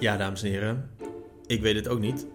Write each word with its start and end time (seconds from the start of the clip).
Ja, 0.00 0.16
dames 0.16 0.42
en 0.42 0.50
heren, 0.50 0.90
ik 1.46 1.60
weet 1.60 1.76
het 1.76 1.88
ook 1.88 1.98
niet. 1.98 2.26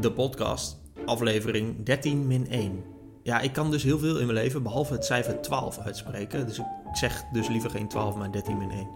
De 0.00 0.12
podcast, 0.12 0.80
aflevering 1.06 1.84
13 1.84 2.26
min 2.26 2.48
1. 2.50 2.84
Ja, 3.22 3.40
ik 3.40 3.52
kan 3.52 3.70
dus 3.70 3.82
heel 3.82 3.98
veel 3.98 4.18
in 4.18 4.26
mijn 4.26 4.38
leven, 4.38 4.62
behalve 4.62 4.92
het 4.92 5.04
cijfer 5.04 5.40
12 5.40 5.78
uitspreken. 5.78 6.46
Dus 6.46 6.58
ik 6.58 6.64
zeg 6.92 7.24
dus 7.32 7.48
liever 7.48 7.70
geen 7.70 7.88
12, 7.88 8.16
maar 8.16 8.32
13 8.32 8.58
min 8.58 8.70
1. 8.70 8.88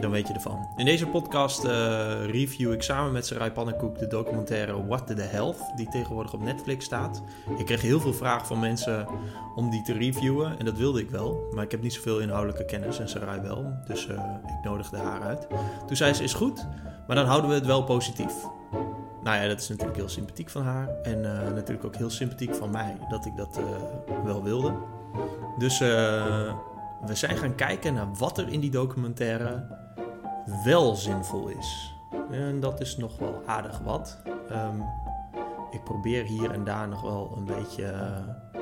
Dan 0.00 0.10
weet 0.10 0.28
je 0.28 0.34
ervan. 0.34 0.68
In 0.76 0.84
deze 0.84 1.06
podcast 1.06 1.64
uh, 1.64 1.70
review 2.26 2.72
ik 2.72 2.82
samen 2.82 3.12
met 3.12 3.26
Sarai 3.26 3.50
Pannenkoek 3.50 3.98
de 3.98 4.06
documentaire 4.06 4.86
What 4.86 5.06
the 5.06 5.14
Health, 5.14 5.72
die 5.76 5.88
tegenwoordig 5.88 6.32
op 6.32 6.42
Netflix 6.42 6.84
staat. 6.84 7.22
Ik 7.56 7.66
kreeg 7.66 7.80
heel 7.80 8.00
veel 8.00 8.14
vragen 8.14 8.46
van 8.46 8.60
mensen 8.60 9.06
om 9.54 9.70
die 9.70 9.82
te 9.82 9.92
reviewen 9.92 10.58
en 10.58 10.64
dat 10.64 10.76
wilde 10.76 11.00
ik 11.00 11.10
wel. 11.10 11.48
Maar 11.50 11.64
ik 11.64 11.70
heb 11.70 11.82
niet 11.82 11.92
zoveel 11.92 12.18
inhoudelijke 12.18 12.64
kennis 12.64 12.98
en 12.98 13.08
Sarai 13.08 13.40
wel, 13.40 13.72
dus 13.86 14.06
uh, 14.06 14.20
ik 14.46 14.64
nodigde 14.64 14.96
haar 14.96 15.22
uit. 15.22 15.46
Toen 15.86 15.96
zei 15.96 16.12
ze, 16.12 16.22
is 16.22 16.34
goed, 16.34 16.66
maar 17.06 17.16
dan 17.16 17.26
houden 17.26 17.50
we 17.50 17.56
het 17.56 17.66
wel 17.66 17.84
positief. 17.84 18.34
Nou 19.22 19.36
ja, 19.42 19.48
dat 19.48 19.60
is 19.60 19.68
natuurlijk 19.68 19.96
heel 19.96 20.08
sympathiek 20.08 20.50
van 20.50 20.62
haar. 20.62 20.88
En 21.02 21.18
uh, 21.18 21.50
natuurlijk 21.54 21.84
ook 21.84 21.96
heel 21.96 22.10
sympathiek 22.10 22.54
van 22.54 22.70
mij 22.70 22.96
dat 23.08 23.26
ik 23.26 23.36
dat 23.36 23.60
wel 24.24 24.42
wilde. 24.42 24.74
Dus 25.58 25.78
we 25.78 27.14
zijn 27.14 27.36
gaan 27.36 27.54
kijken 27.54 27.94
naar 27.94 28.14
wat 28.14 28.38
er 28.38 28.48
in 28.48 28.60
die 28.60 28.70
documentaire 28.70 29.66
wel 30.64 30.94
zinvol 30.94 31.48
is. 31.48 31.94
En 32.30 32.60
dat 32.60 32.80
is 32.80 32.96
nog 32.96 33.18
wel 33.18 33.42
aardig 33.46 33.80
wat. 33.84 34.18
Um, 34.52 34.84
ik 35.70 35.84
probeer 35.84 36.24
hier 36.24 36.50
en 36.50 36.64
daar 36.64 36.88
nog 36.88 37.02
wel 37.02 37.34
een 37.36 37.44
beetje 37.44 37.94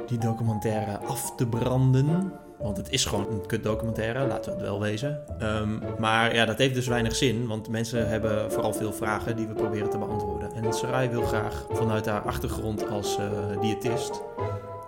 die 0.06 0.18
documentaire 0.18 0.98
af 0.98 1.34
te 1.36 1.46
branden. 1.46 2.32
Want 2.58 2.77
het 2.77 2.91
is 2.91 3.04
gewoon 3.04 3.27
een 3.30 3.46
kut 3.46 3.62
documentaire, 3.62 4.27
laten 4.27 4.44
we 4.44 4.58
het 4.58 4.68
wel 4.68 4.80
wezen. 4.80 5.20
Um, 5.42 5.82
maar 5.98 6.34
ja, 6.34 6.44
dat 6.44 6.58
heeft 6.58 6.74
dus 6.74 6.86
weinig 6.86 7.16
zin, 7.16 7.46
want 7.46 7.68
mensen 7.68 8.08
hebben 8.08 8.52
vooral 8.52 8.72
veel 8.72 8.92
vragen 8.92 9.36
die 9.36 9.46
we 9.46 9.55
proberen 9.55 9.91
te 9.91 9.98
beantwoorden. 9.98 10.52
En 10.52 10.72
Sarai 10.72 11.08
wil 11.08 11.22
graag 11.22 11.66
vanuit 11.70 12.06
haar 12.06 12.22
achtergrond 12.22 12.89
als 12.89 13.18
uh, 13.18 13.61
diëtist 13.61 14.22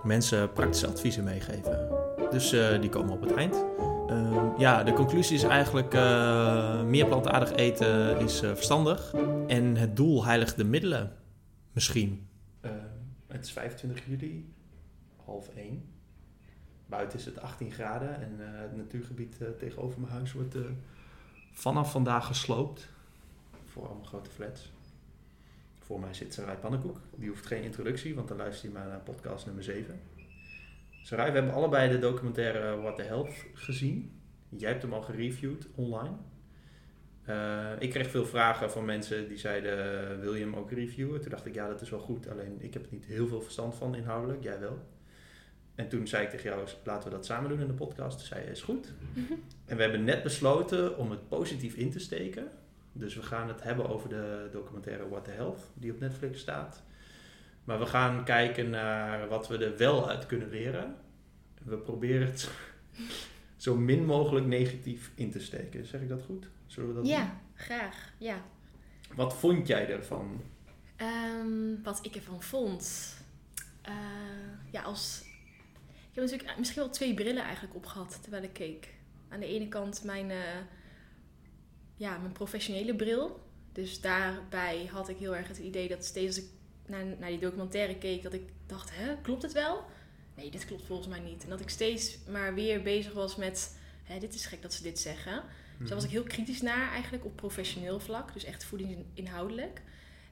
mensen 0.03 0.53
praktische 0.53 0.87
adviezen 0.87 1.25
meegeven. 1.25 1.89
Dus 2.31 2.53
uh, 2.53 2.81
die 2.81 2.91
komen 2.91 3.13
op 3.13 3.21
het 3.21 3.35
eind. 3.35 3.65
Uh, 4.11 4.53
ja, 4.59 4.83
de 4.83 4.93
conclusie 4.93 5.37
is 5.37 5.43
eigenlijk 5.43 5.95
uh, 5.95 6.83
meer 6.83 7.07
plantaardig 7.07 7.53
eten 7.53 8.19
is 8.19 8.39
verstandig. 8.39 9.15
En 9.47 9.77
het 9.77 9.97
doel 9.97 10.25
heiligt 10.25 10.57
de 10.57 10.65
middelen. 10.65 11.13
Misschien. 11.73 12.29
het 13.27 13.45
is 13.45 13.53
25 13.53 14.07
juli, 14.07 14.53
half 15.25 15.49
1. 15.49 15.85
Buiten 16.87 17.19
is 17.19 17.25
het 17.25 17.41
18 17.41 17.71
graden 17.73 18.21
en 18.21 18.37
uh, 18.41 18.47
het 18.61 18.77
natuurgebied 18.77 19.37
tegenover 19.59 20.01
mijn 20.01 20.13
huis 20.13 20.33
wordt 20.33 20.57
vanaf 21.53 21.91
vandaag 21.91 22.27
gesloopt. 22.27 22.89
Voor 23.65 23.87
allemaal 23.87 24.05
grote 24.05 24.31
flats. 24.31 24.73
Voor 25.79 26.01
mij 26.01 26.15
zit 26.15 26.35
Sarai 26.35 26.57
Pannenkoek. 26.57 27.01
Die 27.17 27.29
hoeft 27.29 27.47
geen 27.47 27.63
introductie, 27.63 28.15
want 28.15 28.29
dan 28.29 28.37
luister 28.37 28.69
je 28.69 28.75
maar 28.75 28.87
naar 28.87 29.01
podcast 29.01 29.47
nummer 29.47 29.65
7. 29.65 30.01
Sarai, 31.09 31.31
we 31.31 31.37
hebben 31.37 31.55
allebei 31.55 31.91
de 31.91 31.99
documentaire 31.99 32.81
What 32.81 32.97
the 32.97 33.03
Health 33.03 33.45
gezien. 33.55 34.21
Jij 34.49 34.71
hebt 34.71 34.83
hem 34.83 34.93
al 34.93 35.03
gereviewd 35.03 35.69
online. 35.75 36.17
ik 37.79 37.91
kreeg 37.91 38.11
veel 38.11 38.27
vragen 38.27 38.71
van 38.71 38.85
mensen 38.85 39.29
die 39.29 39.37
zeiden, 39.37 40.21
wil 40.21 40.35
je 40.35 40.45
hem 40.45 40.55
ook 40.55 40.71
reviewen? 40.71 41.21
Toen 41.21 41.31
dacht 41.31 41.47
ik, 41.47 41.55
ja 41.55 41.69
dat 41.69 41.81
is 41.81 41.91
wel 41.91 42.01
goed, 42.01 42.29
alleen 42.29 42.57
ik 42.61 42.75
heb 42.75 42.85
er 42.85 42.93
niet 42.93 43.05
heel 43.05 43.27
veel 43.27 43.41
verstand 43.41 43.75
van 43.75 43.95
inhoudelijk, 43.95 44.43
jij 44.43 44.61
wel. 44.61 44.79
En 45.75 45.89
toen 45.89 46.07
zei 46.07 46.25
ik 46.25 46.31
tegen 46.31 46.51
jou, 46.51 46.69
laten 46.85 47.11
we 47.11 47.17
dat 47.17 47.27
samen 47.27 47.51
doen 47.51 47.61
in 47.61 47.67
de 47.67 47.73
podcast. 47.73 48.19
Toen 48.19 48.27
zei 48.27 48.45
je, 48.45 48.51
is 48.51 48.63
goed. 48.63 48.93
Mm-hmm. 49.15 49.43
En 49.65 49.77
we 49.77 49.83
hebben 49.83 50.05
net 50.05 50.23
besloten 50.23 50.99
om 50.99 51.11
het 51.11 51.29
positief 51.29 51.75
in 51.75 51.91
te 51.91 51.99
steken. 51.99 52.49
Dus 52.93 53.15
we 53.15 53.23
gaan 53.23 53.49
het 53.49 53.63
hebben 53.63 53.89
over 53.89 54.09
de 54.09 54.49
documentaire 54.53 55.09
What 55.09 55.25
the 55.25 55.31
Health, 55.31 55.71
die 55.75 55.93
op 55.93 56.01
Netflix 56.01 56.41
staat. 56.41 56.83
Maar 57.69 57.79
we 57.79 57.87
gaan 57.87 58.25
kijken 58.25 58.71
naar 58.71 59.29
wat 59.29 59.49
we 59.49 59.59
er 59.59 59.77
wel 59.77 60.09
uit 60.09 60.27
kunnen 60.27 60.49
leren. 60.49 60.97
We 61.63 61.77
proberen 61.77 62.27
het 62.27 62.51
zo 63.57 63.77
min 63.77 64.05
mogelijk 64.05 64.47
negatief 64.47 65.11
in 65.15 65.31
te 65.31 65.41
steken. 65.41 65.87
Zeg 65.87 66.01
ik 66.01 66.09
dat 66.09 66.23
goed? 66.23 66.49
Zullen 66.67 66.89
we 66.89 66.95
dat 66.95 67.07
ja, 67.07 67.21
doen? 67.21 67.31
graag. 67.55 68.13
Ja. 68.19 68.43
Wat 69.15 69.37
vond 69.37 69.67
jij 69.67 69.91
ervan? 69.91 70.41
Um, 71.41 71.83
wat 71.83 71.99
ik 72.03 72.15
ervan 72.15 72.43
vond? 72.43 73.15
Uh, 73.89 73.95
ja, 74.71 74.83
als 74.83 75.23
ik 76.09 76.15
heb 76.15 76.25
natuurlijk 76.25 76.59
misschien 76.59 76.83
wel 76.83 76.91
twee 76.91 77.15
brillen 77.15 77.43
eigenlijk 77.43 77.75
opgehad 77.75 78.19
terwijl 78.23 78.43
ik 78.43 78.53
keek. 78.53 78.95
Aan 79.29 79.41
de 79.41 79.47
ene 79.47 79.69
kant 79.69 80.05
mijn, 80.05 80.31
uh, 80.31 80.37
ja, 81.97 82.19
mijn 82.19 82.33
professionele 82.33 82.95
bril. 82.95 83.47
Dus 83.73 84.01
daarbij 84.01 84.89
had 84.93 85.09
ik 85.09 85.17
heel 85.17 85.37
erg 85.37 85.49
het 85.49 85.59
idee 85.59 85.89
dat 85.89 86.05
steeds 86.05 86.37
als 86.37 86.45
ik 86.45 86.57
naar, 86.89 87.05
naar 87.19 87.31
die 87.31 87.39
documentaire 87.39 87.97
keek, 87.97 88.23
dat 88.23 88.33
ik 88.33 88.43
dacht, 88.67 88.91
hè, 88.93 89.17
klopt 89.23 89.43
het 89.43 89.53
wel? 89.53 89.85
Nee, 90.35 90.51
dit 90.51 90.65
klopt 90.65 90.87
volgens 90.87 91.09
mij 91.09 91.21
niet. 91.21 91.43
En 91.43 91.49
dat 91.49 91.61
ik 91.61 91.69
steeds 91.69 92.19
maar 92.31 92.55
weer 92.55 92.83
bezig 92.83 93.13
was 93.13 93.37
met, 93.37 93.77
hè, 94.03 94.19
dit 94.19 94.35
is 94.35 94.47
gek 94.47 94.63
dat 94.63 94.75
ze 94.75 94.83
dit 94.83 94.99
zeggen. 94.99 95.43
Dus 95.79 95.89
daar 95.89 95.97
was 95.97 96.07
ik 96.07 96.11
heel 96.11 96.23
kritisch 96.23 96.63
naar 96.63 96.91
eigenlijk 96.91 97.25
op 97.25 97.37
professioneel 97.37 98.01
vlak. 98.01 98.33
Dus 98.33 98.45
echt 98.45 98.65
voedingsinhoudelijk. 98.65 99.81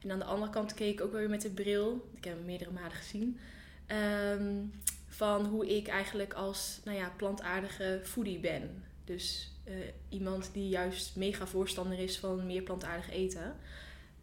En 0.03 0.11
aan 0.11 0.19
de 0.19 0.25
andere 0.25 0.53
kant 0.53 0.75
keek 0.75 0.93
ik 0.93 1.00
ook 1.00 1.12
weer 1.12 1.28
met 1.28 1.43
de 1.43 1.50
bril. 1.50 2.11
Ik 2.15 2.25
heb 2.25 2.37
hem 2.37 2.44
meerdere 2.44 2.71
malen 2.71 2.91
gezien. 2.91 3.38
Um, 3.87 4.73
van 5.09 5.47
hoe 5.47 5.77
ik 5.77 5.87
eigenlijk 5.88 6.34
als 6.34 6.81
nou 6.84 6.97
ja, 6.97 7.12
plantaardige 7.17 8.00
foodie 8.03 8.38
ben. 8.38 8.84
Dus 9.05 9.53
uh, 9.69 9.75
iemand 10.09 10.50
die 10.53 10.69
juist 10.69 11.17
mega 11.17 11.47
voorstander 11.47 11.99
is 11.99 12.19
van 12.19 12.47
meer 12.47 12.62
plantaardig 12.62 13.11
eten. 13.11 13.56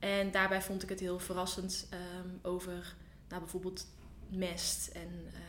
En 0.03 0.31
daarbij 0.31 0.61
vond 0.61 0.83
ik 0.83 0.89
het 0.89 0.99
heel 0.99 1.19
verrassend 1.19 1.89
um, 1.93 2.39
over 2.41 2.95
nou, 3.29 3.41
bijvoorbeeld 3.41 3.87
mest 4.29 4.87
en 4.87 5.09
uh, 5.25 5.39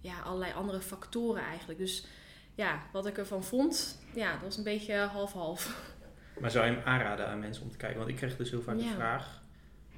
ja, 0.00 0.20
allerlei 0.20 0.52
andere 0.52 0.80
factoren 0.80 1.42
eigenlijk. 1.42 1.78
Dus 1.78 2.06
ja, 2.54 2.82
wat 2.92 3.06
ik 3.06 3.18
ervan 3.18 3.44
vond, 3.44 3.98
ja, 4.14 4.32
dat 4.32 4.42
was 4.42 4.56
een 4.56 4.64
beetje 4.64 4.94
half-half. 4.94 5.66
Maar 6.40 6.50
zou 6.50 6.66
je 6.66 6.72
hem 6.72 6.82
aanraden 6.84 7.26
aan 7.26 7.38
mensen 7.38 7.62
om 7.62 7.70
te 7.70 7.76
kijken? 7.76 7.98
Want 7.98 8.10
ik 8.10 8.16
kreeg 8.16 8.36
dus 8.36 8.50
heel 8.50 8.62
vaak 8.62 8.76
ja. 8.76 8.82
de 8.82 8.94
vraag, 8.94 9.42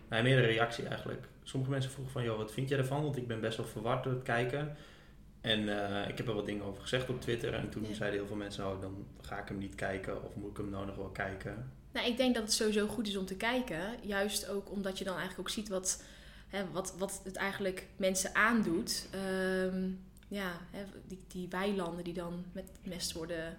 nou, 0.09 0.23
meer 0.23 0.39
een 0.39 0.45
reactie 0.45 0.87
eigenlijk 0.87 1.27
sommige 1.43 1.73
mensen 1.73 1.91
vroegen 1.91 2.13
van, 2.13 2.23
joh, 2.23 2.37
wat 2.37 2.53
vind 2.53 2.69
jij 2.69 2.79
ervan? 2.79 3.03
Want 3.03 3.17
ik 3.17 3.27
ben 3.27 3.41
best 3.41 3.57
wel 3.57 3.67
verward 3.67 4.05
door 4.05 4.13
het 4.13 4.23
kijken. 4.23 4.77
En 5.41 5.61
uh, 5.61 6.09
ik 6.09 6.17
heb 6.17 6.29
er 6.29 6.35
wat 6.35 6.47
dingen 6.47 6.65
over 6.65 6.83
gezegd 6.83 7.09
op 7.09 7.21
Twitter. 7.21 7.55
En 7.55 7.69
toen 7.69 7.87
ja. 7.87 7.95
zeiden 7.95 8.19
heel 8.19 8.29
veel 8.29 8.37
mensen, 8.37 8.67
oh, 8.67 8.81
dan 8.81 9.07
ga 9.21 9.39
ik 9.39 9.49
hem 9.49 9.59
niet 9.59 9.75
kijken. 9.75 10.25
Of 10.25 10.35
moet 10.35 10.51
ik 10.51 10.57
hem 10.57 10.71
nou 10.71 10.87
nog 10.87 10.97
wel 10.97 11.11
kijken? 11.11 11.73
Nou, 11.95 12.07
ik 12.07 12.17
denk 12.17 12.35
dat 12.35 12.43
het 12.43 12.53
sowieso 12.53 12.87
goed 12.87 13.09
is 13.09 13.17
om 13.17 13.27
te 13.27 13.37
kijken. 13.37 13.81
Juist 14.03 14.49
ook 14.49 14.71
omdat 14.71 14.99
je 14.99 15.05
dan 15.05 15.17
eigenlijk 15.17 15.49
ook 15.49 15.55
ziet 15.55 15.69
wat, 15.69 16.03
hè, 16.49 16.71
wat, 16.71 16.95
wat 16.99 17.21
het 17.25 17.37
eigenlijk 17.37 17.87
mensen 17.97 18.35
aandoet. 18.35 19.09
Um, 19.65 20.01
ja, 20.29 20.61
hè, 20.71 20.85
die, 21.07 21.21
die 21.29 21.49
weilanden 21.49 22.05
die 22.05 22.15
dan 22.15 22.45
met 22.53 22.71
mest 22.83 23.13
worden 23.13 23.57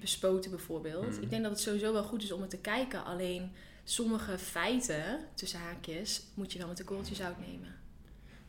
bespoten 0.00 0.50
bijvoorbeeld. 0.50 1.16
Mm. 1.16 1.22
Ik 1.22 1.30
denk 1.30 1.42
dat 1.42 1.50
het 1.50 1.60
sowieso 1.60 1.92
wel 1.92 2.04
goed 2.04 2.22
is 2.22 2.32
om 2.32 2.40
het 2.40 2.50
te 2.50 2.58
kijken. 2.58 3.04
Alleen 3.04 3.52
sommige 3.84 4.38
feiten, 4.38 5.18
tussen 5.34 5.60
haakjes, 5.60 6.22
moet 6.34 6.52
je 6.52 6.58
wel 6.58 6.68
met 6.68 6.78
een 6.78 6.84
korreltje 6.84 7.14
zout 7.14 7.38
nemen. 7.38 7.74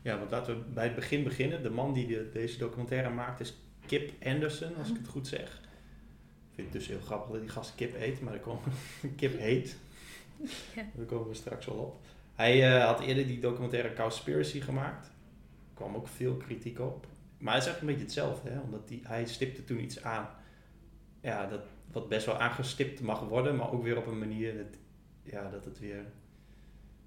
Ja, 0.02 0.18
want 0.18 0.30
laten 0.30 0.58
we 0.58 0.64
bij 0.74 0.84
het 0.84 0.94
begin 0.94 1.24
beginnen. 1.24 1.62
De 1.62 1.70
man 1.70 1.92
die 1.92 2.06
de, 2.06 2.30
deze 2.32 2.58
documentaire 2.58 3.10
maakt 3.10 3.40
is 3.40 3.54
Kip 3.86 4.12
Anderson, 4.24 4.76
als 4.76 4.88
ik 4.88 4.96
het 4.96 5.08
goed 5.08 5.26
zeg. 5.26 5.60
Vind 6.56 6.72
het 6.72 6.72
dus 6.72 6.86
heel 6.86 7.00
grappig 7.00 7.30
dat 7.30 7.40
die 7.40 7.50
gast 7.50 7.74
Kip 7.74 7.94
eet, 8.00 8.20
maar 8.20 8.38
komen, 8.38 8.72
Kip 9.16 9.38
heet. 9.38 9.76
Ja. 10.74 10.84
Daar 10.94 11.06
komen 11.06 11.28
we 11.28 11.34
straks 11.34 11.66
wel 11.66 11.76
op. 11.76 12.00
Hij 12.34 12.76
uh, 12.76 12.84
had 12.84 13.00
eerder 13.00 13.26
die 13.26 13.40
documentaire 13.40 13.92
Cowspiracy 13.92 14.60
gemaakt. 14.60 15.06
Er 15.06 15.74
kwam 15.74 15.94
ook 15.94 16.08
veel 16.08 16.36
kritiek 16.36 16.78
op. 16.80 17.06
Maar 17.38 17.54
het 17.54 17.62
is 17.62 17.68
eigenlijk 17.68 17.80
een 17.80 17.86
beetje 17.86 18.20
hetzelfde, 18.20 18.50
hè? 18.50 18.60
omdat 18.60 18.88
die, 18.88 19.00
hij 19.02 19.26
stipte 19.26 19.64
toen 19.64 19.80
iets 19.80 20.02
aan. 20.02 20.28
Ja, 21.20 21.46
dat, 21.46 21.64
wat 21.92 22.08
best 22.08 22.26
wel 22.26 22.38
aangestipt 22.38 23.00
mag 23.00 23.20
worden, 23.20 23.56
maar 23.56 23.72
ook 23.72 23.82
weer 23.82 23.96
op 23.96 24.06
een 24.06 24.18
manier 24.18 24.56
dat 24.56 24.78
ja, 25.22 25.50
dat 25.50 25.64
het 25.64 25.78
weer 25.78 26.04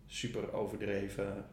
super 0.05 0.53
overdreven, 0.53 1.45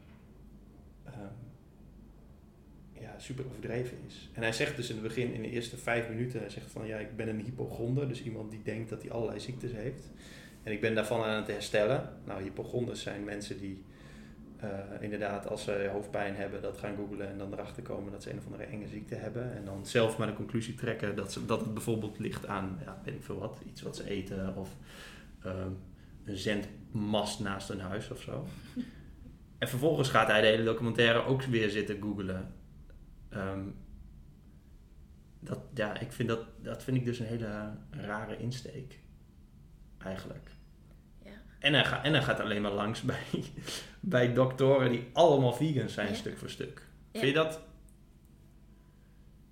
ja, 3.00 3.14
super 3.18 3.44
overdreven 3.46 3.96
is. 4.06 4.30
En 4.32 4.42
hij 4.42 4.52
zegt 4.52 4.76
dus 4.76 4.88
in 4.88 4.94
het 4.94 5.04
begin, 5.04 5.32
in 5.32 5.42
de 5.42 5.50
eerste 5.50 5.76
vijf 5.76 6.08
minuten, 6.08 6.40
hij 6.40 6.50
zegt 6.50 6.70
van 6.70 6.86
ja, 6.86 6.98
ik 6.98 7.16
ben 7.16 7.28
een 7.28 7.40
hypochonder, 7.40 8.08
dus 8.08 8.22
iemand 8.22 8.50
die 8.50 8.62
denkt 8.62 8.90
dat 8.90 9.02
hij 9.02 9.10
allerlei 9.10 9.40
ziektes 9.40 9.72
heeft. 9.72 10.10
En 10.62 10.72
ik 10.72 10.80
ben 10.80 10.94
daarvan 10.94 11.24
aan 11.24 11.36
het 11.36 11.46
herstellen. 11.46 12.08
Nou, 12.24 12.42
hypochonders 12.42 13.02
zijn 13.02 13.24
mensen 13.24 13.58
die 13.58 13.84
uh, 14.64 14.70
inderdaad, 15.00 15.48
als 15.48 15.64
ze 15.64 15.88
hoofdpijn 15.92 16.34
hebben, 16.36 16.62
dat 16.62 16.78
gaan 16.78 16.96
googlen 16.96 17.28
en 17.28 17.38
dan 17.38 17.52
erachter 17.52 17.82
komen 17.82 18.12
dat 18.12 18.22
ze 18.22 18.30
een 18.30 18.38
of 18.38 18.44
andere 18.44 18.64
enge 18.64 18.88
ziekte 18.88 19.14
hebben. 19.14 19.56
En 19.56 19.64
dan 19.64 19.86
zelf 19.86 20.18
maar 20.18 20.26
de 20.26 20.32
conclusie 20.32 20.74
trekken 20.74 21.16
dat, 21.16 21.32
ze, 21.32 21.46
dat 21.46 21.60
het 21.60 21.74
bijvoorbeeld 21.74 22.18
ligt 22.18 22.46
aan, 22.46 22.78
ja, 22.84 23.00
weet 23.04 23.14
ik 23.14 23.24
veel 23.24 23.38
wat, 23.38 23.58
iets 23.66 23.82
wat 23.82 23.96
ze 23.96 24.08
eten 24.10 24.56
of 24.56 24.76
uh, 25.46 25.52
een 26.24 26.36
zendmast 26.36 27.40
naast 27.40 27.70
een 27.70 27.80
huis 27.80 28.10
of 28.10 28.20
zo. 28.20 28.46
en 29.58 29.68
vervolgens 29.68 30.08
gaat 30.08 30.28
hij 30.28 30.40
de 30.40 30.46
hele 30.46 30.64
documentaire 30.64 31.24
ook 31.24 31.42
weer 31.42 31.70
zitten 31.70 32.02
googlen. 32.02 32.54
Um, 33.34 33.76
dat, 35.40 35.58
ja, 35.74 35.98
ik 35.98 36.12
vind 36.12 36.28
dat, 36.28 36.44
dat 36.62 36.82
vind 36.82 36.96
ik 36.96 37.04
dus 37.04 37.18
een 37.18 37.26
hele 37.26 37.76
rare 37.90 38.36
insteek. 38.38 39.00
Eigenlijk. 39.98 40.50
Ja. 41.24 41.30
En 41.58 41.72
hij, 41.74 41.84
gaat, 41.84 42.04
en 42.04 42.12
hij 42.12 42.22
gaat 42.22 42.40
alleen 42.40 42.62
maar 42.62 42.72
langs 42.72 43.02
bij, 43.12 43.24
bij 44.00 44.32
doktoren 44.32 44.90
die 44.90 45.08
allemaal 45.12 45.52
vegan 45.52 45.88
zijn, 45.88 46.08
Ja. 46.08 46.14
stuk 46.14 46.38
voor 46.38 46.50
stuk. 46.50 46.86
Ja. 47.12 47.20
Vind, 47.20 47.32
je 47.32 47.38
dat, 47.38 47.60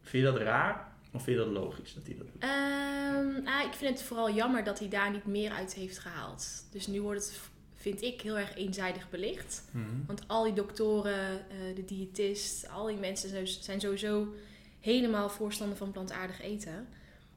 vind 0.00 0.25
je 0.25 0.32
dat 0.32 0.41
raar 0.41 0.93
of 1.12 1.23
vind 1.23 1.38
je 1.38 1.44
dat 1.44 1.53
logisch 1.53 1.94
dat 1.94 2.06
hij 2.06 2.17
dat 2.17 2.26
doet? 2.32 2.43
Ehm, 2.43 3.47
ah, 3.47 3.65
ik 3.67 3.73
vind 3.73 3.99
het 3.99 4.03
vooral 4.06 4.35
jammer 4.35 4.65
dat 4.65 4.79
hij 4.79 4.88
daar 4.88 5.11
niet 5.11 5.26
meer 5.26 5.50
uit 5.50 5.75
heeft 5.75 5.99
gehaald. 5.99 6.67
Dus 6.71 6.87
nu 6.87 7.03
wordt 7.03 7.25
het, 7.25 7.41
vind 7.84 8.02
ik, 8.02 8.20
heel 8.20 8.38
erg 8.38 8.56
eenzijdig 8.56 9.10
belicht. 9.10 9.62
Want 10.06 10.22
al 10.26 10.44
die 10.44 10.52
doktoren, 10.52 11.31
eh, 11.50 11.56
de 11.75 11.84
diëtist, 11.84 12.69
al 12.69 12.86
die 12.86 12.96
mensen 12.96 13.28
zijn- 13.28 13.46
zijn 13.46 13.81
sowieso 13.81 14.34
helemaal 14.81 15.31
voorstander 15.31 15.76
van 15.76 15.92
plantaardig 15.92 16.40
eten. 16.40 16.88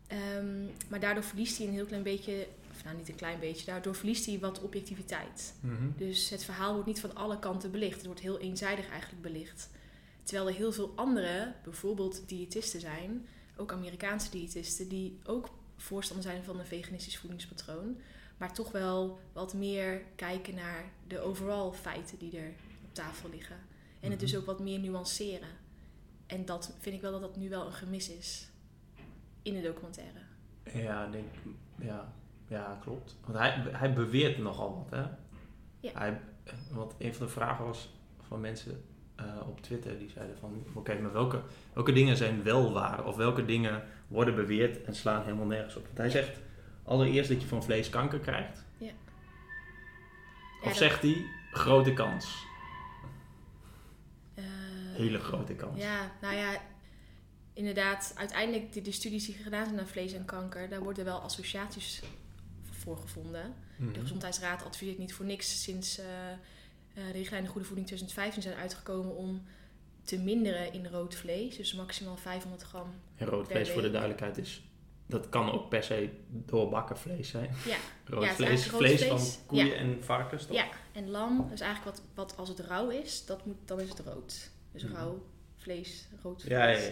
Ehm, 0.07 0.65
maar 0.88 0.99
daardoor 0.99 1.23
verliest 1.23 1.57
hij 1.57 1.67
een 1.67 1.73
heel 1.73 1.85
klein 1.85 2.03
beetje, 2.03 2.47
of 2.71 2.83
nou 2.83 2.97
niet 2.97 3.09
een 3.09 3.15
klein 3.15 3.39
beetje, 3.39 3.65
daardoor 3.65 3.95
verliest 3.95 4.25
hij 4.25 4.39
wat 4.39 4.61
objectiviteit. 4.61 5.53
Mhm. 5.59 5.88
Dus 5.97 6.29
het 6.29 6.44
verhaal 6.44 6.71
wordt 6.73 6.88
niet 6.88 7.00
van 7.00 7.15
alle 7.15 7.39
kanten 7.39 7.71
belicht. 7.71 7.95
Het 7.95 8.05
wordt 8.05 8.21
heel 8.21 8.39
eenzijdig 8.39 8.89
eigenlijk 8.89 9.21
belicht. 9.21 9.69
Terwijl 10.23 10.47
er 10.47 10.55
heel 10.55 10.71
veel 10.71 10.91
andere, 10.95 11.53
bijvoorbeeld 11.63 12.21
diëtisten 12.27 12.79
zijn, 12.79 13.27
ook 13.55 13.71
Amerikaanse 13.71 14.29
diëtisten, 14.31 14.88
die 14.88 15.19
ook 15.25 15.50
voorstander 15.77 16.25
zijn 16.31 16.43
van 16.43 16.59
een 16.59 16.65
veganistisch 16.65 17.17
voedingspatroon. 17.17 17.97
Maar 18.38 18.54
toch 18.54 18.72
wel 18.72 19.19
wat 19.34 19.54
meer 19.54 20.01
kijken 20.16 20.56
naar 20.56 20.84
de 21.07 21.19
overal 21.19 21.74
feiten 21.74 22.18
die 22.18 22.38
er 22.38 22.51
op 22.86 22.94
tafel 22.94 23.30
liggen. 23.30 23.56
En 24.00 24.12
het 24.12 24.19
dus 24.19 24.31
Mhm. 24.31 24.39
ook 24.39 24.45
wat 24.45 24.60
meer 24.60 24.80
nuanceren. 24.80 25.48
En 26.25 26.45
dat 26.45 26.75
vind 26.80 26.95
ik 26.95 27.01
wel 27.01 27.12
dat 27.12 27.22
dat 27.22 27.36
nu 27.38 27.50
wel 27.50 27.66
een 27.66 27.72
gemis 27.74 28.10
is 28.10 28.50
in 29.42 29.54
de 29.54 29.62
documentaire. 29.62 30.19
Ja, 30.74 31.06
ik 31.06 31.12
denk, 31.12 31.25
ja, 31.75 32.13
ja, 32.48 32.78
klopt. 32.81 33.16
Want 33.25 33.38
hij, 33.38 33.63
hij 33.72 33.94
beweert 33.94 34.38
nogal 34.38 34.75
wat, 34.75 35.00
hè? 35.00 35.06
Ja. 35.80 35.92
Hij, 35.94 36.19
want 36.72 36.94
een 36.98 37.13
van 37.16 37.25
de 37.25 37.31
vragen 37.31 37.66
was 37.66 37.89
van 38.28 38.39
mensen 38.42 38.84
eh, 39.16 39.25
op 39.48 39.62
Twitter, 39.62 39.98
die 39.98 40.10
zeiden 40.10 40.38
van, 40.38 40.63
oké, 40.74 41.00
maar 41.00 41.13
welke, 41.13 41.42
welke 41.74 41.92
dingen 41.94 42.18
zijn 42.18 42.44
wel 42.44 42.74
waar? 42.74 43.06
Of 43.06 43.16
welke 43.16 43.45
dingen 43.45 43.84
worden 44.07 44.36
beweerd 44.36 44.84
en 44.84 44.95
slaan 44.95 45.24
helemaal 45.24 45.45
nergens 45.45 45.75
op? 45.75 45.86
Want 45.86 45.98
hij 45.98 46.06
Ja. 46.06 46.12
zegt 46.12 46.39
allereerst 46.88 47.30
dat 47.30 47.42
je 47.42 47.48
van 47.48 47.63
vlees 47.63 47.89
kanker 47.89 48.19
krijgt. 48.19 48.63
Ja. 48.78 48.92
Of 50.63 50.75
zegt 50.75 51.01
hij, 51.01 51.25
grote 51.51 51.94
kans. 51.94 52.45
Eh, 54.34 54.44
Hele 54.94 55.19
grote 55.19 55.54
kans. 55.54 55.81
Ja, 55.81 56.12
nou 56.22 56.36
ja, 56.36 56.62
inderdaad, 57.54 58.13
uiteindelijk 58.16 58.74
de, 58.74 58.81
de 58.81 58.92
studies 58.92 59.25
die 59.25 59.36
gedaan 59.36 59.63
zijn 59.63 59.75
naar 59.75 59.88
vlees 59.88 60.13
en 60.13 60.25
kanker, 60.25 60.69
daar 60.69 60.84
worden 60.84 61.06
wel 61.06 61.19
associaties 61.19 62.01
voor 62.72 62.98
gevonden. 62.98 63.54
Mhm. 63.75 63.94
De 63.94 64.00
Gezondheidsraad 64.00 64.66
adviseert 64.66 64.98
niet 64.98 65.13
voor 65.13 65.25
niks 65.25 65.63
sinds 65.63 65.98
eh, 65.98 66.31
eh, 66.31 66.38
de 66.94 67.12
richtlijnen 67.12 67.50
Goede 67.50 67.68
Voeding 67.68 67.88
2015 67.88 68.42
zijn 68.42 68.56
uitgekomen 68.56 69.16
om 69.16 69.44
te 70.04 70.18
minderen 70.19 70.74
in 70.74 70.88
rood 70.88 71.16
vlees. 71.16 71.57
Dus 71.57 71.74
maximaal 71.74 72.18
500 72.18 72.63
gram. 72.63 72.94
En 73.16 73.28
rood 73.28 73.48
per 73.48 73.56
vlees, 73.56 73.68
voor 73.68 73.75
de 73.75 73.81
week. 73.81 73.92
duidelijkheid, 73.92 74.38
is... 74.38 74.62
Dat 75.09 75.30
kan 75.30 75.51
ook 75.51 75.69
per 75.69 75.83
se 75.83 76.09
doorbakken 76.27 76.98
vlees 76.98 77.30
zijn. 77.30 77.50
Ja. 77.65 77.75
Rood 78.06 78.24
Ja, 78.24 78.30
is 78.30 78.36
vlees, 78.36 78.65
vlees, 78.68 79.04
vlees. 79.04 79.09
van 79.33 79.45
koeien 79.45 79.77
en 79.77 80.04
varkens, 80.04 80.45
toch? 80.45 80.56
Ja, 80.56 80.68
en 80.94 81.09
lam, 81.09 81.48
dus 81.50 81.59
eigenlijk 81.62 81.98
wat, 81.98 82.06
wat 82.15 82.38
als 82.38 82.50
het 82.50 82.59
rauw 82.59 82.89
is, 82.89 83.25
dat 83.25 83.45
moet, 83.45 83.56
dan 83.65 83.80
is 83.80 83.89
het 83.89 84.00
rood. 84.00 84.50
Dus 84.71 84.83
Mhm. 84.83 84.94
rauw 84.94 85.24
vlees, 85.56 86.07
rood 86.24 86.42
vlees. 86.42 86.51
Ja, 86.57 86.68
ja, 86.68 86.77
ja. 86.77 86.88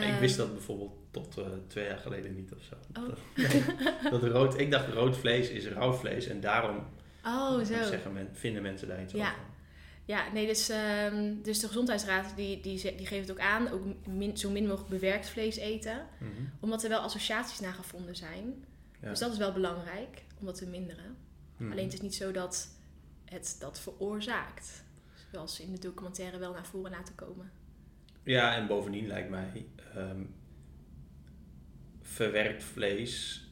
ik 0.00 0.10
Ehm, 0.10 0.20
wist 0.20 0.36
dat 0.36 0.52
bijvoorbeeld 0.52 0.92
tot 1.10 1.38
eh, 1.38 1.44
twee 1.66 1.84
jaar 1.86 1.98
geleden 1.98 2.34
niet 2.34 2.52
of 2.52 2.62
zo. 2.62 2.74
Oh. 3.00 3.08
Dat, 3.08 4.12
dat 4.20 4.30
rood, 4.30 4.58
ik 4.58 4.70
dacht 4.70 4.88
rood 4.88 5.16
vlees 5.16 5.48
is 5.48 5.66
rauw 5.66 5.92
vlees 5.92 6.26
en 6.26 6.40
daarom 6.40 6.86
Oh, 7.26 7.56
zo. 7.58 7.64
zeggen 7.64 8.12
men, 8.12 8.28
vinden 8.32 8.62
mensen 8.62 8.88
daar 8.88 9.02
iets 9.02 9.12
Ja. 9.12 9.28
over. 9.30 9.42
Ja, 10.04 10.32
nee, 10.32 10.46
dus, 10.46 10.68
ehm, 10.68 11.34
dus 11.42 11.60
de 11.60 11.66
gezondheidsraad 11.66 12.36
die, 12.36 12.60
die, 12.60 12.96
die 12.96 13.06
geeft 13.06 13.28
het 13.28 13.30
ook 13.30 13.44
aan, 13.44 13.68
ook 13.68 14.06
min, 14.06 14.36
zo 14.36 14.50
min 14.50 14.66
mogelijk 14.66 14.90
bewerkt 14.90 15.28
vlees 15.28 15.56
eten. 15.56 16.06
Mhm. 16.18 16.30
Omdat 16.60 16.82
er 16.82 16.88
wel 16.88 17.00
associaties 17.00 17.60
naar 17.60 17.72
gevonden 17.72 18.16
zijn. 18.16 18.64
Ja. 19.00 19.08
Dus 19.08 19.18
dat 19.18 19.32
is 19.32 19.38
wel 19.38 19.52
belangrijk, 19.52 20.24
om 20.38 20.46
dat 20.46 20.54
te 20.54 20.66
minderen. 20.66 21.16
Mhm. 21.56 21.70
Alleen 21.70 21.84
het 21.84 21.92
is 21.94 22.00
niet 22.00 22.14
zo 22.14 22.32
dat 22.32 22.68
het 23.24 23.56
dat 23.58 23.80
veroorzaakt. 23.80 24.84
Zoals 25.32 25.60
in 25.60 25.72
de 25.72 25.78
documentaire 25.78 26.38
wel 26.38 26.52
naar 26.52 26.66
voren 26.66 26.90
laten 26.90 27.14
komen. 27.14 27.50
Ja, 28.22 28.56
en 28.56 28.66
bovendien 28.66 29.06
lijkt 29.06 29.30
mij 29.30 29.66
ehm, 29.94 30.24
verwerkt 32.00 32.62
vlees 32.64 33.46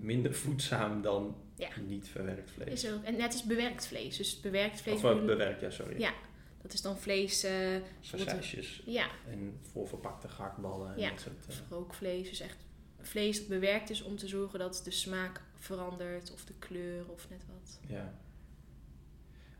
minder 0.00 0.34
voedzaam 0.34 1.02
dan 1.02 1.36
Ja. 1.56 1.68
niet 1.86 2.08
verwerkt 2.08 2.50
vlees. 2.50 2.84
Is 2.84 2.92
ook, 2.92 3.02
en 3.02 3.16
net 3.16 3.34
is 3.34 3.42
bewerkt 3.42 3.86
vlees. 3.86 4.16
Dus 4.16 4.40
bewerkt 4.40 4.80
vlees, 4.80 5.02
of 5.02 5.04
eh, 5.20 5.24
bewerkt, 5.24 5.60
ja, 5.60 5.70
sorry. 5.70 6.00
Ja. 6.00 6.12
dat 6.62 6.72
is 6.72 6.82
dan 6.82 6.98
vlees, 6.98 7.46
Sausijsjes 8.00 8.82
ja, 8.86 9.06
en 9.30 9.58
voorverpakte 9.72 10.28
gehaktballen 10.28 10.94
en 10.94 11.00
Ja. 11.00 11.10
dat 11.10 11.20
soort... 11.20 11.46
eh, 11.48 11.56
rookvlees. 11.70 12.28
Dus 12.28 12.40
echt 12.40 12.56
vlees 13.00 13.38
dat 13.38 13.48
bewerkt 13.48 13.90
is 13.90 14.02
om 14.02 14.16
te 14.16 14.28
zorgen 14.28 14.58
dat 14.58 14.80
de 14.84 14.90
smaak 14.90 15.40
verandert. 15.54 16.32
Of 16.32 16.44
de 16.44 16.54
kleur 16.58 17.08
of 17.10 17.28
net 17.30 17.42
wat. 17.52 17.80
Ja. 17.88 18.14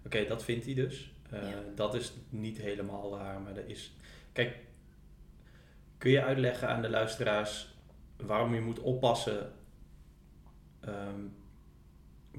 Oké, 0.04 0.24
dat 0.26 0.44
vindt 0.44 0.64
hij 0.64 0.74
dus. 0.74 1.10
Ja. 1.30 1.62
Dat 1.74 1.94
is 1.94 2.12
niet 2.28 2.58
helemaal 2.58 3.10
waar, 3.10 3.40
maar 3.40 3.56
er 3.56 3.68
is... 3.68 3.92
Kijk, 4.32 4.56
kun 5.98 6.10
je 6.10 6.22
uitleggen 6.22 6.68
aan 6.68 6.82
de 6.82 6.88
luisteraars 6.88 7.74
waarom 8.16 8.54
je 8.54 8.60
moet 8.60 8.78
oppassen 8.80 9.52
ehm, 10.80 11.20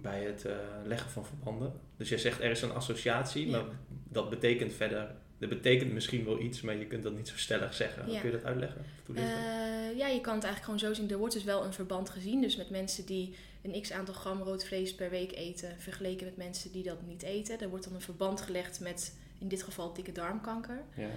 bij 0.02 0.24
het 0.24 0.46
eh, 0.46 0.56
leggen 0.86 1.10
van 1.10 1.26
verbanden? 1.26 1.74
Dus 1.98 2.10
je 2.10 2.18
zegt 2.18 2.42
er 2.42 2.52
is 2.52 2.62
een 2.62 2.72
associatie, 2.74 3.46
Ja. 3.50 3.52
maar 3.52 3.66
dat 4.10 4.30
betekent 4.30 4.74
verder... 4.74 5.16
Dat 5.40 5.50
betekent 5.50 5.94
misschien 5.94 6.26
wel 6.26 6.40
iets, 6.42 6.62
maar 6.62 6.76
je 6.76 6.86
kunt 6.86 7.04
dat 7.04 7.16
niet 7.16 7.28
zo 7.28 7.38
stellig 7.38 7.74
zeggen. 7.74 8.12
Ja. 8.12 8.20
Kun 8.20 8.30
je 8.30 8.36
dat 8.36 8.46
uitleggen? 8.46 8.86
Eh, 9.16 9.98
ja, 9.98 10.08
je 10.08 10.22
kan 10.22 10.36
het 10.36 10.44
eigenlijk 10.44 10.64
gewoon 10.64 10.80
zo 10.80 10.94
zien. 10.94 11.12
Er 11.12 11.18
wordt 11.18 11.34
dus 11.34 11.44
wel 11.44 11.66
een 11.66 11.74
verband 11.74 12.10
gezien. 12.10 12.42
Dus 12.42 12.56
met 12.56 12.70
mensen 12.70 13.06
die 13.06 13.36
een 13.62 13.82
x 13.82 13.92
aantal 13.92 14.14
gram 14.14 14.42
rood 14.42 14.66
vlees 14.66 14.96
per 14.96 15.10
week 15.10 15.32
eten, 15.36 15.76
vergeleken 15.78 16.26
met 16.26 16.38
mensen 16.38 16.72
die 16.72 16.84
dat 16.84 17.02
niet 17.08 17.24
eten. 17.24 17.60
Er 17.62 17.70
wordt 17.70 17.84
dan 17.86 17.94
een 17.94 18.02
verband 18.02 18.42
gelegd 18.42 18.80
met 18.80 19.18
in 19.40 19.48
dit 19.48 19.64
geval 19.64 19.94
dikke 19.94 20.12
darmkanker. 20.12 20.82
ja. 20.96 21.10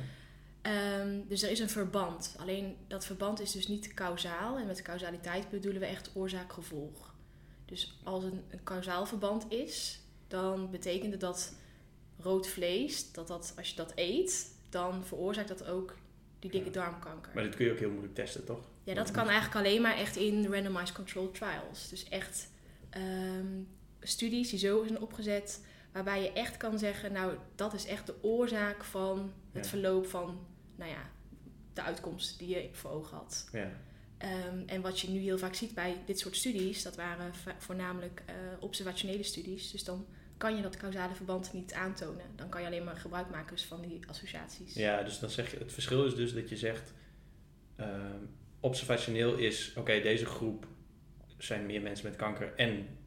Ehm, 0.63 1.19
dus 1.29 1.43
er 1.43 1.51
is 1.51 1.59
een 1.61 1.69
verband. 1.69 2.35
Alleen 2.39 2.77
dat 2.87 3.05
verband 3.07 3.41
is 3.41 3.53
dus 3.53 3.69
niet 3.69 3.95
kausaal. 3.95 4.59
En 4.59 4.67
met 4.67 4.83
causaliteit 4.83 5.51
bedoelen 5.51 5.81
we 5.81 5.87
echt 5.87 6.11
oorzaak-gevolg. 6.15 7.10
Dus 7.71 7.99
als 8.05 8.25
een, 8.25 8.43
een 8.51 8.63
kausaal 8.63 9.07
verband 9.07 9.53
is, 9.53 10.01
dan 10.29 10.71
betekent 10.71 11.11
het 11.13 11.21
dat 11.21 11.55
rood 12.19 12.47
vlees, 12.49 13.13
dat 13.13 13.29
dat 13.29 13.53
als 13.57 13.71
je 13.71 13.77
dat 13.77 13.93
eet, 13.95 14.55
dan 14.69 15.05
veroorzaakt 15.05 15.49
dat 15.49 15.67
ook 15.67 15.97
die 16.39 16.51
dikke 16.51 16.67
Ja. 16.67 16.73
darmkanker. 16.73 17.33
Maar 17.35 17.43
dit 17.45 17.55
kun 17.55 17.65
je 17.67 17.73
ook 17.73 17.79
heel 17.79 17.91
moeilijk 17.91 18.15
testen, 18.15 18.45
toch? 18.45 18.65
Ja, 18.85 18.95
dat 18.95 19.11
kan 19.11 19.29
eigenlijk 19.29 19.57
alleen 19.67 19.83
maar 19.83 19.97
echt 19.97 20.17
in 20.17 20.47
randomized 20.53 20.93
controlled 20.95 21.35
trials. 21.35 21.89
Dus 21.89 22.09
echt 22.09 22.49
ehm, 22.91 23.47
studies 24.01 24.51
die 24.51 24.59
zo 24.59 24.85
zijn 24.85 25.01
opgezet, 25.01 25.65
waarbij 25.93 26.23
je 26.23 26.33
echt 26.33 26.57
kan 26.57 26.79
zeggen, 26.79 27.13
nou, 27.13 27.35
dat 27.55 27.73
is 27.75 27.87
echt 27.87 28.07
de 28.07 28.15
oorzaak 28.23 28.85
van 28.85 29.33
het 29.53 29.65
Ja. 29.65 29.71
verloop 29.71 30.07
van, 30.07 30.39
nou 30.77 30.91
ja, 30.91 31.11
de 31.73 31.83
uitkomst 31.83 32.39
die 32.39 32.49
je 32.49 32.69
voor 32.73 32.91
ogen 32.91 33.17
had. 33.17 33.49
Ja. 33.53 33.71
Ehm, 34.21 34.63
en 34.67 34.81
wat 34.81 35.01
je 35.01 35.11
nu 35.11 35.19
heel 35.19 35.39
vaak 35.39 35.55
ziet 35.55 35.75
bij 35.75 35.97
dit 36.07 36.19
soort 36.19 36.37
studies, 36.37 36.83
dat 36.83 36.97
waren 36.97 37.33
voornamelijk 37.59 38.23
eh, 38.27 38.35
observationele 38.59 39.23
studies. 39.23 39.71
Dus 39.71 39.85
dan 39.85 40.07
kan 40.37 40.57
je 40.57 40.63
dat 40.63 40.77
causale 40.77 41.15
verband 41.15 41.53
niet 41.53 41.73
aantonen. 41.73 42.27
Dan 42.37 42.49
kan 42.49 42.61
je 42.61 42.67
alleen 42.67 42.85
maar 42.85 42.97
gebruik 42.97 43.31
maken 43.31 43.57
dus 43.57 43.65
van 43.65 43.81
die 43.81 44.01
associaties. 44.07 44.75
Ja, 44.75 45.03
dus 45.03 45.19
dan 45.19 45.31
zeg 45.31 45.51
je, 45.51 45.59
het 45.59 45.73
verschil 45.73 46.05
is 46.05 46.15
dus 46.15 46.35
dat 46.35 46.49
je 46.49 46.57
zegt, 46.57 46.93
ehm, 47.77 48.19
observationeel 48.61 49.35
is, 49.37 49.73
oké, 49.77 50.01
deze 50.01 50.27
groep 50.27 50.67
zijn 51.39 51.67
meer 51.67 51.83
mensen 51.83 52.07
met 52.07 52.17
kanker 52.17 52.55
en 52.55 52.99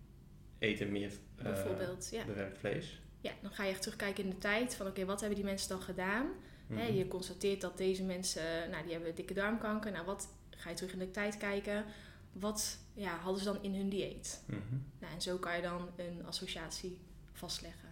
eten 0.60 0.92
meer 0.92 1.12
eh, 1.36 1.44
Bijvoorbeeld, 1.44 2.10
ja. 2.12 2.26
bewerkt 2.26 2.58
vlees. 2.58 3.02
Ja, 3.22 3.32
dan 3.42 3.52
ga 3.52 3.64
je 3.64 3.72
echt 3.72 3.82
terugkijken 3.82 4.24
in 4.24 4.30
de 4.30 4.38
tijd 4.38 4.76
van 4.76 4.88
oké, 4.88 5.06
wat 5.06 5.20
hebben 5.20 5.38
die 5.38 5.48
mensen 5.48 5.70
dan 5.70 5.82
gedaan? 5.82 6.28
Mhm. 6.68 6.94
je 6.94 7.08
constateert 7.08 7.62
dat 7.62 7.78
deze 7.78 8.04
mensen, 8.04 8.70
nou, 8.70 8.84
die 8.84 8.94
hebben 8.94 9.16
dikke 9.16 9.34
darmkanker. 9.34 9.92
Nou, 9.92 10.06
wat 10.06 10.28
ga 10.58 10.70
je 10.70 10.76
terug 10.76 10.94
in 10.94 11.00
de 11.00 11.12
tijd 11.12 11.38
kijken? 11.38 11.86
Wat 12.32 12.78
ja, 12.94 13.18
hadden 13.18 13.44
ze 13.44 13.52
dan 13.54 13.64
in 13.64 13.76
hun 13.76 13.90
dieet? 13.90 14.44
Mhm. 14.46 14.60
Nou, 15.00 15.14
en 15.14 15.22
zo 15.22 15.38
kan 15.38 15.56
je 15.56 15.62
dan 15.62 15.90
een 15.96 16.26
associatie 16.26 16.98
vastleggen. 17.34 17.90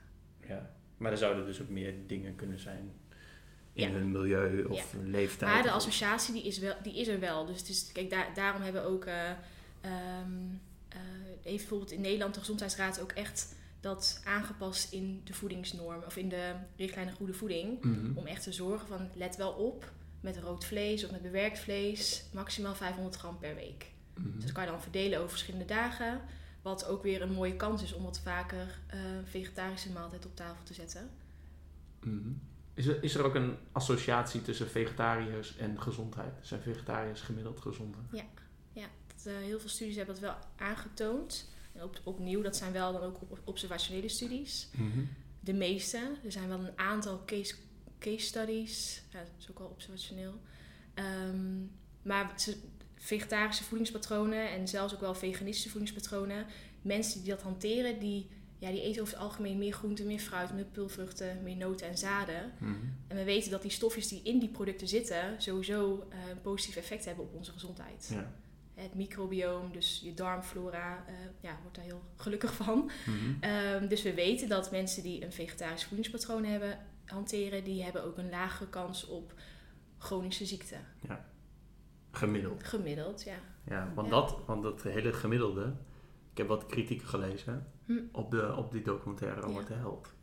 Ja, 0.47 0.71
maar 0.97 1.11
er 1.11 1.17
zouden 1.17 1.45
dus 1.45 1.61
ook 1.61 1.69
meer 1.69 1.93
dingen 2.07 2.35
kunnen 2.35 2.59
zijn 2.59 2.91
in 3.73 3.87
Ja. 3.89 3.93
hun 3.93 4.11
milieu 4.11 4.63
of 4.63 4.93
leeftijd. 5.03 5.51
Maar 5.51 5.63
de 5.63 5.71
associatie 5.71 6.33
die 6.33 6.43
is, 6.43 6.57
wel, 6.59 6.75
die 6.83 6.95
is 6.99 7.07
er 7.07 7.19
wel. 7.19 7.45
Dus 7.45 7.57
het 7.57 7.69
is, 7.69 7.91
kijk, 7.91 8.09
daar, 8.09 8.33
daarom 8.33 8.61
hebben 8.61 8.83
ook, 8.83 9.05
eh, 9.05 9.29
ehm, 9.81 10.31
eh, 10.89 10.97
heeft 11.41 11.57
bijvoorbeeld 11.57 11.91
in 11.91 12.01
Nederland 12.01 12.33
de 12.33 12.39
Gezondheidsraad 12.39 13.01
ook 13.01 13.11
echt 13.11 13.55
dat 13.79 14.21
aangepast 14.25 14.91
in 14.93 15.21
de 15.23 15.33
voedingsnorm 15.33 16.03
of 16.05 16.17
in 16.17 16.29
de 16.29 16.53
richtlijnen 16.75 17.13
goede 17.13 17.33
voeding. 17.33 17.83
Mhm. 17.83 18.17
Om 18.17 18.25
echt 18.25 18.43
te 18.43 18.51
zorgen 18.51 18.87
van 18.87 19.09
let 19.15 19.35
wel 19.35 19.51
op 19.51 19.91
met 20.21 20.37
rood 20.37 20.65
vlees 20.65 21.05
of 21.05 21.11
met 21.11 21.21
bewerkt 21.21 21.59
vlees, 21.59 22.25
maximaal 22.33 22.75
500 22.75 23.15
gram 23.15 23.37
per 23.37 23.55
week. 23.55 23.91
Mhm. 24.13 24.35
Dus 24.35 24.43
dat 24.43 24.51
kan 24.51 24.63
je 24.63 24.69
dan 24.69 24.81
verdelen 24.81 25.17
over 25.17 25.29
verschillende 25.29 25.65
dagen. 25.65 26.21
Wat 26.61 26.85
ook 26.85 27.03
weer 27.03 27.21
een 27.21 27.31
mooie 27.31 27.55
kans 27.55 27.83
is 27.83 27.93
om 27.93 28.03
wat 28.03 28.19
vaker 28.19 28.79
eh, 28.87 28.99
vegetarische 29.23 29.91
maaltijd 29.91 30.25
op 30.25 30.35
tafel 30.35 30.63
te 30.63 30.73
zetten. 30.73 31.09
Mhm. 31.99 32.29
Is, 32.73 32.87
er, 32.87 33.03
is 33.03 33.15
er 33.15 33.23
ook 33.23 33.35
een 33.35 33.57
associatie 33.71 34.41
tussen 34.41 34.69
vegetariërs 34.69 35.57
en 35.57 35.81
gezondheid? 35.81 36.33
Zijn 36.41 36.61
vegetariërs 36.61 37.21
gemiddeld 37.21 37.61
gezonder? 37.61 37.99
Ja, 38.11 38.23
dat, 39.23 39.33
eh, 39.33 39.39
heel 39.39 39.59
veel 39.59 39.69
studies 39.69 39.95
hebben 39.95 40.15
dat 40.15 40.23
wel 40.23 40.67
aangetoond. 40.67 41.49
En 41.73 41.83
op, 41.83 42.01
opnieuw, 42.03 42.41
dat 42.41 42.55
zijn 42.55 42.71
wel 42.71 42.93
dan 42.93 43.01
ook 43.01 43.19
observationele 43.43 44.09
studies. 44.09 44.69
De 45.39 45.53
meeste. 45.53 45.97
Er 46.23 46.31
zijn 46.31 46.47
wel 46.47 46.59
een 46.59 46.77
aantal 46.77 47.23
case, 47.25 47.55
case 48.01 48.25
studies. 48.25 49.01
Ja, 49.11 49.19
dat 49.19 49.29
is 49.39 49.49
ook 49.49 49.59
wel 49.59 49.67
observationeel. 49.67 50.33
Ehm, 50.93 51.59
maar 52.01 52.33
ze- 52.39 52.57
vegetarische 52.95 53.63
voedingspatronen 53.63 54.49
en 54.51 54.67
zelfs 54.67 54.93
ook 54.93 54.99
wel 54.99 55.15
veganistische 55.15 55.69
voedingspatronen. 55.69 56.45
Mensen 56.81 57.21
die 57.21 57.29
dat 57.29 57.41
hanteren, 57.41 57.99
die, 57.99 58.29
ja, 58.59 58.69
die 58.71 58.81
eten 58.81 59.01
over 59.01 59.13
het 59.13 59.23
algemeen 59.23 59.57
meer 59.57 59.73
groenten, 59.73 60.05
meer 60.07 60.19
fruit, 60.19 60.53
meer 60.53 60.65
pulvruchten, 60.65 61.43
meer 61.43 61.55
noten 61.55 61.87
en 61.87 61.97
zaden. 61.97 62.51
Mhm. 62.59 62.73
En 63.07 63.15
we 63.17 63.23
weten 63.23 63.51
dat 63.51 63.61
die 63.61 63.71
stofjes 63.71 64.07
die 64.07 64.21
in 64.23 64.39
die 64.39 64.49
producten 64.49 64.87
zitten 64.87 65.41
sowieso 65.41 66.07
eh, 66.09 66.29
een 66.29 66.41
positief 66.41 66.75
effect 66.75 67.05
hebben 67.05 67.23
op 67.25 67.33
onze 67.33 67.51
gezondheid. 67.51 68.09
Ja. 68.13 68.33
Het 68.73 68.95
microbioom, 68.95 69.71
dus 69.71 70.01
je 70.03 70.13
darmflora, 70.13 71.03
eh, 71.07 71.13
ja, 71.41 71.57
wordt 71.61 71.75
daar 71.75 71.85
heel 71.85 72.03
gelukkig 72.15 72.53
van. 72.55 72.91
Mhm. 73.05 73.15
Ehm, 73.43 73.87
dus 73.87 74.01
we 74.01 74.13
weten 74.13 74.49
dat 74.49 74.71
mensen 74.71 75.03
die 75.03 75.23
een 75.25 75.31
vegetarisch 75.33 75.83
voedingspatroon 75.83 76.43
hebben, 76.45 76.79
hanteren, 77.11 77.63
die 77.63 77.83
hebben 77.83 78.03
ook 78.03 78.17
een 78.17 78.29
lagere 78.29 78.69
kans 78.69 79.07
op 79.07 79.33
chronische 79.97 80.45
ziekte. 80.45 80.75
Gemiddeld. 82.11 82.63
Gemiddeld, 82.63 83.23
ja. 83.23 83.35
Ja, 83.67 83.91
want, 83.95 84.07
Ja. 84.07 84.13
Dat, 84.13 84.37
want 84.45 84.63
dat 84.63 84.83
hele 84.83 85.13
gemiddelde... 85.13 85.73
Ik 86.31 86.37
heb 86.37 86.47
wat 86.47 86.65
kritiek 86.65 87.03
gelezen 87.03 87.67
Hm. 87.85 87.99
op, 88.11 88.31
de, 88.31 88.55
op 88.55 88.71
die 88.71 88.81
documentaire 88.81 89.41
over 89.41 89.61
Ja. 89.61 89.67
de 89.67 89.73
held. 89.73 90.13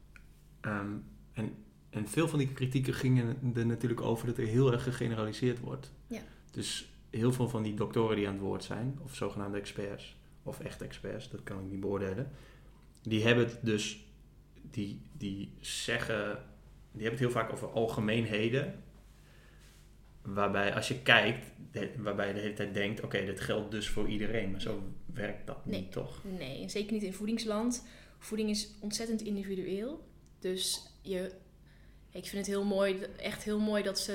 Ehm, 0.61 0.93
en, 1.33 1.55
en 1.91 2.09
veel 2.09 2.29
van 2.29 2.39
die 2.39 2.53
kritieken 2.53 2.95
gingen 2.95 3.53
er 3.55 3.67
natuurlijk 3.67 4.01
over 4.01 4.27
dat 4.27 4.39
er 4.39 4.47
heel 4.47 4.73
erg 4.73 4.83
gegeneraliseerd 4.83 5.61
wordt. 5.61 5.93
Ja. 6.07 6.21
Dus 6.51 6.93
heel 7.11 7.33
veel 7.33 7.49
van 7.49 7.63
die 7.63 7.75
doktoren 7.75 8.17
die 8.17 8.27
aan 8.27 8.33
het 8.33 8.43
woord 8.43 8.65
zijn, 8.65 8.99
of 9.03 9.15
zogenaamde 9.15 9.59
experts, 9.59 10.17
of 10.43 10.61
echt 10.61 10.83
experts, 10.83 11.31
dat 11.31 11.43
kan 11.43 11.59
ik 11.65 11.71
niet 11.71 11.81
beoordelen, 11.81 12.31
die 13.03 13.25
hebben 13.25 13.45
het 13.45 13.59
dus, 13.63 14.07
die, 14.63 15.03
die 15.13 15.55
zeggen, 15.61 16.45
die 16.93 17.03
hebben 17.07 17.11
het 17.11 17.33
heel 17.33 17.41
vaak 17.43 17.53
over 17.53 17.69
algemeenheden. 17.71 18.83
Waarbij 20.23 20.75
als 20.75 20.89
je 20.89 21.03
kijkt, 21.03 21.45
de- 21.73 21.91
waarbij 21.97 22.29
je 22.29 22.35
de 22.35 22.41
hele 22.41 22.55
tijd 22.55 22.75
denkt, 22.75 23.03
oké, 23.03 23.25
dit 23.25 23.41
geldt 23.41 23.71
dus 23.71 23.89
voor 23.89 24.09
iedereen. 24.09 24.51
Maar 24.51 24.61
zo 24.61 24.83
werkt 25.15 25.47
dat 25.47 25.67
Nee. 25.67 25.81
niet, 25.81 25.93
toch? 25.93 26.21
Nee, 26.39 26.69
zeker 26.69 26.93
niet 26.93 27.03
in 27.03 27.15
voedingsland. 27.15 27.87
Voeding 28.19 28.51
is 28.51 28.71
ontzettend 28.81 29.23
individueel. 29.23 30.07
Dus 30.39 30.83
je, 31.03 31.33
ik 32.11 32.25
vind 32.27 32.37
het 32.37 32.47
heel 32.47 32.65
mooi, 32.65 33.01
echt 33.17 33.43
heel 33.43 33.59
mooi 33.61 33.83
dat 33.83 33.99
ze 33.99 34.13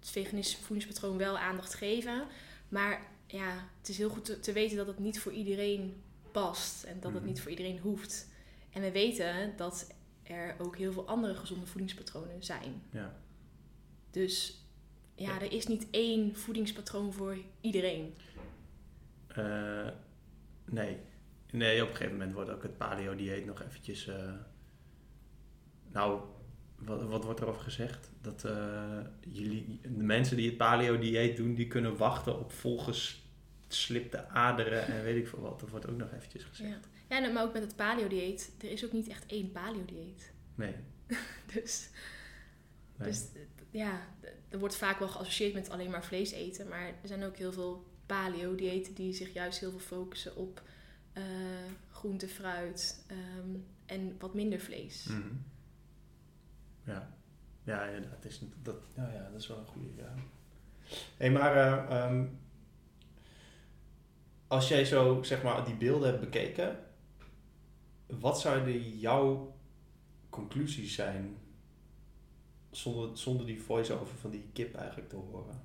het 0.00 0.10
veganistische 0.10 0.62
voedingspatroon 0.64 1.16
wel 1.16 1.38
aandacht 1.38 1.74
geven. 1.74 2.24
Maar 2.68 3.06
ja, 3.26 3.68
het 3.78 3.88
is 3.88 3.98
heel 3.98 4.08
goed 4.10 4.24
te, 4.24 4.40
te 4.40 4.52
weten 4.52 4.76
dat 4.76 4.86
het 4.86 4.98
niet 4.98 5.20
voor 5.20 5.32
iedereen 5.32 6.02
past 6.32 6.84
en 6.84 6.96
dat 7.00 7.12
het 7.12 7.20
Mhm. 7.20 7.30
niet 7.30 7.40
voor 7.40 7.50
iedereen 7.50 7.78
hoeft. 7.78 8.28
En 8.72 8.82
we 8.82 8.90
weten 8.92 9.52
dat 9.56 9.94
er 10.24 10.54
ook 10.58 10.76
heel 10.76 10.92
veel 10.92 11.06
andere 11.06 11.34
gezonde 11.34 11.66
voedingspatronen 11.66 12.42
zijn. 12.44 12.82
Ja. 12.90 13.14
Dus 14.10 14.64
ja, 15.14 15.28
Ja. 15.34 15.40
er 15.40 15.52
is 15.52 15.66
niet 15.66 15.86
één 15.90 16.36
voedingspatroon 16.36 17.12
voor 17.12 17.36
iedereen. 17.60 18.14
Eh, 19.26 19.88
nee. 20.64 20.96
Nee, 21.50 21.82
op 21.82 21.88
een 21.88 21.94
gegeven 21.96 22.16
moment 22.18 22.34
wordt 22.34 22.50
ook 22.50 22.62
het 22.62 22.76
paleo-dieet 22.76 23.46
nog 23.46 23.62
eventjes... 23.62 24.06
eh, 24.06 24.32
nou, 25.92 26.20
wat, 26.78 27.02
wat 27.02 27.24
wordt 27.24 27.40
erover 27.40 27.62
gezegd? 27.62 28.10
Dat 28.20 28.44
eh, 28.44 28.98
jullie, 29.20 29.80
de 29.82 29.88
mensen 30.02 30.36
die 30.36 30.46
het 30.48 30.56
paleo-dieet 30.56 31.36
doen, 31.36 31.54
die 31.54 31.66
kunnen 31.66 31.96
wachten 31.96 32.38
op 32.38 32.52
volgeslipte 32.52 34.28
aderen 34.28 34.86
en 34.86 35.02
weet 35.02 35.16
ik 35.16 35.28
veel 35.28 35.40
wat. 35.40 35.60
Dat 35.60 35.70
wordt 35.70 35.88
ook 35.88 35.96
nog 35.96 36.12
eventjes 36.12 36.44
gezegd. 36.44 36.70
Ja, 36.70 36.93
ja 37.20 37.26
en- 37.26 37.32
maar 37.32 37.44
ook 37.44 37.52
met 37.52 37.62
het 37.62 37.76
paleo-dieet. 37.76 38.52
Er 38.60 38.70
is 38.70 38.84
ook 38.84 38.92
niet 38.92 39.08
echt 39.08 39.26
één 39.26 39.52
paleo-dieet. 39.52 40.32
Nee. 40.54 40.74
Dus, 41.54 41.88
nee. 42.96 43.08
dus 43.08 43.24
ja, 43.70 44.00
er 44.48 44.58
wordt 44.58 44.76
vaak 44.76 44.98
wel 44.98 45.08
geassocieerd 45.08 45.54
met 45.54 45.70
alleen 45.70 45.90
maar 45.90 46.04
vlees 46.04 46.30
eten. 46.32 46.68
Maar 46.68 46.86
er 46.86 47.08
zijn 47.08 47.24
ook 47.24 47.36
heel 47.36 47.52
veel 47.52 47.84
paleo-diëten 48.06 48.94
die 48.94 49.12
zich 49.12 49.32
juist 49.32 49.58
heel 49.60 49.70
veel 49.70 49.78
focussen 49.78 50.36
op 50.36 50.62
eh 51.12 51.22
groente, 51.90 52.28
fruit 52.28 53.04
ehm, 53.06 53.56
en 53.86 54.16
wat 54.18 54.34
minder 54.34 54.60
vlees. 54.60 55.04
Mhm. 55.04 55.34
Ja. 56.84 57.16
Ja, 57.64 57.86
dat 58.10 58.24
is, 58.24 58.40
dat, 58.62 58.76
ja, 58.96 59.10
ja, 59.12 59.30
dat 59.30 59.40
is 59.40 59.46
wel 59.46 59.58
een 59.58 59.66
goede. 59.66 59.88
Ja. 59.96 60.14
Hey, 61.16 61.30
maar 61.30 61.56
eh, 61.56 61.96
ehm, 62.04 62.26
als 64.46 64.68
jij 64.68 64.84
zo 64.84 65.22
zeg 65.22 65.42
maar 65.42 65.64
die 65.64 65.74
beelden 65.76 66.08
hebt 66.08 66.20
bekeken, 66.20 66.78
wat 68.06 68.40
zouden 68.40 68.98
jouw 68.98 69.54
conclusies 70.30 70.94
zijn 70.94 71.36
zonder, 72.70 73.18
zonder 73.18 73.46
die 73.46 73.62
voice-over 73.62 74.16
van 74.16 74.30
die 74.30 74.44
kip 74.52 74.74
eigenlijk 74.74 75.08
te 75.08 75.16
horen? 75.16 75.60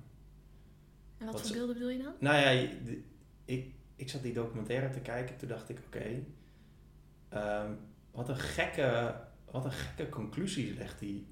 En 1.18 1.26
wat, 1.26 1.34
Wat 1.34 1.42
voor 1.46 1.56
beelden 1.56 1.74
bedoel 1.74 1.90
je 1.90 2.02
dan? 2.02 2.12
Nou 2.18 2.36
ja, 2.36 2.68
de- 2.84 3.02
ik, 3.44 3.72
ik 3.96 4.08
zat 4.10 4.22
die 4.22 4.32
documentaire 4.32 4.90
te 4.90 5.00
kijken. 5.00 5.36
Toen 5.36 5.48
dacht 5.48 5.68
ik, 5.68 5.78
oké, 5.86 6.22
ehm, 7.28 7.72
wat, 8.10 8.28
een 8.28 8.36
gekke, 8.38 9.14
wat 9.50 9.64
een 9.64 9.72
gekke 9.72 10.08
conclusie 10.08 10.74
legt 10.74 11.00
hij. 11.00 11.24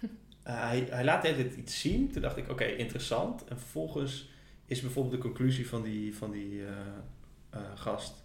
Eh, 0.42 0.60
hij, 0.60 0.80
hij 0.90 1.04
laat 1.04 1.22
tijd 1.22 1.54
iets 1.56 1.80
zien. 1.80 2.12
Toen 2.12 2.22
dacht 2.22 2.36
ik, 2.36 2.48
oké, 2.50 2.64
interessant. 2.64 3.44
En 3.44 3.58
vervolgens 3.58 4.30
is 4.66 4.80
bijvoorbeeld 4.80 5.14
de 5.14 5.28
conclusie 5.28 5.68
van 5.68 5.82
die, 5.82 6.16
van 6.16 6.30
die 6.30 6.66
eh, 6.66 6.76
eh, 7.50 7.60
gast... 7.74 8.19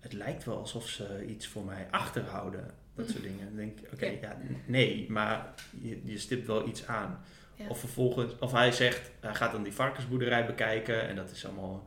Het 0.00 0.12
lijkt 0.12 0.44
wel 0.44 0.58
alsof 0.58 0.88
ze 0.88 1.24
iets 1.26 1.46
voor 1.46 1.64
mij 1.64 1.86
achterhouden. 1.90 2.70
Dat 2.94 3.08
soort 3.08 3.22
dingen. 3.30 3.46
Dan 3.46 3.56
denk 3.56 3.80
ik, 3.80 3.92
oké, 3.92 4.06
Ja. 4.06 4.18
ja, 4.20 4.36
nee, 4.66 5.10
maar 5.10 5.54
je, 5.82 6.00
je 6.04 6.18
stipt 6.18 6.46
wel 6.46 6.68
iets 6.68 6.86
aan. 6.86 7.20
Ja. 7.54 7.68
Of 7.68 7.78
vervolgens, 7.78 8.38
of 8.38 8.52
hij 8.52 8.72
zegt, 8.72 9.10
hij 9.20 9.34
gaat 9.34 9.52
dan 9.52 9.62
die 9.62 9.72
varkensboerderij 9.72 10.46
bekijken 10.46 11.08
en 11.08 11.16
dat 11.16 11.30
is 11.30 11.46
allemaal 11.46 11.86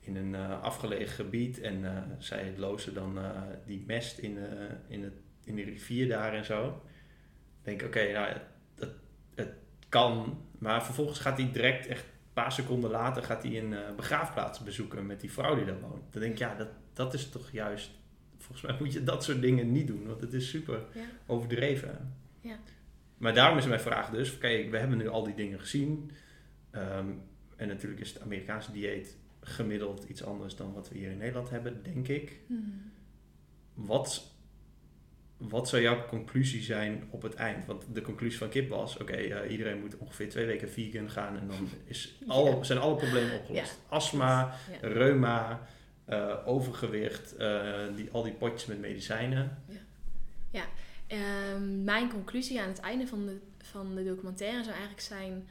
in 0.00 0.16
een 0.16 0.34
eh, 0.34 0.62
afgelegen 0.62 1.14
gebied. 1.14 1.60
En 1.60 1.84
eh, 1.84 2.02
zij 2.18 2.54
lozen 2.56 2.94
dan 2.94 3.18
eh, 3.18 3.30
die 3.66 3.84
mest 3.86 4.18
in, 4.18 4.38
in, 4.88 5.02
het, 5.02 5.14
in 5.44 5.56
de 5.56 5.62
rivier 5.62 6.08
daar 6.08 6.34
en 6.34 6.44
zo. 6.44 6.62
Dan 6.62 6.82
denk 7.62 7.80
ik, 7.80 7.86
oké, 7.86 8.12
nou, 8.12 8.36
het 9.34 9.52
kan. 9.88 10.42
Maar 10.58 10.84
vervolgens 10.84 11.18
gaat 11.18 11.38
hij 11.38 11.50
direct, 11.52 11.86
echt 11.86 12.02
een 12.02 12.32
paar 12.32 12.52
seconden 12.52 12.90
later, 12.90 13.22
gaat 13.22 13.42
hij 13.42 13.58
een 13.58 13.74
begraafplaats 13.96 14.60
bezoeken 14.60 15.06
met 15.06 15.20
die 15.20 15.32
vrouw 15.32 15.54
die 15.54 15.64
daar 15.64 15.80
woont. 15.80 16.12
Dan 16.12 16.20
denk 16.20 16.32
ik, 16.32 16.38
ja, 16.38 16.54
dat, 16.54 16.68
dat 16.94 17.14
is 17.14 17.28
toch 17.28 17.50
juist, 17.50 17.90
volgens 18.38 18.62
mij 18.66 18.76
moet 18.80 18.92
je 18.92 19.04
dat 19.04 19.24
soort 19.24 19.40
dingen 19.40 19.72
niet 19.72 19.86
doen, 19.86 20.06
want 20.06 20.20
het 20.20 20.32
is 20.32 20.48
super 20.48 20.80
Ja. 20.94 21.00
overdreven. 21.26 22.14
Ja. 22.40 22.56
Maar 23.18 23.34
daarom 23.34 23.58
is 23.58 23.66
mijn 23.66 23.80
vraag 23.80 24.10
dus, 24.10 24.34
oké, 24.34 24.68
we 24.68 24.78
hebben 24.78 24.98
nu 24.98 25.08
al 25.08 25.24
die 25.24 25.34
dingen 25.34 25.60
gezien. 25.60 26.10
Ehm, 26.70 27.08
en 27.56 27.68
natuurlijk 27.68 28.00
is 28.00 28.12
het 28.12 28.22
Amerikaanse 28.22 28.72
dieet 28.72 29.16
gemiddeld 29.40 30.04
iets 30.08 30.24
anders 30.24 30.56
dan 30.56 30.72
wat 30.72 30.88
we 30.88 30.98
hier 30.98 31.10
in 31.10 31.18
Nederland 31.18 31.50
hebben, 31.50 31.82
denk 31.82 32.08
ik. 32.08 32.40
Hmm. 32.46 32.82
Wat, 33.74 34.32
wat 35.36 35.68
zou 35.68 35.82
jouw 35.82 36.06
conclusie 36.06 36.62
zijn 36.62 37.04
op 37.10 37.22
het 37.22 37.34
eind? 37.34 37.66
Want 37.66 37.94
de 37.94 38.00
conclusie 38.00 38.38
van 38.38 38.48
Kip 38.48 38.68
was, 38.68 38.96
oké, 38.96 39.12
eh, 39.12 39.50
iedereen 39.50 39.80
moet 39.80 39.96
ongeveer 39.98 40.28
twee 40.30 40.46
weken 40.46 40.70
vegan 40.70 41.10
gaan 41.10 41.38
en 41.38 41.46
dan 41.48 41.68
is 41.84 42.18
alle, 42.26 42.64
zijn 42.64 42.78
alle 42.78 42.96
problemen 42.96 43.38
opgelost. 43.38 43.80
Astma, 43.88 44.54
Ja. 44.80 44.88
reuma, 44.88 45.66
eh, 46.04 46.36
overgewicht, 46.44 47.36
eh, 47.36 47.82
die, 47.96 48.08
al 48.12 48.22
die 48.22 48.32
potjes 48.32 48.66
met 48.66 48.80
medicijnen. 48.80 49.62
Ehm, 51.06 51.84
mijn 51.84 52.10
conclusie 52.10 52.60
aan 52.60 52.68
het 52.68 52.80
einde 52.80 53.06
van 53.06 53.26
de, 53.26 53.38
van 53.58 53.94
de 53.94 54.04
documentaire 54.04 54.58
zou 54.62 54.70
eigenlijk 54.70 55.00
zijn... 55.00 55.48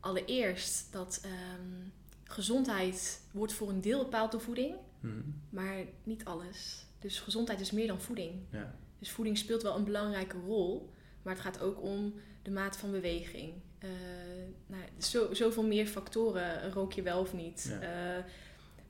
Allereerst 0.00 0.92
dat 0.92 1.20
ehm, 1.24 1.88
gezondheid 2.24 3.20
wordt 3.32 3.52
voor 3.52 3.68
een 3.68 3.80
deel 3.80 4.02
bepaald 4.02 4.32
door 4.32 4.40
voeding, 4.40 4.74
Mhm. 5.00 5.20
maar 5.50 5.76
niet 6.04 6.24
alles. 6.24 6.86
Dus 6.98 7.20
gezondheid 7.20 7.60
is 7.60 7.70
meer 7.70 7.86
dan 7.86 8.00
voeding. 8.00 8.32
Ja. 8.50 8.74
Dus 8.98 9.10
voeding 9.10 9.38
speelt 9.38 9.62
wel 9.62 9.76
een 9.76 9.84
belangrijke 9.84 10.36
rol, 10.38 10.90
maar 11.22 11.32
het 11.34 11.42
gaat 11.42 11.60
ook 11.60 11.82
om 11.82 12.14
de 12.42 12.50
mate 12.50 12.78
van 12.78 12.90
beweging. 12.90 13.52
Eh 13.78 13.88
nou, 14.66 14.82
zo, 14.98 15.34
zoveel 15.34 15.62
meer 15.66 15.86
factoren. 15.86 16.72
Rook 16.72 16.92
je 16.92 17.02
wel 17.02 17.20
of 17.20 17.34
niet? 17.34 17.76
Ja. 17.80 18.24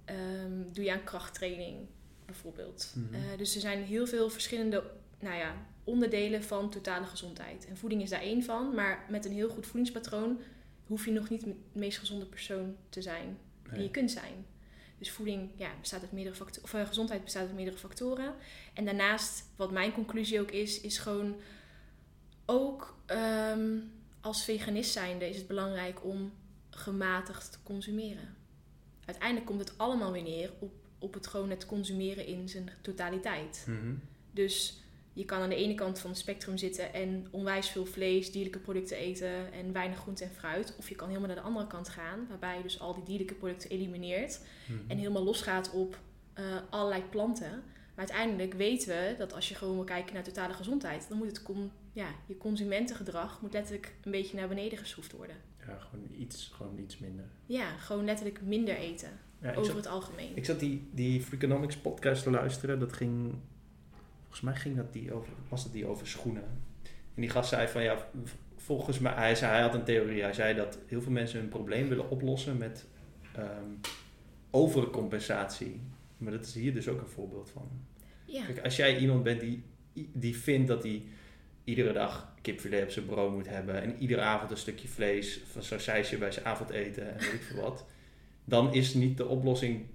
Ehm, 0.05 0.73
doe 0.73 0.85
je 0.85 0.93
aan 0.93 1.05
krachttraining 1.05 1.87
bijvoorbeeld? 2.25 2.95
Mhm. 2.95 3.15
Eh, 3.15 3.39
dus 3.39 3.55
er 3.55 3.61
zijn 3.61 3.83
heel 3.83 4.07
veel 4.07 4.31
verschillende 4.31 4.91
nou 5.21 5.37
ja, 5.37 5.55
onderdelen 5.85 6.43
van 6.43 6.71
totale 6.71 7.07
gezondheid. 7.07 7.67
En 7.67 7.77
voeding 7.77 8.03
is 8.03 8.11
daar 8.11 8.21
één 8.21 8.43
van, 8.43 8.75
maar 8.75 9.07
met 9.09 9.25
een 9.25 9.33
heel 9.33 9.49
goed 9.49 9.67
voedingspatroon 9.67 10.41
hoef 10.87 11.05
je 11.05 11.11
nog 11.11 11.29
niet 11.29 11.45
de 11.45 11.55
meest 11.73 11.99
gezonde 11.99 12.27
persoon 12.27 12.77
te 12.89 13.03
zijn 13.03 13.39
die 13.63 13.73
Nee. 13.73 13.83
je 13.83 13.91
kunt 13.91 14.11
zijn. 14.11 14.47
Dus 14.99 15.11
voeding 15.11 15.51
ja, 15.57 15.71
bestaat 15.81 16.01
uit 16.01 16.13
meerdere 16.13 16.37
factoren, 16.37 16.65
of 16.65 16.75
uh, 16.75 16.87
gezondheid 16.87 17.25
bestaat 17.25 17.47
uit 17.47 17.55
meerdere 17.55 17.79
factoren. 17.79 18.35
En 18.75 18.85
daarnaast, 18.85 19.45
wat 19.57 19.71
mijn 19.71 19.93
conclusie 19.93 20.41
ook 20.41 20.51
is, 20.51 20.81
is 20.81 20.99
gewoon 20.99 21.37
ook 22.47 22.97
um, 23.51 23.93
als 24.21 24.45
veganist 24.45 24.93
zijnde 24.93 25.29
is 25.29 25.37
het 25.37 25.47
belangrijk 25.47 26.05
om 26.05 26.33
gematigd 26.71 27.53
te 27.53 27.59
consumeren. 27.63 28.37
Uiteindelijk 29.07 29.47
komt 29.47 29.61
het 29.61 29.79
allemaal 29.79 30.13
weer 30.13 30.23
neer 30.23 30.51
op, 30.59 30.73
op 30.99 31.15
het 31.15 31.27
gewoon 31.27 31.51
het 31.51 31.67
consumeren 31.67 32.27
in 32.27 32.49
zijn 32.49 32.71
totaliteit. 32.81 33.65
Mhm. 33.69 33.95
Dus 34.31 34.79
je 35.13 35.25
kan 35.25 35.41
aan 35.41 35.49
de 35.49 35.55
ene 35.57 35.75
kant 35.75 35.99
van 35.99 36.11
het 36.11 36.19
spectrum 36.19 36.57
zitten 36.57 36.93
en 36.93 37.27
onwijs 37.31 37.69
veel 37.69 37.87
vlees, 37.87 38.33
dierlijke 38.33 38.59
producten 38.59 38.97
eten 38.97 39.53
en 39.53 39.73
weinig 39.73 39.99
groente 39.99 40.25
en 40.25 40.31
fruit. 40.31 40.75
Of 40.79 40.89
je 40.89 40.95
kan 40.95 41.09
helemaal 41.09 41.29
naar 41.29 41.37
de 41.37 41.43
andere 41.43 41.67
kant 41.67 41.89
gaan, 41.89 42.27
waarbij 42.29 42.57
je 42.57 42.63
dus 42.63 42.81
al 42.81 42.95
die 42.95 43.05
dierlijke 43.05 43.35
producten 43.35 43.71
elimineert 43.71 44.41
Mhm. 44.69 44.79
en 44.91 44.99
helemaal 44.99 45.25
losgaat 45.25 45.71
op 45.71 45.99
eh, 46.35 46.45
allerlei 46.71 47.03
planten. 47.03 47.51
Maar 47.95 48.07
uiteindelijk 48.09 48.55
weten 48.55 48.89
we 48.89 49.15
dat 49.19 49.33
als 49.33 49.49
je 49.49 49.55
gewoon 49.55 49.75
wil 49.75 49.85
kijken 49.85 50.15
naar 50.15 50.23
totale 50.23 50.53
gezondheid, 50.53 51.09
dan 51.09 51.19
moet 51.19 51.27
het 51.27 51.43
ja, 51.93 52.09
je 52.27 52.37
consumentengedrag 52.37 53.41
moet 53.43 53.53
letterlijk 53.53 53.95
een 54.03 54.11
beetje 54.11 54.37
naar 54.37 54.49
beneden 54.49 54.79
geschroefd 54.79 55.13
worden. 55.13 55.37
Ja, 55.67 55.79
gewoon 55.79 56.07
iets, 56.19 56.51
gewoon 56.55 56.79
iets 56.79 56.99
minder. 56.99 57.25
Ja, 57.47 57.77
gewoon 57.77 58.05
letterlijk 58.05 58.41
minder 58.43 58.77
eten 58.77 59.11
Ja, 59.41 59.51
over 59.51 59.65
zat, 59.65 59.77
het 59.77 59.87
algemeen. 59.87 60.37
ik 60.37 60.45
zat 60.45 60.61
die, 60.61 60.89
die 60.93 61.21
Freakonomics 61.23 61.77
podcast 61.77 62.23
te 62.23 62.31
luisteren. 62.31 62.79
Dat 62.79 62.93
ging, 62.93 63.35
volgens 64.21 64.41
mij 64.41 64.55
ging 64.55 64.77
dat 64.77 64.93
die 64.93 65.13
over, 65.13 65.33
was 65.49 65.63
het 65.65 65.73
die 65.73 65.87
over 65.87 66.07
schoenen. 66.07 66.45
En 67.15 67.21
die 67.21 67.31
gast 67.31 67.49
zei 67.49 67.69
van 67.69 67.83
ja, 67.83 68.09
volgens 68.57 68.99
mij, 68.99 69.13
hij, 69.13 69.35
zei, 69.35 69.53
hij 69.53 69.61
had 69.63 69.75
een 69.75 69.85
theorie. 69.85 70.23
Hij 70.23 70.33
zei 70.33 70.55
dat 70.55 70.79
heel 70.87 71.03
veel 71.03 71.13
mensen 71.13 71.41
hun 71.41 71.49
probleem 71.49 71.89
willen 71.89 72.11
oplossen 72.11 72.57
met 72.57 72.87
ehm, 73.35 73.71
overcompensatie. 74.51 75.81
Maar 76.19 76.33
dat 76.33 76.47
is 76.47 76.55
hier 76.55 76.75
dus 76.75 76.89
ook 76.89 77.01
een 77.01 77.07
voorbeeld 77.07 77.51
van. 77.51 77.69
Ja, 78.25 78.45
Kijk, 78.45 78.65
als 78.65 78.77
jij 78.77 78.99
iemand 78.99 79.23
bent 79.23 79.41
die, 79.41 79.63
die 80.13 80.37
vindt 80.37 80.69
dat 80.69 80.83
hij 80.83 81.03
iedere 81.65 81.93
dag 81.93 82.33
kipfilet 82.43 82.83
op 82.83 82.91
zijn 82.91 83.07
brood 83.07 83.33
moet 83.33 83.49
hebben 83.49 83.83
en 83.83 83.97
iedere 83.99 84.21
avond 84.21 84.51
een 84.51 84.57
stukje 84.57 84.89
vlees 84.89 85.41
van 85.53 85.63
zo'n 85.63 85.79
sausje 85.79 86.19
bij 86.19 86.33
zijn 86.33 86.45
avondeten 86.45 87.13
en 87.15 87.19
weet 87.21 87.33
ik 87.33 87.43
veel 87.43 87.61
wat, 87.63 87.85
dan 88.45 88.75
is 88.75 88.95
niet 88.95 89.17
de 89.17 89.27
oplossing 89.27 89.87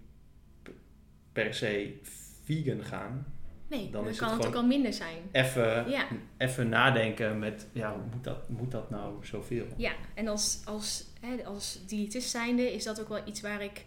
per 1.34 1.54
se 1.54 2.00
vegan 2.44 2.84
gaan. 2.84 3.34
nee, 3.68 3.82
dan 3.84 3.92
dan, 3.92 4.04
is 4.04 4.10
het 4.10 4.18
kan 4.20 4.28
het, 4.28 4.36
gewoon- 4.36 4.52
ook 4.58 4.62
al 4.62 4.68
minder 4.68 4.94
zijn. 4.94 5.18
Even, 5.32 5.90
Ja. 5.90 6.08
even 6.38 6.70
nadenken 6.70 7.40
met, 7.40 7.68
ja, 7.72 7.96
moet 8.14 8.24
dat, 8.24 8.50
moet 8.50 8.72
dat 8.72 8.90
nou 8.90 9.26
zoveel? 9.26 9.66
Ja, 9.78 9.94
en 10.14 10.28
als, 10.28 10.62
als, 10.66 11.06
hè, 11.22 11.46
als 11.46 11.80
diëtist 11.88 12.30
zijnde 12.30 12.74
is 12.74 12.84
dat 12.84 13.02
ook 13.02 13.10
wel 13.10 13.22
iets 13.28 13.42
waar 13.42 13.62
ik 13.64 13.86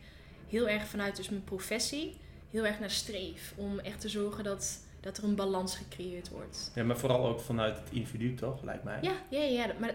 heel 0.48 0.68
erg 0.68 0.86
vanuit 0.86 1.16
dus 1.16 1.28
mijn 1.28 1.44
professie 1.44 2.16
heel 2.50 2.66
erg 2.66 2.80
naar 2.80 2.90
streef. 2.90 3.52
Om 3.56 3.78
echt 3.78 4.00
te 4.00 4.08
zorgen 4.08 4.44
dat, 4.44 4.78
dat 5.02 5.18
er 5.18 5.24
een 5.24 5.34
balans 5.34 5.76
gecreëerd 5.76 6.28
wordt. 6.28 6.72
Ja, 6.74 6.84
maar 6.84 6.98
vooral 6.98 7.26
ook 7.26 7.40
vanuit 7.40 7.78
het 7.78 7.90
individu 7.92 8.34
toch, 8.34 8.62
lijkt 8.62 8.84
mij. 8.84 8.98
Ja, 9.02 9.12
ja, 9.30 9.42
ja. 9.42 9.74
Maar, 9.80 9.94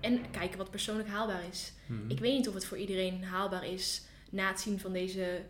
en 0.00 0.30
kijken 0.30 0.58
wat 0.58 0.70
persoonlijk 0.70 1.08
haalbaar 1.08 1.42
is. 1.50 1.72
Mhm. 1.86 2.10
Ik 2.10 2.18
weet 2.18 2.36
niet 2.36 2.48
of 2.48 2.54
het 2.54 2.66
voor 2.66 2.78
iedereen 2.78 3.24
haalbaar 3.24 3.66
is 3.66 4.02
na 4.30 4.48
het 4.48 4.60
zien 4.60 4.80
van 4.80 4.92
deze 4.92 5.42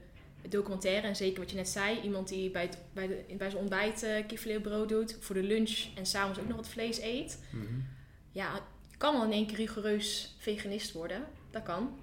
documentaire. 0.49 1.07
En 1.07 1.17
zeker 1.17 1.41
wat 1.41 1.51
je 1.51 1.57
net 1.57 1.69
zei, 1.69 2.01
iemand 2.01 2.29
die 2.29 2.51
bij, 2.51 2.63
het, 2.63 2.79
bij, 2.93 3.07
de, 3.07 3.35
bij 3.37 3.51
zijn 3.51 3.63
ontbijt 3.63 4.03
uh, 4.03 4.87
doet, 4.87 5.17
voor 5.21 5.35
de 5.35 5.43
lunch 5.43 5.87
en 5.95 6.07
s'avonds 6.07 6.39
ook 6.39 6.49
nog 6.49 6.57
wat 6.57 6.69
vlees 6.69 7.01
eet. 7.01 7.45
Mhm. 7.51 7.81
Ja, 8.33 8.61
kan 8.99 9.15
wel 9.15 9.25
in 9.25 9.33
één 9.33 9.47
keer 9.47 9.57
rigoureus 9.57 10.35
veganist 10.39 10.93
worden. 10.93 11.25
Dat 11.51 11.63
kan. 11.63 11.99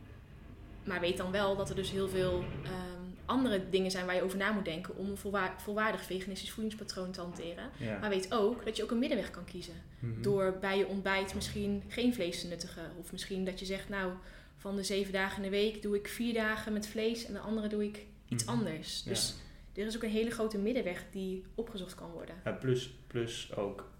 Maar 0.84 1.00
weet 1.00 1.18
dan 1.18 1.32
wel 1.32 1.56
dat 1.56 1.70
er 1.70 1.76
dus 1.76 1.92
heel 1.92 2.10
veel 2.10 2.44
ehm, 2.64 2.95
andere 3.26 3.70
dingen 3.70 3.92
zijn 3.92 4.06
waar 4.06 4.16
je 4.16 4.22
over 4.24 4.38
na 4.38 4.52
moet 4.52 4.66
denken 4.66 4.96
om 4.98 5.10
een 5.10 5.18
volwa- 5.18 5.54
volwaardig 5.60 6.04
veganistisch 6.04 6.52
voedingspatroon 6.52 7.12
te 7.12 7.22
hanteren. 7.22 7.70
Ja. 7.78 8.00
Maar 8.00 8.10
weet 8.10 8.34
ook 8.34 8.66
dat 8.66 8.78
je 8.78 8.84
ook 8.84 8.92
een 8.92 9.00
middenweg 9.00 9.32
kan 9.32 9.46
kiezen. 9.46 9.74
Mhm. 10.00 10.22
Door 10.22 10.58
bij 10.62 10.78
je 10.78 10.88
ontbijt 10.88 11.36
misschien 11.36 11.84
geen 11.88 12.14
vlees 12.14 12.42
te 12.42 12.48
nuttigen. 12.48 12.92
Of 13.00 13.12
misschien 13.12 13.46
dat 13.46 13.60
je 13.60 13.66
zegt, 13.66 13.90
nou, 13.90 14.12
van 14.58 14.76
de 14.76 14.84
zeven 14.84 15.14
dagen 15.14 15.38
in 15.44 15.44
de 15.52 15.58
week 15.58 15.82
doe 15.82 15.96
ik 15.96 16.08
vier 16.08 16.34
dagen 16.34 16.74
met 16.74 16.88
vlees 16.88 17.26
en 17.26 17.34
de 17.34 17.40
andere 17.40 17.68
doe 17.68 17.84
ik 17.84 18.06
iets 18.28 18.44
Mhm. 18.46 18.54
anders. 18.54 19.02
Ja. 19.04 19.10
Dus 19.10 19.36
er 19.74 19.86
is 19.86 19.96
ook 19.96 20.04
een 20.04 20.10
hele 20.10 20.32
grote 20.32 20.58
middenweg 20.58 21.04
die 21.12 21.44
opgezocht 21.56 21.96
kan 21.96 22.12
worden. 22.12 22.36
Ja, 22.44 22.52
plus, 22.52 22.94
plus 23.08 23.56
ook, 23.56 23.92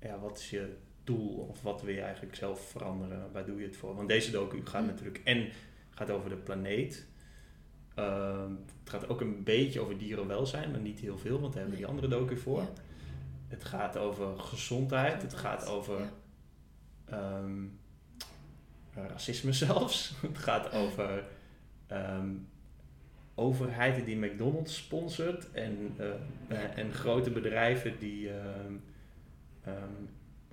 ja, 0.00 0.18
wat 0.18 0.38
is 0.38 0.50
je 0.50 0.74
doel 1.04 1.28
of 1.50 1.62
wat 1.62 1.82
wil 1.82 1.94
je 1.94 2.00
eigenlijk 2.00 2.34
zelf 2.36 2.60
veranderen? 2.70 3.32
Waar 3.32 3.46
doe 3.46 3.58
je 3.60 3.66
het 3.66 3.76
voor? 3.76 3.94
Want 3.94 4.08
deze 4.08 4.30
docu 4.30 4.60
gaat 4.64 4.80
Mm. 4.82 4.86
natuurlijk 4.88 5.20
en 5.24 5.48
gaat 5.90 6.10
over 6.10 6.30
de 6.30 6.36
planeet. 6.36 7.06
Ehm, 7.96 8.50
het 8.80 8.90
gaat 8.90 9.08
ook 9.08 9.20
een 9.20 9.44
beetje 9.44 9.80
over 9.80 9.98
dierenwelzijn, 9.98 10.70
maar 10.70 10.80
niet 10.80 10.98
heel 11.00 11.18
veel, 11.18 11.40
want 11.40 11.52
daar 11.52 11.62
hebben 11.62 11.70
we 11.70 11.76
die 11.84 11.86
andere 11.86 12.08
docu 12.08 12.36
voor. 12.36 12.60
Ja. 12.60 12.68
Het 13.48 13.64
gaat 13.64 13.96
over 13.96 14.38
gezondheid, 14.38 15.22
het 15.22 15.34
gaat 15.34 15.66
over 15.68 15.98
ja. 16.00 16.10
ehm, 17.04 17.64
racisme 19.08 19.52
zelfs. 19.66 20.14
Het 20.22 20.38
gaat 20.38 20.72
over 20.72 21.24
ehm, 21.86 22.28
overheden 23.34 24.04
die 24.04 24.16
McDonald's 24.16 24.76
sponsort 24.76 25.50
en, 25.52 25.94
eh, 26.48 26.78
en 26.78 26.92
grote 26.92 27.30
bedrijven 27.30 27.98
die 27.98 28.30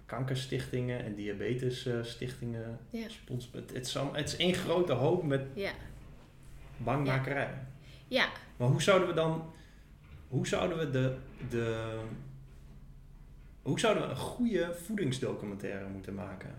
kankerstichtingen 0.05 1.03
en 1.03 1.15
diabetesstichtingen 1.15 2.79
Ja. 2.89 3.09
sponsoren. 3.09 3.61
Het, 3.61 3.73
het, 3.73 3.85
is 3.87 3.97
allemaal- 3.97 4.15
het 4.15 4.27
is 4.27 4.35
één 4.35 4.53
grote 4.53 4.93
hoop 4.93 5.23
met 5.23 5.41
Ja. 5.53 5.71
Bangmakerij. 6.83 7.53
ja, 8.07 8.29
Maar 8.57 8.67
hoe 8.67 8.81
zouden 8.81 9.07
we 9.07 9.13
dan, 9.13 9.51
hoe 10.27 10.47
zouden 10.47 10.77
we 10.77 10.89
de, 10.89 11.17
de, 11.49 11.99
hoe 13.61 13.79
zouden 13.79 14.03
we 14.03 14.09
een 14.09 14.15
goede 14.15 14.75
voedingsdocumentaire 14.85 15.87
moeten 15.87 16.13
maken? 16.13 16.55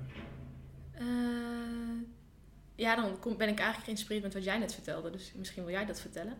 Eh, 0.93 1.05
ja, 2.75 2.97
dan 2.97 3.19
kom, 3.19 3.37
ben 3.37 3.49
ik 3.49 3.57
eigenlijk 3.59 3.85
geïnspireerd 3.85 4.23
met 4.25 4.35
wat 4.35 4.45
jij 4.45 4.59
net 4.59 4.75
vertelde. 4.75 5.11
Dus 5.11 5.33
misschien 5.37 5.65
wil 5.65 5.73
jij 5.73 5.87
dat 5.87 6.01
vertellen. 6.01 6.35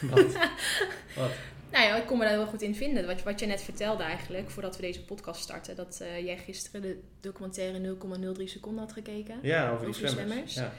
Wat? 0.00 0.32
Wat? 1.16 1.30
Nou 1.70 1.86
ja, 1.86 1.96
ik 1.96 2.06
kon 2.06 2.18
me 2.18 2.24
daar 2.24 2.32
heel 2.32 2.46
goed 2.46 2.62
in 2.62 2.74
vinden. 2.74 3.06
Wat, 3.06 3.22
wat 3.22 3.40
je 3.40 3.46
net 3.46 3.62
vertelde 3.62 4.02
eigenlijk, 4.02 4.50
voordat 4.50 4.76
we 4.76 4.82
deze 4.82 5.04
podcast 5.04 5.40
starten. 5.40 5.76
Dat 5.76 6.00
eh, 6.00 6.24
jij 6.24 6.36
gisteren 6.38 6.82
de 6.82 7.00
documentaire 7.20 7.96
0,03 8.38 8.44
seconden 8.44 8.80
had 8.84 8.92
gekeken. 8.92 9.38
Ja, 9.42 9.70
over 9.70 9.86
die 9.86 9.94
Over 9.94 10.08
zwemmers. 10.08 10.28
zwemmers. 10.30 10.54
Ja. 10.54 10.72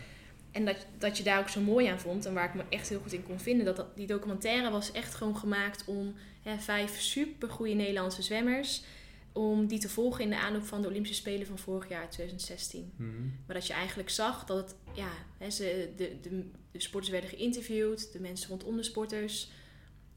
En 0.56 0.66
dat, 0.66 0.86
dat 0.98 1.18
je 1.18 1.24
daar 1.24 1.40
ook 1.40 1.50
zo 1.50 1.62
mooi 1.62 1.88
aan 1.88 2.00
vond. 2.00 2.26
En 2.26 2.34
waar 2.34 2.48
ik 2.48 2.54
me 2.54 2.64
echt 2.70 2.90
heel 2.90 3.00
goed 3.00 3.14
in 3.14 3.24
kon 3.24 3.40
vinden. 3.40 3.66
Dat, 3.66 3.76
dat 3.76 3.96
die 3.96 4.08
documentaire 4.08 4.72
was 4.72 4.92
echt 4.92 5.16
gewoon 5.16 5.38
gemaakt 5.38 5.84
om 5.86 6.14
hè, 6.42 6.58
vijf 6.58 7.00
supergoeie 7.00 7.76
Nederlandse 7.76 8.22
zwemmers. 8.22 8.84
Om 9.32 9.68
die 9.68 9.80
te 9.80 9.90
volgen 9.90 10.24
in 10.24 10.30
de 10.30 10.40
aanloop 10.40 10.64
van 10.64 10.82
de 10.82 10.88
Olympische 10.88 11.16
Spelen 11.16 11.48
van 11.48 11.58
vorig 11.58 11.90
jaar, 11.90 12.10
2016. 12.10 12.92
Mhm. 12.96 13.10
Maar 13.46 13.56
dat 13.56 13.68
je 13.68 13.74
eigenlijk 13.74 14.10
zag 14.10 14.46
dat 14.46 14.58
het, 14.58 14.76
ja, 14.94 15.12
hè, 15.38 15.50
ze, 15.50 15.90
de, 15.96 16.18
de, 16.22 16.50
de 16.72 16.82
sporters 16.82 17.12
werden 17.12 17.30
geïnterviewd, 17.30 18.12
de 18.14 18.20
mensen 18.20 18.50
rondom 18.50 18.76
de 18.76 18.84
sporters. 18.84 19.52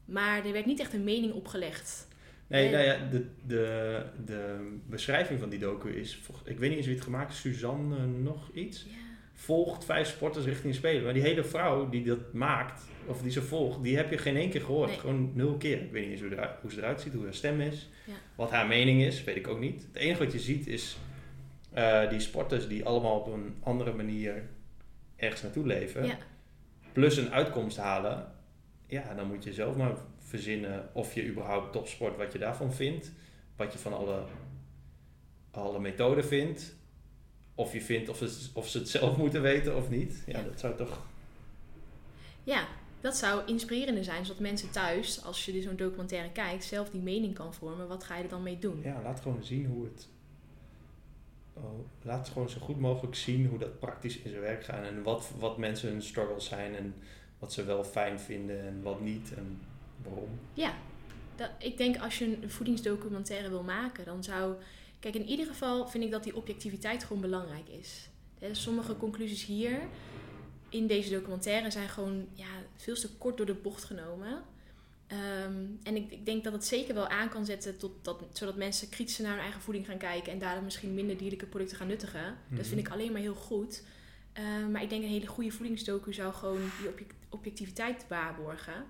Maar 0.05 0.45
er 0.45 0.51
werd 0.51 0.65
niet 0.65 0.79
echt 0.79 0.93
een 0.93 1.03
mening 1.03 1.33
opgelegd. 1.33 2.07
Nee, 2.47 2.71
nou 2.71 2.83
ja, 2.83 3.09
de, 3.11 3.25
de, 3.45 4.03
de 4.25 4.71
beschrijving 4.85 5.39
van 5.39 5.49
die 5.49 5.59
docu 5.59 5.89
is, 5.89 6.19
ik 6.43 6.59
weet 6.59 6.69
niet 6.69 6.77
eens 6.77 6.87
wie 6.87 6.95
het 6.95 7.03
gemaakt 7.03 7.29
heeft, 7.29 7.41
Suzanne 7.41 8.05
nog 8.05 8.49
iets, 8.53 8.85
Ja, 8.89 9.08
volgt 9.41 9.85
vijf 9.85 10.07
sporters 10.07 10.45
richting 10.45 10.75
Spelen. 10.75 11.03
Maar 11.03 11.13
die 11.13 11.21
hele 11.21 11.43
vrouw 11.43 11.89
die 11.89 12.03
dat 12.03 12.33
maakt, 12.33 12.83
of 13.05 13.21
die 13.21 13.31
ze 13.31 13.41
volgt, 13.41 13.83
die 13.83 13.95
heb 13.97 14.09
je 14.11 14.17
geen 14.17 14.35
één 14.35 14.49
keer 14.49 14.61
gehoord. 14.61 14.89
Nee. 14.89 14.99
Gewoon 14.99 15.31
nul 15.33 15.57
keer. 15.57 15.81
Ik 15.81 15.91
weet 15.91 16.01
niet 16.03 16.11
eens 16.11 16.21
hoe, 16.21 16.31
eruit- 16.31 16.57
hoe 16.61 16.71
ze 16.71 16.77
eruit 16.77 17.01
ziet, 17.01 17.13
hoe 17.13 17.23
haar 17.23 17.33
stem 17.33 17.61
is. 17.61 17.89
Ja. 18.05 18.13
Wat 18.35 18.51
haar 18.51 18.67
mening 18.67 19.01
is, 19.01 19.23
weet 19.23 19.35
ik 19.35 19.47
ook 19.47 19.59
niet. 19.59 19.81
Het 19.91 19.95
enige 19.95 20.23
wat 20.23 20.31
je 20.33 20.39
ziet 20.39 20.67
is 20.67 20.97
eh, 21.73 22.09
die 22.09 22.19
sporters 22.19 22.67
die 22.67 22.85
allemaal 22.85 23.19
op 23.19 23.33
een 23.33 23.55
andere 23.59 23.93
manier 23.93 24.43
ergens 25.15 25.41
naartoe 25.41 25.65
leven. 25.65 26.05
ja, 26.05 26.17
Plus 26.91 27.17
een 27.17 27.31
uitkomst 27.31 27.77
halen. 27.77 28.31
Ja, 28.87 29.13
dan 29.13 29.27
moet 29.27 29.43
je 29.43 29.53
zelf 29.53 29.75
maar 29.75 29.93
verzinnen 30.17 30.89
of 30.93 31.13
je 31.13 31.27
überhaupt 31.27 31.71
topsport, 31.73 32.17
wat 32.17 32.31
je 32.31 32.39
daarvan 32.39 32.73
vindt. 32.73 33.11
Wat 33.55 33.73
je 33.73 33.79
van 33.79 33.93
alle, 33.93 34.23
alle 35.51 35.79
methoden 35.79 36.25
vindt. 36.25 36.75
Of 37.59 37.73
je 37.73 37.81
vindt 37.81 38.09
of 38.09 38.17
ze, 38.17 38.49
of 38.53 38.69
ze 38.69 38.77
het 38.77 38.89
zelf 38.89 39.17
moeten 39.17 39.41
weten 39.41 39.75
of 39.75 39.89
niet. 39.89 40.23
Ja, 40.25 40.37
Ja. 40.39 40.43
dat 40.43 40.59
zou 40.59 40.75
toch... 40.75 41.01
ja, 42.43 42.67
dat 43.01 43.17
zou 43.17 43.41
inspirerender 43.45 44.03
zijn, 44.03 44.25
zodat 44.25 44.41
mensen 44.41 44.71
thuis, 44.71 45.23
als 45.23 45.45
je 45.45 45.61
zo'n 45.61 45.75
documentaire 45.75 46.31
kijkt, 46.31 46.63
zelf 46.63 46.89
die 46.89 47.01
mening 47.01 47.33
kan 47.33 47.53
vormen. 47.53 47.87
Wat 47.87 48.03
ga 48.03 48.17
je 48.17 48.23
er 48.23 48.29
dan 48.29 48.43
mee 48.43 48.59
doen? 48.59 48.81
Ja, 48.83 49.01
laat 49.03 49.19
gewoon 49.19 49.43
zien 49.43 49.65
hoe 49.65 49.83
het... 49.83 50.07
Oh, 51.53 51.85
laat 52.01 52.29
gewoon 52.29 52.49
zo 52.49 52.59
goed 52.59 52.79
mogelijk 52.79 53.15
zien 53.15 53.45
hoe 53.45 53.59
dat 53.59 53.79
praktisch 53.79 54.17
in 54.17 54.29
zijn 54.29 54.41
werk 54.41 54.63
gaat. 54.63 54.85
En 54.85 55.03
wat, 55.03 55.31
wat 55.39 55.57
mensen 55.57 55.89
hun 55.89 56.01
struggles 56.01 56.45
zijn. 56.45 56.75
En 56.75 56.93
wat 57.39 57.53
ze 57.53 57.63
wel 57.63 57.83
fijn 57.83 58.19
vinden 58.19 58.65
en 58.65 58.81
wat 58.81 59.01
niet. 59.01 59.33
En 59.33 59.61
waarom. 60.03 60.39
Ja, 60.53 60.73
dat, 61.35 61.49
ik 61.57 61.77
denk 61.77 61.97
als 61.97 62.17
je 62.19 62.25
een 62.41 62.51
voedingsdocumentaire 62.51 63.49
wil 63.49 63.63
maken, 63.63 64.05
dan 64.05 64.23
zou. 64.23 64.55
Kijk, 64.99 65.15
in 65.15 65.25
ieder 65.25 65.45
geval 65.45 65.87
vind 65.87 66.03
ik 66.03 66.11
dat 66.11 66.23
die 66.23 66.35
objectiviteit 66.35 67.03
gewoon 67.03 67.21
belangrijk 67.21 67.67
is. 67.69 68.09
Sommige 68.51 68.97
conclusies 68.97 69.45
hier 69.45 69.79
in 70.69 70.87
deze 70.87 71.09
documentaire 71.09 71.71
zijn 71.71 71.89
gewoon 71.89 72.27
ja, 72.33 72.47
veel 72.75 72.95
te 72.95 73.09
kort 73.17 73.37
door 73.37 73.45
de 73.45 73.53
bocht 73.53 73.83
genomen. 73.83 74.43
Ehm, 75.07 75.63
en 75.83 75.95
ik, 75.95 76.11
ik, 76.11 76.25
denk 76.25 76.43
dat 76.43 76.53
het 76.53 76.65
zeker 76.65 76.93
wel 76.93 77.07
aan 77.07 77.29
kan 77.29 77.45
zetten 77.45 77.77
tot 77.77 77.91
dat, 78.01 78.23
zodat 78.33 78.55
mensen 78.55 78.89
kritischer 78.89 79.23
naar 79.23 79.33
hun 79.33 79.43
eigen 79.43 79.61
voeding 79.61 79.85
gaan 79.85 79.97
kijken 79.97 80.31
en 80.33 80.39
daardoor 80.39 80.63
misschien 80.63 80.93
minder 80.93 81.17
dierlijke 81.17 81.45
producten 81.45 81.77
gaan 81.77 81.87
nuttigen. 81.87 82.37
Dat 82.49 82.67
vind 82.67 82.81
Mhm. 82.81 82.85
ik 82.85 82.89
alleen 82.89 83.11
maar 83.11 83.21
heel 83.21 83.33
goed. 83.35 83.83
Ehm, 84.33 84.71
maar 84.71 84.81
ik 84.83 84.89
denk 84.89 85.03
een 85.03 85.09
hele 85.09 85.27
goede 85.27 85.51
voedingsdocu 85.51 86.13
zou 86.13 86.33
gewoon 86.33 86.61
die 86.79 86.89
object- 86.89 87.15
objectiviteit 87.29 88.05
waarborgen. 88.07 88.85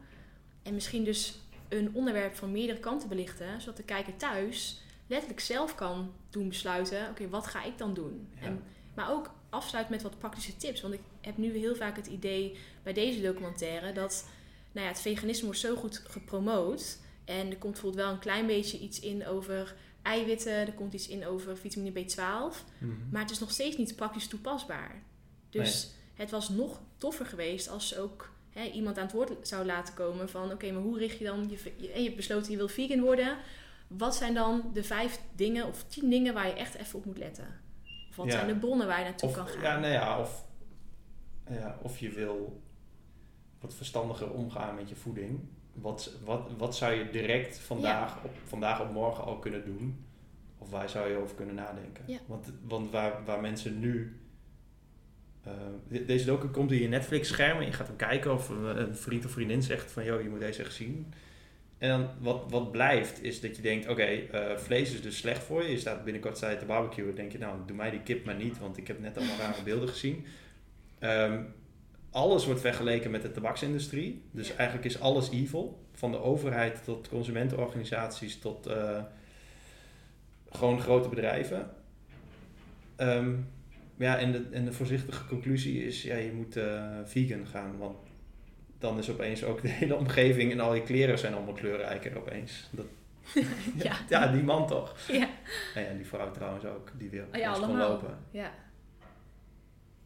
En 0.64 0.74
misschien 0.74 1.04
dus 1.04 1.40
een 1.70 1.94
onderwerp 1.94 2.36
van 2.36 2.52
meerdere 2.52 2.80
kanten 2.80 3.10
belichten, 3.10 3.62
zodat 3.62 3.78
de 3.78 3.84
kijker 3.84 4.16
thuis 4.16 4.82
letterlijk 5.10 5.42
zelf 5.42 5.76
kan 5.76 6.12
doen 6.30 6.48
besluiten: 6.48 7.10
oké, 7.10 7.30
wat 7.30 7.48
ga 7.48 7.64
ik 7.64 7.78
dan 7.78 7.94
doen? 7.94 8.28
Ja. 8.40 8.46
En, 8.46 8.64
maar 8.94 9.12
ook 9.12 9.32
afsluit 9.50 9.90
met 9.90 10.02
wat 10.02 10.20
praktische 10.20 10.58
tips. 10.58 10.82
Want 10.82 10.94
ik 10.94 11.02
heb 11.22 11.38
nu 11.38 11.58
heel 11.58 11.76
vaak 11.76 11.96
het 11.96 12.08
idee 12.08 12.58
bij 12.84 12.94
deze 12.94 13.22
documentaire 13.22 13.92
dat 13.92 14.30
nou 14.72 14.86
ja, 14.86 14.92
het 14.92 15.02
veganisme 15.02 15.46
wordt 15.46 15.60
zo 15.60 15.76
goed 15.76 15.98
gepromoot. 15.98 16.98
En 17.26 17.50
er 17.50 17.58
komt 17.58 17.74
bijvoorbeeld 17.74 18.04
wel 18.04 18.14
een 18.14 18.20
klein 18.20 18.48
beetje 18.48 18.80
iets 18.80 19.00
in 19.00 19.28
over 19.28 19.76
eiwitten, 20.02 20.54
er 20.54 20.74
komt 20.74 20.94
iets 20.94 21.08
in 21.08 21.26
over 21.28 21.58
vitamine 21.58 22.04
B12. 22.04 22.18
Mhm. 22.78 22.92
Maar 23.12 23.22
het 23.22 23.32
is 23.32 23.40
nog 23.40 23.52
steeds 23.52 23.78
niet 23.78 23.96
praktisch 23.96 24.28
toepasbaar. 24.28 25.04
Dus 25.50 25.92
het 26.14 26.32
was 26.32 26.50
nog 26.50 26.82
toffer 26.98 27.26
geweest 27.26 27.70
als 27.70 27.88
ze 27.88 28.00
ook 28.00 28.30
hè, 28.50 28.64
iemand 28.64 28.98
aan 28.98 29.04
het 29.04 29.14
woord 29.14 29.48
zou 29.48 29.66
laten 29.66 29.94
komen 29.94 30.30
van... 30.30 30.52
oké, 30.52 30.72
maar 30.72 30.82
hoe 30.82 30.98
richt 30.98 31.18
je 31.18 31.26
dan... 31.26 31.50
Je, 31.50 31.72
je, 31.78 31.92
en 31.92 32.00
je 32.00 32.04
hebt 32.04 32.16
besloten 32.16 32.52
je 32.52 32.58
wil 32.58 32.68
vegan 32.68 33.02
worden. 33.02 33.38
Wat 33.90 34.16
zijn 34.16 34.34
dan 34.34 34.70
de 34.74 34.84
vijf 34.84 35.20
dingen 35.36 35.66
of 35.68 35.84
tien 35.84 36.10
dingen 36.10 36.34
waar 36.34 36.48
je 36.48 36.54
echt 36.54 36.76
even 36.76 37.00
op 37.00 37.06
moet 37.06 37.18
letten? 37.18 37.48
Of 38.10 38.16
wat 38.16 38.26
Ja. 38.26 38.32
zijn 38.32 38.48
de 38.48 38.56
bronnen 38.56 38.88
waar 38.88 38.98
je 39.00 39.04
naartoe 39.06 39.30
Of, 39.30 39.36
kan 39.36 39.48
gaan? 39.48 39.62
ja, 39.62 39.80
nou 39.80 39.94
ja, 39.94 40.20
of, 40.20 40.46
ja, 41.50 41.78
of 41.82 42.00
je 42.00 42.10
wil 42.10 42.62
wat 43.60 43.74
verstandiger 43.74 44.32
omgaan 44.32 44.76
met 44.76 44.90
je 44.90 44.96
voeding. 44.96 45.40
Wat, 45.74 46.12
wat, 46.24 46.50
wat 46.58 46.76
zou 46.76 46.94
je 46.94 47.10
direct 47.10 47.60
vandaag, 47.60 48.24
op, 48.24 48.32
vandaag 48.46 48.82
op 48.82 48.92
morgen 48.92 49.24
al 49.24 49.40
kunnen 49.40 49.66
doen? 49.66 50.06
Of 50.58 50.70
waar 50.70 50.90
zou 50.90 51.10
je 51.10 51.18
over 51.18 51.36
kunnen 51.36 51.56
nadenken? 51.56 52.04
Ja. 52.08 52.18
Want, 52.26 52.52
want 52.64 52.92
waar, 52.92 53.26
waar 53.26 53.42
mensen 53.42 53.80
nu... 53.80 54.20
de- 55.88 56.06
deze 56.06 56.26
docu 56.26 56.48
komt 56.48 56.72
in 56.72 56.80
je 56.82 56.88
Netflix-scherm 56.88 57.60
en 57.60 57.66
je 57.66 57.72
gaat 57.72 57.88
hem 57.88 57.96
kijken 57.96 58.34
of 58.34 58.50
een, 58.50 58.80
een 58.82 58.96
vriend 58.96 59.26
of 59.26 59.32
vriendin 59.32 59.64
zegt 59.64 59.92
van... 59.92 60.04
joh, 60.04 60.22
je 60.22 60.30
moet 60.30 60.40
deze 60.40 60.64
echt 60.64 60.74
zien. 60.74 61.14
En 61.80 61.90
dan 61.90 62.10
wat, 62.20 62.44
wat 62.50 62.72
blijft 62.72 63.24
is 63.24 63.42
dat 63.42 63.56
je 63.56 63.62
denkt, 63.62 63.88
oké, 63.88 64.04
eh, 64.04 64.58
vlees 64.58 64.94
is 64.94 65.02
dus 65.02 65.18
slecht 65.18 65.44
voor 65.44 65.64
je. 65.64 65.72
Je 65.72 65.78
staat 65.80 66.04
binnenkort 66.04 66.38
sta 66.38 66.56
te 66.56 66.66
barbecuen. 66.66 67.06
Dan 67.08 67.16
denk 67.16 67.32
je, 67.32 67.38
nou, 67.38 67.58
doe 67.66 67.76
mij 67.76 67.90
die 67.90 68.02
kip 68.02 68.26
maar 68.26 68.36
niet, 68.36 68.60
want 68.60 68.78
ik 68.78 68.88
heb 68.88 69.00
net 69.00 69.18
allemaal 69.18 69.38
rare 69.38 69.64
beelden 69.64 69.90
gezien. 69.90 70.26
Ehm, 71.00 71.42
alles 72.12 72.46
wordt 72.46 72.62
vergeleken 72.62 73.12
met 73.12 73.22
de 73.22 73.32
tabaksindustrie. 73.32 74.22
Dus 74.32 74.48
Ja. 74.48 74.56
eigenlijk 74.56 74.88
is 74.90 75.00
alles 75.00 75.32
evil. 75.32 75.84
Van 75.94 76.12
de 76.12 76.22
overheid 76.22 76.84
tot 76.84 77.10
consumentenorganisaties 77.10 78.40
tot 78.40 78.68
eh, 78.68 79.04
gewoon 80.50 80.82
grote 80.82 81.10
bedrijven. 81.10 81.70
Ehm, 82.96 83.32
ja, 83.98 84.18
en 84.18 84.32
de, 84.32 84.46
en 84.52 84.66
de 84.66 84.74
voorzichtige 84.74 85.26
conclusie 85.26 85.86
is, 85.86 86.04
ja, 86.04 86.16
je 86.16 86.32
moet 86.32 86.58
eh, 86.58 86.84
vegan 87.06 87.48
gaan. 87.48 87.78
Want 87.78 87.98
dan 88.80 88.98
is 88.98 89.10
opeens 89.10 89.44
ook 89.44 89.62
de 89.62 89.68
hele 89.68 89.96
omgeving 89.96 90.52
en 90.52 90.60
al 90.60 90.74
je 90.74 90.84
kleren 90.84 91.20
zijn 91.20 91.34
allemaal 91.34 91.54
kleurrijker 91.54 92.18
opeens. 92.18 92.68
Dat, 92.72 92.86
Ja. 93.84 93.98
ja, 94.10 94.28
die 94.28 94.44
man 94.44 94.68
toch. 94.68 94.96
Ja. 95.08 95.30
En 95.76 95.84
ja, 95.84 95.94
die 95.94 96.06
vrouw 96.06 96.32
trouwens 96.32 96.66
ook, 96.66 96.92
die 96.98 97.10
weer 97.10 97.26
Oh 97.34 97.40
ja, 97.40 97.54
kon 97.54 97.78
lopen. 97.78 98.18
Ja. 98.32 98.52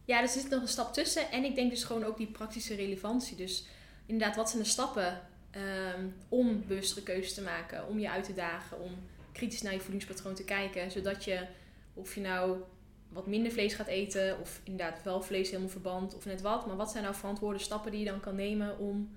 Ja, 0.04 0.20
er 0.20 0.28
zit 0.28 0.50
nog 0.50 0.60
een 0.60 0.68
stap 0.68 0.92
tussen. 0.92 1.30
En 1.30 1.44
ik 1.44 1.54
denk 1.54 1.70
dus 1.70 1.84
gewoon 1.84 2.04
ook 2.04 2.16
die 2.16 2.26
praktische 2.26 2.74
relevantie. 2.74 3.36
Dus 3.36 3.66
inderdaad, 4.06 4.36
wat 4.36 4.50
zijn 4.50 4.62
de 4.62 4.68
stappen 4.68 5.20
ehm, 5.50 6.06
om 6.28 6.64
bewustere 6.66 7.02
keuzes 7.02 7.34
te 7.34 7.42
maken? 7.42 7.86
Om 7.88 7.98
je 7.98 8.10
uit 8.10 8.24
te 8.24 8.34
dagen, 8.34 8.80
om 8.80 8.92
kritisch 9.32 9.62
naar 9.62 9.72
je 9.72 9.80
voedingspatroon 9.80 10.34
te 10.34 10.44
kijken. 10.44 10.90
Zodat 10.90 11.24
je, 11.24 11.46
of 11.94 12.14
je 12.14 12.20
nou 12.20 12.58
wat 13.14 13.26
minder 13.26 13.52
vlees 13.52 13.74
gaat 13.74 13.86
eten, 13.86 14.40
of 14.40 14.60
inderdaad 14.64 15.02
wel 15.02 15.22
vlees 15.22 15.48
helemaal 15.48 15.68
verband, 15.70 16.16
of 16.16 16.24
net 16.24 16.40
wat. 16.40 16.66
Maar 16.66 16.76
wat 16.76 16.90
zijn 16.90 17.02
nou 17.02 17.14
verantwoorde 17.14 17.58
stappen 17.58 17.90
die 17.90 18.00
je 18.00 18.10
dan 18.10 18.20
kan 18.20 18.34
nemen 18.34 18.78
om 18.78 19.14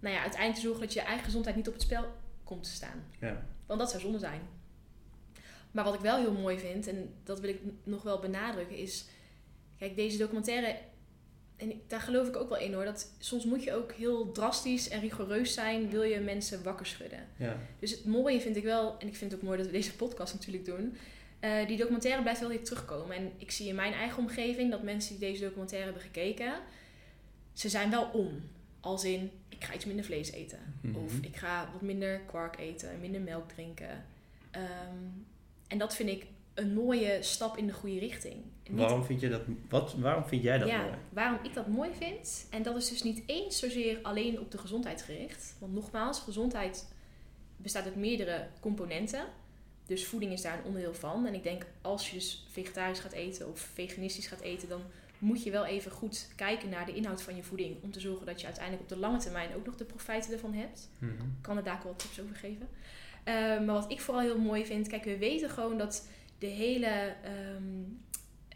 nou 0.00 0.14
ja, 0.14 0.20
uiteindelijk 0.20 0.60
te 0.60 0.66
zorgen 0.66 0.82
dat 0.82 0.92
je 0.92 1.00
eigen 1.00 1.24
gezondheid 1.24 1.56
niet 1.56 1.68
op 1.68 1.72
het 1.72 1.82
spel 1.82 2.04
komt 2.44 2.62
te 2.64 2.70
staan? 2.70 3.04
Ja. 3.20 3.46
Want 3.66 3.80
dat 3.80 3.90
zou 3.90 4.02
zonde 4.02 4.18
zijn. 4.18 4.40
Maar 5.70 5.84
wat 5.84 5.94
ik 5.94 6.00
wel 6.00 6.16
heel 6.16 6.32
mooi 6.32 6.58
vind, 6.58 6.86
en 6.86 7.14
dat 7.24 7.40
wil 7.40 7.50
ik 7.50 7.60
nog 7.84 8.02
wel 8.02 8.18
benadrukken, 8.18 8.76
is... 8.76 9.06
Kijk, 9.78 9.96
deze 9.96 10.18
documentaire... 10.18 10.76
En 11.56 11.80
daar 11.86 12.00
geloof 12.00 12.28
ik 12.28 12.36
ook 12.36 12.48
wel 12.48 12.58
in 12.58 12.74
hoor. 12.74 12.84
Dat 12.84 13.12
soms 13.18 13.44
moet 13.44 13.64
je 13.64 13.74
ook 13.74 13.92
heel 13.92 14.32
drastisch 14.32 14.88
en 14.88 15.00
rigoureus 15.00 15.54
zijn... 15.54 15.90
wil 15.90 16.02
je 16.02 16.20
mensen 16.20 16.62
wakker 16.62 16.86
schudden. 16.86 17.26
Ja. 17.36 17.56
Dus 17.78 17.90
het 17.90 18.04
mooie 18.04 18.40
vind 18.40 18.56
ik 18.56 18.64
wel... 18.64 18.98
En 18.98 19.06
ik 19.06 19.16
vind 19.16 19.30
het 19.30 19.40
ook 19.40 19.46
mooi 19.46 19.58
dat 19.58 19.66
we 19.66 19.72
deze 19.72 19.96
podcast 19.96 20.34
natuurlijk 20.34 20.64
doen... 20.64 20.96
eh, 21.40 21.66
die 21.66 21.76
documentaire 21.76 22.22
blijft 22.22 22.40
wel 22.40 22.48
weer 22.48 22.64
terugkomen. 22.64 23.16
En 23.16 23.32
ik 23.36 23.50
zie 23.50 23.68
in 23.68 23.74
mijn 23.74 23.92
eigen 23.92 24.18
omgeving 24.18 24.70
dat 24.70 24.82
mensen 24.82 25.18
die 25.18 25.28
deze 25.28 25.42
documentaire 25.44 25.84
hebben 25.86 26.06
gekeken... 26.06 26.52
ze 27.52 27.68
zijn 27.68 27.90
wel 27.90 28.04
om. 28.12 28.42
Als 28.80 29.04
in, 29.04 29.30
ik 29.48 29.64
ga 29.64 29.74
iets 29.74 29.84
minder 29.84 30.04
vlees 30.04 30.30
eten. 30.32 30.58
Of 30.94 31.12
Mhm. 31.14 31.24
ik 31.24 31.36
ga 31.36 31.68
wat 31.72 31.82
minder 31.82 32.20
kwark 32.26 32.58
eten 32.58 32.90
en 32.90 33.00
minder 33.00 33.20
melk 33.20 33.48
drinken. 33.48 34.04
Ehm, 34.50 34.64
en 35.68 35.78
dat 35.78 35.94
vind 35.94 36.08
ik 36.08 36.26
een 36.54 36.74
mooie 36.74 37.18
stap 37.22 37.56
in 37.56 37.66
de 37.66 37.72
goede 37.72 37.98
richting. 37.98 38.36
Niet- 38.68 38.78
Waarom 38.78 39.04
vind, 39.04 39.20
je 39.20 39.28
dat, 39.28 39.42
wat, 39.68 39.94
waarom 39.94 40.24
vind 40.24 40.42
jij 40.42 40.58
dat 40.58 40.68
ja, 40.68 40.80
mooi? 40.82 40.94
waarom 41.08 41.38
ik 41.44 41.54
dat 41.54 41.66
mooi 41.68 41.90
vind. 41.98 42.46
En 42.50 42.62
dat 42.62 42.76
is 42.76 42.88
dus 42.88 43.02
niet 43.02 43.22
eens 43.26 43.58
zozeer 43.58 43.98
alleen 44.02 44.40
op 44.40 44.50
de 44.50 44.58
gezondheid 44.58 45.02
gericht. 45.02 45.56
Want 45.58 45.74
nogmaals, 45.74 46.20
gezondheid 46.20 46.88
bestaat 47.56 47.84
uit 47.84 47.96
meerdere 47.96 48.46
componenten. 48.60 49.24
Dus 49.88 50.06
voeding 50.06 50.32
is 50.32 50.42
daar 50.42 50.58
een 50.58 50.64
onderdeel 50.64 50.94
van. 50.94 51.26
En 51.26 51.34
ik 51.34 51.42
denk 51.42 51.66
als 51.82 52.10
je 52.10 52.16
dus 52.16 52.46
vegetarisch 52.50 52.98
gaat 52.98 53.12
eten 53.12 53.48
of 53.48 53.60
veganistisch 53.60 54.26
gaat 54.26 54.40
eten, 54.40 54.68
dan 54.68 54.80
moet 55.18 55.42
je 55.42 55.50
wel 55.50 55.64
even 55.64 55.90
goed 55.90 56.28
kijken 56.36 56.68
naar 56.68 56.86
de 56.86 56.94
inhoud 56.94 57.22
van 57.22 57.36
je 57.36 57.42
voeding. 57.42 57.82
Om 57.82 57.92
te 57.92 58.00
zorgen 58.00 58.26
dat 58.26 58.40
je 58.40 58.46
uiteindelijk 58.46 58.82
op 58.84 58.88
de 58.88 58.96
lange 58.98 59.18
termijn 59.18 59.54
ook 59.54 59.66
nog 59.66 59.76
de 59.76 59.84
profijten 59.84 60.32
ervan 60.32 60.52
hebt. 60.54 60.88
Ik 61.00 61.08
kan 61.40 61.56
er 61.56 61.64
daar 61.64 61.76
ook 61.76 61.82
wel 61.82 61.96
tips 61.96 62.20
over 62.20 62.36
geven. 62.36 62.68
Eh, 63.24 63.34
maar 63.34 63.64
wat 63.74 63.90
ik 63.90 64.00
vooral 64.00 64.22
heel 64.22 64.38
mooi 64.38 64.66
vind, 64.66 64.86
kijk, 64.88 65.04
we 65.04 65.18
weten 65.18 65.50
gewoon 65.50 65.78
dat 65.78 66.08
de 66.38 66.46
hele, 66.46 67.14
ehm, 67.22 67.82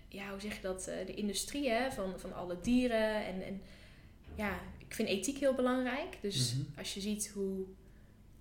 ja, 0.09 0.31
hoe 0.31 0.41
zeg 0.41 0.55
je 0.57 0.63
dat, 0.63 0.87
eh, 0.87 1.07
de 1.07 1.15
industrie 1.15 1.71
hè, 1.71 1.91
van, 1.93 2.21
van 2.21 2.35
alle 2.35 2.57
dieren 2.63 3.27
en, 3.27 3.43
en 3.47 3.63
ja, 4.35 4.61
ik 4.89 4.95
vind 4.95 5.09
ethiek 5.09 5.39
heel 5.39 5.55
belangrijk. 5.55 6.19
Dus 6.21 6.55
Mhm. 6.55 6.79
als 6.79 6.95
je 6.95 7.01
ziet 7.01 7.31
hoe, 7.35 7.65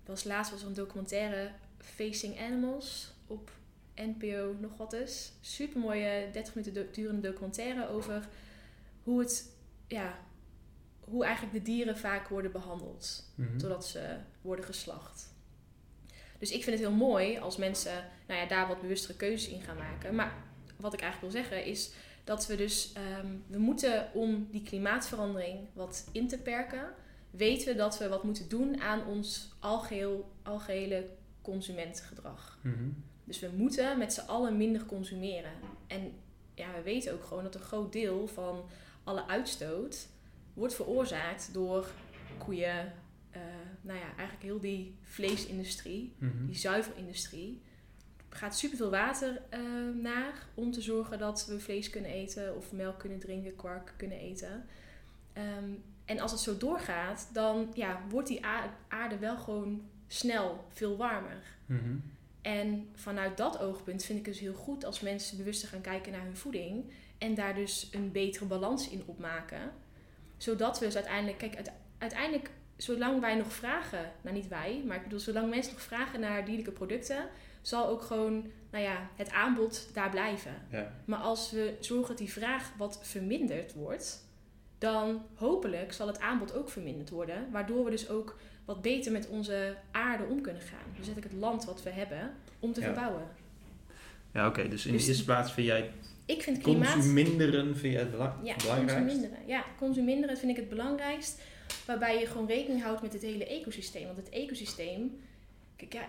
was 0.04 0.24
laatst 0.24 0.52
was 0.52 0.60
er 0.60 0.66
een 0.66 0.74
documentaire 0.74 1.50
Facing 1.84 2.40
Animals 2.40 3.12
op 3.26 3.50
NPO 3.94 4.56
nog 4.60 4.76
wat 4.76 4.92
is. 4.92 5.32
Super 5.40 5.80
mooie 5.80 6.28
30 6.32 6.54
minuten 6.54 6.74
do- 6.84 6.90
durende 6.92 7.28
documentaire 7.28 7.88
over 7.88 8.28
hoe 9.02 9.20
het, 9.20 9.52
ja, 9.86 10.18
hoe 11.00 11.24
eigenlijk 11.24 11.54
de 11.54 11.62
dieren 11.62 11.98
vaak 11.98 12.28
worden 12.28 12.52
behandeld 12.52 13.32
Mhm. 13.34 13.58
totdat 13.58 13.86
ze 13.86 14.16
worden 14.40 14.64
geslacht. 14.64 15.30
Dus 16.38 16.50
ik 16.50 16.62
vind 16.64 16.78
het 16.78 16.88
heel 16.88 16.96
mooi 16.96 17.38
als 17.38 17.56
mensen 17.56 18.04
nou 18.26 18.40
ja, 18.40 18.46
daar 18.46 18.68
wat 18.68 18.80
bewustere 18.80 19.16
keuzes 19.16 19.52
in 19.52 19.60
gaan 19.62 19.76
maken. 19.76 20.14
Maar 20.14 20.34
wat 20.76 20.92
ik 20.92 21.00
eigenlijk 21.00 21.32
wil 21.32 21.42
zeggen 21.42 21.64
is 21.64 21.90
dat 22.24 22.46
we 22.46 22.56
dus, 22.56 22.92
ehm, 22.92 23.26
we 23.46 23.58
moeten 23.58 24.10
om 24.14 24.48
die 24.50 24.62
klimaatverandering 24.62 25.58
wat 25.72 26.08
in 26.12 26.28
te 26.28 26.38
perken, 26.38 26.88
weten 27.30 27.66
we 27.68 27.74
dat 27.74 27.98
we 27.98 28.08
wat 28.08 28.24
moeten 28.24 28.48
doen 28.48 28.80
aan 28.80 29.06
ons 29.06 29.52
algeheel, 29.60 30.32
algehele 30.42 31.06
consumentengedrag. 31.42 32.58
Mhm. 32.62 32.88
Dus 33.24 33.40
we 33.40 33.50
moeten 33.56 33.98
met 33.98 34.12
z'n 34.12 34.26
allen 34.26 34.56
minder 34.56 34.84
consumeren. 34.86 35.52
En 35.86 36.12
ja, 36.54 36.74
we 36.74 36.82
weten 36.82 37.12
ook 37.12 37.24
gewoon 37.24 37.42
dat 37.42 37.54
een 37.54 37.60
groot 37.60 37.92
deel 37.92 38.26
van 38.26 38.64
alle 39.04 39.26
uitstoot 39.26 40.08
wordt 40.54 40.74
veroorzaakt 40.74 41.48
door 41.52 41.90
koeien. 42.38 42.92
eh, 43.30 43.40
nou 43.80 43.98
ja, 43.98 44.04
eigenlijk 44.16 44.42
heel 44.42 44.60
die 44.60 44.94
vleesindustrie, 45.02 46.12
Mhm. 46.18 46.46
die 46.46 46.56
zuivelindustrie. 46.56 47.62
Er 48.28 48.36
gaat 48.36 48.56
superveel 48.58 48.90
water 48.90 49.42
eh, 49.50 49.60
naar 50.02 50.46
om 50.54 50.70
te 50.72 50.80
zorgen 50.80 51.18
dat 51.18 51.46
we 51.46 51.60
vlees 51.60 51.90
kunnen 51.90 52.10
eten 52.10 52.56
of 52.56 52.72
melk 52.72 52.98
kunnen 52.98 53.18
drinken, 53.18 53.56
kwark 53.56 53.94
kunnen 53.96 54.18
eten. 54.18 54.66
Ehm, 55.32 55.70
en 56.04 56.20
als 56.20 56.30
het 56.30 56.40
zo 56.40 56.56
doorgaat, 56.56 57.30
dan 57.32 57.70
ja, 57.74 58.00
wordt 58.08 58.28
die 58.28 58.44
aarde 58.88 59.18
wel 59.18 59.36
gewoon 59.38 59.82
snel 60.12 60.64
veel 60.68 60.96
warmer. 60.96 61.42
Mhm. 61.66 61.96
En 62.42 62.88
vanuit 62.94 63.36
dat 63.36 63.58
oogpunt 63.58 64.04
vind 64.04 64.18
ik 64.18 64.24
het 64.24 64.34
dus 64.34 64.42
heel 64.42 64.54
goed 64.54 64.84
als 64.84 65.00
mensen 65.00 65.36
bewuster 65.36 65.68
gaan 65.68 65.80
kijken 65.80 66.12
naar 66.12 66.24
hun 66.24 66.36
voeding. 66.36 66.92
En 67.18 67.34
daar 67.34 67.54
dus 67.54 67.88
een 67.92 68.12
betere 68.12 68.44
balans 68.44 68.88
in 68.88 69.02
opmaken. 69.06 69.72
Zodat 70.36 70.78
we 70.78 70.84
dus 70.84 70.94
uiteindelijk, 70.94 71.38
kijk, 71.38 71.54
uite- 71.54 71.72
uiteindelijk, 71.98 72.50
zolang 72.76 73.20
wij 73.20 73.34
nog 73.34 73.52
vragen, 73.52 74.12
nou 74.22 74.36
niet 74.36 74.48
wij, 74.48 74.82
maar 74.86 74.96
ik 74.96 75.02
bedoel, 75.02 75.18
zolang 75.18 75.50
mensen 75.50 75.72
nog 75.72 75.82
vragen 75.82 76.20
naar 76.20 76.44
dierlijke 76.44 76.70
producten, 76.70 77.28
zal 77.60 77.88
ook 77.88 78.02
gewoon, 78.02 78.50
nou 78.70 78.84
ja, 78.84 79.08
het 79.16 79.30
aanbod 79.30 79.90
daar 79.94 80.10
blijven. 80.10 80.54
Ja. 80.70 80.92
Maar 81.04 81.18
als 81.18 81.50
we 81.50 81.76
zorgen 81.80 82.08
dat 82.08 82.18
die 82.18 82.32
vraag 82.32 82.72
wat 82.76 82.98
verminderd 83.02 83.74
wordt, 83.74 84.26
dan 84.78 85.22
hopelijk 85.34 85.92
zal 85.92 86.06
het 86.06 86.20
aanbod 86.20 86.54
ook 86.54 86.68
verminderd 86.68 87.10
worden. 87.10 87.50
Waardoor 87.50 87.84
we 87.84 87.90
dus 87.90 88.08
ook 88.08 88.38
wat 88.64 88.82
beter 88.82 89.12
met 89.12 89.28
onze 89.28 89.76
aarde 89.90 90.24
om 90.24 90.40
kunnen 90.40 90.62
gaan. 90.62 90.94
Dus 90.98 91.08
ik 91.08 91.22
het 91.22 91.32
land 91.32 91.64
wat 91.64 91.82
we 91.82 91.90
hebben 91.90 92.30
om 92.58 92.72
te 92.72 92.80
Ja. 92.80 92.86
verbouwen. 92.86 93.22
Ja, 94.32 94.46
oké. 94.46 94.68
Dus 94.68 94.86
in 94.86 94.92
Dus- 94.92 95.02
de 95.02 95.08
eerste 95.08 95.24
plaats 95.24 95.52
vind 95.52 95.66
jij 95.66 95.90
Ik 96.26 96.42
vind 96.42 96.58
klimaat... 96.58 96.92
consuminderen 96.92 97.76
vind 97.76 97.92
jij 97.92 98.02
het 98.02 98.10
bela- 98.10 98.40
Ja, 98.42 98.56
belangrijkst? 98.56 98.96
consuminderen. 98.96 99.46
Ja, 99.46 99.64
consuminderen 99.78 100.36
vind 100.36 100.50
ik 100.50 100.56
het 100.56 100.68
belangrijkst. 100.68 101.40
Waarbij 101.86 102.18
je 102.18 102.26
gewoon 102.26 102.46
rekening 102.46 102.82
houdt 102.82 103.02
met 103.02 103.12
het 103.12 103.22
hele 103.22 103.46
ecosysteem. 103.46 104.04
Want 104.06 104.16
het 104.16 104.28
ecosysteem... 104.28 105.20
Kijk, 105.76 105.92
ja, 105.92 106.04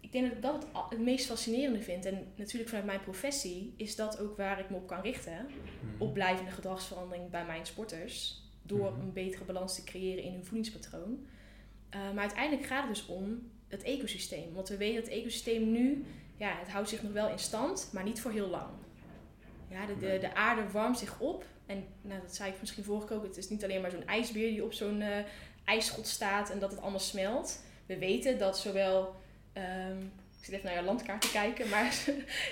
ik 0.00 0.12
denk 0.12 0.24
dat 0.26 0.34
ik 0.36 0.42
dat 0.42 0.86
het 0.90 0.98
meest 1.00 1.26
fascinerende 1.26 1.80
vind. 1.82 2.04
En 2.04 2.26
natuurlijk 2.36 2.68
vanuit 2.68 2.86
mijn 2.86 3.00
professie 3.00 3.72
is 3.76 3.96
dat 3.96 4.18
ook 4.20 4.36
waar 4.36 4.58
ik 4.60 4.70
me 4.70 4.76
op 4.76 4.86
kan 4.86 5.00
richten. 5.00 5.32
Mhm. 5.46 6.02
Op 6.02 6.14
blijvende 6.14 6.50
gedragsverandering 6.50 7.30
bij 7.30 7.44
mijn 7.44 7.66
sporters. 7.66 8.42
Door 8.62 8.90
Mhm. 8.92 9.00
een 9.00 9.12
betere 9.12 9.44
balans 9.44 9.74
te 9.74 9.84
creëren 9.84 10.22
in 10.24 10.32
hun 10.32 10.44
voedingspatroon. 10.44 11.26
Eh, 11.94 12.00
maar 12.14 12.22
uiteindelijk 12.22 12.66
gaat 12.66 12.86
het 12.86 12.94
dus 12.94 13.06
om 13.06 13.50
het 13.68 13.82
ecosysteem. 13.82 14.54
Want 14.54 14.68
we 14.68 14.76
weten 14.76 14.94
dat 14.94 15.04
het 15.04 15.20
ecosysteem 15.20 15.72
nu... 15.72 16.04
Ja, 16.36 16.56
het 16.58 16.68
houdt 16.68 16.88
zich 16.88 17.02
nog 17.02 17.12
wel 17.12 17.28
in 17.28 17.38
stand, 17.38 17.90
maar 17.92 18.04
niet 18.04 18.20
voor 18.20 18.30
heel 18.30 18.48
lang. 18.48 18.70
Ja, 19.68 19.86
de, 19.86 19.98
de, 19.98 20.18
de 20.20 20.34
aarde 20.34 20.70
warmt 20.70 20.98
zich 20.98 21.20
op. 21.20 21.44
En 21.66 21.86
nou, 22.02 22.20
dat 22.20 22.34
zei 22.34 22.50
ik 22.50 22.60
misschien 22.60 22.84
vorige 22.84 23.06
keer 23.06 23.16
ook. 23.16 23.22
Het 23.22 23.36
is 23.36 23.48
niet 23.48 23.64
alleen 23.64 23.80
maar 23.80 23.90
zo'n 23.90 24.06
ijsbeer 24.06 24.48
die 24.48 24.64
op 24.64 24.72
zo'n 24.72 25.00
eh 25.00 25.24
ijsschot 25.64 26.06
staat 26.06 26.50
en 26.50 26.58
dat 26.58 26.70
het 26.70 26.80
allemaal 26.80 27.00
smelt. 27.00 27.62
We 27.86 27.98
weten 27.98 28.38
dat 28.38 28.58
zowel... 28.58 29.14
ehm, 29.52 30.00
ik 30.38 30.44
zit 30.44 30.54
even 30.54 30.66
naar 30.66 30.74
jouw 30.74 30.84
landkaart 30.84 31.20
te 31.20 31.30
kijken. 31.30 31.68
Maar 31.68 32.04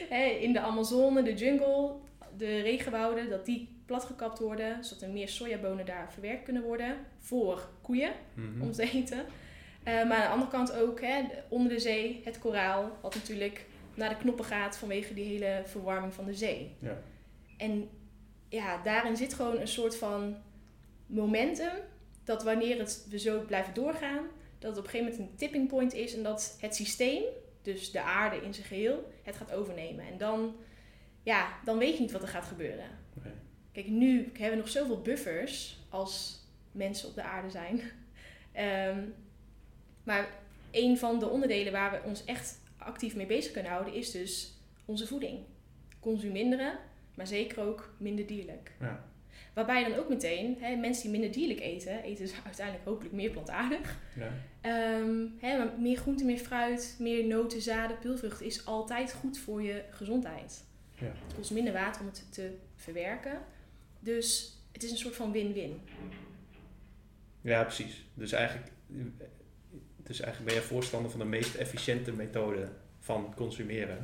in 0.40 0.52
de 0.52 0.61
Amazone, 0.61 1.22
de 1.22 1.35
jungle, 1.35 1.94
de 2.37 2.61
regenwouden... 2.61 3.31
dat 3.31 3.46
die 3.46 3.71
platgekapt 3.92 4.38
worden. 4.38 4.85
Zodat 4.85 5.02
er 5.02 5.11
meer 5.11 5.28
sojabonen 5.28 5.87
daar 5.87 6.12
verwerkt 6.12 6.42
kunnen 6.44 6.62
worden. 6.62 6.96
Voor 7.18 7.68
koeien 7.83 8.12
Mhm. 8.35 8.62
om 8.62 8.72
te 8.72 8.90
eten. 8.92 9.24
Eh, 9.83 9.94
maar 9.94 10.16
aan 10.16 10.22
de 10.22 10.28
andere 10.28 10.50
kant 10.50 10.72
ook 10.72 11.00
hè, 11.00 11.22
onder 11.48 11.68
de 11.72 11.78
zee 11.78 12.20
het 12.24 12.38
koraal, 12.38 12.98
wat 13.00 13.14
natuurlijk 13.14 13.66
naar 13.94 14.09
de 14.09 14.16
knoppen 14.16 14.44
gaat 14.44 14.76
vanwege 14.76 15.14
die 15.14 15.24
hele 15.24 15.62
verwarming 15.64 16.14
van 16.14 16.24
de 16.24 16.35
zee. 16.35 16.76
Ja. 16.78 16.98
En 17.57 17.88
ja, 18.48 18.83
daarin 18.83 19.16
zit 19.16 19.35
gewoon 19.35 19.61
een 19.61 19.68
soort 19.68 19.96
van 19.96 20.37
momentum 21.07 21.72
dat 22.24 22.42
wanneer 22.42 22.78
het, 22.78 23.07
we 23.11 23.18
zo 23.18 23.40
blijven 23.40 23.74
doorgaan, 23.74 24.24
dat 24.59 24.70
het 24.70 24.78
op 24.78 24.85
een 24.85 24.90
gegeven 24.90 25.12
moment 25.12 25.31
een 25.31 25.37
tipping 25.37 25.68
point 25.68 25.94
is 25.94 26.14
en 26.16 26.22
dat 26.22 26.57
het 26.61 26.74
systeem, 26.74 27.22
dus 27.62 27.90
de 27.90 28.00
aarde 28.02 28.37
in 28.37 28.55
zijn 28.55 28.66
geheel, 28.66 29.12
het 29.22 29.37
gaat 29.37 29.52
overnemen. 29.52 30.05
En 30.07 30.18
dan, 30.18 30.57
ja, 31.22 31.48
dan 31.64 31.78
weet 31.78 31.94
je 31.94 32.00
niet 32.00 32.12
wat 32.12 32.22
er 32.22 32.28
gaat 32.28 32.44
gebeuren. 32.44 32.87
Nee. 33.22 33.33
Kijk, 33.72 33.88
nu 33.88 34.30
hebben 34.32 34.50
we 34.50 34.56
nog 34.56 34.68
zoveel 34.68 35.00
buffers 35.00 35.78
als 35.88 36.40
mensen 36.72 37.08
op 37.08 37.14
de 37.14 37.22
aarde 37.22 37.50
zijn. 37.50 37.80
Ehm, 38.52 38.98
maar 40.02 40.28
een 40.70 40.98
van 40.98 41.18
de 41.18 41.28
onderdelen 41.28 41.72
waar 41.72 41.90
we 41.90 42.08
ons 42.08 42.24
echt 42.24 42.61
actief 42.76 43.14
mee 43.14 43.26
bezig 43.26 43.52
kunnen 43.52 43.70
houden 43.70 43.94
is 43.94 44.11
dus 44.11 44.52
onze 44.85 45.06
voeding. 45.06 45.38
Consuminderen, 46.00 46.78
maar 47.14 47.26
zeker 47.26 47.62
ook 47.62 47.94
minder 47.98 48.26
dierlijk. 48.26 48.72
Ja. 48.80 49.04
Waarbij 49.54 49.88
dan 49.88 49.98
ook 49.98 50.08
meteen, 50.08 50.56
hè, 50.61 50.76
mensen 50.76 51.02
die 51.02 51.11
minder 51.11 51.32
dierlijk 51.32 51.61
eten, 51.61 52.02
eten 52.02 52.24
dus 52.24 52.35
uiteindelijk 52.44 52.87
hopelijk 52.87 53.14
meer 53.14 53.30
plantaardig. 53.30 53.98
Ja. 54.16 54.30
Ehm, 54.61 55.26
hè, 55.38 55.58
maar 55.58 55.72
meer 55.78 55.96
groente, 55.96 56.24
meer 56.24 56.38
fruit, 56.38 56.96
meer 56.98 57.26
noten, 57.26 57.61
zaden, 57.61 57.98
peulvruchten 57.98 58.46
is 58.46 58.66
altijd 58.66 59.12
goed 59.12 59.38
voor 59.38 59.62
je 59.62 59.85
gezondheid. 59.90 60.64
Ja. 60.98 61.06
Het 61.06 61.35
kost 61.37 61.50
minder 61.50 61.72
water 61.72 62.00
om 62.00 62.06
het 62.06 62.32
te 62.32 62.56
verwerken. 62.76 63.38
Dus 64.02 64.56
het 64.72 64.82
is 64.82 64.90
een 64.90 64.96
soort 64.96 65.16
van 65.16 65.32
win-win. 65.32 65.80
ja, 67.40 67.62
precies. 67.62 68.04
Dus 68.14 68.32
eigenlijk, 68.32 68.70
dus 69.96 70.20
eigenlijk 70.20 70.52
ben 70.52 70.62
je 70.62 70.68
voorstander 70.68 71.10
van 71.10 71.20
de 71.20 71.26
meest 71.26 71.54
efficiënte 71.54 72.12
methode 72.12 72.68
van 72.98 73.34
consumeren. 73.34 73.98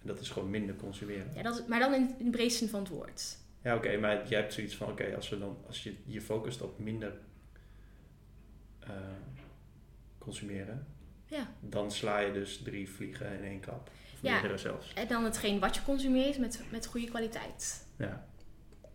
En 0.00 0.06
dat 0.10 0.20
is 0.20 0.30
gewoon 0.30 0.50
minder 0.50 0.76
consumeren. 0.76 1.30
Ja, 1.34 1.42
dat 1.42 1.68
maar 1.68 1.80
dan 1.80 1.94
in, 1.94 2.14
in 2.18 2.24
de 2.24 2.30
breedste 2.30 2.58
zin 2.58 2.68
van 2.68 2.80
het 2.80 2.88
woord. 2.88 3.36
Ja, 3.62 3.76
oké, 3.76 3.96
maar 3.96 4.28
jij 4.28 4.40
hebt 4.40 4.52
zoiets 4.54 4.76
van, 4.76 4.90
oké, 4.90 5.14
als 5.16 5.28
we 5.28 5.38
dan, 5.38 5.56
als 5.66 5.82
je 5.82 5.94
je 6.06 6.20
focust 6.20 6.62
op 6.62 6.78
minder 6.78 7.12
eh, 8.80 8.90
consumeren, 10.18 10.86
Ja. 11.26 11.52
dan 11.60 11.90
sla 11.92 12.18
je 12.18 12.32
dus 12.32 12.62
drie 12.62 12.88
vliegen 12.90 13.38
in 13.38 13.44
één 13.44 13.60
klap. 13.60 13.90
Of 14.14 14.18
Ja. 14.20 14.32
meerdere 14.32 14.58
zelfs. 14.58 14.92
En 14.94 15.08
dan 15.08 15.24
hetgeen 15.24 15.58
wat 15.60 15.74
je 15.74 15.82
consumeert 15.82 16.38
met, 16.38 16.60
met 16.70 16.86
goede 16.86 17.06
kwaliteit. 17.06 17.86
Ja. 17.98 18.26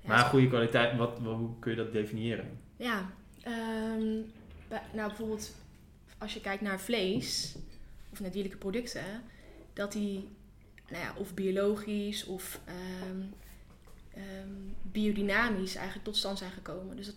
Maar 0.06 0.20
goede 0.26 0.48
kwaliteit, 0.48 0.98
wat, 0.98 1.20
wat- 1.20 1.36
hoe 1.36 1.60
kun 1.60 1.72
je 1.72 1.78
dat 1.78 1.92
definiëren? 1.92 2.60
Ja, 2.76 3.10
ehm, 3.42 4.22
bij- 4.68 4.82
nou 4.94 5.08
bijvoorbeeld 5.08 5.56
als 6.18 6.34
je 6.34 6.42
kijkt 6.42 6.62
naar 6.62 6.80
vlees 6.80 7.56
of 8.12 8.20
naar 8.20 8.32
dierlijke 8.32 8.58
producten, 8.58 9.04
dat 9.74 9.92
die 9.92 10.28
nou 10.90 11.04
ja, 11.04 11.14
of 11.18 11.34
biologisch 11.34 12.26
of 12.26 12.60
ehm, 12.66 13.22
ehm, 14.14 14.50
biodynamisch 14.82 15.76
eigenlijk 15.76 16.06
tot 16.06 16.18
stand 16.18 16.38
zijn 16.38 16.52
gekomen. 16.52 16.96
Dus 16.96 17.06
dat, 17.06 17.16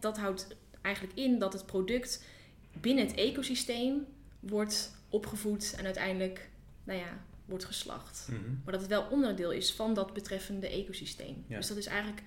dat 0.00 0.18
houdt 0.18 0.56
eigenlijk 0.82 1.16
in 1.16 1.38
dat 1.38 1.52
het 1.52 1.66
product 1.66 2.24
binnen 2.72 3.06
het 3.06 3.14
ecosysteem 3.16 4.06
wordt 4.40 4.96
opgevoed 5.08 5.74
en 5.78 5.84
uiteindelijk 5.84 6.48
nou 6.84 6.98
ja, 6.98 7.18
wordt 7.48 7.64
geslacht. 7.64 8.28
Maar 8.64 8.72
dat 8.72 8.80
het 8.80 8.90
wel 8.90 9.06
onderdeel 9.10 9.50
is 9.50 9.72
van 9.72 9.94
dat 9.94 10.12
betreffende 10.12 10.68
ecosysteem. 10.68 11.44
Ja. 11.48 11.56
Dus 11.56 11.66
dat 11.66 11.76
is 11.76 11.86
eigenlijk 11.86 12.22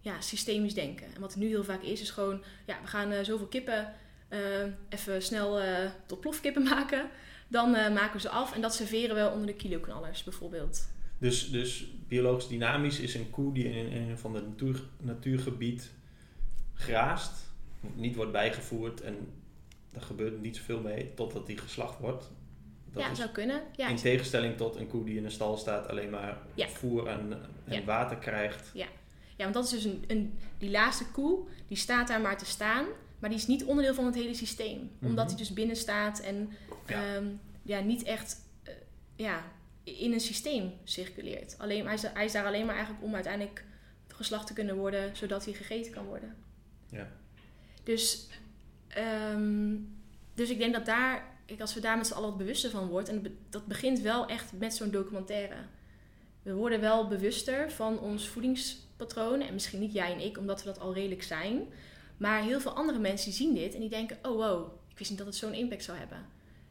ja, 0.00 0.20
systemisch 0.20 0.74
denken. 0.74 1.14
En 1.14 1.20
wat 1.20 1.36
nu 1.36 1.46
heel 1.46 1.64
vaak 1.64 1.82
is, 1.82 2.00
is 2.00 2.10
gewoon... 2.10 2.42
Ja, 2.66 2.80
we 2.82 2.86
gaan 2.86 3.10
eh, 3.10 3.24
zoveel 3.24 3.46
kippen 3.46 3.92
eh, 4.28 4.38
even 4.88 5.22
snel 5.22 5.60
eh, 5.60 5.90
tot 6.06 6.20
plofkippen 6.20 6.62
maken. 6.74 7.10
Dan 7.48 7.70
maken 7.70 8.12
we 8.12 8.20
ze 8.20 8.28
af 8.28 8.54
en 8.54 8.60
dat 8.60 8.74
serveren 8.74 9.16
we 9.16 9.30
onder 9.30 9.46
de 9.46 9.54
kiloknallers 9.54 10.24
bijvoorbeeld. 10.24 10.88
Dus, 11.18 11.50
dus 11.50 11.86
biologisch 12.08 12.48
dynamisch 12.48 12.98
is 12.98 13.14
een 13.14 13.30
koe 13.30 13.54
die 13.54 13.64
in, 13.64 13.88
in 13.88 14.08
een 14.08 14.18
van 14.18 14.32
de 14.32 14.40
natuur, 14.40 14.82
natuurgebied 15.00 15.90
graast, 16.74 17.32
niet 17.94 18.16
wordt 18.16 18.32
bijgevoerd 18.32 19.00
en 19.00 19.16
er 19.92 20.02
gebeurt 20.02 20.40
niet 20.40 20.56
zoveel 20.56 20.80
mee 20.80 21.14
totdat 21.14 21.46
die 21.46 21.58
geslacht 21.58 21.98
wordt. 21.98 22.30
Dat 22.92 23.02
ja, 23.02 23.10
is 23.10 23.18
zou 23.18 23.30
kunnen. 23.30 23.62
Ja, 23.76 23.88
in 23.88 23.96
tegenstelling 23.96 24.56
tot 24.56 24.76
een 24.76 24.88
koe 24.88 25.04
die 25.04 25.16
in 25.16 25.24
een 25.24 25.30
stal 25.30 25.56
staat 25.56 25.88
alleen 25.88 26.10
maar 26.10 26.38
Ja. 26.54 26.68
voer 26.68 27.06
en, 27.06 27.32
en 27.64 27.74
Ja. 27.78 27.84
water 27.84 28.16
krijgt. 28.16 28.70
ja, 28.74 28.86
want 29.36 29.54
dat 29.54 29.64
is 29.64 29.70
dus 29.70 29.84
een, 29.84 30.04
een... 30.06 30.38
Die 30.58 30.70
laatste 30.70 31.06
koe, 31.10 31.38
die 31.68 31.76
staat 31.76 32.08
daar 32.08 32.20
maar 32.20 32.38
te 32.38 32.44
staan. 32.44 32.86
Maar 33.18 33.30
die 33.30 33.38
is 33.38 33.46
niet 33.46 33.64
onderdeel 33.64 33.94
van 33.94 34.04
het 34.06 34.14
hele 34.14 34.34
systeem. 34.34 34.90
Omdat 35.02 35.18
Mhm. 35.24 35.34
hij 35.34 35.36
dus 35.36 35.52
binnen 35.52 35.76
staat 35.76 36.20
en 36.20 36.50
Ja. 36.86 37.02
ja. 37.14 37.20
ja, 37.62 37.80
niet 37.80 38.02
echt 38.02 38.36
eh, 38.62 38.72
ja, 39.16 39.44
in 39.82 40.12
een 40.12 40.20
systeem 40.20 40.72
circuleert. 40.84 41.54
Alleen, 41.58 41.84
hij, 41.84 41.94
is, 41.94 42.02
hij 42.02 42.24
is 42.24 42.32
daar 42.32 42.46
alleen 42.46 42.66
maar 42.66 42.74
eigenlijk 42.74 43.04
om 43.04 43.14
uiteindelijk 43.14 43.64
geslacht 44.08 44.46
te 44.46 44.52
kunnen 44.52 44.76
worden, 44.76 45.16
zodat 45.16 45.44
hij 45.44 45.54
gegeten 45.54 45.92
kan 45.92 46.04
worden. 46.04 46.36
Ja. 46.90 47.08
Dus, 47.84 48.28
ehm, 48.88 49.74
dus 50.34 50.50
ik 50.50 50.58
denk 50.58 50.72
dat 50.74 50.86
daar, 50.86 51.24
kijk, 51.46 51.60
als 51.60 51.74
we 51.74 51.80
daar 51.80 51.96
met 51.96 52.06
z'n 52.06 52.12
allen 52.12 52.28
wat 52.28 52.38
bewuster 52.38 52.70
van 52.70 52.88
worden, 52.88 53.14
en 53.14 53.38
dat 53.50 53.66
begint 53.66 54.00
wel 54.00 54.26
echt 54.26 54.52
met 54.58 54.74
zo'n 54.74 54.90
documentaire. 54.90 55.56
We 56.42 56.54
worden 56.54 56.80
wel 56.80 57.08
bewuster 57.08 57.70
van 57.70 57.98
ons 57.98 58.28
voedingspatroon. 58.28 59.40
En 59.40 59.52
misschien 59.52 59.80
niet 59.80 59.92
jij 59.92 60.12
en 60.12 60.20
ik, 60.20 60.38
omdat 60.38 60.62
we 60.62 60.66
dat 60.66 60.80
al 60.80 60.94
redelijk 60.94 61.22
zijn. 61.22 61.62
Maar 62.16 62.42
heel 62.42 62.60
veel 62.60 62.72
andere 62.72 62.98
mensen 62.98 63.32
zien 63.32 63.54
dit 63.54 63.74
en 63.74 63.80
die 63.80 63.88
denken: 63.88 64.18
oh 64.22 64.36
wow, 64.36 64.72
ik 64.90 64.98
wist 64.98 65.10
niet 65.10 65.18
dat 65.18 65.28
het 65.28 65.36
zo'n 65.36 65.54
impact 65.54 65.84
zou 65.84 65.98
hebben. 65.98 66.26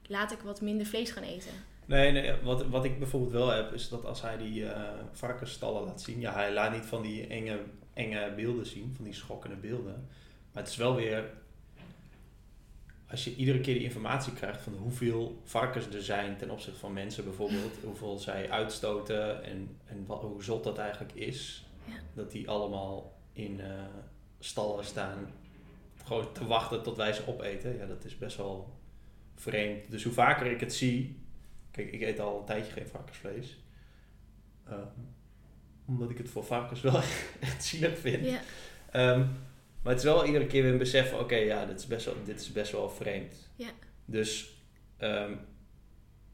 Laat 0.07 0.31
ik 0.31 0.39
wat 0.39 0.61
minder 0.61 0.85
vlees 0.85 1.11
gaan 1.11 1.23
eten. 1.23 1.51
Nee, 1.85 2.11
nee 2.11 2.33
wat, 2.43 2.65
wat 2.65 2.85
ik 2.85 2.99
bijvoorbeeld 2.99 3.31
wel 3.31 3.49
heb, 3.49 3.73
is 3.73 3.89
dat 3.89 4.05
als 4.05 4.21
hij 4.21 4.37
die 4.37 4.65
eh 4.65 4.89
varkensstallen 5.11 5.83
laat 5.83 6.01
zien, 6.01 6.19
ja, 6.19 6.33
hij 6.33 6.53
laat 6.53 6.73
niet 6.73 6.85
van 6.85 7.01
die 7.01 7.27
enge, 7.27 7.59
enge 7.93 8.33
beelden 8.35 8.65
zien, 8.65 8.93
van 8.95 9.05
die 9.05 9.13
schokkende 9.13 9.55
beelden. 9.55 10.07
Maar 10.51 10.63
het 10.63 10.71
is 10.71 10.77
wel 10.77 10.95
weer, 10.95 11.29
als 13.11 13.23
je 13.23 13.35
iedere 13.35 13.59
keer 13.59 13.73
die 13.73 13.83
informatie 13.83 14.33
krijgt 14.33 14.61
van 14.61 14.73
hoeveel 14.73 15.41
varkens 15.43 15.87
er 15.87 16.03
zijn 16.03 16.37
ten 16.37 16.49
opzichte 16.49 16.79
van 16.79 16.93
mensen 16.93 17.23
bijvoorbeeld, 17.23 17.77
hoeveel 17.83 18.17
zij 18.19 18.49
uitstoten 18.49 19.43
en, 19.43 19.77
en 19.85 20.05
wat, 20.05 20.21
hoe 20.21 20.43
zot 20.43 20.63
dat 20.63 20.77
eigenlijk 20.77 21.13
is, 21.13 21.65
Ja. 21.85 21.93
dat 22.13 22.31
die 22.31 22.49
allemaal 22.49 23.19
in 23.33 23.59
eh, 23.61 23.67
stallen 24.39 24.85
staan, 24.85 25.31
gewoon 26.05 26.33
te 26.33 26.45
wachten 26.47 26.83
tot 26.83 26.97
wij 26.97 27.13
ze 27.13 27.27
opeten, 27.27 27.77
ja, 27.77 27.85
dat 27.85 28.05
is 28.05 28.17
best 28.17 28.37
wel 28.37 28.79
vreemd. 29.35 29.91
Dus 29.91 30.03
hoe 30.03 30.13
vaker 30.13 30.45
ik 30.45 30.59
het 30.59 30.73
zie, 30.73 31.19
Kijk, 31.71 31.91
ik 31.91 32.01
eet 32.01 32.19
al 32.19 32.39
een 32.39 32.45
tijdje 32.45 32.71
geen 32.71 32.87
varkensvlees. 32.87 33.57
Ehm, 34.67 34.77
omdat 35.85 36.09
ik 36.09 36.17
het 36.17 36.29
voor 36.29 36.43
varkens 36.43 36.81
wel 36.81 36.95
echt 37.39 37.63
zielig 37.63 37.97
vind. 37.99 38.25
Ja, 38.25 38.39
Ehm, 38.91 39.25
maar 39.81 39.93
het 39.93 40.01
is 40.03 40.09
wel 40.09 40.25
iedere 40.25 40.47
keer 40.47 40.63
weer 40.63 40.71
een 40.71 40.77
besef 40.77 41.09
van... 41.09 41.19
Oké, 41.19 41.35
ja, 41.35 41.65
dit 41.65 41.79
is, 41.79 41.87
best 41.87 42.05
wel, 42.05 42.15
dit 42.25 42.41
is 42.41 42.51
best 42.51 42.71
wel 42.71 42.89
vreemd. 42.89 43.49
Ja. 43.55 43.69
Dus 44.05 44.61
ehm, 44.97 45.35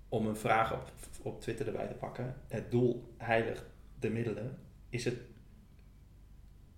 om 0.09 0.27
een 0.27 0.35
vraag 0.35 0.73
op, 0.73 0.91
op 1.21 1.41
Twitter 1.41 1.67
erbij 1.67 1.87
te 1.87 1.93
pakken. 1.93 2.35
Het 2.47 2.71
doel 2.71 3.13
heiligt 3.17 3.63
de 3.99 4.09
middelen. 4.09 4.57
Is 4.89 5.05
het 5.05 5.17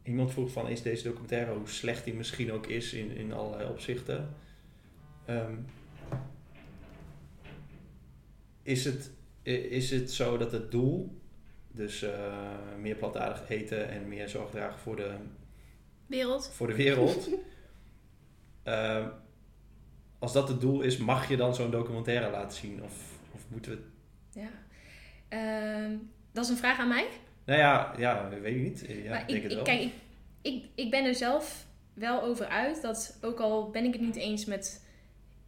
iemand 0.03 0.31
vroeg 0.31 0.51
van, 0.51 0.67
is 0.67 0.81
deze 0.81 1.03
documentaire, 1.03 1.53
hoe 1.53 1.67
slecht 1.67 2.03
die 2.03 2.13
misschien 2.13 2.51
ook 2.51 2.67
is 2.67 2.93
in, 2.93 3.11
in 3.11 3.33
allerlei 3.33 3.69
opzichten. 3.69 4.35
Ehm, 5.25 5.55
is, 8.63 8.85
het, 8.85 9.11
is 9.43 9.91
het 9.91 10.11
zo 10.11 10.37
dat 10.37 10.51
het 10.51 10.71
doel, 10.71 11.21
dus 11.71 12.01
eh, 12.01 12.43
meer 12.79 12.95
plantaardig 12.95 13.49
eten 13.49 13.89
en 13.89 14.07
meer 14.07 14.29
zorg 14.29 14.49
dragen 14.49 14.79
voor 14.79 14.95
de, 14.95 15.15
Wereld. 16.09 16.49
voor 16.53 16.67
de 16.67 16.75
wereld. 16.75 17.29
Ehm, 18.63 19.07
als 20.19 20.33
dat 20.33 20.47
het 20.47 20.61
doel 20.61 20.81
is, 20.81 20.97
mag 20.97 21.29
je 21.29 21.37
dan 21.37 21.55
zo'n 21.55 21.71
documentaire 21.71 22.31
laten 22.31 22.57
zien? 22.57 22.83
Of, 22.83 22.93
of 23.31 23.41
moeten 23.47 23.71
we... 23.71 23.79
Ja. 24.39 24.49
Ehm, 25.27 25.97
dat 26.31 26.43
is 26.43 26.49
een 26.49 26.57
vraag 26.57 26.79
aan 26.79 26.87
mij. 26.87 27.07
Nou 27.45 27.59
ja, 27.59 27.93
ja 27.97 28.29
weet 28.41 28.55
ik 28.55 28.61
niet. 28.61 28.85
Ja, 29.03 29.09
maar 29.09 29.21
ik 29.21 29.27
denk 29.27 29.37
ik, 29.37 29.43
het 29.43 29.51
ik, 29.51 29.55
wel. 29.57 29.63
kijk, 29.63 29.81
ik, 29.81 29.91
ik, 30.41 30.63
ik 30.75 30.91
ben 30.91 31.05
er 31.05 31.15
zelf 31.15 31.65
wel 31.93 32.21
over 32.21 32.45
uit 32.47 32.81
dat, 32.81 33.17
ook 33.21 33.39
al 33.39 33.69
ben 33.69 33.83
ik 33.85 33.93
het 33.93 34.01
niet 34.01 34.15
eens 34.15 34.45
met 34.45 34.85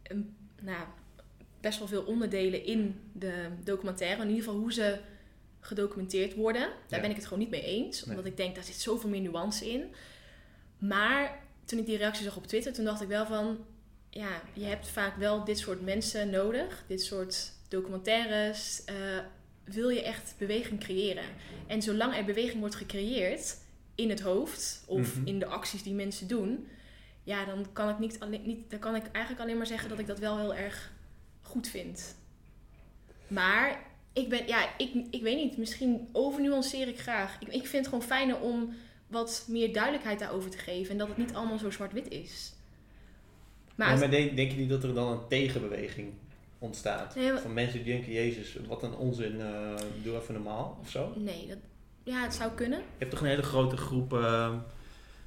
een, 0.02 0.36
nou, 0.60 0.84
best 1.60 1.78
wel 1.78 1.88
veel 1.88 2.02
onderdelen 2.02 2.64
in 2.64 3.00
de 3.12 3.48
documentaire, 3.64 4.22
in 4.22 4.28
ieder 4.28 4.44
geval 4.44 4.58
hoe 4.60 4.72
ze 4.72 4.98
gedocumenteerd 5.60 6.34
worden, 6.34 6.60
daar 6.62 6.72
Ja. 6.88 7.00
ben 7.00 7.10
ik 7.10 7.16
het 7.16 7.24
gewoon 7.24 7.38
niet 7.38 7.50
mee 7.50 7.64
eens. 7.64 8.04
Nee. 8.04 8.16
Omdat 8.16 8.30
ik 8.30 8.36
denk, 8.36 8.54
daar 8.54 8.64
zit 8.64 8.74
zoveel 8.74 9.10
meer 9.10 9.20
nuance 9.20 9.70
in. 9.70 9.94
Maar 10.88 11.38
toen 11.64 11.78
ik 11.78 11.86
die 11.86 11.96
reactie 11.96 12.24
zag 12.24 12.36
op 12.36 12.46
Twitter, 12.46 12.72
toen 12.72 12.84
dacht 12.84 13.00
ik 13.02 13.08
wel 13.08 13.26
van, 13.26 13.58
ja, 14.10 14.42
je 14.52 14.64
hebt 14.64 14.88
vaak 14.88 15.16
wel 15.16 15.44
dit 15.44 15.58
soort 15.58 15.82
mensen 15.82 16.30
nodig, 16.30 16.84
dit 16.86 17.02
soort 17.02 17.52
documentaires. 17.68 18.84
eh, 18.84 18.94
wil 19.64 19.88
je 19.88 20.02
echt 20.02 20.34
beweging 20.38 20.80
creëren? 20.80 21.24
En 21.66 21.82
zolang 21.82 22.16
er 22.16 22.24
beweging 22.24 22.60
wordt 22.60 22.74
gecreëerd 22.74 23.56
in 23.94 24.08
het 24.10 24.20
hoofd 24.20 24.82
of 24.86 25.16
Mhm. 25.16 25.26
in 25.26 25.38
de 25.38 25.46
acties 25.46 25.82
die 25.82 25.94
mensen 25.94 26.28
doen, 26.28 26.68
ja, 27.24 27.44
dan 27.44 27.66
kan 27.72 27.88
ik 27.88 27.98
niet 27.98 28.20
alleen, 28.20 28.42
niet, 28.44 28.70
dan 28.70 28.78
kan 28.78 28.94
ik 28.94 29.06
eigenlijk 29.12 29.44
alleen 29.44 29.56
maar 29.56 29.66
zeggen 29.66 29.88
dat 29.88 29.98
ik 29.98 30.06
dat 30.06 30.18
wel 30.18 30.38
heel 30.38 30.54
erg 30.54 30.92
goed 31.42 31.68
vind. 31.68 32.16
Maar 33.28 33.82
ik 34.12 34.28
ben, 34.28 34.46
ja, 34.46 34.76
ik, 34.78 34.92
ik 35.10 35.22
weet 35.22 35.36
niet, 35.36 35.56
misschien 35.56 36.08
overnuanceer 36.12 36.88
ik 36.88 37.00
graag. 37.00 37.36
Ik, 37.40 37.48
ik 37.48 37.66
vind 37.66 37.72
het 37.72 37.86
gewoon 37.86 38.02
fijner 38.02 38.40
om 38.40 38.74
wat 39.12 39.44
meer 39.48 39.72
duidelijkheid 39.72 40.18
daarover 40.18 40.50
te 40.50 40.58
geven 40.58 40.90
en 40.90 40.98
dat 40.98 41.08
het 41.08 41.16
niet 41.16 41.34
allemaal 41.34 41.58
zo 41.58 41.70
zwart-wit 41.70 42.08
is. 42.08 42.52
Maar, 43.74 44.10
denk, 44.10 44.36
denk 44.36 44.50
je 44.50 44.56
niet 44.56 44.68
dat 44.68 44.82
er 44.82 44.94
dan 44.94 45.12
een 45.12 45.28
tegenbeweging 45.28 46.12
ontstaat? 46.58 47.14
Nee, 47.14 47.32
Van 47.32 47.52
mensen 47.52 47.84
die 47.84 47.92
denken, 47.92 48.12
jezus, 48.12 48.56
wat 48.66 48.82
een 48.82 48.94
onzin, 48.94 49.40
eh, 49.40 49.74
doe 50.02 50.16
even 50.16 50.34
normaal 50.34 50.78
of 50.80 50.90
zo? 50.90 51.12
nee, 51.16 51.46
dat, 51.46 51.58
ja, 52.02 52.22
het 52.22 52.34
zou 52.34 52.52
kunnen. 52.52 52.78
Je 52.78 52.84
hebt 52.98 53.10
toch 53.10 53.20
een 53.20 53.26
hele 53.26 53.42
grote 53.42 53.76
groep, 53.76 54.12
eh, 54.12 54.54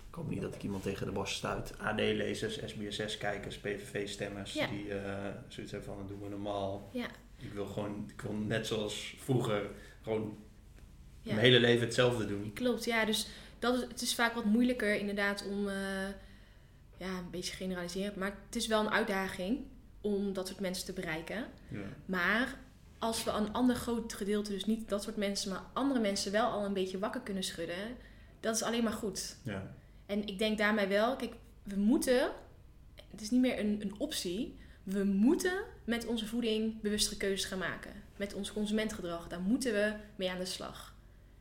ik 0.10 0.16
hoop 0.16 0.30
niet 0.30 0.42
dat 0.42 0.56
ik 0.56 0.64
iemand 0.64 0.84
tegen 0.84 1.06
de 1.06 1.12
borst 1.12 1.36
stuit, 1.36 1.74
AD-lezers, 1.80 2.60
SBSS-kijkers, 2.66 3.58
PVV-stemmers, 3.58 4.54
Ja. 4.54 4.68
die 4.68 4.94
eh, 4.94 5.14
zoiets 5.48 5.72
hebben 5.72 5.94
van, 5.96 6.08
doe 6.08 6.18
we 6.24 6.30
normaal. 6.30 6.90
Ja. 6.94 7.08
Ik 7.38 7.54
wil 7.54 7.66
gewoon, 7.66 8.10
ik 8.16 8.22
wil 8.22 8.34
net 8.34 8.68
zoals 8.68 9.16
vroeger, 9.20 9.70
gewoon 10.04 10.38
Ja. 11.22 11.34
mijn 11.34 11.46
hele 11.46 11.60
leven 11.60 11.86
hetzelfde 11.86 12.26
doen. 12.28 12.52
Klopt, 12.54 12.86
ja. 12.86 13.06
Dus 13.06 13.28
dat 13.60 13.76
is, 13.76 13.82
het 13.82 14.02
is 14.02 14.16
vaak 14.16 14.34
wat 14.34 14.46
moeilijker 14.46 14.96
inderdaad 14.96 15.46
om, 15.48 15.68
eh, 15.68 16.08
ja, 16.98 17.18
een 17.18 17.30
beetje 17.32 17.56
generaliserend, 17.56 18.16
maar 18.16 18.38
het 18.46 18.56
is 18.56 18.68
wel 18.68 18.80
een 18.80 18.92
uitdaging 18.92 19.60
om 20.02 20.34
dat 20.34 20.48
soort 20.48 20.60
mensen 20.60 20.86
te 20.86 20.94
bereiken. 20.94 21.46
Ja. 21.68 21.86
Maar 22.06 22.58
als 23.00 23.24
we 23.24 23.32
een 23.32 23.54
ander 23.54 23.76
groot 23.76 24.14
gedeelte, 24.14 24.52
dus 24.52 24.66
niet 24.66 24.90
dat 24.90 25.04
soort 25.04 25.18
mensen, 25.18 25.50
maar 25.50 25.64
andere 25.74 26.00
mensen 26.00 26.32
wel 26.32 26.50
al 26.50 26.66
een 26.66 26.74
beetje 26.74 27.00
wakker 27.00 27.22
kunnen 27.22 27.44
schudden, 27.44 27.98
dat 28.40 28.56
is 28.56 28.64
alleen 28.64 28.84
maar 28.84 28.94
goed. 28.94 29.38
Ja. 29.44 29.76
En 30.06 30.28
ik 30.28 30.40
denk 30.40 30.58
daarmee 30.58 30.88
wel, 30.88 31.16
kijk, 31.16 31.34
we 31.64 31.76
moeten, 31.76 32.32
het 33.12 33.22
is 33.22 33.30
niet 33.30 33.42
meer 33.42 33.60
een, 33.60 33.82
een 33.82 33.96
optie, 33.98 34.58
we 34.84 35.04
moeten 35.04 35.64
met 35.84 36.06
onze 36.06 36.26
voeding 36.26 36.82
bewustere 36.82 37.18
keuzes 37.18 37.46
gaan 37.46 37.60
maken. 37.60 37.92
Met 38.16 38.34
ons 38.34 38.54
consumentgedrag, 38.54 39.28
daar 39.28 39.42
moeten 39.42 39.74
we 39.74 39.94
mee 40.16 40.30
aan 40.30 40.38
de 40.38 40.46
slag. 40.46 40.95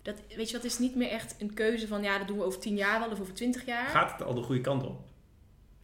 Dat, 0.05 0.15
weet 0.37 0.51
je 0.51 0.57
wat, 0.57 0.65
is 0.65 0.79
niet 0.79 0.95
meer 0.95 1.09
echt 1.09 1.35
een 1.39 1.55
keuze 1.55 1.87
van, 1.87 2.03
ja, 2.03 2.19
dat 2.19 2.27
doen 2.27 2.39
we 2.39 2.45
over 2.45 2.61
10 2.61 2.77
jaar 2.77 3.01
wel 3.01 3.11
of 3.11 3.21
over 3.21 3.35
20 3.35 3.67
jaar. 3.67 3.87
Gaat 3.89 4.13
het 4.13 4.23
al 4.23 4.35
de 4.35 4.43
goede 4.43 4.61
kant 4.61 4.83
op? 4.85 5.01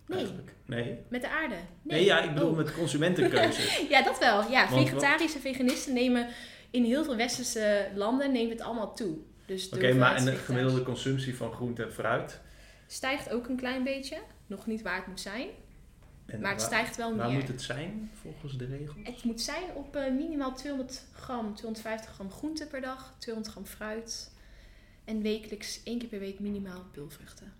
Nee. 0.06 0.18
Eigenlijk? 0.18 0.52
Nee? 0.64 0.98
Met 1.09 1.20
de 1.20 1.28
aarde. 1.28 1.54
Nee, 1.83 2.04
ja, 2.04 2.20
ik 2.20 2.35
bedoel 2.35 2.50
Oh. 2.50 2.56
met 2.56 2.74
consumentenkeuze. 2.74 3.61
Ja, 3.90 4.02
dat 4.02 4.18
wel. 4.18 4.50
Ja, 4.50 4.68
Want 4.70 4.88
vegetarische 4.88 5.38
veganisten 5.38 5.92
nemen 5.94 6.26
in 6.70 6.85
heel 6.85 7.04
veel 7.04 7.16
westerse 7.16 7.88
landen 7.94 8.33
neemt 8.33 8.50
het 8.50 8.61
allemaal 8.61 8.94
toe. 8.94 9.16
Dus 9.46 9.68
Oké, 9.68 9.92
maar 9.92 10.16
en 10.16 10.24
de 10.24 10.33
gemiddelde 10.37 10.83
consumptie 10.83 11.37
van 11.37 11.52
groente 11.52 11.83
en 11.83 11.92
fruit? 11.92 12.40
Stijgt 12.87 13.30
ook 13.30 13.48
een 13.48 13.56
klein 13.56 13.85
beetje. 13.85 14.16
Nog 14.46 14.66
niet 14.66 14.83
waar 14.83 14.96
het 14.96 15.06
moet 15.06 15.20
zijn. 15.20 15.48
En 16.32 16.40
Maar 16.40 16.50
het 16.50 16.60
waar- 16.60 16.70
stijgt 16.70 16.96
wel 16.96 17.16
Waar 17.16 17.28
meer. 17.28 17.38
moet 17.38 17.48
het 17.48 17.62
zijn 17.62 18.10
volgens 18.20 18.56
de 18.58 18.64
regels? 18.66 18.96
Het 19.02 19.24
moet 19.24 19.40
zijn 19.40 19.74
op 19.74 19.96
eh, 19.96 20.12
minimaal 20.12 20.54
200 20.54 21.04
gram, 21.12 21.54
250 21.54 22.10
gram 22.14 22.30
groente 22.30 22.66
per 22.66 22.80
dag, 22.80 23.14
200 23.18 23.54
gram 23.54 23.66
fruit. 23.66 24.32
En 25.04 25.22
wekelijks 25.22 25.82
één 25.84 25.98
keer 25.98 26.08
per 26.08 26.18
week 26.18 26.38
minimaal 26.40 26.84
pulvruchten. 26.92 27.52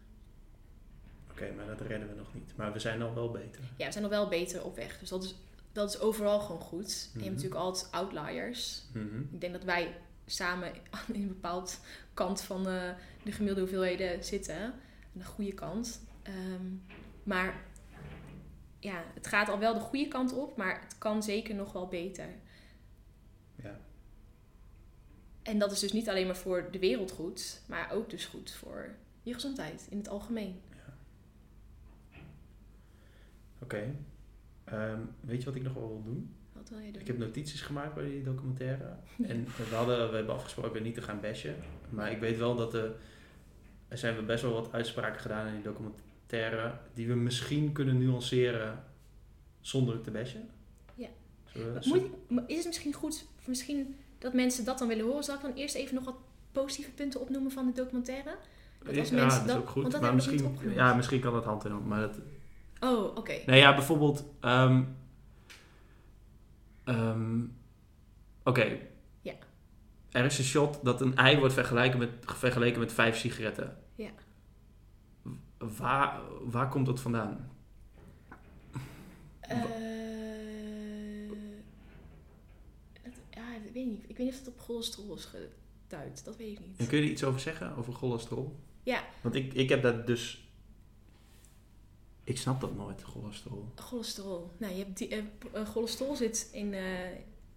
Oké, 1.31 1.53
maar 1.57 1.67
dat 1.67 1.81
redden 1.81 2.09
we 2.09 2.15
nog 2.15 2.35
niet. 2.35 2.57
Maar 2.57 2.73
we 2.73 2.79
zijn 2.79 3.03
al 3.03 3.15
wel 3.15 3.31
beter. 3.31 3.61
Ja, 3.77 3.87
we 3.87 3.93
zijn 3.93 4.03
nog 4.05 4.13
wel 4.13 4.29
beter 4.29 4.65
op 4.65 4.77
weg. 4.77 4.99
Dus 4.99 5.09
dat 5.09 5.25
is, 5.25 5.35
dat 5.73 5.89
is 5.95 6.01
overal 6.01 6.41
gewoon 6.41 6.61
goed. 6.61 6.87
En 6.87 6.93
je 7.13 7.19
Mhm. 7.19 7.25
hebt 7.25 7.35
natuurlijk 7.35 7.61
altijd 7.61 7.93
outliers. 7.93 8.83
Mhm. 8.93 9.21
Ik 9.33 9.41
denk 9.41 9.53
dat 9.53 9.65
wij 9.65 9.97
samen 10.27 10.73
in 11.13 11.23
een 11.23 11.29
bepaald 11.29 11.81
kant 12.15 12.41
van 12.41 12.69
eh, 12.69 12.83
de 13.23 13.33
gemiddelde 13.33 13.61
hoeveelheden 13.61 14.25
zitten. 14.25 14.57
Aan 14.63 14.73
de 15.13 15.25
goede 15.25 15.53
kant. 15.55 16.01
Ehm, 16.23 16.65
maar 17.23 17.65
ja, 18.81 19.05
het 19.15 19.27
gaat 19.27 19.49
al 19.49 19.59
wel 19.59 19.75
de 19.75 19.81
goede 19.81 20.09
kant 20.09 20.33
op, 20.33 20.57
maar 20.57 20.81
het 20.81 20.99
kan 20.99 21.23
zeker 21.23 21.55
nog 21.55 21.73
wel 21.73 21.89
beter. 21.89 22.29
Ja. 23.55 23.81
En 25.43 25.59
dat 25.59 25.73
is 25.73 25.81
dus 25.81 25.93
niet 25.93 26.09
alleen 26.09 26.27
maar 26.27 26.37
voor 26.37 26.69
de 26.71 26.79
wereld 26.79 27.11
goed, 27.11 27.61
maar 27.67 27.91
ook 27.93 28.11
dus 28.11 28.27
goed 28.27 28.53
voor 28.53 28.95
je 29.23 29.35
gezondheid 29.35 29.87
in 29.91 29.99
het 29.99 30.09
algemeen. 30.09 30.61
Oké. 33.63 33.95
Ehm, 34.65 35.01
weet 35.21 35.39
je 35.39 35.45
wat 35.45 35.55
ik 35.55 35.63
nog 35.63 35.75
wel 35.75 35.89
wil 35.89 36.03
doen? 36.03 36.35
Wat 36.53 36.69
wil 36.69 36.79
je 36.79 36.93
doen? 36.93 37.01
Ik 37.01 37.07
heb 37.07 37.19
notities 37.19 37.61
gemaakt 37.61 37.95
bij 37.95 38.05
die 38.05 38.23
documentaire. 38.23 38.97
En 39.23 39.45
we, 39.45 39.75
hadden, 39.75 40.11
we 40.11 40.17
hebben 40.17 40.35
afgesproken 40.35 40.83
niet 40.83 40.95
te 40.95 41.03
gaan 41.03 41.21
bashen. 41.21 41.57
Maar 41.91 42.11
ik 42.11 42.21
weet 42.21 42.39
wel 42.39 42.57
dat 42.57 42.75
er... 42.75 42.95
Er 43.89 43.99
zijn 43.99 44.27
best 44.27 44.43
wel 44.43 44.53
wat 44.53 44.73
uitspraken 44.73 45.21
gedaan 45.21 45.47
in 45.47 45.55
die 45.55 45.63
documentaire... 46.31 46.73
die 46.95 47.07
we 47.09 47.15
misschien 47.15 47.73
kunnen 47.73 47.99
nuanceren 47.99 48.85
zonder 49.61 49.95
het 49.95 50.05
te 50.05 50.11
bashen. 50.11 50.49
Ja. 50.95 51.09
We- 51.53 51.81
Moet 52.29 52.49
is 52.51 52.57
het 52.57 52.67
misschien 52.67 52.93
goed, 52.93 53.27
misschien 53.45 53.97
dat 54.19 54.33
mensen 54.35 54.65
dat 54.65 54.79
dan 54.79 54.89
willen 54.89 55.05
horen? 55.05 55.25
Zal 55.25 55.35
ik 55.35 55.41
dan 55.43 55.55
eerst 55.55 55.75
even 55.75 55.95
nog 55.95 56.05
wat 56.05 56.17
positieve 56.53 56.91
punten 56.91 57.21
opnoemen 57.21 57.51
van 57.51 57.67
de 57.67 57.73
documentaire? 57.73 58.37
Dat 58.83 58.99
als 58.99 59.09
ja, 59.09 59.15
mensen 59.15 59.39
dat 59.39 59.47
dat- 59.49 59.57
is 59.57 59.63
ook 59.63 59.69
goed. 59.69 59.83
want 59.83 59.93
dat 59.95 60.03
maar 60.03 60.15
misschien, 60.15 60.59
ja, 60.75 60.95
misschien 60.95 61.21
kan 61.21 61.33
dat 61.33 61.45
hand 61.45 61.65
in 61.65 61.71
hand. 61.71 61.87
Maar 61.87 62.01
dat, 62.01 62.19
Oh, 62.81 63.17
oké. 63.17 63.35
Nee, 63.47 63.61
ja, 63.61 63.75
bijvoorbeeld. 63.75 64.25
ehm, 64.41 64.83
ehm, 66.85 67.41
Oké. 68.45 68.79
Ja. 69.21 69.33
Er 70.11 70.25
is 70.25 70.39
een 70.39 70.45
shot 70.45 70.79
dat 70.85 71.01
een 71.01 71.17
ei 71.17 71.39
wordt 71.39 71.55
vergeleken 71.55 71.99
met, 71.99 72.11
vergeleken 72.21 72.81
met 72.81 72.93
vijf 72.93 73.17
sigaretten. 73.17 73.77
Waar, 75.61 76.21
waar 76.51 76.69
komt 76.69 76.87
dat 76.87 77.01
vandaan? 77.01 77.51
Eh, 79.41 79.63
dat, 83.03 83.13
ja, 83.31 83.53
dat 83.53 83.73
weet 83.73 83.85
ik 83.85 83.91
niet. 83.91 84.03
Ik 84.07 84.17
weet 84.17 84.27
niet 84.27 84.35
of 84.35 84.39
het 84.39 84.49
op 84.49 84.59
cholesterol 84.59 85.15
is 85.15 85.25
geduid. 85.25 86.25
Dat 86.25 86.37
weet 86.37 86.59
ik 86.59 86.67
niet. 86.67 86.79
En 86.79 86.87
kun 86.87 86.99
je 86.99 87.05
er 87.05 87.11
iets 87.11 87.25
over 87.25 87.41
zeggen, 87.41 87.77
over 87.77 87.93
cholesterol? 87.93 88.61
Ja. 88.83 89.05
Want 89.21 89.35
ik, 89.35 89.55
ik 89.55 89.69
heb 89.69 89.83
dat 89.83 90.07
dus... 90.07 90.49
Ik 92.25 92.39
snap 92.39 92.61
dat 92.61 92.77
nooit, 92.77 93.03
cholesterol. 93.03 93.73
Cholesterol. 93.75 94.51
Nou, 94.57 94.73
je 94.73 94.85
hebt 94.85 94.99
die, 94.99 95.09
eh, 95.09 95.19
eh, 95.53 95.67
cholesterol 95.67 96.17
zit 96.17 96.49
in, 96.53 96.75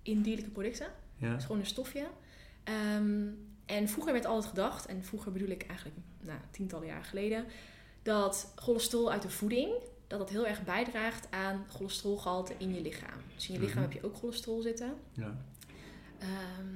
in 0.01 0.21
dierlijke 0.21 0.51
producten. 0.51 0.87
Ja? 1.17 1.27
Het 1.27 1.39
is 1.39 1.45
gewoon 1.45 1.61
een 1.61 1.67
stofje. 1.67 2.07
Ehm, 2.63 3.27
en 3.65 3.87
vroeger 3.87 4.13
werd 4.13 4.25
altijd 4.25 4.49
gedacht, 4.49 4.85
en 4.85 5.03
vroeger 5.03 5.31
bedoel 5.31 5.49
ik 5.49 5.65
eigenlijk 5.67 5.97
nou, 6.19 6.39
tientallen 6.51 6.87
jaar 6.87 7.03
geleden, 7.03 7.45
dat 8.03 8.51
cholesterol 8.55 9.11
uit 9.11 9.21
de 9.21 9.29
voeding, 9.29 9.73
dat 10.07 10.19
dat 10.19 10.29
heel 10.29 10.47
erg 10.47 10.63
bijdraagt 10.63 11.27
aan 11.31 11.65
cholesterolgehalte 11.69 12.53
in 12.57 12.73
je 12.73 12.81
lichaam. 12.81 13.19
Dus 13.35 13.47
in 13.47 13.53
je 13.53 13.59
lichaam 13.59 13.81
Mhm. 13.83 13.91
heb 13.91 14.01
je 14.01 14.07
ook 14.07 14.15
cholesterol 14.15 14.61
zitten. 14.61 14.93
Ja. 15.13 15.37
Ehm, 16.19 16.67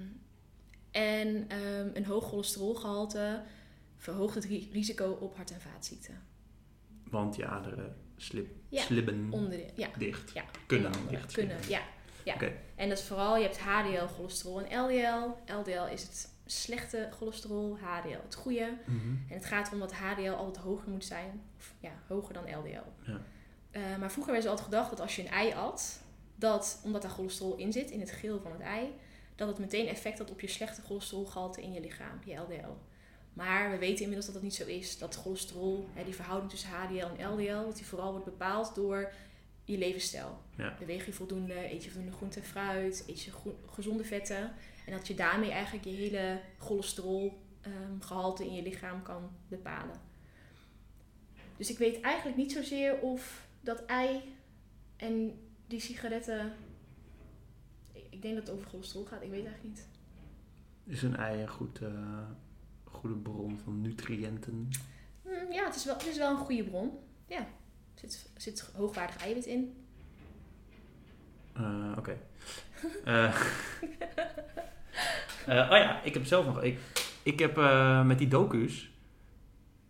en 0.91 1.45
ehm, 1.47 1.89
een 1.93 2.05
hoog 2.05 2.27
cholesterolgehalte 2.29 3.41
verhoogt 3.97 4.35
het 4.35 4.45
ri- 4.45 4.69
risico 4.71 5.11
op 5.19 5.35
hart- 5.35 5.51
en 5.51 5.61
vaatziekten. 5.61 6.21
Want 7.09 7.35
je 7.35 7.45
aderen 7.45 7.95
slip, 8.17 8.47
Ja, 8.69 8.81
slibben 8.81 9.29
dicht. 9.97 10.31
ja, 10.33 10.43
Kunnen 10.67 10.91
dicht 11.09 11.33
Kunnen, 11.33 11.57
ja. 11.69 11.81
ja. 12.23 12.33
Oké. 12.33 12.51
En 12.75 12.89
dat 12.89 12.97
is 12.97 13.03
vooral, 13.03 13.37
je 13.37 13.43
hebt 13.43 13.59
HDL, 13.59 14.05
cholesterol 14.15 14.61
en 14.61 14.79
LDL. 14.83 15.53
LDL 15.59 15.91
is 15.93 16.01
het 16.01 16.29
slechte 16.51 17.09
cholesterol, 17.11 17.77
HDL 17.77 18.23
het 18.23 18.35
goede. 18.35 18.77
Mhm. 18.85 19.07
En 19.07 19.35
het 19.35 19.45
gaat 19.45 19.67
erom 19.67 19.79
dat 19.79 19.93
HDL 19.93 20.29
altijd 20.29 20.65
hoger 20.65 20.89
moet 20.89 21.05
zijn. 21.05 21.41
Of 21.57 21.73
ja, 21.79 21.91
hoger 22.07 22.33
dan 22.33 22.43
LDL. 22.43 23.11
Ja. 23.11 23.21
Eh, 23.71 23.97
maar 23.99 24.11
vroeger 24.11 24.33
werd 24.33 24.43
er 24.43 24.49
altijd 24.49 24.69
gedacht 24.69 24.89
dat 24.89 24.99
als 24.99 25.15
je 25.15 25.21
een 25.21 25.31
ei 25.31 25.53
at, 25.53 26.01
dat 26.35 26.81
omdat 26.83 27.01
daar 27.01 27.11
cholesterol 27.11 27.55
in 27.55 27.71
zit, 27.71 27.91
in 27.91 27.99
het 27.99 28.11
geel 28.11 28.39
van 28.39 28.51
het 28.51 28.61
ei, 28.61 28.93
dat 29.35 29.47
het 29.47 29.59
meteen 29.59 29.87
effect 29.87 30.17
had 30.17 30.31
op 30.31 30.41
je 30.41 30.47
slechte 30.47 30.81
cholesterolgehalte 30.81 31.61
in 31.61 31.73
je 31.73 31.81
lichaam, 31.81 32.19
je 32.25 32.35
LDL. 32.35 32.77
Maar 33.33 33.71
we 33.71 33.77
weten 33.77 33.99
inmiddels 34.01 34.25
dat 34.25 34.33
dat 34.33 34.43
niet 34.43 34.55
zo 34.55 34.65
is. 34.65 34.97
Dat 34.97 35.15
cholesterol, 35.15 35.87
hè, 35.93 36.03
die 36.03 36.15
verhouding 36.15 36.51
tussen 36.51 36.69
HDL 36.69 37.21
en 37.21 37.33
LDL, 37.33 37.65
dat 37.65 37.75
die 37.75 37.85
vooral 37.85 38.11
wordt 38.11 38.25
bepaald 38.25 38.75
door 38.75 39.11
je 39.63 39.77
levensstijl. 39.77 40.37
Ja. 40.55 40.75
Beweeg 40.79 41.05
je 41.05 41.13
voldoende, 41.13 41.73
eet 41.73 41.83
je 41.83 41.91
voldoende 41.91 42.15
groente 42.15 42.39
en 42.39 42.45
fruit, 42.45 43.03
eet 43.07 43.21
je 43.21 43.31
gezonde 43.65 44.03
vetten. 44.03 44.53
En 44.87 44.93
dat 44.93 45.07
je 45.07 45.15
daarmee 45.15 45.51
eigenlijk 45.51 45.85
je 45.85 45.91
hele 45.91 46.39
cholesterolgehalte 46.57 48.45
in 48.45 48.53
je 48.53 48.61
lichaam 48.61 49.01
kan 49.01 49.31
bepalen. 49.47 49.95
Dus 51.57 51.69
ik 51.69 51.77
weet 51.77 52.01
eigenlijk 52.01 52.37
niet 52.37 52.51
zozeer 52.51 52.99
of 52.99 53.47
dat 53.61 53.85
ei 53.85 54.21
en 54.95 55.39
die 55.67 55.79
sigaretten. 55.79 56.53
Ik 58.09 58.21
denk 58.21 58.35
dat 58.35 58.47
het 58.47 58.55
over 58.55 58.69
cholesterol 58.69 59.05
gaat, 59.05 59.21
ik 59.21 59.29
weet 59.29 59.45
eigenlijk 59.45 59.75
niet. 59.75 59.87
Is 60.83 61.01
een 61.01 61.15
ei 61.15 61.41
een 61.41 61.49
goed, 61.49 61.81
eh, 61.81 62.29
goede 62.83 63.15
bron 63.15 63.59
van 63.59 63.81
nutriënten? 63.81 64.69
Hm, 65.21 65.51
ja, 65.51 65.65
het 65.65 65.75
is, 65.75 65.85
wel, 65.85 65.97
het 65.97 66.07
is 66.07 66.17
wel 66.17 66.31
een 66.31 66.45
goede 66.45 66.63
bron. 66.63 66.99
Ja, 67.25 67.39
er 67.39 67.47
zit, 67.95 68.29
zit 68.35 68.59
hoogwaardig 68.75 69.17
eiwit 69.17 69.45
in. 69.45 69.85
Eh, 71.53 71.95
Oké. 71.97 72.17
Eh, 73.03 73.41
eh, 75.45 75.55
oh 75.71 75.77
ja, 75.77 76.01
ik 76.03 76.13
heb 76.13 76.25
zelf 76.25 76.45
nog. 76.45 76.63
Ik, 76.63 76.79
ik 77.23 77.39
heb 77.39 77.57
eh, 77.57 78.05
met 78.05 78.17
die 78.17 78.27
docu's. 78.27 78.89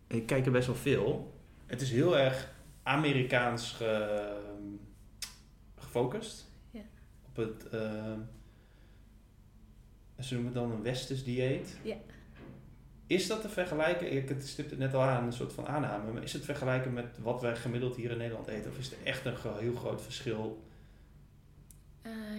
Ik 0.07 0.25
kijk 0.25 0.45
er 0.45 0.51
best 0.51 0.67
wel 0.67 0.75
veel. 0.75 1.39
Het 1.65 1.81
is 1.81 1.91
heel 1.91 2.17
erg 2.17 2.49
Amerikaans 2.83 3.71
ge- 3.71 4.37
gefocust. 5.75 6.49
Ja. 6.71 6.81
Op 7.27 7.35
het. 7.35 7.69
eh, 7.69 8.13
ze 10.19 10.33
noemen 10.33 10.53
het 10.53 10.61
dan 10.61 10.71
een 10.71 10.83
westers 10.83 11.23
dieet. 11.23 11.77
Ja. 11.83 11.95
Is 13.07 13.27
dat 13.27 13.41
te 13.41 13.49
vergelijken? 13.49 14.11
Ik 14.11 14.29
het 14.29 14.47
stipt 14.47 14.69
het 14.69 14.79
net 14.79 14.93
al 14.93 15.01
aan, 15.01 15.25
een 15.25 15.33
soort 15.33 15.53
van 15.53 15.67
aanname. 15.67 16.11
Maar 16.11 16.23
is 16.23 16.31
het 16.33 16.41
te 16.41 16.47
vergelijken 16.47 16.93
met 16.93 17.17
wat 17.21 17.41
wij 17.41 17.55
gemiddeld 17.55 17.95
hier 17.95 18.11
in 18.11 18.17
Nederland 18.17 18.47
eten? 18.47 18.71
Of 18.71 18.77
is 18.77 18.91
er 18.91 18.97
echt 19.03 19.25
een 19.25 19.35
heel 19.57 19.75
groot 19.75 20.01
verschil? 20.01 20.65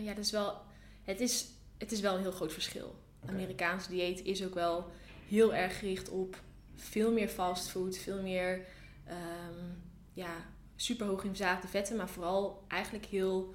Ja, 0.02 0.14
dat 0.14 0.24
is 0.24 0.30
wel, 0.30 0.60
het, 1.02 1.20
is, 1.20 1.46
het 1.78 1.92
is 1.92 2.00
wel 2.00 2.14
een 2.14 2.20
heel 2.20 2.32
groot 2.32 2.52
verschil. 2.52 2.98
Oké. 3.22 3.32
Amerikaans 3.32 3.88
dieet 3.88 4.24
is 4.24 4.44
ook 4.44 4.54
wel 4.54 4.90
heel 5.28 5.54
erg 5.54 5.78
gericht 5.78 6.08
op 6.08 6.40
veel 6.74 7.12
meer 7.12 7.28
fastfood, 7.28 7.98
veel 7.98 8.22
meer 8.22 8.66
ehm, 9.04 9.64
ja, 10.12 10.34
super 10.76 11.06
hoog 11.06 11.22
in 11.22 11.28
verzadigde 11.28 11.68
vetten, 11.68 11.96
maar 11.96 12.08
vooral 12.08 12.64
eigenlijk 12.68 13.04
heel 13.04 13.54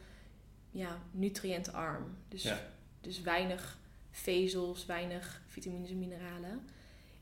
ja, 0.72 1.02
nutriëntenarm. 1.12 2.18
Dus, 2.28 2.44
Ja. 2.44 2.60
dus 3.02 3.22
weinig 3.22 3.78
vezels, 4.12 4.86
weinig 4.86 5.42
vitamines 5.48 5.90
en 5.90 6.00
mineralen. 6.00 6.68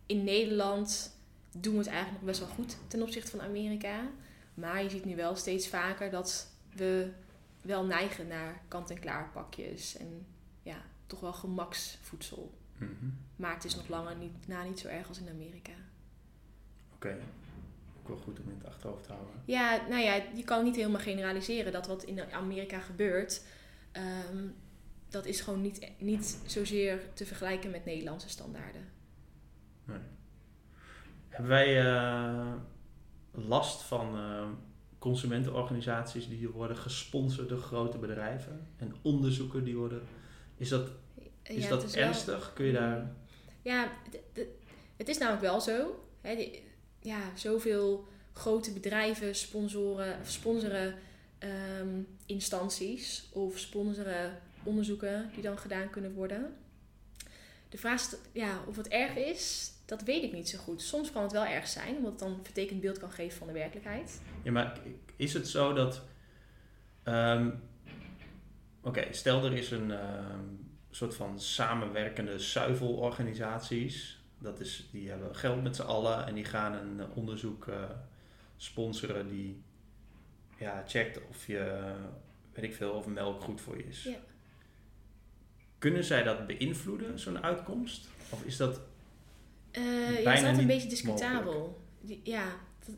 In 0.06 0.24
Nederland 0.24 1.16
doen 1.58 1.74
we 1.74 1.80
het 1.80 1.88
eigenlijk 1.88 2.18
nog 2.18 2.30
best 2.30 2.40
wel 2.40 2.56
goed 2.56 2.78
ten 2.88 3.02
opzichte 3.02 3.32
van 3.32 3.42
Amerika. 3.42 4.10
Maar 4.54 4.84
je 4.84 4.90
ziet 4.90 5.06
nu 5.06 5.16
wel 5.16 5.36
steeds 5.36 5.68
vaker 5.68 6.10
dat 6.10 6.48
we 6.76 7.12
wel 7.62 7.86
neigen 7.86 8.28
naar 8.28 8.62
kant-en-klaar 8.68 9.30
pakjes 9.34 9.98
en 9.98 10.26
ja, 10.64 10.82
toch 11.12 11.20
wel 11.20 11.34
gemaksvoedsel. 11.34 12.58
Mhm. 12.78 13.10
Maar 13.36 13.54
het 13.54 13.66
is 13.66 13.76
nog 13.76 13.88
langer 13.88 14.16
niet, 14.16 14.48
na 14.48 14.64
niet 14.64 14.80
zo 14.80 14.88
erg 14.88 15.08
als 15.08 15.20
in 15.20 15.30
Amerika. 15.30 15.72
Oké. 16.94 17.18
Ook 18.00 18.08
wel 18.08 18.18
goed 18.18 18.40
om 18.40 18.50
in 18.50 18.56
het 18.58 18.68
achterhoofd 18.68 19.04
te 19.04 19.12
houden. 19.12 19.34
Ja, 19.46 19.88
nou 19.90 20.02
ja, 20.02 20.24
je 20.36 20.44
kan 20.44 20.64
niet 20.64 20.76
helemaal 20.76 21.02
generaliseren 21.02 21.72
dat 21.72 21.88
wat 21.88 22.04
in 22.04 22.32
Amerika 22.32 22.80
gebeurt, 22.80 23.44
ehm, 23.92 24.48
dat 25.10 25.26
is 25.26 25.42
gewoon 25.42 25.62
niet, 25.62 25.92
niet 25.98 26.40
zozeer 26.46 27.02
te 27.14 27.26
vergelijken 27.26 27.72
met 27.72 27.86
Nederlandse 27.86 28.30
standaarden. 28.30 29.00
Hebben 31.32 31.52
wij 31.52 31.86
eh, 31.86 32.54
last 33.32 33.82
van 33.82 34.16
eh, 34.16 34.48
consumentenorganisaties 35.00 36.28
die 36.28 36.50
worden 36.50 36.78
gesponsord 36.78 37.50
door 37.50 37.58
grote 37.58 37.98
bedrijven 37.98 38.68
en 38.78 38.96
onderzoeken 39.02 39.64
die 39.64 39.78
worden. 39.78 40.02
Is 40.58 40.70
dat, 40.70 40.90
is 41.44 41.64
Ja, 41.64 41.70
dat 41.70 41.82
het 41.82 41.90
is 41.90 41.96
wel- 41.96 42.06
ernstig? 42.08 42.52
Kun 42.54 42.66
je 42.66 42.72
daar. 42.74 43.12
Ja, 43.62 43.92
het 44.98 45.08
is 45.10 45.18
namelijk 45.18 45.42
wel 45.44 45.62
zo. 45.62 46.04
Hè, 46.22 46.36
die- 46.36 46.64
ja, 47.00 47.20
zoveel 47.36 48.08
grote 48.34 48.72
bedrijven 48.74 49.36
sponsoren, 49.36 50.20
of 50.22 50.30
sponsoren 50.30 50.96
ehm, 51.40 52.02
instanties 52.26 53.30
of 53.32 53.58
sponsoren 53.58 54.38
onderzoeken 54.64 55.30
die 55.34 55.44
dan 55.44 55.58
gedaan 55.58 55.90
kunnen 55.90 56.14
worden. 56.14 56.56
De 57.70 57.78
vraag 57.78 58.00
is 58.02 58.16
ja, 58.32 58.62
of 58.68 58.76
het 58.78 58.88
erg 58.88 59.16
is, 59.16 59.72
dat 59.86 60.02
weet 60.04 60.24
ik 60.24 60.34
niet 60.34 60.50
zo 60.50 60.58
goed. 60.58 60.82
Soms 60.82 61.12
kan 61.12 61.24
het 61.24 61.32
wel 61.32 61.46
erg 61.46 61.68
zijn, 61.68 61.96
omdat 61.96 62.12
het 62.12 62.20
dan 62.20 62.32
een 62.32 62.44
vertekend 62.46 62.82
beeld 62.82 63.00
kan 63.00 63.12
geven 63.12 63.38
van 63.38 63.48
de 63.48 63.54
werkelijkheid. 63.54 64.22
Ja, 64.44 64.52
maar 64.52 64.80
is 65.16 65.34
het 65.34 65.48
zo 65.48 65.74
dat. 65.74 66.02
ehm, 67.04 67.50
Oké, 68.84 69.08
stel 69.12 69.46
er 69.46 69.54
is 69.54 69.72
een 69.72 69.92
ehm, 69.92 70.40
soort 70.92 71.16
van 71.16 71.40
samenwerkende 71.40 72.40
zuivelorganisaties. 72.40 74.20
Dat 74.40 74.60
is, 74.60 74.88
die 74.92 75.10
hebben 75.10 75.36
geld 75.36 75.64
met 75.64 75.76
z'n 75.76 75.82
allen 75.82 76.28
en 76.28 76.34
die 76.34 76.46
gaan 76.46 76.74
een 76.74 77.00
eh, 77.00 77.18
onderzoek 77.18 77.68
eh, 77.68 77.84
sponsoren 78.58 79.28
die 79.30 79.62
ja, 80.58 80.84
checkt 80.88 81.20
of 81.30 81.48
je, 81.48 81.94
weet 82.54 82.64
ik 82.66 82.74
veel, 82.76 82.92
of 82.92 83.08
melk 83.08 83.42
goed 83.42 83.62
voor 83.62 83.78
je 83.78 83.84
is. 83.88 84.04
Ja. 84.04 84.18
Kunnen 85.78 86.04
zij 86.04 86.24
dat 86.24 86.48
beïnvloeden, 86.48 87.20
zo'n 87.20 87.44
uitkomst? 87.44 88.08
Of 88.30 88.44
is 88.44 88.58
dat. 88.58 88.82
Eh 89.72 89.84
ja, 89.84 89.90
het 90.06 90.18
is 90.18 90.24
Bijna 90.24 90.40
altijd 90.40 90.58
een 90.58 90.68
beetje 90.68 90.90
discutabel. 90.90 91.82
Die- 92.02 92.22
ja, 92.24 92.46
dat- 92.86 92.96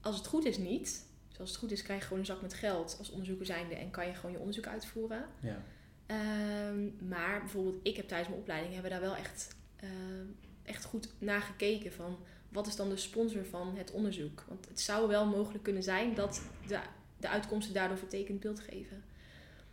als 0.00 0.16
het 0.16 0.26
goed 0.26 0.44
is 0.44 0.58
niet. 0.58 1.06
Dus 1.28 1.40
als 1.40 1.48
het 1.50 1.58
goed 1.58 1.70
is, 1.70 1.82
krijg 1.82 1.98
je 2.00 2.04
gewoon 2.04 2.18
een 2.20 2.26
zak 2.26 2.42
met 2.42 2.54
geld 2.54 2.96
als 2.98 3.10
onderzoeker 3.10 3.46
zijnde 3.46 3.74
en 3.74 3.90
kan 3.90 4.06
je 4.06 4.14
gewoon 4.14 4.32
je 4.32 4.38
onderzoek 4.38 4.66
uitvoeren. 4.66 5.24
Ja. 5.40 5.62
Ehm, 6.10 7.08
maar 7.08 7.40
bijvoorbeeld, 7.40 7.78
ik 7.82 7.96
heb 7.96 8.08
tijdens 8.08 8.28
mijn 8.28 8.40
opleiding 8.40 8.72
hebben 8.74 8.92
we 8.92 8.98
daar 8.98 9.08
wel 9.08 9.16
echt, 9.16 9.56
ehm, 9.76 10.26
echt 10.62 10.84
goed 10.84 11.08
naar 11.18 11.40
gekeken 11.40 11.92
van 11.92 12.18
wat 12.48 12.66
is 12.66 12.76
dan 12.76 12.88
de 12.88 12.96
sponsor 12.96 13.44
van 13.44 13.76
het 13.76 13.90
onderzoek. 13.90 14.44
Want 14.48 14.68
het 14.68 14.80
zou 14.80 15.08
wel 15.08 15.26
mogelijk 15.26 15.64
kunnen 15.64 15.82
zijn 15.82 16.14
dat 16.14 16.42
de, 16.66 16.80
de 17.16 17.28
uitkomsten 17.28 17.74
daardoor 17.74 17.98
vertekend 17.98 18.40
beeld 18.40 18.60
geven. 18.60 19.02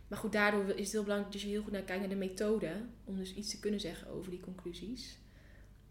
Maar 0.08 0.18
goed, 0.18 0.32
daardoor 0.32 0.68
is 0.68 0.82
het 0.84 0.92
heel 0.92 1.02
belangrijk 1.02 1.32
dat 1.32 1.42
je 1.42 1.48
heel 1.48 1.62
goed 1.62 1.72
naar 1.72 1.82
kijkt 1.82 2.00
naar 2.00 2.10
de 2.10 2.16
methode. 2.26 2.72
Om 3.04 3.16
dus 3.16 3.34
iets 3.34 3.50
te 3.50 3.60
kunnen 3.60 3.80
zeggen 3.80 4.08
over 4.08 4.30
die 4.30 4.40
conclusies. 4.40 5.18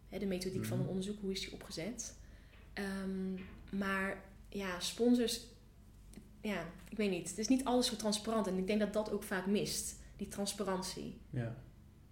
Hè, 0.10 0.20
de 0.20 0.26
methodiek 0.26 0.66
van 0.66 0.74
een 0.78 0.80
Mhm. 0.84 0.90
onderzoek, 0.90 1.22
hoe 1.22 1.32
is 1.32 1.40
die 1.40 1.54
opgezet. 1.54 2.18
Ehm, 2.74 3.34
maar 3.78 4.24
ja, 4.50 4.80
sponsors, 4.80 5.42
ja, 6.42 6.66
ik 6.90 6.98
weet 6.98 7.10
niet. 7.10 7.30
Het 7.30 7.38
is 7.38 7.48
niet 7.48 7.64
alles 7.66 7.88
zo 7.88 7.96
transparant. 7.96 8.48
En 8.48 8.58
ik 8.58 8.68
denk 8.68 8.80
dat 8.80 8.94
dat 8.94 9.12
ook 9.12 9.24
vaak 9.24 9.46
mist, 9.46 9.96
die 10.18 10.28
transparantie. 10.28 11.18
ja. 11.30 11.56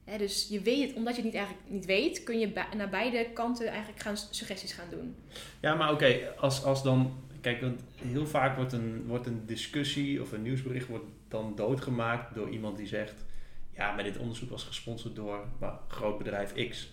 Hè, 0.03 0.17
dus 0.17 0.47
je 0.49 0.61
weet 0.61 0.87
het, 0.87 0.95
omdat 0.97 1.15
je 1.15 1.21
het 1.21 1.31
niet 1.31 1.39
eigenlijk 1.41 1.69
niet 1.69 1.85
weet, 1.85 2.23
kun 2.23 2.39
je 2.39 2.65
naar 2.77 2.89
beide 2.89 3.29
kanten 3.33 3.67
eigenlijk 3.67 4.01
gaan 4.01 4.17
suggesties 4.17 4.73
gaan 4.73 4.89
doen. 4.89 5.15
Ja, 5.59 5.75
maar 5.75 5.91
oké, 5.91 6.33
als, 6.37 6.63
als 6.63 6.83
dan... 6.83 7.23
Kijk, 7.41 7.61
want 7.61 7.81
heel 7.95 8.27
vaak 8.27 8.55
wordt 8.55 8.73
een, 8.73 9.05
wordt 9.07 9.25
een 9.27 9.45
discussie 9.45 10.21
of 10.21 10.31
een 10.31 10.41
nieuwsbericht 10.41 10.87
wordt 10.87 11.05
dan 11.27 11.55
doodgemaakt 11.55 12.35
door 12.35 12.49
iemand 12.49 12.77
die 12.77 12.87
zegt... 12.87 13.25
Ja, 13.71 13.91
maar 13.95 14.03
dit 14.03 14.17
onderzoek 14.17 14.49
was 14.49 14.63
gesponsord 14.63 15.15
door 15.15 15.47
groot 15.87 16.17
bedrijf 16.17 16.69
X. 16.69 16.91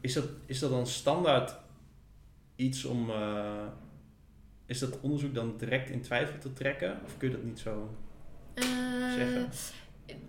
Is 0.00 0.12
dat, 0.12 0.28
is 0.46 0.58
dat 0.58 0.70
dan 0.70 0.86
standaard 0.86 1.54
iets 2.56 2.84
om... 2.84 3.10
eh, 3.10 3.66
is 4.66 4.78
dat 4.78 5.00
onderzoek 5.00 5.34
dan 5.34 5.54
direct 5.58 5.90
in 5.90 6.00
twijfel 6.00 6.38
te 6.38 6.52
trekken? 6.52 7.00
Of 7.04 7.16
kun 7.16 7.28
je 7.28 7.34
dat 7.34 7.44
niet 7.44 7.58
zo 7.60 7.96
Eh, 8.54 8.64
zeggen? 9.14 9.48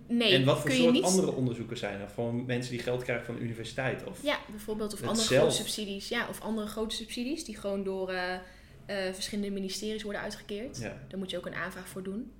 Nee, 0.08 0.34
en 0.34 0.44
wat 0.44 0.60
voor 0.60 0.70
soort 0.70 0.92
niet. 0.92 1.02
andere 1.04 1.32
onderzoeken 1.32 1.76
zijn 1.76 2.00
er? 2.00 2.08
Van 2.10 2.44
mensen 2.46 2.70
die 2.72 2.80
geld 2.82 3.02
krijgen 3.02 3.26
van 3.26 3.34
de 3.34 3.40
universiteit? 3.40 4.04
Of, 4.04 4.22
Ja, 4.22 4.38
bijvoorbeeld 4.50 4.92
of 4.92 5.02
andere 5.02 5.26
zelf. 5.26 5.40
grote 5.40 5.56
subsidies. 5.56 6.08
Ja, 6.08 6.28
of 6.28 6.40
andere 6.40 6.66
grote 6.66 6.94
subsidies 6.96 7.44
die 7.44 7.56
gewoon 7.56 7.84
door 7.84 8.10
eh, 8.10 8.34
eh, 8.86 9.14
verschillende 9.14 9.50
ministeries 9.50 10.02
worden 10.02 10.22
uitgekeerd. 10.22 10.78
ja. 10.78 10.98
Daar 11.08 11.18
moet 11.18 11.30
je 11.30 11.36
ook 11.38 11.46
een 11.46 11.54
aanvraag 11.54 11.88
voor 11.88 12.02
doen. 12.02 12.32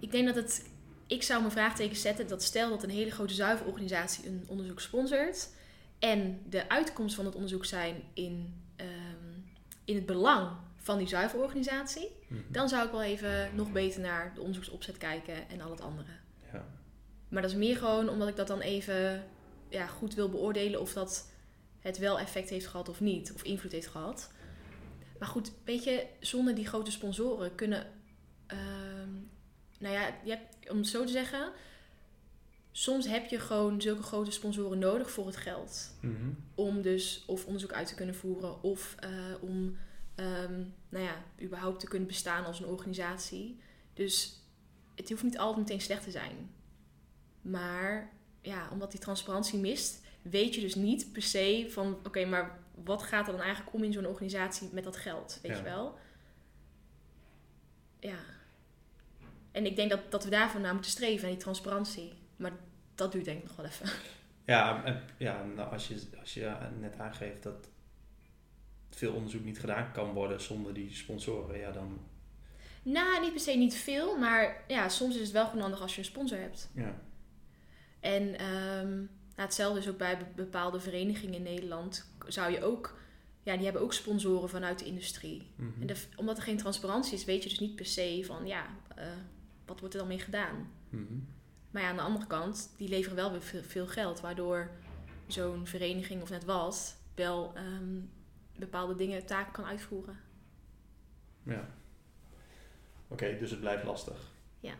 Ik 0.00 0.10
denk 0.10 0.26
dat 0.26 0.34
het. 0.34 0.68
Ik 1.06 1.22
zou 1.22 1.40
mijn 1.40 1.52
vraagteken 1.52 1.96
zetten 1.96 2.28
dat 2.28 2.42
stel 2.42 2.70
dat 2.70 2.82
een 2.82 2.90
hele 2.90 3.10
grote 3.10 3.34
zuiverorganisatie 3.34 4.26
een 4.26 4.44
onderzoek 4.46 4.80
sponsort. 4.80 5.48
En 5.98 6.40
de 6.48 6.68
uitkomsten 6.68 7.16
van 7.16 7.24
het 7.24 7.34
onderzoek 7.34 7.64
zijn 7.64 8.02
in, 8.14 8.54
ehm, 8.76 8.88
in 9.84 9.94
het 9.94 10.06
belang 10.06 10.50
van 10.76 10.98
die 10.98 11.08
zuiverorganisatie. 11.08 12.08
Mhm. 12.28 12.40
Dan 12.48 12.68
zou 12.68 12.84
ik 12.86 12.90
wel 12.90 13.02
even 13.02 13.50
nog 13.54 13.72
beter 13.72 14.00
naar 14.00 14.32
de 14.34 14.40
onderzoeksopzet 14.40 14.96
kijken 14.98 15.48
en 15.48 15.60
al 15.60 15.70
het 15.70 15.80
andere. 15.80 16.08
Maar 17.34 17.42
dat 17.42 17.50
is 17.50 17.58
meer 17.58 17.76
gewoon 17.76 18.08
omdat 18.08 18.28
ik 18.28 18.36
dat 18.36 18.46
dan 18.46 18.60
even 18.60 19.24
ja, 19.68 19.86
goed 19.86 20.14
wil 20.14 20.28
beoordelen 20.28 20.80
of 20.80 20.92
dat 20.92 21.30
het 21.80 21.98
wel 21.98 22.18
effect 22.18 22.50
heeft 22.50 22.66
gehad 22.66 22.88
of 22.88 23.00
niet, 23.00 23.32
of 23.34 23.42
invloed 23.42 23.72
heeft 23.72 23.86
gehad. 23.86 24.32
Maar 25.18 25.28
goed, 25.28 25.52
weet 25.64 25.84
je, 25.84 26.06
zonder 26.20 26.54
die 26.54 26.66
grote 26.66 26.90
sponsoren 26.90 27.54
kunnen, 27.54 27.86
ehm, 28.46 29.12
nou 29.78 29.94
ja, 29.94 30.18
je 30.24 30.30
hebt, 30.30 30.70
om 30.70 30.76
het 30.76 30.86
zo 30.86 31.04
te 31.04 31.12
zeggen, 31.12 31.52
soms 32.72 33.06
heb 33.06 33.26
je 33.26 33.38
gewoon 33.38 33.80
zulke 33.80 34.02
grote 34.02 34.30
sponsoren 34.30 34.78
nodig 34.78 35.10
voor 35.10 35.26
het 35.26 35.36
geld. 35.36 35.94
Mhm. 36.00 36.30
Om 36.54 36.82
dus 36.82 37.24
of 37.26 37.44
onderzoek 37.44 37.72
uit 37.72 37.88
te 37.88 37.94
kunnen 37.94 38.14
voeren 38.14 38.62
of 38.62 38.94
eh, 38.98 39.10
om, 39.40 39.76
ehm, 40.14 40.62
nou 40.88 41.04
ja, 41.04 41.24
überhaupt 41.42 41.80
te 41.80 41.88
kunnen 41.88 42.08
bestaan 42.08 42.44
als 42.44 42.60
een 42.60 42.66
organisatie. 42.66 43.60
Dus 43.94 44.40
het 44.94 45.08
hoeft 45.10 45.22
niet 45.22 45.38
altijd 45.38 45.58
meteen 45.66 45.80
slecht 45.80 46.04
te 46.04 46.10
zijn. 46.10 46.53
Maar 47.44 48.10
ja, 48.40 48.68
omdat 48.70 48.90
die 48.90 49.00
transparantie 49.00 49.58
mist, 49.58 50.02
weet 50.22 50.54
je 50.54 50.60
dus 50.60 50.74
niet 50.74 51.12
per 51.12 51.22
se 51.22 51.66
van, 51.70 51.98
oké, 52.04 52.24
maar 52.24 52.58
wat 52.84 53.02
gaat 53.02 53.26
er 53.26 53.32
dan 53.32 53.42
eigenlijk 53.42 53.74
om 53.74 53.82
in 53.84 53.92
zo'n 53.92 54.06
organisatie 54.06 54.68
met 54.72 54.84
dat 54.84 54.96
geld, 54.96 55.38
weet 55.42 55.52
Ja. 55.52 55.58
je 55.58 55.64
wel? 55.64 55.98
Ja. 58.00 58.18
En 59.52 59.66
ik 59.66 59.76
denk 59.76 59.90
dat, 59.90 60.10
dat 60.10 60.24
we 60.24 60.30
daarvoor 60.30 60.60
naar 60.60 60.72
moeten 60.72 60.90
streven, 60.90 61.20
naar 61.22 61.30
die 61.30 61.40
transparantie. 61.42 62.12
Maar 62.36 62.52
dat 62.94 63.12
duurt 63.12 63.24
denk 63.24 63.38
ik 63.42 63.46
nog 63.46 63.56
wel 63.56 63.66
even. 63.66 63.88
Ja, 64.44 64.84
en, 64.84 65.02
ja 65.16 65.44
nou, 65.44 65.70
als, 65.72 65.88
je, 65.88 66.00
als 66.20 66.34
je 66.34 66.56
net 66.80 66.98
aangeeft 66.98 67.42
dat 67.42 67.68
veel 68.90 69.12
onderzoek 69.12 69.44
niet 69.44 69.60
gedaan 69.60 69.92
kan 69.92 70.12
worden 70.12 70.40
zonder 70.40 70.74
die 70.74 70.94
sponsoren, 70.94 71.58
ja, 71.58 71.70
dan. 71.70 72.00
Nou, 72.82 73.20
niet 73.20 73.30
per 73.32 73.40
se 73.40 73.52
niet 73.52 73.74
veel, 73.74 74.18
maar 74.18 74.64
ja, 74.68 74.88
soms 74.88 75.14
is 75.14 75.20
het 75.20 75.30
wel 75.30 75.44
gewoon 75.46 75.60
handig 75.60 75.80
als 75.80 75.92
je 75.94 75.98
een 75.98 76.04
sponsor 76.04 76.38
hebt. 76.38 76.70
Ja. 76.74 77.00
En 78.04 78.38
ehm, 78.38 78.96
nou, 78.96 79.08
hetzelfde 79.34 79.80
is 79.80 79.88
ook 79.88 79.98
bij 79.98 80.18
be- 80.18 80.24
bepaalde 80.34 80.80
verenigingen 80.80 81.34
in 81.34 81.42
Nederland. 81.42 82.08
Zou 82.26 82.52
je 82.52 82.62
ook, 82.62 82.98
ja, 83.42 83.54
die 83.54 83.64
hebben 83.64 83.82
ook 83.82 83.92
sponsoren 83.92 84.48
vanuit 84.48 84.78
de 84.78 84.84
industrie. 84.84 85.50
Mhm. 85.56 85.80
En 85.80 85.86
de, 85.86 85.96
omdat 86.16 86.36
er 86.36 86.42
geen 86.42 86.56
transparantie 86.56 87.14
is, 87.14 87.24
weet 87.24 87.42
je 87.42 87.48
dus 87.48 87.58
niet 87.58 87.76
per 87.76 87.86
se 87.86 88.22
van, 88.26 88.46
ja, 88.46 88.66
eh, 88.94 89.06
wat 89.66 89.80
wordt 89.80 89.94
er 89.94 90.00
dan 90.00 90.08
mee 90.08 90.18
gedaan? 90.18 90.70
Mhm. 90.88 91.14
Maar 91.70 91.82
ja, 91.82 91.88
aan 91.88 91.96
de 91.96 92.02
andere 92.02 92.26
kant, 92.26 92.74
die 92.76 92.88
leveren 92.88 93.16
wel 93.16 93.30
weer 93.30 93.42
veel, 93.42 93.62
veel 93.62 93.86
geld, 93.86 94.20
waardoor 94.20 94.70
zo'n 95.26 95.66
vereniging 95.66 96.22
of 96.22 96.30
net 96.30 96.44
wat 96.44 96.96
wel 97.14 97.52
ehm, 97.54 98.00
bepaalde 98.58 98.94
dingen, 98.94 99.26
taken 99.26 99.52
kan 99.52 99.64
uitvoeren. 99.64 100.18
Ja. 101.42 101.68
Oké, 103.08 103.36
dus 103.38 103.50
het 103.50 103.60
blijft 103.60 103.84
lastig. 103.84 104.30
Ja. 104.60 104.74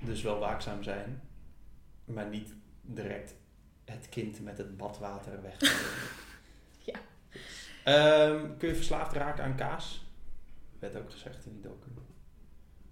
Dus 0.00 0.22
wel 0.22 0.38
waakzaam 0.38 0.82
zijn, 0.82 1.22
maar 2.12 2.28
niet 2.28 2.54
direct 2.80 3.34
het 3.84 4.08
kind 4.08 4.40
met 4.40 4.58
het 4.58 4.76
badwater 4.76 5.42
weg. 5.42 5.56
Ja. 6.84 7.00
Ehm, 7.84 8.56
kun 8.58 8.68
je 8.68 8.74
verslaafd 8.74 9.12
raken 9.12 9.44
aan 9.44 9.56
kaas? 9.56 10.04
Werd 10.78 10.96
ook 10.96 11.10
gezegd 11.10 11.46
in 11.46 11.52
die 11.52 11.60
docu. 11.62 11.88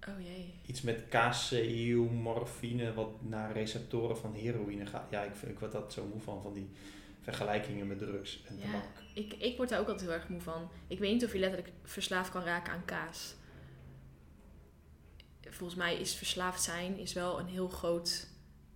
Oh 0.08 0.20
jee. 0.24 0.54
Iets 0.66 0.80
met 0.82 1.08
caseïl, 1.08 2.04
morfine, 2.04 2.94
wat 2.94 3.22
naar 3.22 3.52
receptoren 3.52 4.16
van 4.16 4.34
heroïne 4.34 4.86
gaat. 4.86 5.10
Ja, 5.10 5.22
ik, 5.22 5.34
vind, 5.34 5.52
ik 5.52 5.58
word 5.58 5.72
dat 5.72 5.92
zo 5.92 6.06
moe 6.06 6.20
van, 6.20 6.42
van 6.42 6.52
die 6.52 6.70
vergelijkingen 7.20 7.86
met 7.86 7.98
drugs 7.98 8.42
en 8.48 8.56
Ja. 8.56 8.62
tabak. 8.64 8.84
Ik, 9.14 9.32
ik 9.34 9.56
word 9.56 9.68
daar 9.68 9.80
ook 9.80 9.88
altijd 9.88 10.08
heel 10.08 10.18
erg 10.18 10.28
moe 10.28 10.40
van. 10.40 10.70
Ik 10.86 10.98
weet 10.98 11.12
niet 11.12 11.24
of 11.24 11.32
je 11.32 11.38
letterlijk 11.38 11.72
verslaafd 11.82 12.30
kan 12.30 12.42
raken 12.42 12.72
aan 12.72 12.84
kaas. 12.84 13.34
Volgens 15.40 15.78
mij 15.78 15.96
is 15.96 16.14
verslaafd 16.14 16.62
zijn 16.62 16.98
is 16.98 17.12
wel 17.12 17.38
een 17.38 17.46
heel 17.48 17.68
groot... 17.68 18.28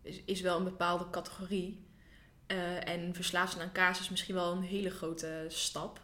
is, 0.04 0.22
is 0.24 0.40
wel 0.40 0.58
een 0.58 0.64
bepaalde 0.64 1.10
categorie. 1.10 1.86
Eh, 2.46 2.88
en 2.88 3.14
verslaafd 3.14 3.52
zijn 3.52 3.64
aan 3.64 3.72
kaas 3.72 4.00
is 4.00 4.10
misschien 4.10 4.34
wel 4.34 4.52
een 4.52 4.62
hele 4.62 4.90
grote 4.90 5.44
stap. 5.48 6.00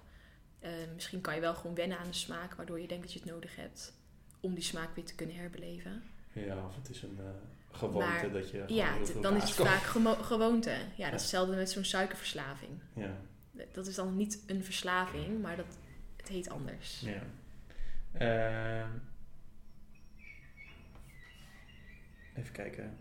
Eh, 0.59 0.71
misschien 0.95 1.21
kan 1.21 1.35
je 1.35 1.41
wel 1.41 1.55
gewoon 1.55 1.75
wennen 1.75 1.99
aan 1.99 2.07
de 2.07 2.13
smaak... 2.13 2.55
waardoor 2.55 2.81
je 2.81 2.87
denkt 2.89 3.03
dat 3.03 3.13
je 3.13 3.19
het 3.21 3.29
nodig 3.31 3.57
hebt... 3.57 3.95
om 4.41 4.55
die 4.55 4.65
smaak 4.65 4.95
weer 4.95 5.05
te 5.05 5.15
kunnen 5.15 5.37
herbeleven. 5.37 6.03
Ja, 6.33 6.67
of 6.67 6.75
het 6.77 6.91
is 6.91 7.03
een 7.03 7.19
eh, 7.19 7.25
gewoonte 7.79 8.09
Maar- 8.09 8.33
dat 8.33 8.51
je 8.51 8.65
Ja, 8.67 8.97
dan 9.21 9.37
is 9.37 9.43
het 9.43 9.53
vaak 9.53 9.83
gewoonte. 10.23 10.71
Ja, 10.97 11.05
dat 11.05 11.15
is 11.15 11.21
hetzelfde 11.21 11.57
met 11.57 11.71
zo'n 11.71 11.85
suikerverslaving. 11.85 12.71
Ja, 12.95 13.17
Dat 13.73 13.87
is 13.87 13.95
dan 13.95 14.17
niet 14.17 14.43
een 14.47 14.65
verslaving, 14.65 15.43
maar 15.43 15.57
dat, 15.57 15.79
het 16.17 16.29
heet 16.29 16.51
anders. 16.51 17.01
ja. 17.01 17.23
Ehm, 18.13 18.91
even 22.35 22.53
kijken 22.53 22.99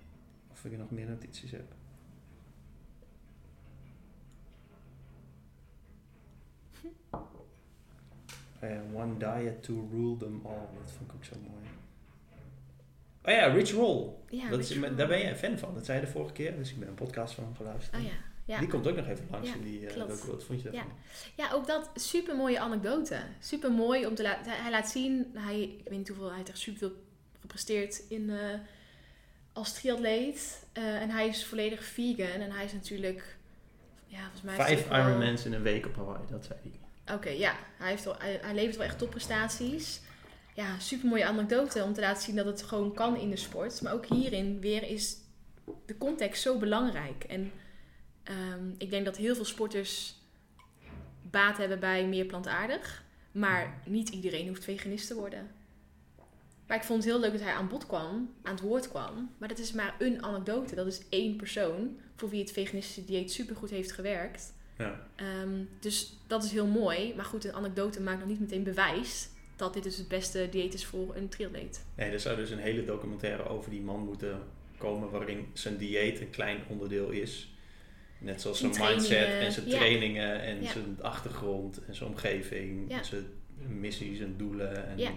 of 0.66 0.72
ik 0.72 0.78
nog 0.78 0.92
meer 0.92 1.08
notities 1.08 1.52
heb. 1.52 1.74
Eh, 8.60 8.78
one 8.94 9.18
diet 9.18 9.64
to 9.64 9.88
rule 9.92 10.18
them 10.18 10.42
all. 10.46 10.68
Dat 10.84 10.92
vond 10.98 11.10
ik 11.10 11.16
ook 11.16 11.24
zo 11.26 11.36
mooi. 11.36 11.64
Oh 13.24 13.32
ja, 13.34 13.46
Rich 13.54 13.72
Roll. 13.72 14.10
Ja, 14.30 14.50
dat 14.50 14.60
is, 14.60 14.70
Rich 14.70 14.82
Roll. 14.84 14.96
daar 14.96 15.08
ben 15.08 15.28
een 15.30 15.36
fan 15.36 15.58
van. 15.58 15.74
Dat 15.74 15.86
zei 15.86 16.00
je 16.00 16.06
de 16.06 16.12
vorige 16.12 16.34
keer. 16.34 16.56
Dus 16.58 16.72
ik 16.72 16.80
ben 16.80 16.88
een 16.88 16.94
podcast 16.94 17.34
van 17.34 17.44
hem 17.44 17.56
geluisterd. 17.56 17.96
Oh 17.96 18.04
ja, 18.08 18.14
ja. 18.46 18.60
Die 18.60 18.68
komt 18.68 18.88
ook 18.88 18.96
nog 18.96 19.08
even 19.08 19.28
langs 19.32 19.48
Ja, 19.50 19.56
in 19.56 19.62
die 19.64 19.80
docu. 19.94 20.28
Wat 20.32 20.44
vond 20.44 20.62
je 20.62 20.72
Ja. 20.72 20.76
daarvan? 20.76 20.94
ja, 21.36 21.52
ook 21.54 21.68
dat 21.68 21.90
super 21.96 22.36
mooie 22.36 22.60
anekdote. 22.60 23.18
Super 23.40 23.72
mooi 23.72 24.06
om 24.06 24.16
te 24.16 24.22
laten. 24.24 24.52
Hij 24.52 24.72
laat 24.72 24.90
zien, 24.90 25.26
hij, 25.34 25.62
ik 25.62 25.90
weet 25.90 25.98
niet 25.98 26.08
hoeveel, 26.08 26.28
hij 26.28 26.38
heeft 26.38 26.50
echt 26.50 26.58
super 26.60 26.80
veel 26.80 27.04
gepresteerd 27.40 28.04
in, 28.10 28.30
eh, 28.30 28.60
als 29.54 29.74
triatleet. 29.74 30.66
Eh, 30.74 31.02
en 31.02 31.10
hij 31.10 31.28
is 31.28 31.46
volledig 31.46 31.84
vegan. 31.84 32.42
En 32.42 32.52
hij 32.52 32.66
is 32.66 32.74
natuurlijk, 32.74 33.38
ja, 34.06 34.20
volgens 34.22 34.42
mij. 34.42 34.56
Vijf 34.56 34.84
ook 34.84 34.90
wel- 34.90 35.22
in 35.22 35.54
een 35.54 35.62
week 35.62 35.86
op 35.86 35.96
Hawaii, 35.96 36.24
dat 36.30 36.46
zei 36.46 36.60
hij. 36.62 37.16
Oké, 37.16 37.30
ja. 37.30 37.56
Hij, 37.78 37.90
heeft 37.90 38.06
hij, 38.06 38.40
hij 38.42 38.54
levert 38.54 38.78
wel 38.78 38.86
echt 38.86 38.98
topprestaties. 38.98 40.02
Ja, 40.56 40.80
super 40.80 41.08
mooie 41.10 41.26
anekdote 41.26 41.84
om 41.84 41.94
te 41.94 42.02
laten 42.02 42.24
zien 42.24 42.36
dat 42.36 42.46
het 42.46 42.64
gewoon 42.64 42.94
kan 42.94 43.18
in 43.18 43.30
de 43.30 43.36
sport. 43.36 43.82
Maar 43.82 43.94
ook 43.94 44.06
hierin 44.06 44.60
weer 44.60 44.84
is 44.84 45.18
de 45.86 45.98
context 45.98 46.42
zo 46.42 46.58
belangrijk. 46.58 47.24
En 47.24 47.52
ehm, 48.24 48.70
ik 48.78 48.90
denk 48.90 49.06
dat 49.06 49.18
heel 49.18 49.36
veel 49.36 49.46
sporters 49.46 50.16
baat 51.22 51.58
hebben 51.58 51.80
bij 51.80 52.06
meer 52.08 52.26
plantaardig. 52.26 53.04
Maar 53.32 53.82
niet 53.86 54.10
iedereen 54.10 54.48
hoeft 54.48 54.64
veganist 54.64 55.08
te 55.08 55.16
worden. 55.16 55.52
Maar 56.70 56.78
ik 56.78 56.84
vond 56.84 57.04
het 57.04 57.12
heel 57.12 57.22
leuk 57.22 57.32
dat 57.32 57.42
hij 57.42 57.54
aan 57.54 57.68
bod 57.68 57.86
kwam, 57.86 58.34
aan 58.44 58.54
het 58.54 58.62
woord 58.62 58.90
kwam. 58.90 59.32
Maar 59.38 59.48
dat 59.48 59.60
is 59.60 59.72
maar 59.72 59.96
een 60.00 60.24
anekdote. 60.24 60.76
Dat 60.76 60.88
is 60.88 61.02
één 61.10 61.36
persoon 61.36 61.98
voor 62.16 62.30
wie 62.30 62.40
het 62.40 62.52
veganistische 62.52 63.06
dieet 63.06 63.32
supergoed 63.32 63.70
heeft 63.70 63.92
gewerkt. 63.92 64.54
Ja. 64.78 65.08
Ehm, 65.16 65.64
dus 65.80 66.18
dat 66.28 66.44
is 66.44 66.52
heel 66.52 66.66
mooi. 66.68 67.14
Maar 67.16 67.26
goed, 67.26 67.46
een 67.46 67.54
anekdote 67.54 68.02
maakt 68.02 68.20
nog 68.20 68.28
niet 68.28 68.40
meteen 68.40 68.64
bewijs 68.64 69.30
dat 69.56 69.74
dit 69.74 69.84
dus 69.84 69.98
het 69.98 70.08
beste 70.08 70.48
dieet 70.52 70.74
is 70.74 70.86
voor 70.86 71.16
een 71.16 71.30
triatleet. 71.30 71.86
Nee, 71.96 72.12
er 72.12 72.20
zou 72.20 72.36
dus 72.36 72.50
een 72.50 72.60
hele 72.60 72.86
documentaire 72.86 73.48
over 73.48 73.72
die 73.72 73.82
man 73.82 74.00
moeten 74.00 74.42
komen 74.78 75.10
waarin 75.10 75.48
zijn 75.54 75.78
dieet 75.78 76.20
een 76.20 76.30
klein 76.30 76.60
onderdeel 76.68 77.10
is. 77.10 77.54
Net 78.18 78.42
zoals 78.42 78.60
zijn 78.60 78.72
mindset 78.80 79.28
en 79.28 79.52
zijn 79.52 79.68
ja. 79.68 79.78
trainingen 79.78 80.42
en 80.42 80.64
Ja. 80.64 80.72
zijn 80.72 80.98
achtergrond 81.02 81.86
en 81.86 81.96
zijn 81.96 82.10
omgeving, 82.10 82.92
en 82.92 83.06
zijn 83.06 83.26
missie, 83.68 84.16
zijn 84.16 84.38
doelen. 84.38 84.88
En, 84.88 84.98
Ja. 84.98 85.12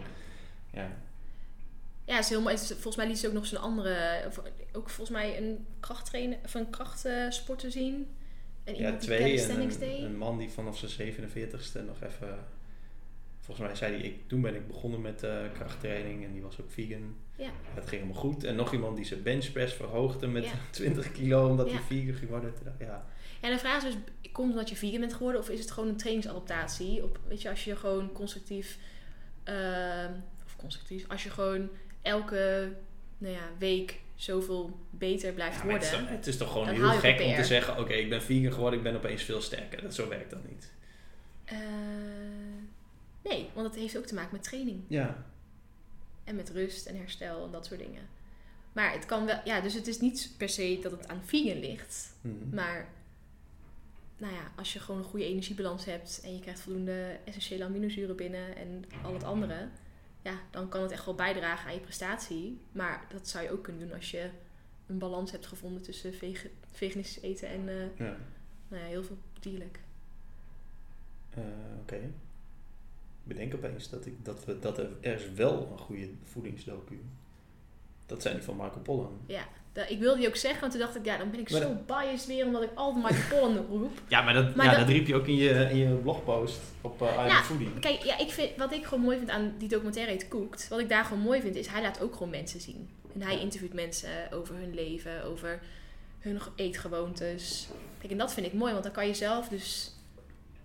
Ja. 2.05 2.19
Is 2.19 2.29
heel 2.29 2.41
mooi. 2.41 2.59
Volgens 2.59 2.97
mij 2.97 3.07
liet 3.07 3.19
ze 3.19 3.27
ook 3.27 3.33
nog 3.33 3.47
zijn 3.47 3.61
andere, 3.61 4.23
ook 4.73 4.91
volgens 4.91 5.11
mij 5.19 5.37
een 5.39 5.67
krachttrainer 5.81 6.39
of 6.45 6.55
een 6.55 6.71
krachtsporter 6.71 7.71
zien. 7.71 8.09
En 8.65 8.77
Ja, 8.77 8.97
twee. 8.97 9.43
En 9.43 9.61
een, 9.61 10.05
een 10.05 10.17
man 10.17 10.39
die 10.39 10.51
vanaf 10.51 10.79
zijn 10.79 11.13
47ste 11.15 11.85
nog 11.87 12.03
even... 12.03 12.39
Volgens 13.41 13.67
mij 13.67 13.77
zei 13.77 13.95
hij, 13.97 14.03
ik, 14.03 14.29
toen 14.29 14.41
ben 14.41 14.55
ik 14.55 14.67
begonnen 14.67 15.01
met 15.01 15.23
eh, 15.23 15.37
krachttraining 15.55 16.25
en 16.25 16.33
die 16.33 16.43
was 16.43 16.61
ook 16.61 16.71
vegan. 16.71 17.17
Ja. 17.37 17.51
Het 17.75 17.89
ging 17.89 18.03
helemaal 18.03 18.21
goed. 18.23 18.45
En 18.45 18.55
nog 18.57 18.73
iemand 18.73 18.97
die 18.97 19.05
zijn 19.05 19.23
benchpress 19.23 19.75
verhoogde 19.75 20.27
met 20.27 20.45
Ja. 20.45 20.51
20 20.71 21.13
kilo 21.13 21.49
omdat 21.49 21.67
Ja. 21.67 21.73
hij 21.73 21.83
vegan 21.83 22.15
ging 22.15 22.31
worden. 22.31 22.55
Toen 22.55 22.65
dacht 22.65 22.81
ik, 22.81 22.87
Ja, 22.87 23.07
Ja, 23.43 23.49
de 23.51 23.59
vraag 23.59 23.85
is 23.85 23.95
dus, 23.95 24.03
komt 24.33 24.47
het 24.49 24.57
omdat 24.57 24.69
je 24.69 24.77
vegan 24.77 25.01
bent 25.01 25.13
geworden 25.15 25.41
of 25.41 25.49
is 25.51 25.61
het 25.61 25.71
gewoon 25.71 25.89
een 25.89 25.97
trainingsadaptatie? 25.97 27.03
Op, 27.05 27.21
weet 27.29 27.43
je, 27.43 27.51
als 27.51 27.65
je 27.65 27.77
gewoon 27.77 28.13
constructief, 28.13 28.79
ehm, 29.45 30.13
of 30.45 30.57
constructief, 30.57 31.09
als 31.09 31.23
je 31.23 31.31
gewoon 31.31 31.69
elke 32.03 32.73
nou 33.19 33.35
ja, 33.35 33.49
week 33.59 34.01
zoveel 34.15 34.79
beter 34.91 35.33
blijft 35.33 35.59
Ja, 35.59 35.65
maar 35.65 35.75
het, 35.75 35.83
is, 35.83 35.91
worden. 35.91 36.09
het 36.09 36.27
is 36.27 36.37
toch 36.37 36.53
gewoon 36.53 36.69
heel 36.69 36.91
gek 36.91 37.21
om 37.21 37.35
te 37.35 37.45
zeggen: 37.45 37.79
oké, 37.79 37.93
ik 37.93 38.09
ben 38.09 38.23
vegan 38.23 38.53
geworden, 38.53 38.79
ik 38.79 38.85
ben 38.85 38.97
opeens 38.97 39.23
veel 39.23 39.41
sterker. 39.41 39.83
Dat, 39.83 39.95
zo 39.95 40.09
werkt 40.09 40.31
dat 40.31 40.49
niet. 40.49 40.73
Eh, 41.45 41.59
nee, 43.23 43.49
want 43.55 43.67
het 43.67 43.77
heeft 43.77 43.99
ook 43.99 44.07
te 44.07 44.15
maken 44.15 44.33
met 44.33 44.43
training. 44.43 44.81
Ja. 44.89 45.25
En 46.25 46.37
met 46.37 46.51
rust 46.51 46.87
en 46.87 46.97
herstel 46.97 47.45
en 47.45 47.51
dat 47.51 47.67
soort 47.67 47.81
dingen. 47.81 48.09
Maar 48.73 48.93
het 48.93 49.07
kan 49.07 49.27
wel, 49.27 49.41
ja, 49.45 49.61
dus 49.61 49.75
het 49.75 49.87
is 49.87 50.01
niet 50.01 50.35
per 50.37 50.49
se 50.49 50.79
dat 50.83 50.93
het 50.93 51.09
aan 51.09 51.23
vegan 51.25 51.61
ligt. 51.61 52.15
Mhm. 52.21 52.55
Maar, 52.55 52.89
nou 54.17 54.33
ja, 54.35 54.53
als 54.57 54.73
je 54.73 54.81
gewoon 54.81 55.01
een 55.01 55.07
goede 55.07 55.27
energiebalans 55.27 55.85
hebt 55.85 56.21
en 56.25 56.35
je 56.35 56.41
krijgt 56.41 56.61
voldoende 56.61 57.19
essentiële 57.25 57.65
aminozuren 57.65 58.17
binnen 58.17 58.57
en 58.57 58.85
al 59.03 59.13
het 59.13 59.25
andere, 59.25 59.69
ja, 60.23 60.35
dan 60.51 60.69
kan 60.69 60.83
het 60.83 60.91
echt 60.91 61.05
wel 61.05 61.15
bijdragen 61.15 61.67
aan 61.69 61.75
je 61.75 61.81
prestatie. 61.81 62.61
Maar 62.73 63.07
dat 63.09 63.29
zou 63.29 63.45
je 63.45 63.51
ook 63.51 63.63
kunnen 63.63 63.87
doen 63.89 63.97
als 63.97 64.11
je 64.11 64.31
een 64.87 64.99
balans 64.99 65.31
hebt 65.31 65.47
gevonden 65.47 65.83
tussen 65.83 66.15
veganistisch 66.73 67.21
eten 67.23 67.49
en 67.49 67.69
eh, 67.69 67.99
Ja. 68.07 68.17
nou 68.69 68.83
ja, 68.83 68.89
heel 68.89 69.05
veel 69.05 69.19
dierlijk. 69.41 69.81
Eh, 71.31 71.43
Oké. 71.81 71.97
Ik 73.25 73.29
bedenk 73.29 73.55
opeens 73.55 73.89
dat, 73.91 74.07
ik, 74.07 74.25
dat, 74.25 74.45
we, 74.45 74.59
dat 74.59 74.79
er, 74.79 74.91
er 75.01 75.15
is 75.15 75.31
wel 75.33 75.69
een 75.73 75.79
goede 75.79 76.11
voedingsdocu. 76.23 77.01
Dat 78.07 78.23
zijn 78.23 78.35
die 78.35 78.45
van 78.45 78.57
Marco 78.57 78.79
Pollan. 78.81 79.21
Da- 79.27 79.49
ik 79.89 79.99
wilde 79.99 80.19
die 80.19 80.29
ook 80.29 80.37
zeggen, 80.37 80.61
want 80.61 80.73
toen 80.73 80.81
dacht 80.81 80.97
ik, 80.97 81.05
ja, 81.05 81.17
dan 81.17 81.31
ben 81.31 81.41
ik 81.41 81.51
Maar 81.51 81.61
zo 81.61 81.77
biased 81.87 82.27
weer 82.27 82.45
omdat 82.47 82.63
ik 82.63 82.71
altijd 82.75 83.05
Michael 83.05 83.41
Pollan 83.41 83.67
roep. 83.81 83.99
Ja, 84.09 84.23
maar 84.23 84.35
dat, 84.35 84.55
Maar 84.55 84.65
ja, 84.67 84.71
dat- 84.71 84.81
dat 84.81 84.89
riep 84.89 85.07
je 85.07 85.15
ook 85.15 85.27
in 85.27 85.35
je, 85.37 85.49
in 85.71 85.77
je 85.77 85.89
blogpost 85.95 86.61
op 86.81 87.03
uh, 87.03 87.09
I 87.25 87.27
Ja, 87.29 87.43
Foodie. 87.43 87.71
Kijk, 87.81 88.03
ja, 88.05 88.19
ik 88.19 88.31
vind, 88.31 88.51
wat 88.57 88.73
ik 88.73 88.85
gewoon 88.85 89.05
mooi 89.05 89.17
vind 89.19 89.31
aan 89.31 89.55
die 89.59 89.69
documentaire 89.69 90.11
heet 90.13 90.29
Cooked, 90.29 90.69
wat 90.69 90.79
ik 90.79 90.89
daar 90.89 91.05
gewoon 91.05 91.23
mooi 91.23 91.41
vind, 91.41 91.57
is 91.57 91.67
hij 91.67 91.83
laat 91.83 92.01
ook 92.01 92.13
gewoon 92.13 92.31
mensen 92.31 92.61
zien. 92.61 92.89
En 93.15 93.23
hij 93.23 93.39
interviewt 93.41 93.73
mensen 93.75 94.09
over 94.33 94.55
hun 94.55 94.75
leven, 94.75 95.25
over 95.25 95.61
hun 96.19 96.41
ge- 96.41 96.51
eetgewoontes. 96.57 97.69
Kijk, 97.99 98.13
en 98.13 98.19
dat 98.19 98.33
vind 98.35 98.47
ik 98.47 98.53
mooi, 98.53 98.73
want 98.73 98.85
dan 98.85 98.93
kan 98.93 99.07
je 99.07 99.15
zelf 99.15 99.49
dus 99.49 99.93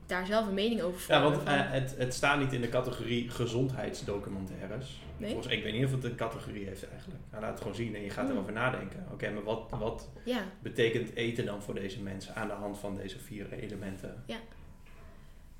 daar 0.05 0.25
zelf 0.25 0.47
een 0.47 0.53
mening 0.53 0.81
over 0.81 0.99
Ja, 1.07 1.21
vormen. 1.21 1.37
want 1.37 1.49
van- 1.49 1.57
eh, 1.59 1.71
het, 1.71 1.95
het 1.97 2.13
staat 2.13 2.39
niet 2.39 2.53
in 2.53 2.61
de 2.61 2.69
categorie 2.69 3.29
gezondheidsdocumentaires. 3.29 4.99
Nee? 5.17 5.31
Volgens, 5.31 5.53
ik 5.53 5.63
weet 5.63 5.73
niet 5.73 5.85
of 5.85 5.91
het 5.91 6.03
een 6.03 6.15
categorie 6.15 6.65
heeft 6.65 6.89
eigenlijk. 6.89 7.21
Hij 7.29 7.39
laat 7.41 7.49
het 7.49 7.59
gewoon 7.61 7.75
zien 7.75 7.95
en 7.95 8.01
je 8.01 8.09
gaat 8.09 8.25
Hmm. 8.25 8.33
erover 8.35 8.53
nadenken. 8.53 9.05
Oké, 9.11 9.29
maar 9.31 9.43
wat, 9.43 9.69
wat 9.69 10.09
ja, 10.25 10.43
betekent 10.61 11.13
eten 11.15 11.45
dan 11.45 11.61
voor 11.61 11.73
deze 11.73 12.01
mensen 12.01 12.35
aan 12.35 12.47
de 12.47 12.53
hand 12.53 12.77
van 12.77 12.95
deze 12.95 13.19
vier 13.19 13.53
elementen? 13.53 14.23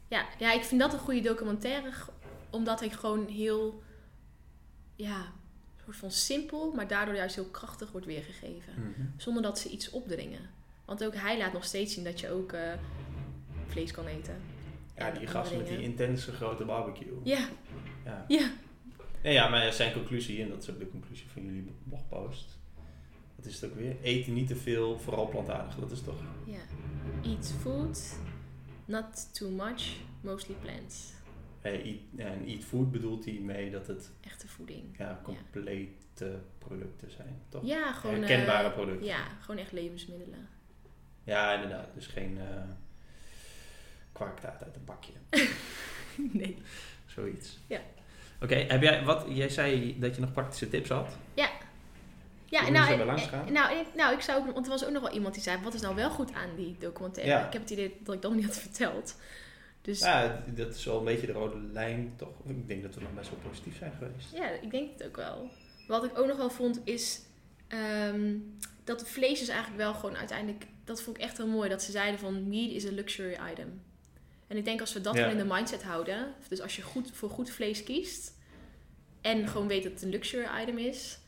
ja, 0.10 0.26
ja, 0.39 0.53
ik 0.53 0.64
vind 0.64 0.82
dat 0.82 0.93
een 0.93 0.99
goede 0.99 1.22
documentaire, 1.22 1.89
omdat 2.49 2.80
hij 2.80 2.89
gewoon 2.89 3.28
heel, 3.28 3.84
ja, 4.95 5.26
soort 5.84 5.97
van 5.97 6.12
simpel, 6.12 6.72
maar 6.76 6.88
daardoor 6.88 7.16
juist 7.16 7.36
heel 7.36 7.45
krachtig 7.51 7.91
wordt 7.91 8.05
weergegeven. 8.08 8.74
Mhm. 8.76 9.08
Zonder 9.18 9.43
dat 9.43 9.60
ze 9.60 9.70
iets 9.70 9.89
opdringen. 9.89 10.49
Want 10.86 11.03
ook 11.05 11.16
hij 11.16 11.38
laat 11.38 11.53
nog 11.53 11.64
steeds 11.64 11.93
zien 11.93 12.03
dat 12.03 12.20
je 12.20 12.30
ook 12.32 12.51
eh, 12.51 12.74
vlees 13.68 13.91
kan 13.91 14.05
eten. 14.05 14.36
Ja, 14.97 15.12
die 15.12 15.28
gast 15.28 15.55
met 15.58 15.68
die 15.68 15.82
intense 15.82 16.32
grote 16.32 16.66
barbecue. 16.66 17.20
Ja, 17.24 17.47
Ja. 18.05 18.26
ja. 18.28 18.49
Nee, 19.28 19.36
ja, 19.36 19.47
maar 19.47 19.73
zijn 19.73 19.93
conclusie, 19.93 20.41
en 20.41 20.49
dat 20.49 20.61
is 20.61 20.69
ook 20.69 20.80
de 20.80 20.89
conclusie 20.89 21.30
van 21.30 21.45
jullie 21.45 21.71
blogpost. 21.84 22.59
Wat 23.36 23.45
is 23.45 23.61
het 23.61 23.71
ook 23.71 23.78
weer? 23.78 23.95
Eten 24.01 24.34
niet 24.34 24.47
te 24.47 24.55
veel, 24.55 24.99
vooral 24.99 25.28
plantaardig. 25.28 25.75
Dat 25.75 25.91
is 25.91 26.01
toch... 26.01 26.21
ja. 26.45 26.59
Eat 27.23 27.53
food, 27.61 28.19
not 28.86 29.34
too 29.34 29.49
much, 29.49 29.95
mostly 30.21 30.55
plants. 30.61 31.13
Hey, 31.61 31.84
eat, 31.84 31.99
ja, 32.15 32.25
en 32.25 32.45
eat 32.45 32.63
food 32.63 32.91
bedoelt 32.91 33.25
hij 33.25 33.34
mee 33.34 33.71
dat 33.71 33.88
het 33.88 34.11
Echte 34.21 34.47
voeding. 34.47 34.97
ja, 34.97 35.19
complete 35.23 36.39
producten 36.57 37.11
zijn, 37.11 37.41
toch? 37.49 37.65
Ja, 37.65 37.93
gewoon... 37.93 38.15
Herkenbare 38.15 38.71
producten. 38.71 39.05
ja, 39.05 39.28
gewoon 39.39 39.61
echt 39.61 39.71
levensmiddelen. 39.71 40.47
Ja, 41.23 41.53
inderdaad. 41.53 41.93
Dus 41.93 42.07
geen 42.07 42.39
kwarktaart 44.11 44.63
uit 44.63 44.75
een 44.75 44.86
bakje. 44.86 45.13
nee. 46.39 46.57
Zoiets. 47.05 47.59
Ja. 47.67 47.82
Oké, 48.42 48.56
heb 48.56 48.82
jij 48.82 49.04
wat? 49.04 49.26
Jij 49.30 49.50
zei 49.50 50.00
dat 50.00 50.16
je 50.16 50.22
nog 50.22 50.34
praktische 50.34 50.70
tips 50.70 50.90
had. 50.90 51.18
Ja, 52.50 52.62
Hoe 52.62 52.72
nou, 52.72 52.94
eh, 52.94 53.00
eh, 53.34 53.46
nou, 53.50 53.78
ik, 53.78 53.86
nou, 53.96 54.14
ik 54.14 54.22
zou 54.22 54.40
ook, 54.40 54.54
want 54.54 54.66
er 54.66 54.72
was 54.72 54.86
ook 54.86 54.92
nog 54.92 55.02
wel 55.02 55.12
iemand 55.12 55.34
die 55.34 55.44
zei, 55.44 55.64
wat 55.64 55.74
is 55.74 55.82
nou 55.82 55.96
wel 55.96 56.10
goed 56.10 56.34
aan 56.34 56.50
die 56.56 56.76
documentaire? 56.80 57.34
Ja. 57.34 57.46
Ik 57.46 57.54
heb 57.54 57.62
het 57.62 57.72
idee 57.72 57.98
dat 58.04 58.16
ik 58.16 58.22
dat 58.22 58.32
nog 58.32 58.40
niet 58.40 58.50
had 58.50 58.58
verteld. 58.58 59.16
Dus 59.82 60.00
Ja, 60.00 60.44
dat 60.46 60.76
is 60.76 60.86
wel 60.86 60.98
een 60.98 61.06
beetje 61.06 61.28
de 61.28 61.34
rode 61.34 61.60
lijn, 61.60 62.14
toch? 62.16 62.30
Ik 62.46 62.68
denk 62.68 62.84
dat 62.84 62.96
we 62.96 63.02
nog 63.02 63.14
best 63.14 63.30
wel 63.30 63.40
positief 63.50 63.78
zijn 63.78 63.92
geweest. 63.98 64.32
Ja, 64.34 64.50
ik 64.50 64.72
denk 64.72 64.92
het 64.98 65.08
ook 65.08 65.16
wel. 65.16 65.50
Wat 65.88 66.04
ik 66.04 66.18
ook 66.18 66.28
nog 66.28 66.38
wel 66.38 66.50
vond 66.50 66.82
is 66.84 67.22
ehm, 67.68 68.36
dat 68.84 69.08
vlees 69.08 69.42
is 69.42 69.48
eigenlijk 69.48 69.82
wel 69.82 69.94
gewoon 69.94 70.18
uiteindelijk, 70.18 70.66
dat 70.84 71.02
vond 71.02 71.18
ik 71.18 71.24
echt 71.24 71.38
heel 71.38 71.48
mooi, 71.48 71.70
dat 71.70 71.84
ze 71.84 71.92
zeiden 71.92 72.20
van 72.20 72.48
meat 72.48 72.72
is 72.72 72.86
a 72.86 72.92
luxury 72.92 73.38
item. 73.52 73.82
En 74.48 74.58
ik 74.58 74.66
denk 74.66 74.80
als 74.80 74.93
we 74.93 75.02
dat 75.02 75.16
gewoon 75.16 75.32
in 75.32 75.38
de 75.38 75.54
mindset 75.54 75.84
houden, 75.84 76.34
dus 76.48 76.62
als 76.62 76.76
je 76.76 76.82
goed, 76.82 77.12
voor 77.12 77.30
goed 77.30 77.50
vlees 77.50 77.84
kiest 77.84 78.34
en 79.22 79.48
gewoon 79.48 79.68
weet 79.68 79.84
dat 79.84 79.91
het 79.91 80.02
een 80.02 80.10
luxury 80.10 80.48
item 80.62 80.78
is, 80.78 81.20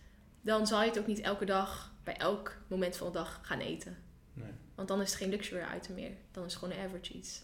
dan 0.41 0.67
zal 0.67 0.81
je 0.81 0.87
het 0.87 0.99
ook 0.99 1.07
niet 1.07 1.19
elke 1.19 1.45
dag 1.45 1.93
bij 2.03 2.17
elk 2.17 2.57
moment 2.67 2.97
van 2.97 3.07
de 3.07 3.13
dag 3.13 3.39
gaan 3.41 3.59
eten. 3.59 3.97
Nee. 4.33 4.51
Want 4.75 4.87
dan 4.87 5.01
is 5.01 5.09
het 5.09 5.17
geen 5.17 5.29
luxury 5.29 5.63
item 5.75 5.95
meer. 5.95 6.11
Dan 6.31 6.45
is 6.45 6.53
het 6.53 6.61
gewoon 6.61 6.77
een 6.77 6.85
average 6.85 7.13
iets. 7.13 7.41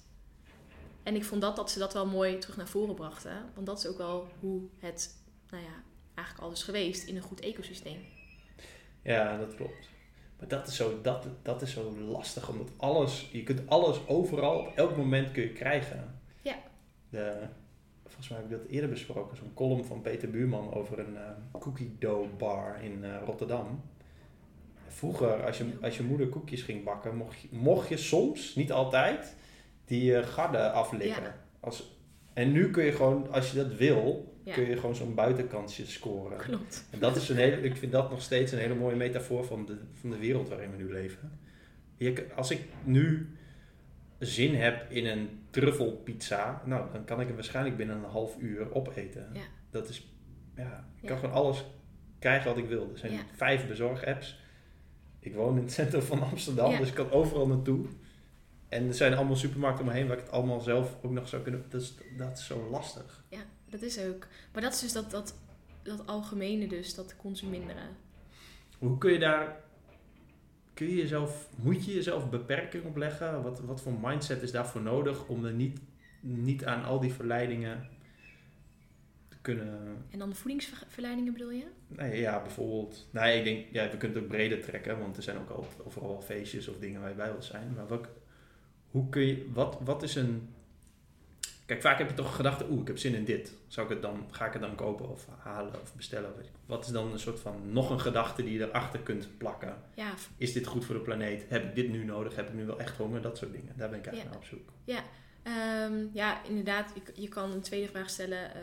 En 1.04 1.16
ik 1.16 1.24
vond 1.24 1.42
dat, 1.42 1.56
dat 1.56 1.72
ze 1.72 1.80
dat 1.80 1.94
wel 1.94 2.06
mooi 2.06 2.38
terug 2.38 2.58
naar 2.58 2.68
voren 2.68 2.96
brachten. 2.96 3.52
Want 3.54 3.66
dat 3.66 3.78
is 3.78 3.88
ook 3.88 3.98
wel 3.98 4.28
hoe 4.40 4.62
het, 4.80 5.16
nou 5.50 5.64
ja, 5.64 5.84
eigenlijk 6.14 6.48
al 6.48 6.54
is 6.54 6.64
geweest 6.64 7.08
in 7.08 7.16
een 7.16 7.22
goed 7.22 7.40
ecosysteem. 7.40 8.06
Ja, 9.02 9.38
dat 9.38 9.56
klopt. 9.56 9.90
Dat 10.48 10.68
is 10.68 10.76
zo, 10.76 11.02
dat, 11.02 11.28
dat 11.42 11.62
is 11.62 11.72
zo 11.72 11.94
lastig, 12.00 12.50
omdat 12.50 12.70
alles, 12.78 13.30
je 13.32 13.44
kunt 13.44 13.70
alles 13.70 14.08
overal, 14.08 14.60
op 14.60 14.76
elk 14.76 14.98
moment 14.98 15.32
kun 15.32 15.44
je 15.44 15.52
krijgen. 15.52 16.20
Ja. 16.42 16.56
De, 17.10 17.48
volgens 18.04 18.30
mij 18.30 18.38
heb 18.38 18.52
ik 18.52 18.58
dat 18.58 18.68
eerder 18.68 18.90
besproken, 18.90 19.38
zo'n 19.38 19.54
column 19.54 19.86
van 19.86 20.02
Peter 20.02 20.30
Buurman 20.30 20.74
over 20.74 21.00
een 21.00 21.18
eh, 21.18 21.60
cookie 21.60 21.96
dough 22.00 22.38
bar 22.38 22.84
in 22.84 23.04
eh, 23.04 23.12
Rotterdam. 23.26 23.82
Vroeger, 24.88 25.46
als 25.46 25.58
je, 25.58 25.66
als 25.82 25.98
je 25.98 26.04
moeder 26.04 26.28
koekjes 26.28 26.62
ging 26.62 26.84
bakken, 26.84 27.16
mocht 27.16 27.40
je, 27.40 27.48
mocht 27.52 27.90
je 27.90 27.98
soms, 27.98 28.56
niet 28.56 28.72
altijd, 28.72 29.36
die 29.86 30.18
eh, 30.18 30.28
garden 30.28 30.74
aflikken. 30.74 31.24
Ja. 31.24 31.36
Als, 31.60 31.98
en 32.34 32.52
nu 32.52 32.70
kun 32.70 32.86
je 32.86 32.92
gewoon, 32.92 33.32
als 33.32 33.52
je 33.52 33.58
dat 33.58 33.76
wil, 33.76 34.35
Ja. 34.46 34.54
kun 34.54 34.66
je 34.66 34.78
gewoon 34.78 34.96
zo'n 34.96 35.16
buitenkantje 35.16 35.86
scoren. 35.86 36.38
Klopt. 36.38 36.88
En 36.90 37.00
dat 37.00 37.16
is 37.16 37.30
een 37.30 37.36
hele, 37.36 37.62
ik 37.62 37.78
vind 37.78 37.92
dat 37.92 38.10
nog 38.10 38.22
steeds 38.22 38.52
een 38.52 38.60
hele 38.60 38.76
mooie 38.76 38.96
metafoor 38.96 39.46
van 39.46 39.66
de, 39.66 39.78
van 39.94 40.10
de 40.10 40.18
wereld 40.18 40.50
waarin 40.50 40.72
we 40.72 40.78
nu 40.78 40.92
leven. 40.92 41.40
Je, 41.96 42.26
als 42.36 42.52
ik 42.52 42.62
nu 42.84 43.30
zin 44.20 44.56
heb 44.56 44.92
in 44.92 45.06
een 45.06 45.30
truffelpizza, 45.50 46.62
nou, 46.66 46.92
dan 46.92 47.06
kan 47.06 47.22
ik 47.22 47.28
hem 47.28 47.36
waarschijnlijk 47.36 47.78
binnen 47.78 47.96
een 47.96 48.10
half 48.10 48.38
uur 48.40 48.74
opeten. 48.74 49.30
Ja. 49.34 49.42
Dat 49.70 49.90
is, 49.90 50.14
ja, 50.56 50.88
ik 51.02 51.08
kan 51.08 51.18
gewoon 51.18 51.36
alles 51.36 51.66
krijgen 52.20 52.50
wat 52.50 52.58
ik 52.58 52.68
wil. 52.68 52.90
Er 52.92 52.98
zijn 52.98 53.20
vijf 53.36 53.68
bezorgapps. 53.68 54.40
Ik 55.20 55.34
woon 55.34 55.58
in 55.58 55.64
het 55.64 55.72
centrum 55.72 56.02
van 56.02 56.22
Amsterdam, 56.32 56.78
dus 56.78 56.88
ik 56.88 56.94
kan 56.94 57.12
overal 57.12 57.48
naartoe. 57.48 57.86
En 58.70 58.88
er 58.88 58.94
zijn 58.94 59.14
allemaal 59.14 59.36
supermarkten 59.36 59.86
om 59.86 59.92
me 59.92 59.98
heen 59.98 60.08
waar 60.08 60.18
ik 60.18 60.24
het 60.24 60.32
allemaal 60.32 60.60
zelf 60.60 60.98
ook 61.02 61.12
nog 61.12 61.28
zou 61.28 61.42
kunnen. 61.42 61.66
Dat 61.70 61.82
is, 61.82 61.94
dat 62.18 62.38
is 62.38 62.46
zo 62.46 62.68
lastig. 62.72 63.24
Ja, 63.30 63.40
dat 63.80 63.90
is 63.90 64.00
ook. 64.00 64.28
Maar 64.54 64.62
dat 64.62 64.74
is 64.74 64.80
dus 64.80 64.94
dat, 64.94 65.12
dat, 65.12 65.36
dat 65.84 66.08
algemene 66.08 66.68
dus, 66.68 66.96
dat 66.96 67.16
consuminderen. 67.16 67.88
Hoe 68.78 68.98
kun 68.98 69.12
je 69.12 69.20
daar. 69.20 69.64
Kun 70.74 70.88
je 70.88 70.96
jezelf, 70.96 71.50
moet 71.56 71.86
je 71.86 71.94
jezelf 71.94 72.30
beperking 72.30 72.86
opleggen? 72.86 73.44
Wat, 73.44 73.60
wat 73.60 73.82
voor 73.82 73.94
mindset 74.02 74.42
is 74.42 74.52
daarvoor 74.52 74.82
nodig 74.82 75.28
om 75.28 75.46
er 75.46 75.54
niet, 75.54 75.80
niet 76.22 76.66
aan 76.66 76.84
al 76.84 77.00
die 77.00 77.14
verleidingen 77.14 77.88
te 79.30 79.38
kunnen. 79.42 80.06
En 80.10 80.20
dan 80.20 80.30
de 80.30 80.36
voedingsverleidingen 80.36 81.34
bedoel 81.34 81.52
je? 81.52 81.66
Nee, 81.88 82.20
ja, 82.20 82.42
bijvoorbeeld. 82.42 83.08
Nee, 83.12 83.38
ik 83.38 83.44
denk, 83.44 83.66
ja, 83.72 83.92
we 83.92 83.98
kunnen 83.98 84.18
het 84.18 84.26
ook 84.26 84.32
breder 84.32 84.62
trekken, 84.62 85.00
want 85.00 85.18
er 85.18 85.24
zijn 85.24 85.38
ook 85.38 85.50
al, 85.50 85.68
overal 85.86 86.22
feestjes 86.22 86.68
of 86.68 86.78
dingen 86.78 87.02
waar 87.02 87.10
je 87.10 87.16
bij 87.16 87.32
wilt 87.32 87.44
zijn. 87.44 87.74
Maar 87.76 87.88
wat, 87.88 88.08
hoe 88.92 89.10
kun 89.10 89.26
je, 89.26 89.50
wat, 89.54 89.78
wat 89.84 90.04
is 90.04 90.16
een. 90.16 90.50
Kijk, 91.66 91.82
vaak 91.82 91.98
heb 91.98 92.10
je 92.10 92.16
toch 92.16 92.36
gedachte, 92.36 92.66
oeh, 92.70 92.82
ik 92.82 92.88
heb 92.88 92.98
zin 92.98 93.16
in 93.16 93.24
dit. 93.26 93.54
Zou 93.68 93.86
ik 93.88 93.94
het 93.94 94.02
dan, 94.02 94.28
ga 94.32 94.46
ik 94.46 94.54
het 94.54 94.62
dan 94.62 94.76
kopen 94.76 95.10
of 95.10 95.28
halen 95.38 95.82
of 95.82 95.96
bestellen? 95.96 96.34
Wat 96.66 96.86
is 96.86 96.92
dan 96.92 97.12
een 97.12 97.20
soort 97.20 97.40
van 97.40 97.72
nog 97.72 97.90
een 97.90 98.00
gedachte 98.00 98.44
die 98.44 98.58
je 98.58 98.64
erachter 98.68 99.00
kunt 99.00 99.38
plakken? 99.38 99.76
Ja, 99.96 100.14
Is 100.38 100.54
dit 100.54 100.68
goed 100.68 100.86
voor 100.86 100.96
de 100.96 101.02
planeet? 101.02 101.46
Heb 101.50 101.64
ik 101.64 101.76
dit 101.76 101.90
nu 101.90 102.04
nodig? 102.04 102.36
Heb 102.36 102.48
ik 102.48 102.54
nu 102.54 102.66
wel 102.66 102.80
echt 102.80 102.98
honger? 102.98 103.22
Dat 103.22 103.38
soort 103.38 103.52
dingen. 103.52 103.74
Daar 103.78 103.90
ben 103.90 104.00
ik 104.00 104.06
eigenlijk 104.06 104.36
Ja. 104.36 104.42
naar 104.42 104.50
op 104.52 104.58
zoek. 104.60 105.04
Ehm, 105.44 106.06
ja, 106.14 106.44
inderdaad. 106.44 106.92
Je, 106.96 107.22
je 107.22 107.28
kan 107.28 107.52
een 107.52 107.62
tweede 107.62 107.88
vraag 107.88 108.10
stellen. 108.10 108.54
eh, 108.56 108.62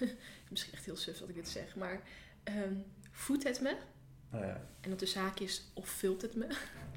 misschien 0.50 0.72
echt 0.72 0.84
heel 0.84 0.96
suf 0.96 1.18
dat 1.18 1.28
ik 1.28 1.34
dit 1.34 1.48
zeg, 1.48 1.76
maar 1.76 2.00
ehm, 2.44 2.74
voedt 3.12 3.44
het 3.44 3.60
me? 3.60 3.76
Oh 4.32 4.40
ja. 4.40 4.60
En 4.80 4.88
dan 4.88 4.96
tussen 4.98 5.20
haakjes, 5.20 5.70
of 5.74 5.88
vult 5.88 6.22
het 6.22 6.34
me? 6.34 6.44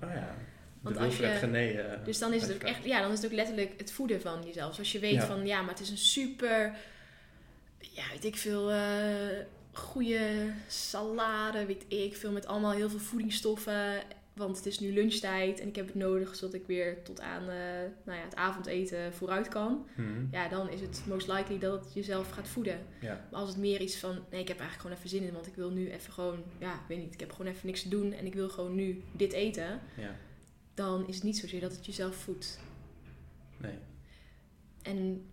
Oh 0.03 0.13
ja. 0.13 0.35
Want 0.81 0.95
de 0.95 1.01
als 1.03 1.17
je- 1.17 1.25
eh, 1.25 2.05
Dus 2.05 2.19
dan 2.19 2.33
is 2.33 2.41
het 2.41 2.53
ook 2.53 2.61
echt, 2.63 2.83
ja, 2.85 3.01
dan 3.01 3.11
is 3.11 3.17
het 3.17 3.25
ook 3.25 3.35
letterlijk 3.37 3.73
het 3.77 3.91
voeden 3.91 4.21
van 4.21 4.43
jezelf. 4.45 4.73
Zoals 4.73 4.91
je 4.91 4.99
weet 4.99 5.13
Ja. 5.13 5.25
van, 5.25 5.45
ja, 5.45 5.61
maar 5.61 5.69
het 5.69 5.79
is 5.79 5.89
een 5.89 5.97
super, 5.97 6.75
ja, 7.79 8.03
weet 8.11 8.25
ik 8.25 8.35
veel, 8.37 8.71
eh 8.71 9.37
goede 9.73 10.51
salade, 10.67 11.65
weet 11.65 11.85
ik 11.87 12.15
veel, 12.15 12.31
met 12.31 12.45
allemaal 12.47 12.71
heel 12.71 12.89
veel 12.89 12.99
voedingsstoffen. 12.99 14.01
Want 14.33 14.57
het 14.57 14.65
is 14.65 14.79
nu 14.79 14.93
lunchtijd 14.93 15.59
en 15.59 15.67
ik 15.67 15.75
heb 15.75 15.85
het 15.85 15.95
nodig 15.95 16.35
zodat 16.35 16.53
ik 16.53 16.63
weer 16.67 17.03
tot 17.03 17.21
aan 17.21 17.41
eh, 17.41 17.55
nou 18.03 18.17
ja, 18.17 18.23
het 18.23 18.35
avondeten 18.35 19.13
vooruit 19.13 19.47
kan. 19.47 19.85
Mhm. 19.95 20.07
Ja, 20.31 20.47
dan 20.47 20.69
is 20.69 20.81
het 20.81 21.01
most 21.07 21.27
likely 21.27 21.59
dat 21.59 21.83
het 21.85 21.93
jezelf 21.93 22.29
gaat 22.29 22.47
voeden. 22.47 22.79
Ja. 23.01 23.25
Maar 23.31 23.39
als 23.39 23.49
het 23.49 23.57
meer 23.57 23.81
iets 23.81 23.97
van, 23.97 24.11
nee, 24.29 24.41
ik 24.41 24.47
heb 24.47 24.59
eigenlijk 24.59 24.81
gewoon 24.81 24.95
even 24.97 25.09
zin 25.09 25.23
in, 25.23 25.33
want 25.33 25.47
ik 25.47 25.55
wil 25.55 25.69
nu 25.69 25.91
even 25.91 26.13
gewoon, 26.13 26.43
ja, 26.59 26.73
ik 26.73 26.79
weet 26.87 26.97
niet, 26.97 27.13
ik 27.13 27.19
heb 27.19 27.31
gewoon 27.31 27.51
even 27.51 27.65
niks 27.67 27.81
te 27.81 27.89
doen 27.89 28.13
en 28.13 28.25
ik 28.25 28.33
wil 28.33 28.49
gewoon 28.49 28.75
nu 28.75 29.01
dit 29.11 29.33
eten. 29.33 29.79
ja. 29.97 30.15
Dan 30.79 31.07
is 31.07 31.15
het 31.15 31.23
niet 31.23 31.37
zozeer 31.37 31.61
dat 31.61 31.71
het 31.71 31.85
jezelf 31.85 32.15
voedt. 32.15 32.59
Nee. 33.57 33.77
En 34.81 35.29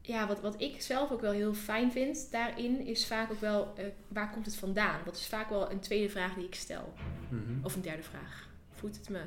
ja, 0.00 0.26
wat, 0.26 0.40
wat 0.40 0.60
ik 0.60 0.82
zelf 0.82 1.10
ook 1.10 1.20
wel 1.20 1.32
heel 1.32 1.54
fijn 1.54 1.92
vind 1.92 2.30
daarin, 2.30 2.86
is 2.86 3.06
vaak 3.06 3.30
ook 3.30 3.40
wel, 3.40 3.72
eh, 3.76 3.86
waar 4.08 4.30
komt 4.30 4.46
het 4.46 4.56
vandaan? 4.56 5.00
Dat 5.04 5.16
is 5.16 5.26
vaak 5.26 5.48
wel 5.48 5.70
een 5.70 5.80
tweede 5.80 6.08
vraag 6.08 6.34
die 6.34 6.44
ik 6.44 6.54
stel. 6.54 6.92
Mhm. 7.30 7.64
Of 7.64 7.74
een 7.74 7.82
derde 7.82 8.02
vraag. 8.02 8.48
Voedt 8.70 8.96
het 8.96 9.08
me? 9.08 9.26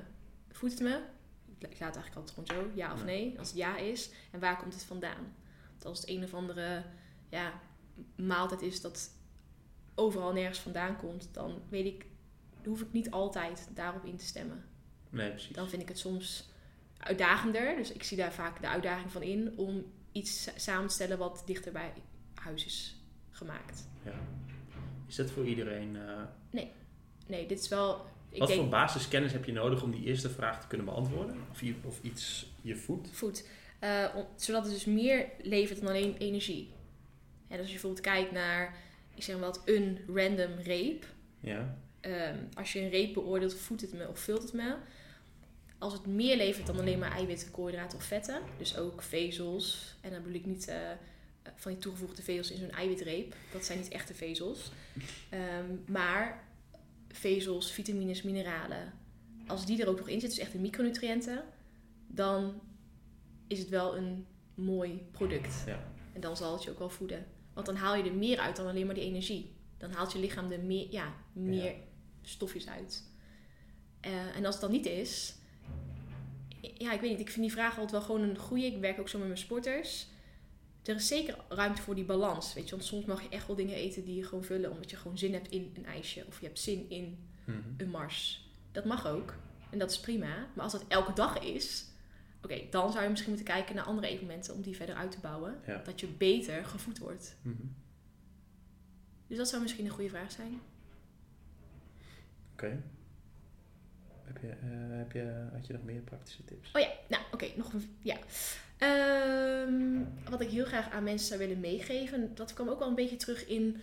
Voedt 0.51 0.73
het 0.73 0.81
me? 0.81 1.01
Ik 1.57 1.79
laat 1.79 1.95
het 1.95 2.03
eigenlijk 2.03 2.15
altijd 2.15 2.37
gewoon 2.37 2.71
zo, 2.71 2.71
ja 2.75 2.93
of 2.93 2.99
Ja. 2.99 3.05
nee. 3.05 3.39
Als 3.39 3.47
het 3.47 3.57
ja 3.57 3.77
is, 3.77 4.09
en 4.31 4.39
waar 4.39 4.57
komt 4.57 4.73
het 4.73 4.83
vandaan? 4.83 5.33
Want 5.71 5.85
als 5.85 5.99
het 5.99 6.09
een 6.09 6.23
of 6.23 6.33
andere 6.33 6.83
ja, 7.29 7.61
maaltijd 8.15 8.61
is 8.61 8.81
dat 8.81 9.11
overal 9.95 10.33
nergens 10.33 10.59
vandaan 10.59 10.97
komt, 10.97 11.29
dan 11.31 11.61
weet 11.69 11.85
ik, 11.85 12.05
dan 12.61 12.71
hoef 12.71 12.81
ik 12.81 12.91
niet 12.91 13.11
altijd 13.11 13.69
daarop 13.73 14.05
in 14.05 14.17
te 14.17 14.25
stemmen. 14.25 14.73
Nee, 15.15 15.29
precies. 15.29 15.55
Dan 15.55 15.69
vind 15.69 15.81
ik 15.81 15.87
het 15.87 15.99
soms 15.99 16.49
uitdagender. 16.97 17.75
Dus 17.75 17.91
ik 17.91 18.03
zie 18.03 18.17
daar 18.17 18.33
vaak 18.33 18.61
de 18.61 18.67
uitdaging 18.67 19.11
van 19.11 19.21
in 19.21 19.53
om 19.57 19.85
iets 20.11 20.43
sa- 20.43 20.51
samen 20.55 20.87
te 20.87 20.93
stellen 20.93 21.17
wat 21.17 21.43
dichter 21.45 21.71
bij 21.71 21.93
huis 22.33 22.65
is 22.65 22.95
gemaakt. 23.31 23.87
Ja. 24.05 24.13
Is 25.07 25.15
dat 25.15 25.31
voor 25.31 25.45
iedereen... 25.45 25.95
eh, 25.95 26.61
Nee, 27.27 27.45
dit 27.47 27.59
is 27.59 27.67
wel. 27.67 28.05
Ik 28.29 28.39
wat 28.39 28.47
denk 28.47 28.59
voor 28.61 28.69
basiskennis 28.69 29.31
heb 29.31 29.45
je 29.45 29.51
nodig 29.51 29.83
om 29.83 29.91
die 29.91 30.03
eerste 30.05 30.29
vraag 30.29 30.61
te 30.61 30.67
kunnen 30.67 30.85
beantwoorden? 30.85 31.37
Of, 31.51 31.61
je, 31.61 31.73
of 31.83 31.99
iets 32.01 32.51
je 32.61 32.75
voedt? 32.75 33.09
voed. 33.11 33.47
Eh, 33.79 34.15
zodat 34.35 34.63
het 34.63 34.73
dus 34.73 34.85
meer 34.85 35.27
levert 35.41 35.79
dan 35.79 35.89
alleen 35.89 36.17
energie. 36.17 36.69
En 37.47 37.49
dus 37.49 37.57
als 37.57 37.67
je 37.67 37.71
bijvoorbeeld 37.73 38.01
kijkt 38.05 38.31
naar, 38.31 38.75
ik 39.15 39.23
zeg 39.23 39.35
maar 39.35 39.45
wat, 39.45 39.61
een 39.65 39.99
random 40.07 40.51
reep. 40.63 41.05
Ja. 41.39 41.77
Ehm, 41.99 42.37
als 42.53 42.73
je 42.73 42.79
een 42.81 42.89
reep 42.89 43.13
beoordeelt, 43.13 43.55
voedt 43.55 43.81
het 43.81 43.93
me 43.93 44.07
of 44.07 44.19
vult 44.19 44.41
het 44.43 44.53
me. 44.53 44.75
Als 45.77 45.93
het 45.93 46.05
meer 46.05 46.37
levert 46.37 46.67
dan 46.67 46.79
alleen 46.79 46.99
maar 46.99 47.11
eiwitten, 47.11 47.51
koolhydraten 47.51 47.97
of 47.97 48.03
vetten, 48.03 48.41
dus 48.57 48.77
ook 48.77 49.01
vezels, 49.01 49.95
en 50.01 50.11
dan 50.11 50.21
bedoel 50.21 50.37
ik 50.39 50.45
niet 50.45 50.67
eh, 50.67 50.77
van 51.55 51.71
die 51.71 51.81
toegevoegde 51.81 52.21
vezels 52.21 52.51
in 52.51 52.57
zo'n 52.57 52.71
eiwitreep, 52.71 53.35
dat 53.51 53.65
zijn 53.65 53.79
niet 53.79 53.87
echte 53.89 54.13
vezels, 54.13 54.71
Ehm, 55.29 55.65
maar 55.87 56.43
vezels, 57.11 57.71
vitamines, 57.71 58.21
mineralen, 58.21 58.93
als 59.47 59.65
die 59.65 59.81
er 59.81 59.87
ook 59.89 59.97
nog 59.97 60.07
in 60.07 60.19
zitten, 60.19 60.37
dus 60.37 60.47
echte 60.47 60.57
micronutriënten, 60.59 61.43
dan 62.07 62.61
is 63.47 63.59
het 63.59 63.69
wel 63.69 63.97
een 63.97 64.25
mooi 64.53 65.07
product. 65.11 65.63
Ja. 65.65 65.83
En 66.13 66.21
dan 66.21 66.37
zal 66.37 66.53
het 66.53 66.63
je 66.63 66.69
ook 66.69 66.79
wel 66.79 66.89
voeden. 66.89 67.25
Want 67.53 67.65
dan 67.65 67.75
haal 67.75 67.95
je 67.95 68.03
er 68.03 68.13
meer 68.15 68.39
uit 68.39 68.55
dan 68.55 68.67
alleen 68.67 68.85
maar 68.85 68.95
die 68.95 69.03
energie. 69.03 69.53
Dan 69.77 69.91
haalt 69.91 70.11
je 70.13 70.19
lichaam 70.19 70.51
er 70.51 70.59
meer, 70.59 70.91
ja, 70.91 71.13
meer 71.33 71.63
Ja. 71.63 71.73
stofjes 72.21 72.67
uit. 72.67 73.03
Eh, 73.99 74.35
en 74.35 74.45
als 74.45 74.55
het 74.55 74.63
dan 74.63 74.71
niet 74.71 74.85
is... 74.85 75.35
Ja, 76.77 76.91
ik 76.93 77.01
weet 77.01 77.09
niet. 77.09 77.19
Ik 77.19 77.29
vind 77.29 77.41
die 77.45 77.51
vraag 77.55 77.71
altijd 77.71 77.91
wel 77.91 78.01
gewoon 78.01 78.21
een 78.21 78.37
goede. 78.37 78.65
Ik 78.65 78.77
werk 78.79 78.99
ook 78.99 79.09
zo 79.09 79.17
met 79.17 79.27
mijn 79.27 79.39
sporters. 79.39 80.07
Er 80.83 80.95
is 80.95 81.07
zeker 81.07 81.37
ruimte 81.49 81.81
voor 81.81 81.95
die 81.95 82.03
balans. 82.05 82.53
Weet 82.53 82.63
je? 82.63 82.71
Want 82.75 82.83
soms 82.87 83.05
mag 83.05 83.21
je 83.21 83.29
echt 83.29 83.47
wel 83.47 83.55
dingen 83.55 83.75
eten 83.75 84.05
die 84.05 84.15
je 84.15 84.23
gewoon 84.23 84.43
vullen. 84.43 84.71
Omdat 84.71 84.89
je 84.89 84.95
gewoon 84.97 85.17
zin 85.17 85.33
hebt 85.33 85.51
in 85.51 85.71
een 85.75 85.85
ijsje. 85.85 86.23
Of 86.27 86.39
je 86.39 86.45
hebt 86.45 86.59
zin 86.59 86.89
in 86.89 87.17
Mhm. 87.45 87.59
een 87.77 87.89
mars. 87.89 88.49
Dat 88.71 88.85
mag 88.85 89.07
ook. 89.07 89.33
En 89.71 89.79
dat 89.79 89.91
is 89.91 89.99
prima. 89.99 90.47
Maar 90.53 90.63
als 90.63 90.71
dat 90.71 90.85
elke 90.87 91.13
dag 91.13 91.39
is... 91.39 91.85
Oké, 92.43 92.61
dan 92.69 92.91
zou 92.91 93.03
je 93.03 93.09
misschien 93.09 93.31
moeten 93.33 93.53
kijken 93.53 93.75
naar 93.75 93.83
andere 93.85 94.07
evenementen 94.07 94.53
om 94.53 94.61
die 94.61 94.75
verder 94.75 94.95
uit 94.95 95.11
te 95.11 95.19
bouwen. 95.19 95.59
Ja. 95.67 95.77
Dat 95.77 95.99
je 95.99 96.07
beter 96.07 96.65
gevoed 96.65 96.97
wordt. 96.97 97.35
Mhm. 97.41 97.55
Dus 99.27 99.37
dat 99.37 99.49
zou 99.49 99.61
misschien 99.61 99.85
een 99.85 99.91
goede 99.91 100.09
vraag 100.09 100.31
zijn. 100.31 100.59
Oké. 102.53 102.81
Heb 104.39 104.41
je, 104.41 104.67
eh, 104.67 104.97
heb 104.97 105.11
je, 105.11 105.47
had 105.53 105.67
je 105.67 105.73
nog 105.73 105.83
meer 105.83 106.01
praktische 106.01 106.43
tips? 106.45 106.71
Oh 106.73 106.81
ja, 106.81 106.89
nou 107.07 107.23
oké, 107.31 107.47
nog 107.55 107.73
een. 107.73 107.97
Ja. 107.99 108.17
Ehm, 108.77 110.03
wat 110.29 110.41
ik 110.41 110.49
heel 110.49 110.65
graag 110.65 110.91
aan 110.91 111.03
mensen 111.03 111.27
zou 111.27 111.39
willen 111.39 111.59
meegeven, 111.59 112.35
dat 112.35 112.53
kwam 112.53 112.69
ook 112.69 112.79
wel 112.79 112.87
een 112.87 112.95
beetje 112.95 113.15
terug 113.15 113.47
in 113.47 113.81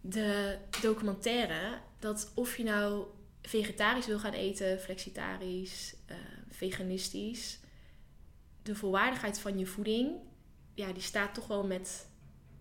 de 0.00 0.58
documentaire. 0.82 1.78
Dat 1.98 2.32
of 2.34 2.56
je 2.56 2.64
nou 2.64 3.06
vegetarisch 3.42 4.06
wil 4.06 4.18
gaan 4.18 4.32
eten, 4.32 4.80
flexitarisch, 4.80 5.94
eh, 6.06 6.16
veganistisch, 6.50 7.58
de 8.62 8.74
volwaardigheid 8.74 9.38
van 9.38 9.58
je 9.58 9.66
voeding, 9.66 10.16
ja, 10.74 10.92
die 10.92 11.02
staat 11.02 11.34
toch 11.34 11.46
wel 11.46 11.66
met 11.66 12.06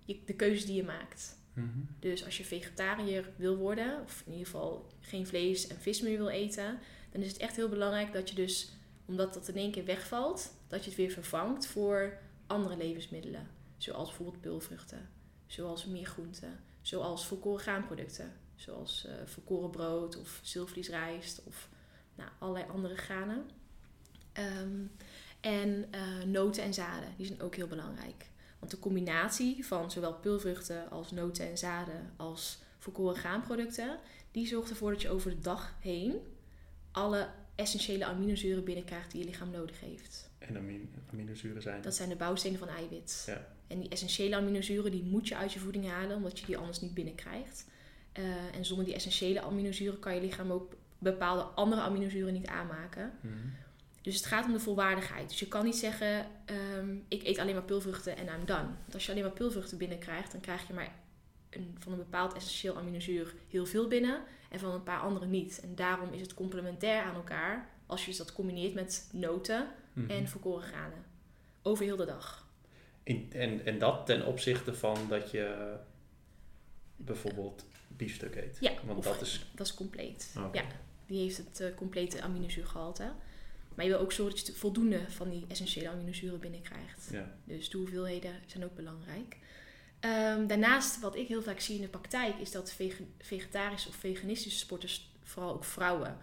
je, 0.06 0.20
de 0.26 0.34
keuzes 0.34 0.66
die 0.66 0.76
je 0.76 0.84
maakt. 0.84 1.38
Mhm. 1.54 1.80
Dus 2.00 2.26
als 2.26 2.38
je 2.38 2.46
vegetariër 2.46 3.30
wil 3.36 3.56
worden, 3.56 4.02
of 4.02 4.24
in 4.26 4.32
ieder 4.32 4.48
geval 4.48 4.88
geen 5.00 5.28
vlees 5.28 5.68
en 5.68 5.78
vis 5.78 6.02
meer 6.02 6.18
wil 6.18 6.30
eten, 6.30 6.80
dan 7.12 7.22
is 7.22 7.28
het 7.28 7.38
echt 7.42 7.56
heel 7.56 7.70
belangrijk 7.70 8.14
dat 8.14 8.30
je 8.30 8.36
dus, 8.36 8.72
omdat 9.06 9.34
dat 9.34 9.48
in 9.48 9.56
één 9.56 9.72
keer 9.72 9.86
wegvalt, 9.86 10.54
dat 10.68 10.84
je 10.84 10.90
het 10.90 11.00
weer 11.00 11.12
vervangt 11.12 11.66
voor 11.66 12.18
andere 12.48 12.78
levensmiddelen. 12.78 13.48
Zoals 13.78 14.08
bijvoorbeeld 14.08 14.42
peulvruchten, 14.42 15.10
zoals 15.48 15.86
meer 15.86 16.06
groenten, 16.06 16.60
zoals 16.82 17.26
volkoren 17.26 17.62
graanproducten, 17.62 18.34
zoals 18.56 19.06
eh 19.06 19.14
volkoren 19.26 19.70
brood 19.70 20.20
of 20.20 20.40
zilvervliesrijst 20.44 21.44
of 21.44 21.70
nou, 22.16 22.30
allerlei 22.40 22.66
andere 22.70 22.96
granen. 22.96 23.46
Ehm, 24.34 24.86
en 25.40 25.88
eh, 25.92 26.24
noten 26.26 26.64
en 26.64 26.74
zaden, 26.74 27.10
die 27.18 27.26
zijn 27.26 27.42
ook 27.42 27.56
heel 27.56 27.68
belangrijk. 27.68 28.26
Want 28.64 28.76
de 28.76 28.82
combinatie 28.82 29.66
van 29.66 29.92
zowel 29.92 30.14
peulvruchten 30.14 30.90
als 30.90 31.12
noten 31.12 31.50
en 31.50 31.58
zaden 31.58 32.14
als 32.16 32.60
volkoren 32.80 33.16
graanproducten, 33.16 34.00
die 34.32 34.48
zorgt 34.48 34.70
ervoor 34.70 34.92
dat 34.92 35.02
je 35.02 35.10
over 35.10 35.30
de 35.30 35.40
dag 35.40 35.76
heen 35.80 36.16
alle 36.92 37.30
essentiële 37.56 38.06
aminozuren 38.06 38.64
binnenkrijgt 38.64 39.12
die 39.12 39.20
je 39.20 39.28
lichaam 39.28 39.52
nodig 39.52 39.80
heeft. 39.80 40.30
En 40.38 40.58
amin- 40.58 40.94
aminozuren 41.12 41.62
zijn. 41.62 41.82
Dat 41.82 41.96
zijn 41.96 42.10
de 42.10 42.16
bouwstenen 42.16 42.60
van 42.60 42.68
eiwit. 42.68 43.24
Ja. 43.28 43.48
En 43.68 43.80
die 43.80 43.90
essentiële 43.90 44.36
aminozuren 44.36 44.92
die 44.92 45.04
moet 45.04 45.28
je 45.28 45.36
uit 45.36 45.54
je 45.54 45.60
voeding 45.60 45.88
halen, 45.88 46.16
omdat 46.16 46.40
je 46.40 46.46
die 46.46 46.58
anders 46.58 46.82
niet 46.82 46.94
binnenkrijgt. 46.94 47.66
Eh, 48.12 48.56
en 48.56 48.66
zonder 48.66 48.86
die 48.86 48.96
essentiële 48.96 49.42
aminozuren 49.42 50.00
kan 50.00 50.16
je 50.16 50.22
lichaam 50.22 50.52
ook 50.52 50.76
bepaalde 50.98 51.42
andere 51.44 51.82
aminozuren 51.82 52.34
niet 52.34 52.48
aanmaken. 52.48 53.12
Mhm. 53.22 53.34
Dus 54.04 54.16
het 54.16 54.26
gaat 54.26 54.46
om 54.46 54.52
de 54.54 54.60
volwaardigheid. 54.60 55.30
Dus 55.30 55.40
je 55.40 55.48
kan 55.48 55.66
niet 55.66 55.76
zeggen, 55.76 56.26
ehm, 56.46 56.96
ik 57.08 57.24
eet 57.24 57.38
alleen 57.38 57.54
maar 57.54 57.64
peulvruchten 57.64 58.18
en 58.18 58.26
I'm 58.28 58.46
done. 58.46 58.64
Want 58.82 58.94
als 58.94 59.06
je 59.06 59.12
alleen 59.12 59.24
maar 59.24 59.32
peulvruchten 59.34 59.78
binnenkrijgt, 59.78 60.32
dan 60.32 60.42
krijg 60.42 60.68
je 60.68 60.74
maar 60.74 60.94
een, 61.50 61.76
van 61.80 61.92
een 61.92 61.98
bepaald 61.98 62.34
essentieel 62.34 62.78
aminozuur 62.78 63.34
heel 63.50 63.66
veel 63.66 63.88
binnen 63.88 64.22
en 64.50 64.60
van 64.60 64.72
een 64.74 64.84
paar 64.84 65.00
andere 65.00 65.26
niet. 65.26 65.60
En 65.64 65.76
daarom 65.76 66.14
is 66.14 66.22
het 66.22 66.34
complementair 66.34 67.04
aan 67.04 67.16
elkaar 67.16 67.70
als 67.86 68.02
je 68.02 68.08
dus 68.08 68.18
dat 68.18 68.34
combineert 68.34 68.74
met 68.74 69.10
noten 69.12 69.68
Mhm. 69.94 70.10
en 70.10 70.28
volkoren 70.28 70.64
granen. 70.64 71.06
Over 71.62 71.86
heel 71.86 71.96
de 71.96 72.06
dag. 72.06 72.48
In- 73.04 73.30
en, 73.34 73.66
en 73.66 73.80
dat 73.80 74.06
ten 74.06 74.26
opzichte 74.26 74.74
van 74.74 74.98
dat 75.10 75.32
je 75.32 75.76
bijvoorbeeld 76.96 77.66
biefstuk 77.88 78.36
eet. 78.36 78.58
Ja, 78.60 78.72
Want 78.86 79.04
dat 79.04 79.22
is... 79.22 79.46
Dat 79.56 79.66
is 79.68 79.74
compleet. 79.74 80.36
Ja, 80.54 80.64
die 81.06 81.22
heeft 81.22 81.38
het 81.38 81.60
eh, 81.60 81.76
complete 81.76 82.22
aminozuurgehalte. 82.22 83.12
Maar 83.76 83.86
je 83.86 83.92
wil 83.92 84.00
ook 84.00 84.12
zorgen 84.12 84.36
dat 84.36 84.48
je 84.48 84.54
voldoende 84.54 85.00
van 85.08 85.30
die 85.30 85.46
essentiële 85.48 85.90
aminozuren 85.90 86.40
binnenkrijgt. 86.40 87.08
Ja. 87.12 87.36
Dus 87.44 87.70
de 87.70 87.78
hoeveelheden 87.78 88.34
zijn 88.46 88.64
ook 88.64 88.76
belangrijk. 88.76 89.38
Ehm, 90.00 90.48
daarnaast, 90.48 91.00
wat 91.00 91.16
ik 91.16 91.28
heel 91.28 91.42
vaak 91.42 91.60
zie 91.60 91.76
in 91.76 91.82
de 91.82 91.88
praktijk, 91.88 92.38
is 92.38 92.52
dat 92.52 92.72
vege- 92.74 93.08
vegetarische 93.20 93.90
of 93.90 93.96
veganistische 93.96 94.60
sporters, 94.60 95.12
vooral 95.24 95.54
ook 95.54 95.64
vrouwen, 95.64 96.18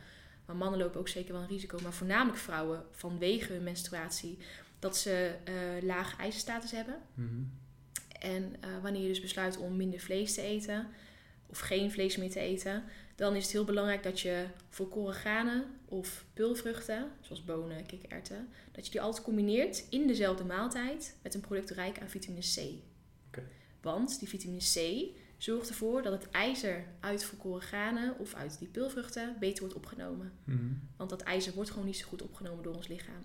maar 0.47 0.57
mannen 0.57 0.81
lopen 0.81 1.01
ook 1.01 1.09
zeker 1.09 1.33
wel 1.33 1.43
een 1.43 1.49
risico, 1.49 1.79
maar 1.83 1.93
voornamelijk 1.93 2.39
vrouwen 2.39 2.85
vanwege 2.91 3.53
hun 3.53 3.63
menstruatie, 3.63 4.39
dat 4.79 4.97
ze 4.97 5.35
eh 5.45 5.55
lage 5.83 6.17
ijzerstatus 6.17 6.71
hebben. 6.71 6.99
Mhm. 7.15 7.43
En 8.21 8.57
eh, 8.61 8.71
wanneer 8.83 9.03
je 9.03 9.09
dus 9.09 9.21
besluit 9.21 9.57
om 9.57 9.77
minder 9.77 10.01
vlees 10.01 10.35
te 10.35 10.43
eten 10.43 10.89
of 11.47 11.59
geen 11.59 11.91
vlees 11.93 12.17
meer 12.17 12.31
te 12.31 12.41
eten, 12.41 12.85
dan 13.21 13.37
is 13.37 13.43
het 13.43 13.53
heel 13.53 13.65
belangrijk 13.65 14.03
dat 14.03 14.21
je 14.21 14.47
volkoren 14.69 15.15
granen 15.15 15.65
of 15.85 16.25
peulvruchten, 16.35 17.11
zoals 17.21 17.45
bonen, 17.45 17.87
kikkererwten, 17.87 18.49
dat 18.73 18.85
je 18.85 18.91
die 18.91 19.01
altijd 19.01 19.25
combineert 19.25 19.87
in 19.91 20.07
dezelfde 20.07 20.45
maaltijd 20.45 21.17
met 21.23 21.35
een 21.35 21.41
product 21.41 21.71
rijk 21.71 22.01
aan 22.01 22.09
vitamine 22.09 22.41
C. 22.41 22.59
Want 23.81 24.19
die 24.19 24.29
vitamine 24.29 24.61
C 24.61 25.09
zorgt 25.37 25.69
ervoor 25.69 26.03
dat 26.03 26.13
het 26.13 26.31
ijzer 26.31 26.85
uit 27.01 27.25
volkoren 27.25 27.63
granen 27.63 28.19
of 28.19 28.35
uit 28.35 28.59
die 28.59 28.69
peulvruchten 28.69 29.37
beter 29.41 29.61
wordt 29.61 29.75
opgenomen. 29.75 30.33
Mhm. 30.45 30.73
Want 30.97 31.11
dat 31.11 31.23
ijzer 31.23 31.53
wordt 31.55 31.71
gewoon 31.71 31.87
niet 31.87 31.97
zo 31.97 32.09
goed 32.09 32.23
opgenomen 32.23 32.65
door 32.65 32.75
ons 32.75 32.89
lichaam. 32.89 33.23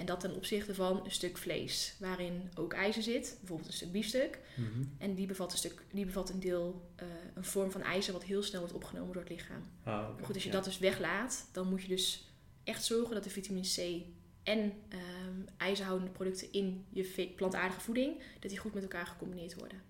En 0.00 0.06
dat 0.06 0.20
ten 0.20 0.34
opzichte 0.34 0.74
van 0.74 1.04
een 1.04 1.10
stuk 1.10 1.38
vlees, 1.38 1.94
waarin 1.98 2.50
ook 2.54 2.72
ijzer 2.72 3.02
zit, 3.02 3.36
bijvoorbeeld 3.38 3.68
een 3.68 3.74
stuk 3.74 3.92
biefstuk. 3.92 4.38
Mhm. 4.54 4.82
En 4.98 5.14
die 5.14 5.26
bevat 5.26 5.52
een, 5.52 5.58
stuk, 5.58 5.82
die 5.92 6.04
bevat 6.04 6.30
een 6.30 6.40
deel, 6.40 6.90
eh, 6.96 7.06
een 7.34 7.44
vorm 7.44 7.70
van 7.70 7.82
ijzer 7.82 8.12
wat 8.12 8.24
heel 8.24 8.42
snel 8.42 8.60
wordt 8.60 8.74
opgenomen 8.74 9.12
door 9.12 9.22
het 9.22 9.30
lichaam. 9.30 9.62
Ah. 9.84 9.84
Maar 10.16 10.24
goed, 10.24 10.34
als 10.34 10.42
je 10.42 10.48
Ja. 10.48 10.54
dat 10.54 10.64
dus 10.64 10.78
weglaat, 10.78 11.48
dan 11.52 11.68
moet 11.68 11.82
je 11.82 11.88
dus 11.88 12.28
echt 12.64 12.84
zorgen 12.84 13.14
dat 13.14 13.24
de 13.24 13.30
vitamine 13.30 13.66
C 13.66 14.02
en 14.42 14.72
ehm, 14.88 15.40
ijzerhoudende 15.56 16.12
producten 16.12 16.52
in 16.52 16.84
je 16.90 17.32
plantaardige 17.36 17.80
voeding, 17.80 18.22
dat 18.40 18.50
die 18.50 18.58
goed 18.58 18.74
met 18.74 18.82
elkaar 18.82 19.06
gecombineerd 19.06 19.54
worden. 19.54 19.82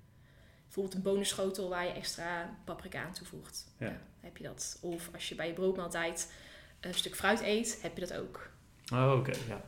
Bijvoorbeeld 0.64 0.94
een 0.94 1.02
bonenschotel 1.02 1.68
waar 1.68 1.84
je 1.84 1.92
extra 1.92 2.58
paprika 2.64 3.04
aan 3.04 3.12
toevoegt. 3.12 3.66
Ja. 3.78 4.00
heb 4.20 4.36
je 4.36 4.42
dat. 4.44 4.78
Of 4.80 5.08
als 5.12 5.28
je 5.28 5.34
bij 5.34 5.46
je 5.46 5.52
broodmaaltijd 5.52 6.32
een 6.80 6.94
stuk 6.94 7.14
fruit 7.16 7.40
eet, 7.40 7.78
heb 7.82 7.98
je 7.98 8.06
dat 8.06 8.12
ook. 8.18 8.50
Oh, 8.92 9.14
oké, 9.18 9.32
ja. 9.48 9.64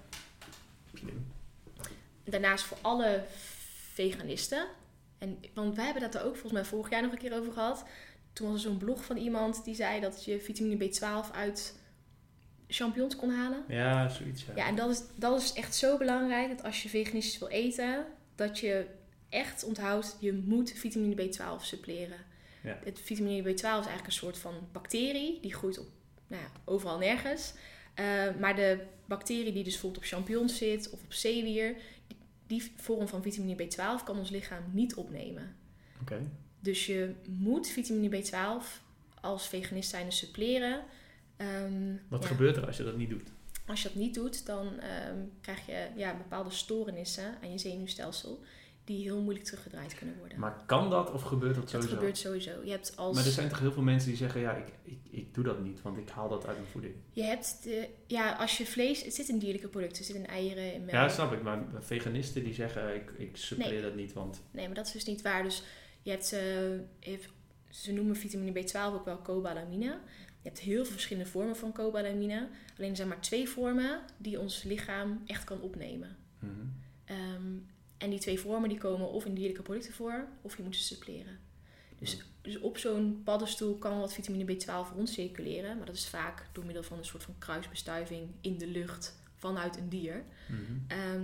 Daarnaast 2.24 2.64
voor 2.64 2.78
alle 2.80 3.24
veganisten. 3.92 4.66
En, 5.18 5.38
want 5.54 5.76
wij 5.76 5.84
hebben 5.84 6.02
dat 6.02 6.14
er 6.14 6.22
ook 6.22 6.32
volgens 6.32 6.52
mij 6.52 6.64
vorig 6.64 6.90
jaar 6.90 7.02
nog 7.02 7.12
een 7.12 7.18
keer 7.18 7.38
over 7.38 7.52
gehad. 7.52 7.84
Toen 8.32 8.46
was 8.46 8.64
er 8.64 8.70
zo'n 8.70 8.78
blog 8.78 9.04
van 9.04 9.16
iemand 9.16 9.64
die 9.64 9.74
zei 9.74 10.00
dat 10.00 10.24
je 10.24 10.40
vitamine 10.40 10.88
B12 10.88 11.34
uit 11.34 11.80
champignons 12.68 13.16
kon 13.16 13.30
halen. 13.30 13.64
Ja, 13.68 14.08
zoiets. 14.08 14.44
Ja, 14.44 14.52
Ja, 14.56 14.66
en 14.66 14.74
dat 14.74 14.90
is, 14.90 15.02
dat 15.14 15.40
is 15.40 15.52
echt 15.52 15.74
zo 15.74 15.98
belangrijk 15.98 16.48
dat 16.48 16.62
als 16.62 16.82
je 16.82 16.88
veganistisch 16.88 17.38
wil 17.38 17.48
eten, 17.48 18.06
dat 18.34 18.58
je 18.58 18.86
echt 19.28 19.64
onthoudt, 19.64 20.16
je 20.20 20.32
moet 20.32 20.72
vitamine 20.72 21.26
B12 21.26 21.62
suppleren. 21.62 22.18
Ja. 22.62 22.78
Het 22.84 23.00
vitamine 23.00 23.42
B12 23.42 23.54
is 23.54 23.62
eigenlijk 23.62 24.06
een 24.06 24.12
soort 24.12 24.38
van 24.38 24.68
bacterie, 24.72 25.38
die 25.40 25.54
groeit 25.54 25.78
op, 25.78 25.86
nou 26.26 26.42
ja, 26.42 26.48
overal 26.64 26.98
nergens. 26.98 27.54
Eh, 27.94 28.34
maar 28.40 28.56
de 28.56 28.78
bacterie 29.06 29.52
die 29.52 29.64
dus 29.64 29.72
bijvoorbeeld 29.72 30.02
op 30.02 30.08
champignons 30.08 30.56
zit 30.56 30.90
of 30.90 31.02
op 31.02 31.12
zeewier, 31.12 31.76
die, 32.06 32.16
die 32.46 32.72
vorm 32.76 33.08
van 33.08 33.22
vitamine 33.22 33.64
B12 33.64 34.04
kan 34.04 34.18
ons 34.18 34.30
lichaam 34.30 34.62
niet 34.70 34.94
opnemen. 34.94 35.56
Oké. 36.00 36.30
Dus 36.60 36.86
je 36.86 37.14
moet 37.28 37.68
vitamine 37.68 38.22
B12 38.22 38.82
als 39.20 39.48
veganist 39.48 39.90
zijn 39.90 40.12
suppleren. 40.12 40.84
Ehm, 41.36 41.94
Wat 42.08 42.22
ja. 42.22 42.28
gebeurt 42.28 42.56
er 42.56 42.66
als 42.66 42.76
je 42.76 42.84
dat 42.84 42.96
niet 42.96 43.10
doet? 43.10 43.28
Als 43.66 43.82
je 43.82 43.88
dat 43.88 43.96
niet 43.96 44.14
doet, 44.14 44.46
dan 44.46 44.80
ehm, 44.80 45.16
krijg 45.40 45.66
je 45.66 45.88
ja, 45.96 46.16
bepaalde 46.16 46.50
stoornissen 46.50 47.34
aan 47.42 47.50
je 47.52 47.58
zenuwstelsel 47.58 48.40
die 48.84 49.02
heel 49.02 49.20
moeilijk 49.22 49.44
teruggedraaid 49.44 49.94
kunnen 49.94 50.18
worden. 50.18 50.38
Maar 50.38 50.62
kan 50.66 50.90
dat 50.90 51.12
of 51.12 51.22
gebeurt 51.22 51.54
dat 51.54 51.62
dat 51.62 51.70
sowieso? 51.70 51.94
gebeurt 51.94 52.18
sowieso. 52.18 52.50
Je 52.64 52.70
hebt 52.70 52.96
als 52.96 53.16
Maar 53.16 53.24
er 53.24 53.30
zijn 53.30 53.48
toch 53.48 53.58
heel 53.58 53.72
veel 53.72 53.82
mensen 53.82 54.08
die 54.08 54.18
zeggen, 54.18 54.40
ja, 54.40 54.52
ik, 54.52 54.66
ik, 54.82 54.98
ik 55.10 55.34
doe 55.34 55.44
dat 55.44 55.60
niet, 55.62 55.82
want 55.82 55.98
ik 55.98 56.08
haal 56.08 56.28
dat 56.28 56.46
uit 56.46 56.56
mijn 56.56 56.68
voeding. 56.70 56.94
je 57.12 57.22
hebt 57.22 57.58
de, 57.62 57.88
ja, 58.06 58.32
als 58.32 58.58
je 58.58 58.66
vlees, 58.66 59.02
het 59.04 59.14
zit 59.14 59.28
in 59.28 59.38
dierlijke 59.38 59.68
producten, 59.68 59.96
het 59.98 60.06
zit 60.06 60.16
in 60.16 60.26
eieren, 60.26 60.72
in 60.74 60.80
melk. 60.80 60.90
Ja, 60.90 61.08
snap 61.08 61.32
ik. 61.32 61.42
Maar 61.42 61.64
veganisten 61.80 62.44
die 62.44 62.54
zeggen, 62.54 62.94
ik, 62.94 63.10
ik 63.16 63.36
suppleer 63.36 63.70
Nee. 63.72 63.82
dat 63.82 63.94
niet, 63.94 64.12
want... 64.12 64.40
Nee, 64.50 64.66
maar 64.66 64.74
dat 64.76 64.86
is 64.86 64.92
dus 64.92 65.04
niet 65.04 65.22
waar. 65.22 65.42
Dus 65.42 65.62
je 66.02 66.10
hebt, 66.10 66.32
eh, 66.32 66.40
heeft- 67.10 67.30
ze 67.70 67.92
noemen 67.92 68.16
vitamine 68.16 68.62
B12 68.62 68.94
ook 68.94 69.04
wel 69.04 69.22
cobalamine. 69.22 69.98
Je 70.42 70.48
hebt 70.48 70.60
heel 70.60 70.82
veel 70.84 70.92
verschillende 70.92 71.28
vormen 71.30 71.56
van 71.56 71.72
cobalamine. 71.72 72.48
Alleen 72.78 72.90
er 72.90 72.96
zijn 72.96 73.08
maar 73.08 73.20
twee 73.20 73.48
vormen 73.48 74.00
die 74.16 74.40
ons 74.40 74.62
lichaam 74.62 75.22
echt 75.26 75.44
kan 75.44 75.60
opnemen. 75.60 76.16
Ehm, 77.04 77.56
en 78.02 78.10
die 78.10 78.18
twee 78.18 78.40
vormen 78.40 78.68
die 78.68 78.78
komen 78.78 79.10
of 79.10 79.24
in 79.24 79.34
dierlijke 79.34 79.62
producten 79.62 79.92
voor, 79.92 80.28
of 80.40 80.56
je 80.56 80.62
moet 80.62 80.76
ze 80.76 80.82
suppleren. 80.82 81.38
Dus, 81.98 82.22
dus 82.40 82.58
op 82.58 82.78
zo'n 82.78 83.20
paddenstoel 83.24 83.74
kan 83.74 83.98
wat 83.98 84.12
vitamine 84.12 84.54
B12 84.54 84.94
rondcirculeren. 84.94 85.76
Maar 85.76 85.86
dat 85.86 85.94
is 85.94 86.08
vaak 86.08 86.46
door 86.52 86.64
middel 86.64 86.82
van 86.82 86.98
een 86.98 87.04
soort 87.04 87.22
van 87.22 87.34
kruisbestuiving 87.38 88.28
in 88.40 88.58
de 88.58 88.66
lucht 88.66 89.16
vanuit 89.36 89.76
een 89.76 89.88
dier. 89.88 90.24
Mhm. 90.48 90.60
Ehm, 90.86 91.22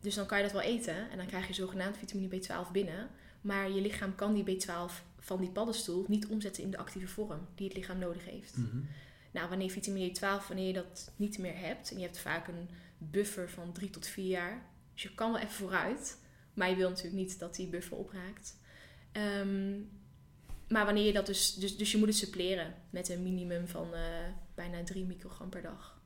dus 0.00 0.14
dan 0.14 0.26
kan 0.26 0.38
je 0.38 0.44
dat 0.44 0.52
wel 0.52 0.62
eten 0.62 1.10
en 1.10 1.16
dan 1.16 1.26
krijg 1.26 1.46
je 1.46 1.54
zogenaamd 1.54 1.96
vitamine 1.96 2.28
B12 2.28 2.70
binnen. 2.72 3.08
Maar 3.40 3.70
je 3.70 3.80
lichaam 3.80 4.14
kan 4.14 4.34
die 4.34 4.44
B12 4.44 5.02
van 5.18 5.40
die 5.40 5.50
paddenstoel 5.50 6.04
niet 6.08 6.26
omzetten 6.26 6.62
in 6.62 6.70
de 6.70 6.78
actieve 6.78 7.08
vorm 7.08 7.46
die 7.54 7.66
het 7.66 7.76
lichaam 7.76 7.98
nodig 7.98 8.24
heeft. 8.24 8.56
Mhm. 8.56 8.78
Nou, 9.30 9.48
wanneer 9.48 9.70
vitamine 9.70 10.10
B12, 10.10 10.46
wanneer 10.46 10.66
je 10.66 10.72
dat 10.72 11.12
niet 11.16 11.38
meer 11.38 11.58
hebt, 11.58 11.90
en 11.90 11.96
je 11.96 12.04
hebt 12.04 12.18
vaak 12.18 12.48
een 12.48 12.68
buffer 12.98 13.50
van 13.50 13.72
drie 13.72 13.90
tot 13.90 14.06
vier 14.06 14.28
jaar, 14.28 14.66
dus 14.94 15.02
je 15.02 15.14
kan 15.14 15.32
wel 15.32 15.40
even 15.40 15.54
vooruit, 15.54 16.18
maar 16.54 16.70
je 16.70 16.76
wil 16.76 16.88
natuurlijk 16.88 17.16
niet 17.16 17.38
dat 17.38 17.54
die 17.54 17.66
buffer 17.66 17.96
opraakt. 17.96 18.56
Ehm, 19.12 19.80
maar 20.68 20.84
wanneer 20.84 21.04
je 21.04 21.12
dat 21.12 21.26
dus, 21.26 21.54
dus, 21.54 21.76
dus 21.76 21.92
je 21.92 21.98
moet 21.98 22.08
het 22.08 22.16
suppleren 22.16 22.74
met 22.90 23.08
een 23.08 23.22
minimum 23.22 23.68
van 23.68 23.94
eh, 23.94 24.00
bijna 24.54 24.84
3 24.84 25.04
microgram 25.04 25.48
per 25.48 25.62
dag. 25.62 26.02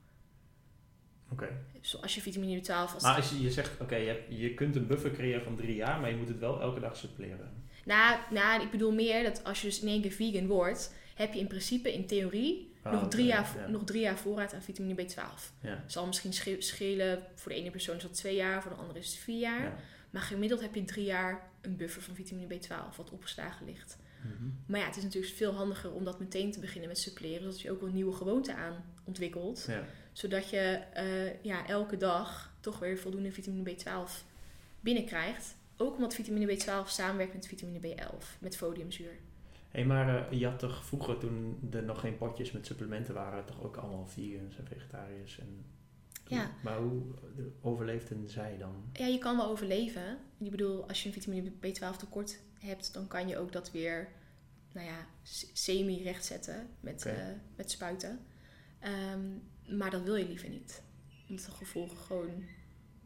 Oké. 1.31 1.65
Zoals 1.81 2.15
je 2.15 2.21
vitamine 2.21 2.61
B12 2.61 2.93
als 2.93 3.03
Maar 3.03 3.15
als 3.15 3.29
je, 3.29 3.41
je 3.41 3.51
zegt, 3.51 3.81
oké, 3.81 3.95
je, 3.95 4.25
je 4.29 4.53
kunt 4.53 4.75
een 4.75 4.87
buffer 4.87 5.11
creëren 5.11 5.43
van 5.43 5.55
drie 5.55 5.75
jaar, 5.75 5.99
maar 5.99 6.09
je 6.09 6.15
moet 6.15 6.27
het 6.27 6.39
wel 6.39 6.61
elke 6.61 6.79
dag 6.79 6.97
suppleren. 6.97 7.63
Nou, 7.85 8.19
nou, 8.31 8.61
ik 8.61 8.71
bedoel 8.71 8.91
meer 8.91 9.23
dat 9.23 9.43
als 9.43 9.61
je 9.61 9.67
dus 9.67 9.81
in 9.81 9.87
één 9.87 10.01
keer 10.01 10.11
vegan 10.11 10.47
wordt, 10.47 10.93
heb 11.15 11.33
je 11.33 11.39
in 11.39 11.47
principe 11.47 11.93
in 11.93 12.05
theorie 12.05 12.68
Nog, 12.91 13.07
drie 13.07 13.25
jaar, 13.25 13.55
ja. 13.57 13.67
nog 13.67 13.83
drie 13.83 14.01
jaar 14.01 14.17
voorraad 14.17 14.53
aan 14.53 14.61
vitamine 14.61 15.03
B12. 15.03 15.61
Ja. 15.61 15.83
zal 15.87 16.05
misschien 16.05 16.33
sche- 16.33 16.61
schelen, 16.61 17.23
voor 17.35 17.51
de 17.51 17.57
ene 17.57 17.71
persoon 17.71 17.95
is 17.95 18.01
dat 18.01 18.13
twee 18.13 18.35
jaar, 18.35 18.61
voor 18.61 18.71
de 18.71 18.77
andere 18.77 18.99
is 18.99 19.07
het 19.07 19.15
vier 19.15 19.39
jaar. 19.39 19.63
Ja. 19.63 19.75
Maar 20.09 20.21
gemiddeld 20.21 20.61
heb 20.61 20.75
je 20.75 20.85
drie 20.85 21.05
jaar 21.05 21.49
een 21.61 21.75
buffer 21.75 22.01
van 22.01 22.15
vitamine 22.15 22.55
B12 22.55 22.95
wat 22.95 23.09
opgeslagen 23.11 23.65
ligt. 23.65 23.97
Mhm. 24.21 24.49
Maar 24.65 24.79
ja, 24.79 24.85
het 24.85 24.97
is 24.97 25.03
natuurlijk 25.03 25.33
veel 25.33 25.53
handiger 25.53 25.91
om 25.91 26.03
dat 26.03 26.19
meteen 26.19 26.51
te 26.51 26.59
beginnen 26.59 26.87
met 26.89 26.97
suppleren, 26.97 27.41
zodat 27.41 27.61
je 27.61 27.71
ook 27.71 27.81
wel 27.81 27.89
nieuwe 27.89 28.13
gewoonten 28.13 28.55
aan 28.55 28.85
ontwikkelt. 29.03 29.65
Ja. 29.67 29.83
Zodat 30.11 30.49
je 30.49 30.59
eh, 30.93 31.43
ja, 31.43 31.67
elke 31.67 31.97
dag 31.97 32.53
toch 32.59 32.79
weer 32.79 32.97
voldoende 32.97 33.31
vitamine 33.31 33.75
B12 33.75 34.11
binnenkrijgt. 34.79 35.55
Ook 35.77 35.95
omdat 35.95 36.13
vitamine 36.13 36.57
B12 36.57 36.87
samenwerkt 36.87 37.33
met 37.33 37.47
vitamine 37.47 37.79
B11, 37.79 38.39
met 38.39 38.57
foliumzuur. 38.57 39.11
Hé, 39.69 39.83
maar 39.85 40.29
eh, 40.31 40.39
je 40.39 40.45
had 40.45 40.59
toch 40.59 40.85
vroeger, 40.85 41.17
toen 41.17 41.59
er 41.71 41.83
nog 41.83 41.99
geen 41.99 42.17
potjes 42.17 42.51
met 42.51 42.65
supplementen 42.65 43.13
waren, 43.13 43.45
toch 43.45 43.63
ook 43.63 43.75
allemaal 43.77 44.07
vegans 44.07 44.57
en 44.57 44.67
vegetariërs 44.67 45.39
en... 45.39 45.65
Ja. 46.27 46.51
Maar 46.63 46.77
hoe 46.77 47.01
overleefden 47.61 48.29
zij 48.29 48.57
dan? 48.57 48.89
Ja, 48.93 49.05
je 49.05 49.17
kan 49.17 49.37
wel 49.37 49.45
overleven. 49.49 50.17
Ik 50.37 50.51
bedoel, 50.51 50.87
als 50.87 51.01
je 51.03 51.07
een 51.07 51.13
vitamine 51.21 51.51
B12 51.51 51.97
tekort 51.97 52.39
hebt, 52.59 52.93
dan 52.93 53.07
kan 53.07 53.27
je 53.27 53.37
ook 53.37 53.51
dat 53.51 53.71
weer, 53.71 54.07
nou 54.73 54.85
ja, 54.87 55.07
s- 55.23 55.49
semi-rechtzetten 55.53 56.67
met, 56.79 57.05
eh, 57.05 57.27
met 57.55 57.71
spuiten. 57.71 58.19
Ehm, 58.79 59.21
maar 59.77 59.89
dat 59.91 60.03
wil 60.03 60.15
je 60.15 60.27
liever 60.27 60.49
niet. 60.49 60.81
Omdat 61.29 61.45
de 61.45 61.51
gevolgen 61.51 61.97
gewoon 61.97 62.43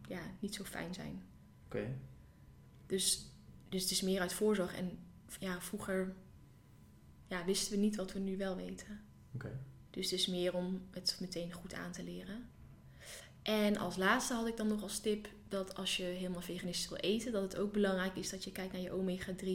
ja, 0.07 0.19
niet 0.39 0.55
zo 0.55 0.63
fijn 0.63 0.93
zijn. 0.93 1.23
Oké. 1.65 1.87
Dus, 2.85 3.31
dus 3.69 3.81
het 3.81 3.91
is 3.91 4.01
meer 4.01 4.19
uit 4.21 4.33
voorzorg. 4.33 4.75
En 4.75 4.97
ja, 5.39 5.61
vroeger 5.61 6.13
ja, 7.33 7.45
wisten 7.45 7.71
we 7.71 7.77
niet 7.77 7.95
wat 7.95 8.13
we 8.13 8.19
nu 8.19 8.37
wel 8.37 8.55
weten. 8.55 8.99
Oké. 9.33 9.59
Dus 9.89 10.11
het 10.11 10.19
is 10.19 10.27
meer 10.27 10.53
om 10.53 10.81
het 10.91 11.17
meteen 11.19 11.51
goed 11.51 11.73
aan 11.73 11.91
te 11.91 12.03
leren. 12.03 12.49
En 13.41 13.77
als 13.77 13.97
laatste 13.97 14.33
had 14.33 14.47
ik 14.47 14.57
dan 14.57 14.67
nog 14.67 14.81
als 14.81 14.99
tip 14.99 15.29
dat 15.47 15.75
als 15.75 15.97
je 15.97 16.03
helemaal 16.03 16.41
veganistisch 16.41 16.89
wil 16.89 16.97
eten, 16.97 17.31
dat 17.31 17.41
het 17.41 17.57
ook 17.57 17.71
belangrijk 17.73 18.15
is 18.15 18.29
dat 18.29 18.43
je 18.43 18.51
kijkt 18.51 18.73
naar 18.73 18.81
je 18.81 18.91
omega-3 18.91 19.47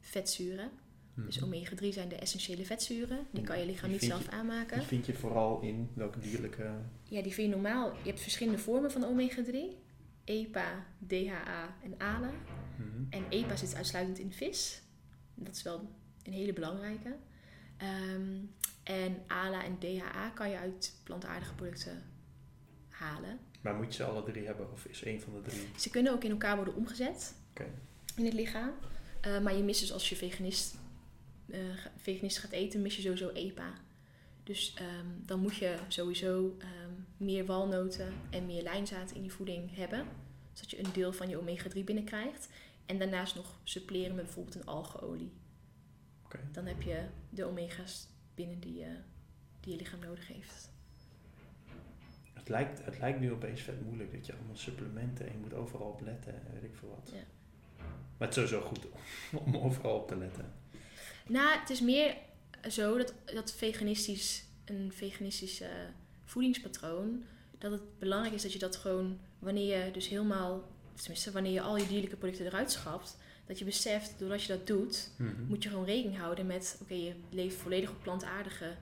vetzuren. 0.00 0.70
Mhm. 1.14 1.26
Dus 1.26 1.42
omega-3 1.42 1.88
zijn 1.88 2.08
de 2.08 2.16
essentiële 2.16 2.64
vetzuren. 2.64 3.26
Die 3.30 3.42
kan 3.42 3.58
je 3.58 3.66
lichaam 3.66 3.90
niet 3.90 4.02
zelf 4.02 4.28
aanmaken. 4.28 4.78
Die 4.78 4.86
vind 4.86 5.06
je 5.06 5.14
vooral 5.14 5.60
in 5.60 5.90
welke 5.94 6.18
dierlijke... 6.18 6.70
Ja, 7.02 7.22
die 7.22 7.32
vind 7.32 7.48
je 7.48 7.54
normaal. 7.54 7.92
Je 7.92 8.08
hebt 8.08 8.20
verschillende 8.20 8.58
vormen 8.58 8.90
van 8.90 9.04
omega-3. 9.04 9.56
EPA, 10.24 10.86
DHA 11.06 11.76
en 11.82 11.94
ALA. 11.98 12.30
Mhm. 12.76 13.04
En 13.10 13.24
EPA 13.28 13.56
zit 13.56 13.74
uitsluitend 13.74 14.18
in 14.18 14.32
vis. 14.32 14.82
Dat 15.34 15.56
is 15.56 15.62
wel 15.62 15.88
een 16.26 16.32
hele 16.32 16.52
belangrijke. 16.52 17.16
Ehm, 17.76 18.34
en 18.82 19.22
ALA 19.26 19.64
en 19.64 19.78
DHA 19.78 20.28
kan 20.34 20.50
je 20.50 20.56
uit 20.56 20.94
plantaardige 21.02 21.54
producten 21.54 22.02
halen. 22.88 23.38
Maar 23.60 23.74
moet 23.74 23.86
je 23.86 23.92
ze 23.92 24.04
alle 24.04 24.22
drie 24.22 24.46
hebben 24.46 24.72
of 24.72 24.84
is 24.84 25.02
één 25.02 25.20
van 25.20 25.32
de 25.32 25.42
drie? 25.50 25.68
Ze 25.78 25.90
kunnen 25.90 26.12
ook 26.12 26.24
in 26.24 26.30
elkaar 26.30 26.56
worden 26.56 26.74
omgezet 26.74 27.34
in 28.16 28.24
het 28.24 28.34
lichaam. 28.34 28.70
Eh, 29.20 29.40
maar 29.40 29.54
je 29.56 29.62
mist 29.62 29.80
dus 29.80 29.92
als 29.92 30.08
je 30.08 30.16
veganist, 30.16 30.78
eh, 31.50 31.60
ga- 31.74 31.90
veganist 31.96 32.38
gaat 32.38 32.50
eten, 32.50 32.82
mis 32.82 32.96
je 32.96 33.02
sowieso 33.02 33.28
EPA. 33.28 33.72
Dus 34.42 34.74
ehm, 34.78 35.06
dan 35.24 35.40
moet 35.40 35.56
je 35.56 35.76
sowieso 35.88 36.56
ehm, 36.58 36.90
meer 37.16 37.46
walnoten 37.46 38.12
en 38.30 38.46
meer 38.46 38.62
lijnzaad 38.62 39.10
in 39.10 39.22
je 39.24 39.30
voeding 39.30 39.76
hebben. 39.76 40.06
Zodat 40.52 40.70
je 40.70 40.78
een 40.78 40.92
deel 40.92 41.12
van 41.12 41.28
je 41.28 41.36
omega-3 41.38 41.84
binnenkrijgt. 41.84 42.48
En 42.86 42.98
daarnaast 42.98 43.34
nog 43.34 43.58
suppleren 43.64 44.14
met 44.14 44.24
bijvoorbeeld 44.24 44.54
een 44.54 44.66
algeolie. 44.66 45.32
Dan 46.52 46.66
heb 46.66 46.82
je 46.82 47.04
de 47.30 47.44
omega's 47.44 48.08
binnen 48.34 48.60
die, 48.60 48.74
je 48.74 48.96
die 49.60 49.72
je 49.72 49.78
lichaam 49.78 50.00
nodig 50.00 50.28
heeft. 50.28 50.70
Het 52.32 52.48
lijkt, 52.48 52.84
het 52.84 52.98
lijkt 52.98 53.20
nu 53.20 53.32
opeens 53.32 53.60
vet 53.60 53.84
moeilijk 53.84 54.12
dat 54.12 54.26
je 54.26 54.34
allemaal 54.34 54.56
supplementen 54.56 55.26
en 55.26 55.32
je 55.32 55.38
moet 55.38 55.54
overal 55.54 55.88
op 55.88 56.00
letten 56.00 56.34
en 56.34 56.52
weet 56.52 56.62
ik 56.62 56.76
veel 56.76 56.88
wat. 56.88 57.10
Ja. 57.12 57.24
Maar 58.18 58.28
het 58.28 58.36
is 58.36 58.48
sowieso 58.48 58.68
goed 58.68 58.86
om 59.44 59.56
overal 59.56 59.96
op 59.96 60.08
te 60.08 60.16
letten. 60.16 60.52
Nou, 61.26 61.58
het 61.58 61.70
is 61.70 61.80
meer 61.80 62.16
zo 62.68 62.98
dat, 62.98 63.14
dat 63.24 63.52
veganistisch, 63.52 64.44
een 64.64 64.92
veganistisch 64.92 65.60
eh, 65.60 65.70
voedingspatroon, 66.24 67.24
dat 67.58 67.72
het 67.72 67.98
belangrijk 67.98 68.34
is 68.34 68.42
dat 68.42 68.52
je 68.52 68.58
dat 68.58 68.76
gewoon, 68.76 69.20
wanneer 69.38 69.84
je 69.84 69.90
dus 69.90 70.08
helemaal, 70.08 70.68
tenminste 70.94 71.30
wanneer 71.30 71.52
je 71.52 71.60
al 71.60 71.76
je 71.76 71.86
dierlijke 71.86 72.16
producten 72.16 72.46
eruit 72.46 72.70
schapt, 72.70 73.18
dat 73.46 73.58
je 73.58 73.64
beseft, 73.64 74.18
doordat 74.18 74.42
je 74.42 74.48
dat 74.48 74.66
doet, 74.66 75.10
Mhm. 75.16 75.44
moet 75.48 75.62
je 75.62 75.68
gewoon 75.68 75.84
rekening 75.84 76.18
houden 76.18 76.46
met, 76.46 76.78
oké, 76.82 76.94
je 76.94 77.14
leeft 77.30 77.56
volledig 77.56 77.90
op 77.90 78.02
plantaardige 78.02 78.74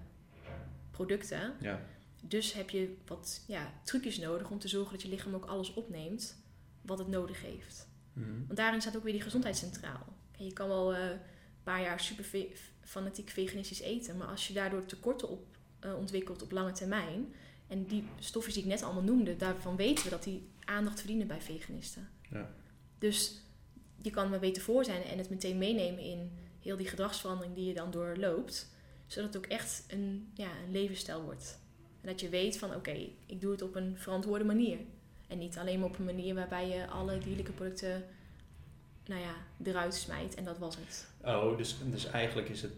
producten. 0.90 1.52
Ja. 1.60 1.80
Dus 2.22 2.52
heb 2.52 2.70
je 2.70 2.96
wat 3.06 3.44
ja, 3.46 3.72
trucjes 3.84 4.18
nodig 4.18 4.50
om 4.50 4.58
te 4.58 4.68
zorgen 4.68 4.92
dat 4.92 5.02
je 5.02 5.08
lichaam 5.08 5.34
ook 5.34 5.44
alles 5.44 5.74
opneemt 5.74 6.36
wat 6.80 6.98
het 6.98 7.08
nodig 7.08 7.42
heeft. 7.42 7.88
Mhm. 8.12 8.30
Want 8.46 8.56
daarin 8.56 8.80
staat 8.80 8.96
ook 8.96 9.02
weer 9.02 9.12
die 9.12 9.22
gezondheid 9.22 9.56
centraal. 9.56 10.06
En 10.38 10.44
je 10.44 10.52
kan 10.52 10.68
wel 10.68 10.94
eh, 10.94 11.10
een 11.10 11.18
paar 11.62 11.82
jaar 11.82 12.00
super 12.00 12.26
fanatiek 12.80 13.30
veganistisch 13.30 13.80
eten, 13.80 14.16
maar 14.16 14.26
als 14.26 14.46
je 14.48 14.54
daardoor 14.54 14.86
tekorten 14.86 15.28
op, 15.28 15.46
eh, 15.78 15.94
ontwikkelt 15.94 16.42
op 16.42 16.52
lange 16.52 16.72
termijn 16.72 17.34
En 17.66 17.84
die 17.86 18.04
stofjes 18.18 18.54
die 18.54 18.62
ik 18.62 18.68
net 18.68 18.82
allemaal 18.82 19.02
noemde, 19.02 19.36
daarvan 19.36 19.76
weten 19.76 20.04
we 20.04 20.10
dat 20.10 20.22
die 20.22 20.48
aandacht 20.64 20.98
verdienen 20.98 21.26
bij 21.26 21.40
veganisten. 21.40 22.08
Ja. 22.30 22.50
Dus 22.98 23.40
je 24.04 24.10
kan 24.10 24.30
maar 24.30 24.38
beter 24.38 24.62
voor 24.62 24.84
zijn 24.84 25.02
en 25.02 25.18
het 25.18 25.30
meteen 25.30 25.58
meenemen 25.58 26.02
in 26.02 26.30
heel 26.60 26.76
die 26.76 26.86
gedragsverandering 26.86 27.54
die 27.54 27.66
je 27.66 27.74
dan 27.74 27.90
doorloopt. 27.90 28.72
Zodat 29.06 29.34
het 29.34 29.44
ook 29.44 29.50
echt 29.50 29.84
een, 29.88 30.30
ja, 30.34 30.48
een 30.64 30.72
levensstijl 30.72 31.22
wordt. 31.22 31.58
En 32.00 32.08
dat 32.08 32.20
je 32.20 32.28
weet 32.28 32.58
van 32.58 32.74
oké, 32.74 33.08
ik 33.26 33.40
doe 33.40 33.50
het 33.50 33.62
op 33.62 33.74
een 33.74 33.96
verantwoorde 33.98 34.44
manier. 34.44 34.78
En 35.26 35.38
niet 35.38 35.58
alleen 35.58 35.78
maar 35.78 35.88
op 35.88 35.98
een 35.98 36.04
manier 36.04 36.34
waarbij 36.34 36.68
je 36.68 36.86
alle 36.88 37.18
dierlijke 37.18 37.52
producten 37.52 38.04
nou 39.06 39.20
ja, 39.20 39.34
eruit 39.62 39.94
smijt 39.94 40.34
en 40.34 40.44
dat 40.44 40.58
was 40.58 40.76
het. 40.76 41.08
Oh, 41.24 41.56
dus, 41.56 41.76
dus 41.84 42.06
eigenlijk 42.06 42.48
is 42.48 42.62
het... 42.62 42.72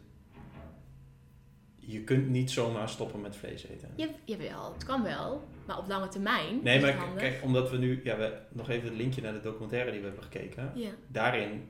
Je 1.88 2.00
kunt 2.00 2.28
niet 2.28 2.50
zomaar 2.50 2.88
stoppen 2.88 3.20
met 3.20 3.36
vlees 3.36 3.66
eten. 3.66 3.90
Ja, 3.96 4.08
jawel, 4.24 4.72
het 4.72 4.84
kan 4.84 5.02
wel. 5.02 5.48
Maar 5.66 5.78
op 5.78 5.88
lange 5.88 6.08
termijn 6.08 6.60
Nee, 6.62 6.80
maar 6.80 6.94
handig. 6.94 7.22
kijk, 7.22 7.42
omdat 7.42 7.70
we 7.70 7.76
nu... 7.76 8.00
Ja, 8.04 8.16
we, 8.16 8.38
nog 8.48 8.68
even 8.68 8.88
het 8.88 8.96
linkje 8.96 9.22
naar 9.22 9.32
de 9.32 9.40
documentaire 9.40 9.90
die 9.90 10.00
we 10.00 10.06
hebben 10.06 10.24
gekeken. 10.24 10.72
Ja, 10.74 10.90
Daarin 11.06 11.68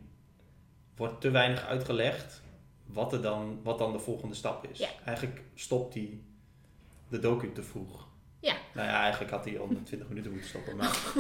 wordt 0.97 1.21
te 1.21 1.31
weinig 1.31 1.67
uitgelegd 1.67 2.43
wat, 2.87 3.13
er 3.13 3.23
dan, 3.23 3.61
wat 3.63 3.79
dan 3.79 3.93
de 3.93 3.99
volgende 3.99 4.35
stap 4.35 4.67
is. 4.71 4.79
Ja. 4.79 4.89
Eigenlijk 5.05 5.43
stopt 5.55 5.93
die 5.93 6.25
de 7.09 7.19
docu 7.19 7.53
te 7.53 7.63
vroeg. 7.63 8.07
Ja. 8.41 8.55
Nou 8.75 8.89
ja, 8.89 9.01
eigenlijk 9.01 9.31
had 9.31 9.45
hij 9.45 9.59
al 9.59 9.67
met 9.67 9.87
20 9.87 10.09
minuten 10.09 10.31
moeten 10.31 10.49
stoppen. 10.49 10.77
Maar... 10.77 11.13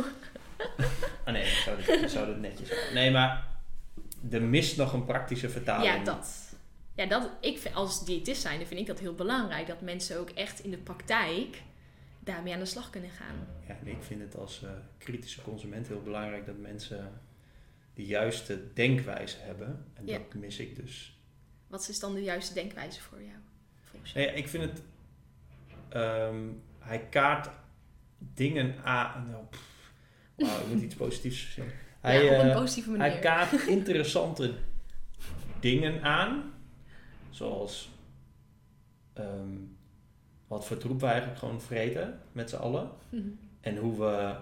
oh 1.26 1.26
nee, 1.32 1.42
ik 1.42 1.48
zou, 1.64 1.80
het, 1.80 2.02
ik 2.02 2.08
zou 2.08 2.28
het 2.28 2.40
netjes 2.40 2.70
houden. 2.70 2.94
Nee, 2.94 3.10
maar 3.10 3.46
er 4.30 4.42
mist 4.42 4.76
nog 4.76 4.92
een 4.92 5.04
praktische 5.04 5.48
vertaling. 5.48 5.94
ja 5.94 6.04
dat. 6.04 6.45
Ja, 6.96 7.06
dat, 7.06 7.30
ik 7.40 7.58
vind, 7.58 7.74
als 7.74 8.04
diëtist 8.04 8.40
zijnde 8.40 8.66
vind 8.66 8.80
ik 8.80 8.86
dat 8.86 8.98
heel 8.98 9.14
belangrijk. 9.14 9.66
Dat 9.66 9.80
mensen 9.80 10.18
ook 10.18 10.30
echt 10.30 10.60
in 10.64 10.70
de 10.70 10.78
praktijk 10.78 11.62
daarmee 12.20 12.52
aan 12.52 12.58
de 12.58 12.64
slag 12.64 12.90
kunnen 12.90 13.10
gaan. 13.10 13.46
Ja, 13.68 13.76
en 13.80 13.86
ik 13.86 14.02
vind 14.02 14.20
het 14.20 14.36
als 14.36 14.62
eh, 14.62 14.70
kritische 14.98 15.42
consument 15.42 15.88
heel 15.88 16.02
belangrijk 16.02 16.46
dat 16.46 16.58
mensen 16.58 17.20
de 17.94 18.04
juiste 18.04 18.72
denkwijze 18.74 19.36
hebben. 19.40 19.84
En 19.94 20.06
Ja. 20.06 20.18
dat 20.18 20.34
mis 20.34 20.58
ik 20.58 20.76
dus. 20.76 21.20
Wat 21.66 21.88
is 21.88 21.98
dan 22.00 22.14
de 22.14 22.22
juiste 22.22 22.54
denkwijze 22.54 23.00
voor 23.00 23.18
jou? 23.22 23.36
Volgens 23.84 24.12
Nee, 24.12 24.26
ik 24.32 24.48
vind 24.48 24.62
het. 24.62 24.82
ehm, 25.88 26.44
hij 26.78 27.00
kaart 27.08 27.48
dingen 28.18 28.84
aan. 28.84 29.28
Nou, 29.30 29.44
pff, 29.50 29.92
ik 30.36 30.66
moet 30.72 30.82
iets 30.82 30.94
positiefs 30.94 31.52
zeggen. 31.54 31.74
Hij, 32.00 32.24
ja, 32.24 32.34
op 32.34 32.40
een 32.86 32.94
eh, 32.94 32.98
hij 32.98 33.18
kaart 33.18 33.66
interessante 33.66 34.54
dingen 35.60 36.02
aan. 36.02 36.54
Zoals. 37.36 37.90
ehm, 39.12 39.56
wat 40.46 40.66
voor 40.66 40.76
troep 40.76 41.00
we 41.00 41.06
eigenlijk 41.06 41.38
gewoon 41.38 41.60
vreten 41.60 42.20
met 42.32 42.50
z'n 42.50 42.56
allen. 42.56 42.90
Mhm. 43.08 43.28
En 43.60 43.76
hoe 43.76 43.98
we, 43.98 44.36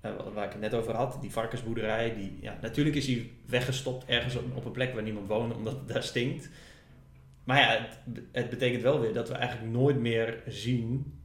eh, 0.00 0.32
waar 0.34 0.44
ik 0.44 0.52
het 0.52 0.60
net 0.60 0.74
over 0.74 0.94
had, 0.94 1.20
die 1.20 1.30
varkensboerderij, 1.30 2.14
die, 2.14 2.38
ja, 2.40 2.58
natuurlijk 2.62 2.96
is 2.96 3.04
die 3.04 3.32
weggestopt 3.46 4.04
ergens 4.04 4.36
op, 4.36 4.56
op 4.56 4.64
een 4.64 4.72
plek 4.72 4.94
waar 4.94 5.02
niemand 5.02 5.28
woont, 5.28 5.54
omdat 5.54 5.72
het 5.72 5.88
daar 5.88 6.02
stinkt. 6.02 6.50
Maar 7.44 7.58
ja, 7.58 7.68
het, 7.68 8.22
het 8.32 8.50
betekent 8.50 8.82
wel 8.82 9.00
weer 9.00 9.12
dat 9.12 9.28
we 9.28 9.34
eigenlijk 9.34 9.72
nooit 9.72 9.98
meer 9.98 10.42
zien 10.46 11.20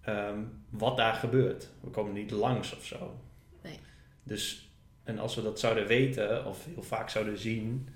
ehm, 0.00 0.42
wat 0.70 0.96
daar 0.96 1.14
gebeurt. 1.14 1.68
We 1.80 1.90
komen 1.90 2.12
niet 2.12 2.30
langs 2.30 2.76
of 2.76 2.84
zo. 2.84 3.20
Nee. 3.62 3.78
Dus, 4.22 4.70
en 5.02 5.18
als 5.18 5.34
we 5.34 5.42
dat 5.42 5.60
zouden 5.60 5.86
weten, 5.86 6.46
of 6.46 6.64
heel 6.64 6.82
vaak 6.82 7.08
zouden 7.08 7.38
zien, 7.38 7.88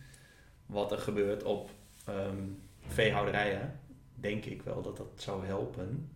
wat 0.72 0.92
er 0.92 0.98
gebeurt 0.98 1.42
op 1.42 1.70
ehm, 2.04 2.46
veehouderijen, 2.80 3.80
denk 4.14 4.44
ik 4.44 4.62
wel 4.62 4.82
dat 4.82 4.96
dat 4.96 5.08
zou 5.16 5.46
helpen 5.46 6.10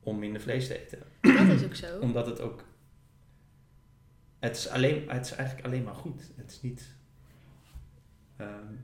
om 0.00 0.18
minder 0.18 0.40
vlees 0.40 0.66
te 0.66 0.82
eten. 0.84 0.98
Dat 1.20 1.48
is 1.48 1.64
ook 1.64 1.74
zo. 1.74 1.98
Omdat 2.06 2.26
het 2.26 2.40
ook. 2.40 2.64
Het 4.38 4.56
is, 4.56 4.68
alleen, 4.68 5.08
het 5.10 5.24
is 5.26 5.32
eigenlijk 5.32 5.66
alleen 5.66 5.82
maar 5.82 5.94
goed. 5.94 6.30
Het 6.36 6.50
is 6.50 6.62
niet. 6.62 6.94
ehm, 8.36 8.74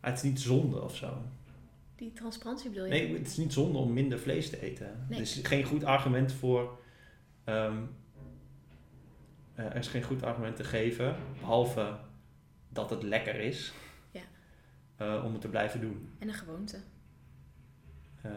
het 0.00 0.16
is 0.16 0.22
niet 0.22 0.40
zonde 0.40 0.82
of 0.82 0.96
zo. 0.96 1.22
Die 1.96 2.12
transparantie 2.12 2.68
bedoel 2.70 2.84
je? 2.84 2.90
Nee, 2.90 3.18
het 3.18 3.26
is 3.26 3.36
niet 3.36 3.52
zonde 3.52 3.78
om 3.78 3.92
minder 3.92 4.18
vlees 4.18 4.50
te 4.50 4.60
eten. 4.62 5.06
Nee. 5.08 5.18
Er 5.18 5.24
is 5.24 5.40
geen 5.42 5.64
goed 5.64 5.84
argument 5.84 6.32
voor. 6.32 6.78
ehm, 7.44 7.76
eh, 9.54 9.64
er 9.64 9.76
is 9.76 9.88
geen 9.88 10.02
goed 10.02 10.22
argument 10.22 10.56
te 10.56 10.64
geven, 10.64 11.16
behalve 11.40 11.98
dat 12.78 12.90
het 12.90 13.02
lekker 13.02 13.34
is 13.34 13.72
Ja. 14.10 14.20
eh, 14.96 15.22
om 15.24 15.32
het 15.32 15.40
te 15.40 15.48
blijven 15.48 15.80
doen. 15.80 16.08
En 16.18 16.28
een 16.28 16.34
gewoonte. 16.34 16.78
Ehm, 18.22 18.32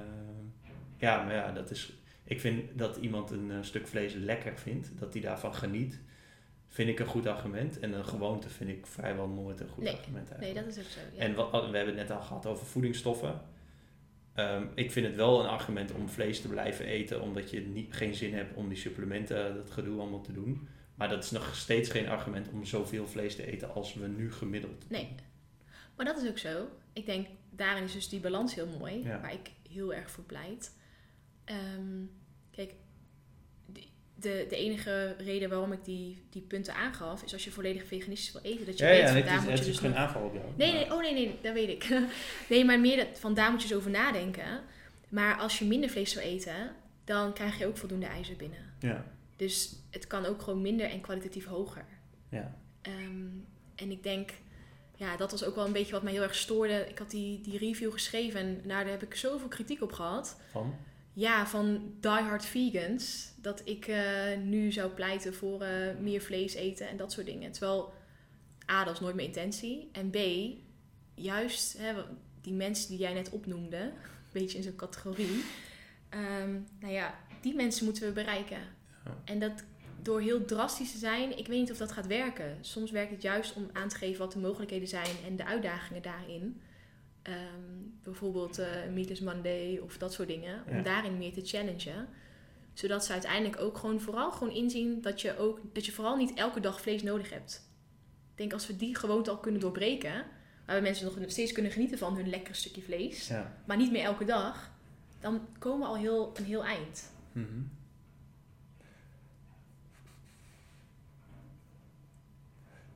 ja, 0.97 1.23
maar 1.23 1.33
ja, 1.33 1.51
dat 1.51 1.71
is. 1.71 1.93
Ik 2.23 2.39
vind 2.39 2.77
dat 2.77 2.97
iemand 2.97 3.31
een 3.31 3.51
eh, 3.51 3.57
stuk 3.61 3.87
vlees 3.87 4.13
lekker 4.13 4.57
vindt, 4.57 4.91
dat 4.99 5.13
hij 5.13 5.21
daarvan 5.21 5.55
geniet, 5.55 5.99
vind 6.67 6.89
ik 6.89 6.99
een 6.99 7.05
goed 7.05 7.27
argument. 7.27 7.79
En 7.79 7.93
een 7.93 8.05
gewoonte 8.05 8.49
vind 8.49 8.69
ik 8.69 8.85
vrijwel 8.85 9.27
nooit 9.27 9.59
een 9.59 9.67
goed 9.69 9.83
Nee, 9.83 9.93
argument 9.93 10.29
Nee, 10.29 10.37
eigenlijk. 10.39 10.65
dat 10.67 10.77
is 10.77 10.83
ook 10.83 10.89
zo. 10.91 10.99
Ja. 11.15 11.21
En 11.21 11.33
wat, 11.35 11.51
we 11.51 11.77
hebben 11.77 11.97
het 11.97 12.07
net 12.07 12.17
al 12.17 12.23
gehad 12.23 12.45
over 12.45 12.65
voedingsstoffen. 12.65 13.41
Ehm, 14.33 14.65
ik 14.75 14.91
vind 14.91 15.05
het 15.07 15.15
wel 15.15 15.39
een 15.39 15.49
argument 15.49 15.91
om 15.91 16.09
vlees 16.09 16.41
te 16.41 16.47
blijven 16.47 16.85
eten, 16.85 17.21
omdat 17.21 17.49
je 17.49 17.61
niet, 17.61 17.93
geen 17.93 18.15
zin 18.15 18.33
hebt 18.33 18.55
om 18.55 18.67
die 18.69 18.77
supplementen, 18.77 19.55
dat 19.55 19.71
gedoe 19.71 19.99
allemaal 19.99 20.21
te 20.21 20.33
doen. 20.33 20.67
Maar 20.95 21.09
dat 21.09 21.23
is 21.23 21.31
nog 21.31 21.55
steeds 21.55 21.89
geen 21.89 22.09
argument 22.09 22.47
om 22.51 22.65
zoveel 22.65 23.07
vlees 23.07 23.35
te 23.35 23.51
eten 23.51 23.73
als 23.73 23.93
we 23.93 24.07
nu 24.07 24.31
gemiddeld. 24.31 24.89
Nee. 24.89 25.15
Maar 25.95 26.05
dat 26.05 26.21
is 26.21 26.29
ook 26.29 26.37
zo. 26.37 26.67
Ik 26.93 27.05
denk, 27.05 27.27
daarin 27.49 27.83
is 27.83 27.93
dus 27.93 28.09
die 28.09 28.19
balans 28.19 28.55
heel 28.55 28.67
mooi. 28.79 29.03
Ja. 29.03 29.21
Waar 29.21 29.33
ik 29.33 29.51
heel 29.69 29.93
erg 29.93 30.11
voor 30.11 30.23
pleit. 30.23 30.75
Ehm, 31.43 32.05
kijk, 32.51 32.73
de, 33.65 33.81
de, 34.15 34.45
de 34.49 34.55
enige 34.55 35.15
reden 35.17 35.49
waarom 35.49 35.71
ik 35.71 35.85
die, 35.85 36.23
die 36.29 36.41
punten 36.41 36.75
aangaf... 36.75 37.23
is 37.23 37.33
als 37.33 37.43
je 37.43 37.51
volledig 37.51 37.85
veganistisch 37.87 38.31
wil 38.31 38.41
eten. 38.41 38.65
Dat 38.65 38.77
je 38.77 38.85
Ja, 38.85 38.89
weet, 38.91 38.99
ja, 38.99 39.13
daar 39.13 39.37
is, 39.37 39.43
moet 39.43 39.53
je 39.53 39.59
is 39.59 39.65
dus 39.65 39.77
geen 39.77 39.89
nog... 39.89 39.99
aanval 39.99 40.23
op 40.23 40.33
jou. 40.33 40.45
Nee, 40.55 40.73
nee, 40.73 40.93
oh 40.93 41.01
nee, 41.01 41.13
nee, 41.13 41.39
dat 41.41 41.53
weet 41.53 41.69
ik. 41.69 41.89
nee, 42.49 42.65
maar 42.65 42.79
meer 42.79 42.97
dat, 42.97 43.19
van 43.19 43.33
daar 43.33 43.51
moet 43.51 43.61
je 43.61 43.67
eens 43.67 43.77
over 43.77 43.91
nadenken. 43.91 44.61
Maar 45.09 45.37
als 45.37 45.59
je 45.59 45.65
minder 45.65 45.89
vlees 45.89 46.11
zou 46.11 46.25
eten... 46.25 46.71
dan 47.03 47.33
krijg 47.33 47.57
je 47.57 47.65
ook 47.65 47.77
voldoende 47.77 48.05
ijzer 48.05 48.35
binnen. 48.35 48.73
Ja, 48.79 49.05
Dus 49.41 49.75
het 49.89 50.07
kan 50.07 50.25
ook 50.25 50.41
gewoon 50.41 50.61
minder 50.61 50.89
en 50.89 51.01
kwalitatief 51.01 51.45
hoger. 51.45 51.85
ja. 52.29 52.59
Ehm, 52.81 53.27
en 53.75 53.91
ik 53.91 54.03
denk, 54.03 54.31
ja, 54.95 55.17
dat 55.17 55.31
was 55.31 55.43
ook 55.43 55.55
wel 55.55 55.65
een 55.65 55.71
beetje 55.71 55.91
wat 55.91 56.03
mij 56.03 56.11
heel 56.11 56.21
erg 56.21 56.35
stoorde. 56.35 56.85
Ik 56.89 56.97
had 56.97 57.11
die, 57.11 57.41
die 57.41 57.57
review 57.57 57.91
geschreven 57.91 58.39
en 58.39 58.61
daar 58.67 58.87
heb 58.87 59.03
ik 59.03 59.15
zoveel 59.15 59.47
kritiek 59.47 59.81
op 59.81 59.91
gehad. 59.91 60.39
Van? 60.51 60.75
Ja, 61.13 61.47
van 61.47 61.93
diehard 61.99 62.45
vegans. 62.45 63.33
Dat 63.37 63.61
ik 63.65 63.87
eh, 63.87 64.37
nu 64.37 64.71
zou 64.71 64.91
pleiten 64.91 65.33
voor 65.33 65.61
eh, 65.61 65.97
meer 65.99 66.21
vlees 66.21 66.53
eten 66.53 66.87
en 66.87 66.97
dat 66.97 67.11
soort 67.11 67.25
dingen. 67.25 67.51
Terwijl, 67.51 67.93
A, 68.71 68.83
dat 68.83 68.93
is 68.93 68.99
nooit 68.99 69.15
mijn 69.15 69.27
intentie. 69.27 69.89
En 69.91 70.09
B, 70.09 70.17
juist 71.13 71.77
hè, 71.77 71.93
die 72.41 72.53
mensen 72.53 72.89
die 72.89 72.99
jij 72.99 73.13
net 73.13 73.29
opnoemde, 73.29 73.77
een 73.81 73.91
beetje 74.31 74.57
in 74.57 74.63
zo'n 74.63 74.75
categorie. 74.75 75.43
ehm, 76.09 76.59
nou 76.79 76.93
ja, 76.93 77.19
die 77.41 77.55
mensen 77.55 77.85
moeten 77.85 78.03
we 78.03 78.11
bereiken. 78.11 78.79
En 79.23 79.39
dat 79.39 79.63
door 80.01 80.21
heel 80.21 80.45
drastisch 80.45 80.91
te 80.91 80.97
zijn, 80.97 81.37
ik 81.37 81.47
weet 81.47 81.59
niet 81.59 81.71
of 81.71 81.77
dat 81.77 81.91
gaat 81.91 82.07
werken. 82.07 82.57
Soms 82.61 82.91
werkt 82.91 83.11
het 83.11 83.21
juist 83.21 83.53
om 83.55 83.69
aan 83.73 83.87
te 83.89 83.95
geven 83.97 84.19
wat 84.19 84.31
de 84.31 84.39
mogelijkheden 84.39 84.87
zijn 84.87 85.15
en 85.25 85.35
de 85.35 85.45
uitdagingen 85.45 86.01
daarin. 86.01 86.61
Ehm, 87.21 87.35
bijvoorbeeld 88.03 88.61
Meatless 88.93 89.21
Monday 89.21 89.77
of 89.77 89.97
dat 89.97 90.13
soort 90.13 90.27
dingen. 90.27 90.63
Om 90.69 90.75
Ja. 90.75 90.81
daarin 90.81 91.17
meer 91.17 91.33
te 91.33 91.41
challengen. 91.45 92.07
Zodat 92.73 93.05
ze 93.05 93.11
uiteindelijk 93.11 93.61
ook 93.61 93.77
gewoon 93.77 93.99
vooral 94.01 94.31
gewoon 94.31 94.53
inzien 94.53 95.01
dat 95.01 95.21
je, 95.21 95.37
ook, 95.37 95.59
dat 95.73 95.85
je 95.85 95.91
vooral 95.91 96.15
niet 96.15 96.33
elke 96.33 96.59
dag 96.59 96.81
vlees 96.81 97.03
nodig 97.03 97.29
hebt. 97.29 97.69
Ik 98.31 98.37
denk 98.37 98.53
als 98.53 98.67
we 98.67 98.77
die 98.77 98.95
gewoonte 98.95 99.29
al 99.29 99.37
kunnen 99.37 99.61
doorbreken, 99.61 100.25
waar 100.65 100.81
mensen 100.81 101.05
nog 101.05 101.29
steeds 101.31 101.51
kunnen 101.51 101.71
genieten 101.71 101.97
van 101.97 102.15
hun 102.15 102.29
lekkere 102.29 102.55
stukje 102.55 102.81
vlees, 102.81 103.27
Ja. 103.27 103.57
maar 103.65 103.77
niet 103.77 103.91
meer 103.91 104.03
elke 104.03 104.25
dag, 104.25 104.71
dan 105.19 105.47
komen 105.59 105.79
we 105.79 105.85
al 105.93 105.97
heel, 105.97 106.31
een 106.37 106.43
heel 106.45 106.65
eind. 106.65 107.11
Mhm. 107.31 107.47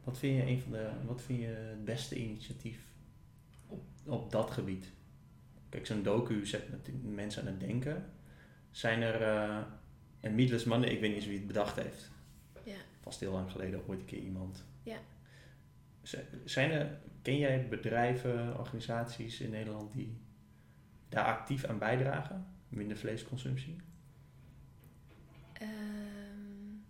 Wat 0.05 0.17
vind 0.17 0.37
je 0.37 0.45
een 0.49 0.59
van 0.61 0.71
de, 0.71 0.89
wat 1.05 1.21
vind 1.21 1.39
je 1.39 1.45
het 1.47 1.85
beste 1.85 2.15
initiatief 2.15 2.79
op, 3.67 3.83
op 4.05 4.31
dat 4.31 4.51
gebied? 4.51 4.91
Kijk, 5.69 5.85
zo'n 5.85 6.03
docu 6.03 6.45
zet 6.45 6.63
mensen 7.03 7.41
aan 7.41 7.47
het 7.47 7.59
denken. 7.59 8.13
Zijn 8.71 9.01
er, 9.01 9.21
eh 9.21 9.61
en 10.19 10.35
Meatless 10.35 10.65
Monday, 10.65 10.89
ik 10.89 10.99
weet 10.99 11.09
niet 11.09 11.17
eens 11.17 11.27
wie 11.27 11.37
het 11.37 11.47
bedacht 11.47 11.75
heeft. 11.75 12.11
Ja. 12.63 12.75
Vast 13.01 13.19
heel 13.19 13.31
lang 13.31 13.51
geleden 13.51 13.87
ooit 13.87 13.99
een 13.99 14.05
keer 14.05 14.19
iemand. 14.19 14.65
Ja. 14.83 14.97
Zijn 16.45 16.71
er, 16.71 16.99
ken 17.21 17.37
jij 17.37 17.67
bedrijven, 17.67 18.57
organisaties 18.59 19.39
in 19.39 19.49
Nederland 19.49 19.93
die 19.93 20.17
daar 21.09 21.25
actief 21.25 21.65
aan 21.65 21.77
bijdragen? 21.79 22.47
Minder 22.69 22.97
vleesconsumptie? 22.97 23.75
Ehm, 25.53 25.69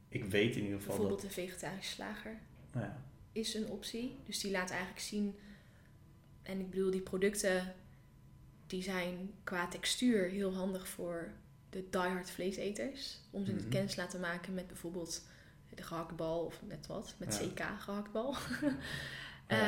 Ik 0.10 0.26
weet 0.26 0.56
in 0.56 0.64
ieder 0.64 0.78
geval 0.80 0.88
bijvoorbeeld 0.96 1.22
dat... 1.22 1.30
de 1.30 1.42
vegetarische 1.42 1.92
slager 1.94 2.38
ja, 2.84 3.02
is 3.32 3.54
een 3.54 3.70
optie. 3.70 4.16
Dus 4.26 4.40
die 4.40 4.52
laat 4.52 4.70
eigenlijk 4.70 5.00
zien, 5.00 5.36
en 6.44 6.60
ik 6.60 6.70
bedoel 6.70 6.92
die 6.92 7.02
producten, 7.02 7.74
die 8.68 8.84
zijn 8.84 9.32
qua 9.44 9.68
textuur 9.68 10.30
heel 10.30 10.54
handig 10.54 10.88
voor 10.88 11.32
de 11.70 11.90
diehard 11.90 12.30
vleeseters. 12.32 13.20
Om 13.30 13.46
ze 13.46 13.52
Mhm. 13.54 13.70
kennis 13.70 13.94
te 13.94 14.02
laten 14.02 14.20
maken 14.20 14.54
met 14.54 14.68
bijvoorbeeld 14.68 15.26
de 15.76 15.84
gehaktbal 15.84 16.46
of 16.46 16.62
net 16.68 16.88
wat. 16.88 17.16
Met 17.18 17.40
Ja. 17.42 17.48
CK 17.48 17.82
gehaktbal. 17.82 18.32
Ja, 18.32 18.38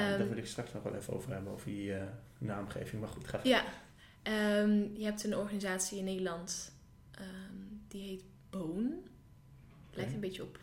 Ehm, 0.09 0.17
daar 0.17 0.27
wil 0.29 0.37
ik 0.37 0.45
straks 0.45 0.73
nog 0.73 0.83
wel 0.83 0.95
even 0.95 1.13
over 1.13 1.31
hebben, 1.31 1.51
over 1.53 1.65
die 1.67 1.93
eh, 1.93 2.07
naamgeving. 2.37 3.01
Maar 3.01 3.09
goed, 3.11 3.27
ga 3.27 3.39
Ja, 3.43 3.63
Ehm, 4.23 4.83
je 4.93 5.03
hebt 5.03 5.23
een 5.23 5.35
organisatie 5.35 5.97
in 5.97 6.03
Nederland 6.03 6.71
ehm, 7.11 7.55
die 7.87 8.07
heet 8.07 8.23
Boon. 8.49 8.93
Lijkt 9.93 10.13
een 10.13 10.19
beetje 10.19 10.43
op. 10.43 10.59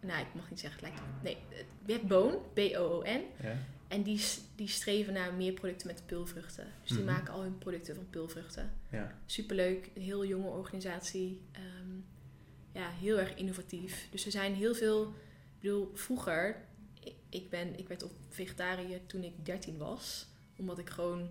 Nou, 0.00 0.20
ik 0.20 0.34
mag 0.34 0.50
niet 0.50 0.60
zeggen. 0.60 0.84
het 0.86 0.94
Lijkt, 0.94 1.06
nee, 1.22 1.36
je 1.86 1.92
hebt 1.92 2.06
Boon, 2.06 2.34
B-O-O-N. 2.54 3.22
Ja? 3.42 3.56
En 3.88 4.02
die, 4.02 4.24
die 4.54 4.68
streven 4.68 5.12
naar 5.12 5.34
meer 5.34 5.52
producten 5.52 5.86
met 5.86 6.02
peulvruchten. 6.06 6.66
Dus 6.82 6.90
die 6.90 6.98
Mhm. 7.04 7.12
maken 7.12 7.32
al 7.34 7.42
hun 7.42 7.58
producten 7.58 7.94
van 7.94 8.06
peulvruchten. 8.10 8.72
Ja. 8.90 9.14
Superleuk, 9.26 9.90
een 9.94 10.02
heel 10.02 10.24
jonge 10.26 10.48
organisatie. 10.48 11.40
Ehm, 11.52 11.96
ja, 12.72 12.90
heel 12.90 13.18
erg 13.18 13.34
innovatief. 13.34 14.08
Dus 14.10 14.24
er 14.24 14.30
zijn 14.30 14.54
heel 14.54 14.74
veel. 14.74 15.02
Ik 15.04 15.60
bedoel, 15.60 15.90
vroeger, 15.94 16.56
ik, 17.00 17.14
ik, 17.28 17.50
ben, 17.50 17.78
ik 17.78 17.88
werd 17.88 18.02
op 18.02 18.12
vegetariër 18.28 19.06
toen 19.06 19.22
ik 19.24 19.44
13 19.44 19.76
was. 19.78 20.26
Omdat 20.56 20.78
ik 20.78 20.90
gewoon 20.90 21.28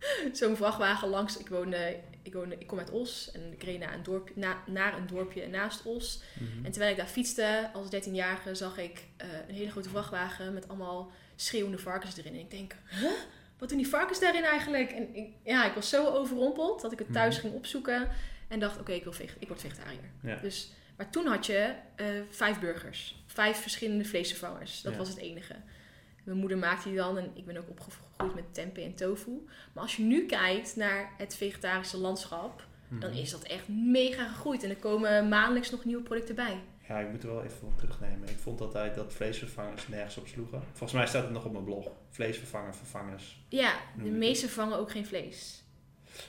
zo'n 0.32 0.56
vrachtwagen 0.56 1.08
langs. 1.08 1.36
Ik 1.38 1.48
woonde, 1.48 1.96
ik 2.22 2.32
woonde, 2.34 2.56
ik 2.58 2.66
kom 2.66 2.78
uit 2.78 2.90
Os 2.90 3.30
en 3.32 3.52
ik 3.52 3.62
reed 3.62 3.78
naar 3.78 3.94
een 3.94 4.02
dorpje, 4.02 4.34
na, 4.36 4.62
naar 4.66 4.96
een 4.96 5.06
dorpje 5.06 5.46
naast 5.48 5.84
Os. 5.86 6.22
Mhm. 6.38 6.64
En 6.64 6.70
terwijl 6.70 6.92
ik 6.92 6.98
daar 6.98 7.06
fietste 7.06 7.70
als 7.72 7.86
13-jarige, 8.08 8.54
zag 8.54 8.78
ik 8.78 9.06
eh, 9.16 9.28
een 9.48 9.54
hele 9.54 9.70
grote 9.70 9.88
vrachtwagen 9.88 10.52
met 10.54 10.68
allemaal 10.68 11.10
schreeuwende 11.36 11.78
varkens 11.78 12.16
erin. 12.16 12.32
En 12.34 12.40
ik 12.40 12.50
denk, 12.50 12.74
huh? 12.90 13.10
Wat 13.58 13.68
doen 13.68 13.78
die 13.78 13.88
varkens 13.88 14.20
daarin 14.20 14.44
eigenlijk? 14.44 14.90
En 14.90 15.14
ik, 15.14 15.28
ja, 15.44 15.66
ik 15.66 15.72
was 15.74 15.88
zo 15.88 16.06
overrompeld 16.06 16.80
dat 16.80 16.92
ik 16.92 16.98
het 16.98 17.12
thuis 17.12 17.34
Mhm. 17.34 17.44
ging 17.44 17.54
opzoeken. 17.56 18.08
En 18.48 18.58
dacht, 18.60 18.78
oké, 18.80 18.92
ik 18.92 19.04
wil 19.04 19.14
ik 19.38 19.48
word 19.48 19.60
vegetariër. 19.60 20.10
Ja. 20.22 20.36
Dus, 20.36 20.70
maar 20.96 21.10
toen 21.10 21.26
had 21.26 21.46
je 21.46 21.74
eh, 21.96 22.06
vijf 22.30 22.60
burgers. 22.60 23.22
Vijf 23.26 23.56
verschillende 23.56 24.04
vleesvervangers. 24.04 24.82
Dat 24.82 24.92
Ja. 24.92 24.98
was 24.98 25.08
het 25.08 25.18
enige. 25.18 25.54
Mijn 26.24 26.38
moeder 26.38 26.58
maakte 26.58 26.88
die 26.88 26.96
dan 26.96 27.18
en 27.18 27.30
ik 27.34 27.44
ben 27.46 27.56
ook 27.56 27.68
opgegroeid 28.18 28.44
met 28.46 28.54
tempeh 28.54 28.84
en 28.84 28.94
tofu. 28.94 29.46
Maar 29.72 29.82
als 29.82 29.96
je 29.96 30.02
nu 30.02 30.26
kijkt 30.26 30.76
naar 30.76 31.12
het 31.16 31.36
vegetarische 31.36 31.96
landschap, 31.98 32.66
dan 32.88 33.10
Mhm. 33.10 33.18
is 33.18 33.30
dat 33.30 33.42
echt 33.42 33.68
mega 33.68 34.28
gegroeid. 34.28 34.62
En 34.62 34.70
er 34.70 34.76
komen 34.76 35.28
maandelijks 35.28 35.70
nog 35.70 35.84
nieuwe 35.84 36.02
producten 36.02 36.34
bij. 36.34 36.60
Ja, 36.88 36.98
ik 36.98 37.10
moet 37.10 37.22
er 37.22 37.28
wel 37.28 37.44
even 37.44 37.66
op 37.66 37.78
terugnemen. 37.78 38.28
Ik 38.28 38.38
vond 38.38 38.60
altijd 38.60 38.94
dat 38.94 39.12
vleesvervangers 39.12 39.88
nergens 39.88 40.16
op 40.16 40.26
sloegen. 40.26 40.62
Volgens 40.68 40.92
mij 40.92 41.06
staat 41.06 41.22
het 41.22 41.32
nog 41.32 41.44
op 41.44 41.52
mijn 41.52 41.64
blog. 41.64 41.88
Vleesvervanger, 42.10 42.74
vervangers. 42.74 43.40
Ja, 43.48 43.72
de 44.02 44.10
meeste 44.10 44.46
vervangen 44.46 44.78
ook 44.78 44.90
geen 44.90 45.06
vlees. 45.06 45.62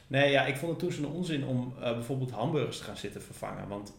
Nee, 0.08 0.32
ja, 0.32 0.46
ik 0.46 0.56
vond 0.58 0.72
het 0.72 0.80
toen 0.80 0.92
zo'n 0.92 1.12
onzin 1.14 1.44
om 1.46 1.74
eh, 1.78 1.94
bijvoorbeeld 1.94 2.32
hamburgers 2.32 2.78
te 2.78 2.84
gaan 2.84 2.98
zitten 2.98 3.22
vervangen. 3.22 3.68
Want 3.68 3.98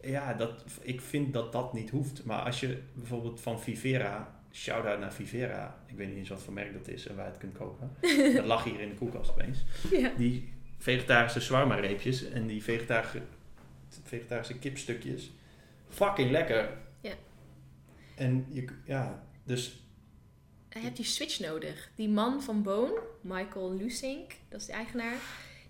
ja, 0.00 0.34
dat, 0.34 0.64
ik 0.80 1.00
vind 1.00 1.32
dat 1.32 1.52
dat 1.52 1.72
niet 1.72 1.90
hoeft. 1.90 2.24
Maar 2.24 2.42
als 2.42 2.60
je 2.60 2.82
bijvoorbeeld 2.94 3.40
van 3.40 3.60
Vivera, 3.60 4.39
shout-out 4.52 5.00
naar 5.00 5.12
Vivera. 5.12 5.82
Ik 5.86 5.96
weet 5.96 6.08
niet 6.08 6.16
eens 6.16 6.28
wat 6.28 6.42
voor 6.42 6.52
merk 6.52 6.72
dat 6.72 6.88
is 6.88 7.06
en 7.06 7.16
waar 7.16 7.24
je 7.24 7.30
het 7.30 7.40
kunt 7.40 7.56
kopen. 7.56 7.96
dat 8.36 8.44
lag 8.44 8.64
hier 8.64 8.80
in 8.80 8.88
de 8.88 8.94
koelkast 8.94 9.30
opeens. 9.30 9.64
Ja. 9.90 10.12
Die 10.16 10.52
vegetarische 10.78 11.40
shawarma 11.40 11.74
reepjes 11.74 12.30
en 12.30 12.46
die 12.46 12.62
vegetarische, 12.62 13.22
vegetarische 14.04 14.58
kipstukjes. 14.58 15.30
Fucking 15.88 16.30
lekker. 16.30 16.76
Ja. 17.00 17.14
En 18.14 18.46
je, 18.48 18.64
ja, 18.84 19.22
dus 19.44 19.82
Hij 20.68 20.82
heeft 20.82 20.96
die 20.96 21.04
switch 21.04 21.40
nodig. 21.40 21.90
Die 21.94 22.08
man 22.08 22.42
van 22.42 22.62
Boon, 22.62 22.98
Michael 23.20 23.74
Lusink, 23.74 24.32
dat 24.48 24.60
is 24.60 24.66
de 24.66 24.72
eigenaar, 24.72 25.16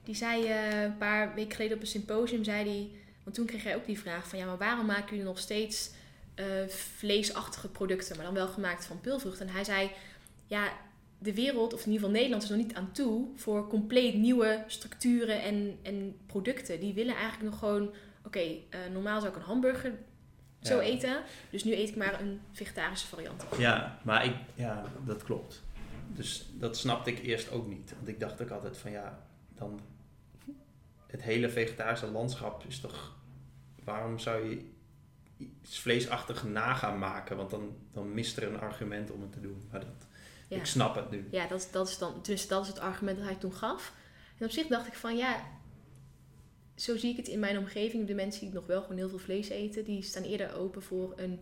die 0.05 0.14
zei 0.14 0.47
eh, 0.47 0.83
een 0.83 0.97
paar 0.97 1.35
weken 1.35 1.53
geleden 1.53 1.76
op 1.76 1.83
een 1.83 1.89
symposium, 1.89 2.45
zei 2.45 2.68
hij, 2.68 2.91
want 3.24 3.37
toen 3.37 3.47
kreeg 3.47 3.64
hij 3.64 3.76
ook 3.76 3.87
die 3.87 4.01
vraag 4.01 4.28
van 4.28 4.39
ja, 4.39 4.47
maar 4.47 4.59
waarom 4.59 4.87
maken 4.87 5.11
jullie 5.11 5.24
nog 5.24 5.39
steeds 5.39 5.91
eh, 6.41 6.68
vleesachtige 6.68 7.68
producten, 7.68 8.16
maar 8.16 8.24
dan 8.24 8.34
wel 8.34 8.49
gemaakt 8.49 8.86
van 8.86 9.01
peulvruchten? 9.01 9.47
En 9.47 9.53
hij 9.53 9.64
zei, 9.64 9.91
ja, 10.47 10.72
de 11.18 11.34
wereld, 11.34 11.74
of 11.74 11.80
in 11.80 11.93
ieder 11.93 12.01
geval 12.01 12.11
Nederland, 12.11 12.43
is 12.43 12.49
nog 12.49 12.59
niet 12.59 12.74
aan 12.74 12.93
toe 12.93 13.28
voor 13.36 13.68
compleet 13.68 14.14
nieuwe 14.14 14.64
structuren 14.66 15.43
en, 15.43 15.78
en 15.82 16.16
producten. 16.26 16.80
Die 16.80 16.95
willen 16.95 17.14
eigenlijk 17.14 17.51
nog 17.51 17.59
gewoon, 17.59 17.91
oké, 18.24 18.38
eh, 18.38 18.80
normaal 18.93 19.20
zou 19.20 19.32
ik 19.32 19.38
een 19.38 19.47
hamburger 19.47 19.93
zo 20.62 20.78
eten, 20.78 21.22
dus 21.51 21.64
nu 21.64 21.74
eet 21.74 21.88
ik 21.88 21.97
maar 21.97 22.20
een 22.20 22.41
vegetarische 22.53 23.07
variant. 23.07 23.45
Ja, 23.59 23.99
maar 24.03 24.24
ik, 24.24 24.34
ja, 24.55 24.84
dat 25.05 25.22
klopt. 25.22 25.62
Dus 26.07 26.47
dat 26.53 26.76
snapte 26.76 27.11
ik 27.11 27.18
eerst 27.18 27.51
ook 27.51 27.66
niet. 27.66 27.93
Want 27.97 28.09
ik 28.09 28.20
dacht 28.20 28.43
ook 28.43 28.51
altijd 28.51 28.78
van 28.78 28.91
ja, 28.91 29.22
dan 29.55 29.80
het 31.07 31.22
hele 31.22 31.49
vegetarische 31.49 32.07
landschap 32.07 32.64
is 32.68 32.80
toch, 32.80 33.16
waarom 33.84 34.18
zou 34.18 34.49
je 34.49 34.70
iets 35.62 35.78
vleesachtig 35.78 36.45
na 36.45 36.74
gaan 36.74 36.99
maken? 36.99 37.36
Want 37.36 37.51
dan, 37.51 37.76
dan 37.93 38.14
mist 38.14 38.36
er 38.36 38.43
een 38.43 38.59
argument 38.61 39.11
om 39.11 39.20
het 39.20 39.32
te 39.32 39.41
doen. 39.41 39.62
Maar 39.70 39.80
dat, 39.80 40.07
Ja. 40.49 40.57
ik 40.57 40.66
snap 40.66 40.95
het 40.95 41.11
nu. 41.11 41.28
Ja, 41.30 41.47
dat, 41.47 41.68
dat 41.72 41.88
is 41.88 41.99
dan, 41.99 42.18
dus 42.22 42.49
dat 42.49 42.62
is 42.62 42.68
het 42.68 42.78
argument 42.78 43.16
dat 43.18 43.26
hij 43.26 43.36
toen 43.36 43.53
gaf. 43.55 43.95
En 44.38 44.45
op 44.47 44.53
zich 44.53 44.66
dacht 44.66 44.86
ik 44.86 44.95
van 44.95 45.16
ja, 45.16 45.45
zo 46.74 46.97
zie 46.97 47.11
ik 47.11 47.16
het 47.16 47.28
in 47.28 47.38
mijn 47.38 47.59
omgeving. 47.59 48.07
De 48.07 48.14
mensen 48.14 48.41
die 48.41 48.55
nog 48.55 48.66
wel 48.66 48.80
gewoon 48.82 48.97
heel 48.97 49.09
veel 49.09 49.18
vlees 49.18 49.49
eten, 49.49 49.84
die 49.84 50.03
staan 50.03 50.22
eerder 50.22 50.55
open 50.55 50.82
voor 50.82 51.12
een 51.16 51.41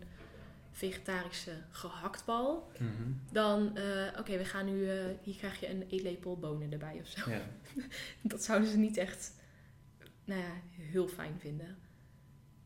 vegetarische 0.73 1.53
gehaktbal. 1.71 2.71
Mhm. 2.79 3.11
Dan, 3.33 3.77
eh, 3.77 4.19
oké, 4.19 4.37
we 4.39 4.45
gaan 4.45 4.67
nu, 4.67 4.91
eh, 4.91 5.05
hier 5.23 5.37
krijg 5.37 5.61
je 5.61 5.69
een 5.71 5.85
eetlepel 5.89 6.39
bonen 6.39 6.73
erbij 6.73 6.99
of 7.01 7.07
zo. 7.09 7.31
Ja. 7.31 7.41
Dat 8.23 8.45
zouden 8.45 8.69
ze 8.69 8.77
niet 8.77 8.97
echt, 8.97 9.33
nou 10.25 10.41
ja, 10.41 10.53
heel 10.71 11.09
fijn 11.09 11.35
vinden. 11.39 11.77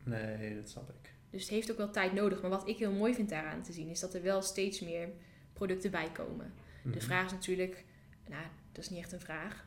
Nee, 0.04 0.56
dat 0.56 0.68
snap 0.68 0.88
ik. 0.88 1.11
Dus 1.32 1.40
het 1.42 1.50
heeft 1.50 1.70
ook 1.70 1.76
wel 1.76 1.90
tijd 1.90 2.12
nodig. 2.12 2.40
Maar 2.40 2.50
wat 2.50 2.68
ik 2.68 2.76
heel 2.78 2.92
mooi 2.92 3.14
vind 3.14 3.28
daaraan 3.28 3.62
te 3.62 3.72
zien, 3.72 3.88
is 3.88 4.00
dat 4.00 4.14
er 4.14 4.22
wel 4.22 4.42
steeds 4.42 4.80
meer 4.80 5.08
producten 5.52 5.90
bij 5.90 6.10
komen. 6.12 6.52
De 6.82 6.88
Mhm. 6.88 7.00
vraag 7.00 7.24
is 7.26 7.32
natuurlijk, 7.32 7.84
nou, 8.28 8.44
dat 8.72 8.84
is 8.84 8.90
niet 8.90 8.98
echt 8.98 9.12
een 9.12 9.20
vraag. 9.20 9.66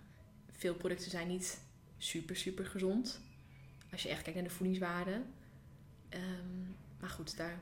Veel 0.52 0.76
producten 0.76 1.12
zijn 1.12 1.28
niet 1.28 1.60
super, 1.98 2.36
super 2.36 2.66
gezond. 2.66 3.22
Als 3.92 4.04
je 4.04 4.10
echt 4.10 4.22
kijkt 4.22 4.40
naar 4.40 4.48
de 4.48 4.54
voedingswaarde. 4.56 5.22
Ehm, 6.10 6.22
maar 7.00 7.10
goed, 7.10 7.38
daar, 7.38 7.60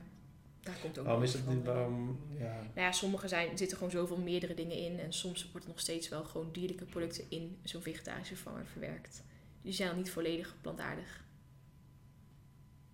daar 0.62 0.78
komt 0.82 0.98
ook 0.98 1.06
Waarom 1.06 1.22
wel 1.22 1.32
is 1.32 1.36
het 1.46 1.64
waarom, 1.64 2.20
ja, 2.38 2.54
Nou 2.54 2.68
ja, 2.88 2.92
sommige 2.92 3.28
zijn, 3.28 3.58
zitten 3.58 3.78
gewoon 3.78 3.92
zoveel 3.92 4.18
meerdere 4.18 4.54
dingen 4.54 4.78
in. 4.78 5.00
En 5.00 5.14
soms 5.14 5.52
wordt 5.52 5.66
er 5.66 5.72
nog 5.72 5.82
steeds 5.82 6.10
wel 6.10 6.24
gewoon 6.24 6.50
dierlijke 6.52 6.86
producten 6.86 7.24
in 7.30 7.58
zo'n 7.64 7.82
vegetarische 7.82 8.36
vervanger 8.36 8.66
verwerkt. 8.66 9.24
Die 9.62 9.74
zijn 9.74 9.90
al 9.90 9.96
niet 9.96 10.12
volledig 10.12 10.56
plantaardig. 10.62 11.23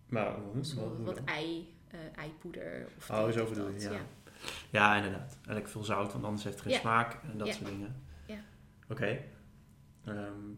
Maar 0.10 0.36
hoe- 0.36 1.04
wat- 1.04 1.24
ei, 1.24 1.74
eh, 1.88 2.00
eipoeder. 2.16 2.88
Of 2.98 3.10
Oh, 3.10 3.30
zo 3.30 3.46
bedoel 3.50 3.70
je, 3.70 3.80
ja. 3.80 4.00
Ja, 4.70 4.96
inderdaad. 4.96 5.38
En 5.46 5.54
lekker 5.54 5.72
veel 5.72 5.84
zout, 5.84 6.12
want 6.12 6.24
anders 6.26 6.44
heeft 6.44 6.56
het 6.56 6.64
geen 6.66 6.74
Ja. 6.74 6.80
smaak 6.80 7.14
en 7.32 7.38
dat 7.38 7.48
Ja. 7.48 7.54
soort 7.54 7.70
dingen. 7.70 7.96
Ja. 8.26 8.40
Oké. 8.90 9.20
Ehm, 10.06 10.50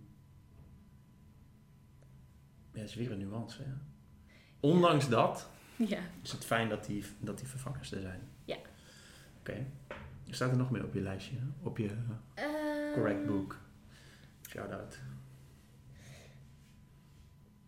ja, 2.73 2.79
het 2.79 2.89
is 2.89 2.95
weer 2.95 3.11
een 3.11 3.17
nuance, 3.17 3.63
ja. 3.63 3.77
Ondanks 4.59 5.09
dat 5.09 5.49
Ja. 5.75 5.99
is 6.21 6.31
het 6.31 6.45
fijn 6.45 6.69
dat 6.69 6.85
die, 6.85 7.05
dat 7.19 7.37
die 7.37 7.47
vervangers 7.47 7.91
er 7.91 8.01
zijn. 8.01 8.21
Ja. 8.45 8.57
Oké. 9.39 9.65
Er 10.27 10.35
staat 10.37 10.51
er 10.51 10.57
nog 10.57 10.71
meer 10.71 10.83
op 10.83 10.93
je 10.93 11.01
lijstje, 11.01 11.35
hè? 11.35 11.45
op 11.67 11.77
je 11.77 11.89
Ehm, 12.33 12.93
correct 12.93 13.25
book. 13.25 13.57
Shout-out. 14.49 14.99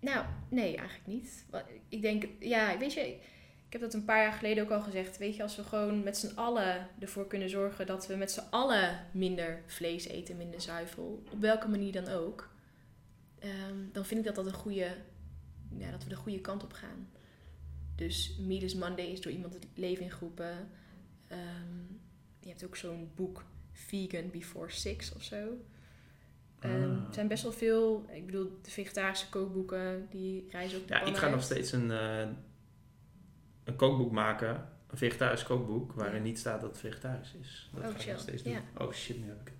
Nou, 0.03 0.25
nee, 0.49 0.77
eigenlijk 0.77 1.07
niet. 1.07 1.45
Ik 1.89 2.01
denk, 2.01 2.27
ja, 2.39 2.77
weet 2.77 2.93
je, 2.93 3.01
ik 3.65 3.79
heb 3.79 3.81
dat 3.81 3.93
een 3.93 4.05
paar 4.05 4.21
jaar 4.21 4.33
geleden 4.33 4.63
ook 4.63 4.69
al 4.69 4.81
gezegd. 4.81 5.17
Weet 5.17 5.35
je, 5.35 5.43
als 5.43 5.55
we 5.55 5.63
gewoon 5.63 6.03
met 6.03 6.17
z'n 6.17 6.35
allen 6.35 6.87
ervoor 6.99 7.27
kunnen 7.27 7.49
zorgen 7.49 7.85
dat 7.85 8.07
we 8.07 8.15
met 8.15 8.31
z'n 8.31 8.47
allen 8.49 9.07
minder 9.11 9.63
vlees 9.67 10.07
eten, 10.07 10.37
minder 10.37 10.61
zuivel, 10.61 11.23
op 11.31 11.39
welke 11.39 11.67
manier 11.67 11.91
dan 11.91 12.07
ook, 12.07 12.49
ehm, 13.39 13.77
dan 13.91 14.05
vind 14.05 14.19
ik 14.19 14.25
dat 14.25 14.35
dat 14.35 14.45
een 14.45 14.59
goede, 14.59 14.95
ja, 15.77 15.91
dat 15.91 16.03
we 16.03 16.09
de 16.09 16.15
goede 16.15 16.41
kant 16.41 16.63
op 16.63 16.73
gaan. 16.73 17.09
Dus 17.95 18.37
Meat 18.39 18.61
is 18.61 18.75
Monday 18.75 19.05
is 19.05 19.21
door 19.21 19.31
iemand 19.31 19.53
het 19.53 19.67
leven 19.73 20.03
in 20.03 20.11
groepen. 20.11 20.69
Ehm, 21.27 21.81
je 22.39 22.49
hebt 22.49 22.65
ook 22.65 22.75
zo'n 22.75 23.11
boek 23.15 23.45
Vegan 23.71 24.29
Before 24.31 24.71
Six 24.71 25.13
of 25.13 25.23
zo. 25.23 25.57
Ehm, 26.63 26.73
Ah. 26.91 27.07
Er 27.07 27.13
zijn 27.13 27.27
best 27.27 27.43
wel 27.43 27.51
veel, 27.51 28.05
ik 28.11 28.25
bedoel, 28.25 28.59
de 28.61 28.69
vegetarische 28.71 29.29
kookboeken, 29.29 30.07
die 30.09 30.47
reizen 30.51 30.79
ook 30.81 30.87
de 30.87 30.93
Ja, 30.93 31.01
ik 31.01 31.15
ga 31.17 31.29
nog 31.29 31.43
steeds 31.43 31.71
een, 31.71 31.91
eh, 31.91 32.27
een 33.63 33.75
kookboek 33.75 34.11
maken. 34.11 34.67
Een 34.87 34.97
vegetarisch 34.97 35.43
kookboek 35.43 35.93
waarin 35.93 36.15
Ja. 36.17 36.21
niet 36.23 36.39
staat 36.39 36.61
dat 36.61 36.69
het 36.69 36.79
vegetarisch 36.79 37.33
is. 37.41 37.69
Dat 37.73 37.83
Oh, 37.83 37.89
ga 37.95 37.99
ik 38.01 38.07
nog 38.11 38.19
steeds 38.19 38.43
doen. 38.43 38.53
Ja. 38.53 38.61
Oh 38.77 38.91
shit, 38.93 39.17
nu 39.19 39.27
heb 39.27 39.41
ik 39.41 39.47
het. 39.47 39.55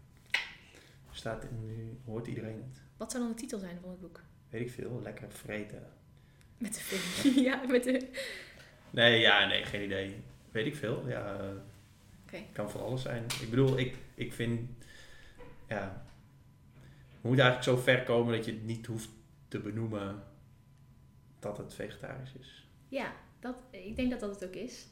Staat 1.11 1.43
in, 1.43 1.65
nu 1.65 1.97
hoort 2.05 2.27
iedereen 2.27 2.63
het. 2.69 2.81
Wat 2.97 3.11
zou 3.11 3.23
dan 3.23 3.31
de 3.33 3.37
titel 3.39 3.59
zijn 3.59 3.77
van 3.81 3.89
het 3.89 3.99
boek? 4.01 4.19
Weet 4.49 4.61
ik 4.61 4.71
veel, 4.71 4.99
lekker 5.03 5.31
vreten. 5.31 5.87
Met 6.57 6.73
de 6.73 6.79
film. 6.79 7.33
ja, 7.47 7.61
met 7.67 7.83
de... 7.83 8.09
Nee, 8.89 9.19
ja, 9.19 9.45
nee, 9.47 9.63
geen 9.65 9.83
idee. 9.83 10.15
Weet 10.51 10.65
ik 10.65 10.75
veel. 10.75 11.07
Ja, 11.07 11.39
Oké. 12.25 12.37
kan 12.53 12.69
voor 12.71 12.81
alles 12.81 13.01
zijn. 13.01 13.23
Ik 13.41 13.49
bedoel, 13.49 13.77
ik, 13.79 13.95
ik 14.15 14.33
vind 14.33 14.69
ja. 15.67 16.05
We 17.23 17.29
moeten 17.29 17.45
eigenlijk 17.45 17.77
zo 17.77 17.83
ver 17.83 18.03
komen 18.03 18.35
dat 18.35 18.45
je 18.45 18.51
het 18.51 18.63
niet 18.63 18.85
hoeft 18.85 19.09
te 19.47 19.59
benoemen 19.59 20.23
dat 21.39 21.57
het 21.57 21.73
vegetarisch 21.73 22.33
is. 22.39 22.67
Ja, 22.87 23.13
dat, 23.39 23.55
ik 23.69 23.95
denk 23.95 24.11
dat 24.11 24.19
dat 24.19 24.39
het 24.39 24.45
ook 24.45 24.55
is. 24.55 24.87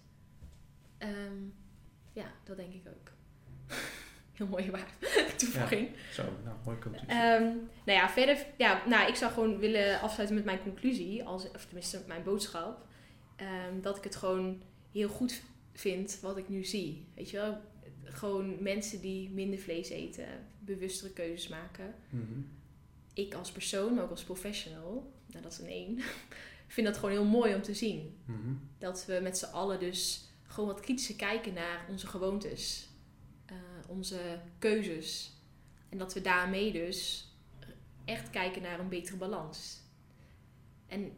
Ehm, 0.98 1.38
ja, 2.14 2.32
dat 2.44 2.58
denk 2.58 2.74
ik 2.74 2.88
ook. 2.88 3.12
Heel 4.38 4.48
mooie 4.48 4.72
waar 4.72 4.88
toevoeging. 5.38 5.90
Zo, 6.12 6.24
nou, 6.44 6.58
mooi 6.66 6.78
conclusie. 6.80 7.08
Ehm, 7.08 7.44
nou 7.86 8.00
ja, 8.00 8.10
verder, 8.10 8.46
ja, 8.58 8.88
nou, 8.88 9.08
ik 9.08 9.16
zou 9.16 9.32
gewoon 9.32 9.58
willen 9.58 10.02
afsluiten 10.02 10.36
met 10.36 10.46
mijn 10.46 10.62
conclusie, 10.62 11.24
als, 11.24 11.52
of 11.52 11.66
tenminste 11.66 12.04
mijn 12.08 12.24
boodschap. 12.24 12.86
Ehm, 13.36 13.82
dat 13.82 13.98
ik 13.98 14.04
het 14.04 14.16
gewoon 14.16 14.62
heel 14.92 15.10
goed 15.10 15.42
vind 15.74 16.20
wat 16.22 16.38
ik 16.38 16.50
nu 16.50 16.64
zie. 16.64 17.08
Weet 17.16 17.30
je 17.30 17.38
wel, 17.38 17.62
gewoon 18.04 18.64
mensen 18.64 19.02
die 19.02 19.30
minder 19.30 19.60
vlees 19.60 19.90
eten, 19.90 20.28
bewustere 20.60 21.12
keuzes 21.14 21.48
maken. 21.48 21.96
Mhm. 22.10 22.42
Ik 23.14 23.34
als 23.34 23.52
persoon, 23.52 23.94
maar 23.94 24.04
ook 24.04 24.10
als 24.10 24.24
professional, 24.24 25.14
nou 25.26 25.44
dat 25.44 25.52
is 25.52 25.60
een 25.60 25.68
één, 25.68 26.00
vind 26.68 26.88
dat 26.88 26.96
gewoon 26.96 27.12
heel 27.12 27.26
mooi 27.26 27.56
om 27.56 27.62
te 27.62 27.74
zien. 27.74 28.18
Mhm. 28.26 28.54
Dat 28.78 29.06
we 29.06 29.20
met 29.22 29.38
z'n 29.38 29.46
allen 29.46 29.80
dus 29.80 30.30
gewoon 30.48 30.70
wat 30.70 30.80
kritischer 30.80 31.16
kijken 31.16 31.54
naar 31.54 31.86
onze 31.90 32.08
gewoontes, 32.08 32.90
eh, 33.46 33.56
onze 33.88 34.40
keuzes. 34.60 35.34
En 35.90 35.98
dat 35.98 36.14
we 36.14 36.22
daarmee 36.22 36.72
dus 36.72 37.30
echt 38.06 38.30
kijken 38.30 38.62
naar 38.62 38.80
een 38.80 38.90
betere 38.90 39.18
balans. 39.18 39.80
En 40.88 41.12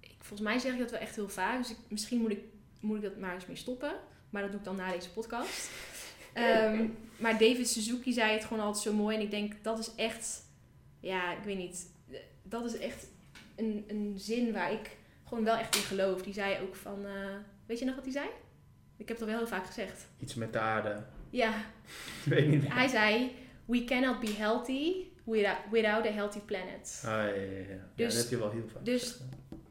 ik, 0.00 0.16
volgens 0.18 0.40
mij 0.40 0.58
zeg 0.58 0.72
ik 0.72 0.78
dat 0.78 0.90
wel 0.90 1.00
echt 1.00 1.16
heel 1.16 1.28
vaak, 1.28 1.58
dus 1.58 1.70
ik, 1.70 1.78
misschien 1.88 2.20
moet 2.20 2.30
ik, 2.30 2.40
moet 2.80 2.96
ik 2.96 3.02
dat 3.02 3.16
maar 3.16 3.34
eens 3.34 3.46
mee 3.46 3.56
stoppen. 3.56 4.00
Maar 4.30 4.42
dat 4.42 4.50
doe 4.50 4.60
ik 4.60 4.66
dan 4.66 4.76
na 4.76 4.92
deze 4.92 5.10
podcast. 5.10 5.70
Ehm, 6.32 6.84
maar 7.16 7.32
David 7.32 7.68
Suzuki 7.68 8.12
zei 8.12 8.32
het 8.32 8.44
gewoon 8.44 8.64
altijd 8.64 8.84
zo 8.84 8.92
mooi. 8.92 9.16
En 9.16 9.22
ik 9.22 9.30
denk, 9.30 9.52
dat 9.62 9.78
is 9.78 9.90
echt, 9.96 10.42
ja, 11.00 11.32
ik 11.32 11.42
weet 11.44 11.56
niet, 11.58 11.86
dat 12.42 12.64
is 12.64 12.78
echt 12.78 13.06
een, 13.56 13.84
een 13.88 14.14
zin 14.16 14.52
waar 14.52 14.72
ik 14.72 14.90
gewoon 15.28 15.44
wel 15.44 15.56
echt 15.56 15.76
in 15.76 15.82
geloof. 15.82 16.22
Die 16.22 16.34
zei 16.34 16.56
ook 16.62 16.76
van, 16.76 17.04
eh, 17.06 17.12
weet 17.66 17.78
je 17.78 17.84
nog 17.84 17.94
wat 17.94 18.04
hij 18.04 18.12
zei? 18.12 18.26
Ik 18.96 19.08
heb 19.08 19.18
het 19.18 19.20
al 19.20 19.26
wel 19.26 19.38
heel 19.38 19.46
vaak 19.48 19.66
gezegd. 19.66 20.06
Iets 20.20 20.34
met 20.34 20.52
de 20.52 20.58
aarde. 20.58 21.02
Ja, 21.30 21.48
Ik 22.24 22.32
weet 22.32 22.48
niet 22.48 22.62
meer. 22.62 22.74
hij 22.74 22.88
zei, 22.88 23.32
we 23.64 23.84
cannot 23.84 24.20
be 24.20 24.30
healthy 24.38 24.94
without, 25.24 25.56
without 25.70 26.06
a 26.06 26.10
healthy 26.10 26.38
planet. 26.38 27.02
Ah, 27.04 27.10
ja, 27.10 27.24
ja, 27.24 27.32
ja. 27.34 27.58
ja. 27.68 27.76
Dus- 27.94 28.14
dat 28.14 28.22
heb 28.22 28.30
je 28.30 28.38
wel 28.38 28.50
heel 28.50 28.68
vaak 28.72 28.84
dus- 28.84 29.02
gezegd. 29.02 29.20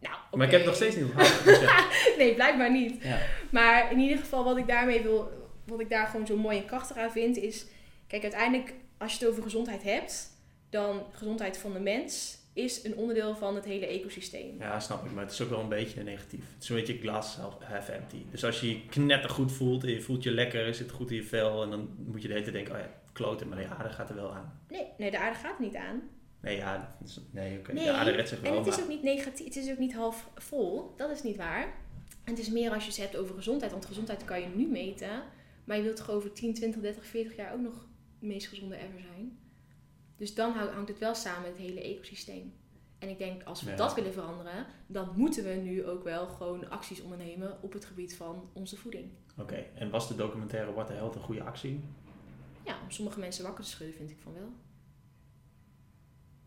Nou, 0.01 0.15
Maar 0.31 0.45
ik 0.45 0.51
heb 0.51 0.59
het 0.61 0.69
nog 0.69 0.75
steeds 0.75 0.95
niet 0.95 1.05
onthouden. 1.05 1.43
dus 1.45 1.59
ja. 1.59 1.87
Nee, 2.17 2.33
blijkbaar 2.35 2.71
niet. 2.71 3.03
Ja. 3.03 3.17
Maar 3.49 3.91
in 3.91 3.99
ieder 3.99 4.17
geval, 4.17 4.43
wat 4.43 4.57
ik 4.57 4.67
daarmee 4.67 5.01
wil, 5.01 5.38
wat 5.69 5.79
ik 5.79 5.89
daar 5.89 6.07
gewoon 6.07 6.27
zo 6.27 6.37
mooi 6.37 6.57
en 6.57 6.65
krachtig 6.65 6.97
aan 6.97 7.11
vind, 7.11 7.37
is: 7.37 7.65
kijk, 8.07 8.23
uiteindelijk, 8.23 8.73
als 8.97 9.13
je 9.13 9.19
het 9.19 9.27
over 9.27 9.43
gezondheid 9.43 9.83
hebt, 9.83 10.37
dan 10.69 11.03
gezondheid 11.11 11.57
van 11.57 11.73
de 11.73 11.79
mens 11.79 12.37
is 12.53 12.83
een 12.83 12.95
onderdeel 12.95 13.35
van 13.35 13.55
het 13.55 13.65
hele 13.65 13.85
ecosysteem. 13.85 14.55
Ja, 14.59 14.79
snap 14.79 15.05
ik. 15.05 15.11
Maar 15.11 15.23
het 15.23 15.33
is 15.33 15.41
ook 15.41 15.49
wel 15.49 15.59
een 15.59 15.69
beetje 15.69 16.03
negatief. 16.03 16.43
Het 16.53 16.63
is 16.63 16.69
een 16.69 16.75
beetje 16.75 16.97
glass 16.97 17.35
half 17.35 17.89
empty. 17.89 18.23
Dus 18.31 18.43
als 18.43 18.59
je 18.59 18.69
je 18.69 18.85
knettergoed 18.85 19.51
voelt 19.51 19.83
en 19.83 19.89
je 19.89 20.01
voelt 20.01 20.23
je 20.23 20.31
lekker, 20.31 20.75
zit 20.75 20.91
goed 20.91 21.09
in 21.09 21.15
je 21.15 21.23
vel. 21.23 21.63
En 21.63 21.69
dan 21.69 21.89
moet 21.97 22.21
je 22.21 22.27
de 22.27 22.33
hele 22.33 22.45
tijd 22.45 22.55
denken, 22.55 22.75
oh 22.75 22.79
ja, 22.79 22.89
kloten, 23.11 23.47
maar 23.47 23.57
de 23.57 23.67
aarde 23.67 23.89
gaat 23.89 24.09
er 24.09 24.15
wel 24.15 24.33
aan. 24.33 24.59
Nee, 24.69 24.87
nee, 24.97 25.11
de 25.11 25.19
aarde 25.19 25.37
gaat 25.37 25.57
er 25.57 25.65
niet 25.65 25.75
aan. 25.75 26.01
Nee, 26.41 26.55
ja, 26.55 26.97
nee, 27.31 27.61
De 27.61 27.91
aarde 27.91 28.11
redt 28.11 28.29
zich 28.29 28.41
En 28.41 28.51
wel, 28.51 28.65
het 28.65 28.67
is 28.67 28.81
ook 28.81 28.87
niet 28.87 29.03
negatief, 29.03 29.45
het 29.45 29.55
is 29.55 29.71
ook 29.71 29.77
niet 29.77 29.93
half 29.93 30.29
vol. 30.35 30.93
Dat 30.97 31.09
is 31.09 31.23
niet 31.23 31.37
waar. 31.37 31.63
En 32.23 32.35
het 32.35 32.39
is 32.39 32.49
meer 32.49 32.71
als 32.71 32.83
je 32.83 32.89
het 32.89 32.99
hebt 32.99 33.17
over 33.17 33.35
gezondheid, 33.35 33.71
want 33.71 33.85
gezondheid 33.85 34.25
kan 34.25 34.41
je 34.41 34.47
nu 34.55 34.67
meten. 34.67 35.23
Maar 35.69 35.77
je 35.77 35.83
wilt 35.83 35.95
toch 35.97 36.09
over 36.09 36.33
10, 36.33 36.53
20, 36.53 36.81
30, 36.81 37.05
40 37.05 37.35
jaar 37.35 37.53
ook 37.53 37.59
nog 37.59 37.87
de 38.19 38.25
meest 38.25 38.47
gezonde 38.47 38.77
ever 38.77 38.99
zijn. 38.99 39.37
Dus 40.17 40.35
dan 40.35 40.51
hangt 40.51 40.89
het 40.89 40.99
wel 40.99 41.15
samen 41.15 41.41
met 41.41 41.51
het 41.51 41.59
hele 41.67 41.81
ecosysteem. 41.81 42.53
En 42.99 43.09
ik 43.09 43.17
denk, 43.17 43.43
als 43.43 43.61
we 43.61 43.69
Ja. 43.69 43.75
dat 43.75 43.95
willen 43.95 44.13
veranderen, 44.13 44.65
dan 44.87 45.09
moeten 45.15 45.43
we 45.43 45.49
nu 45.49 45.85
ook 45.85 46.03
wel 46.03 46.27
gewoon 46.27 46.69
acties 46.69 47.01
ondernemen 47.01 47.61
op 47.61 47.73
het 47.73 47.85
gebied 47.85 48.15
van 48.15 48.49
onze 48.53 48.77
voeding. 48.77 49.09
Oké, 49.37 49.55
en 49.55 49.89
was 49.89 50.07
de 50.07 50.15
documentaire 50.15 50.73
What 50.73 50.87
the 50.87 50.93
Health 50.93 51.15
een 51.15 51.21
goede 51.21 51.43
actie? 51.43 51.79
Ja, 52.65 52.79
om 52.83 52.91
sommige 52.91 53.19
mensen 53.19 53.43
wakker 53.43 53.63
te 53.63 53.69
schudden 53.69 53.95
vind 53.95 54.09
ik 54.11 54.19
van 54.19 54.33
wel. 54.33 54.51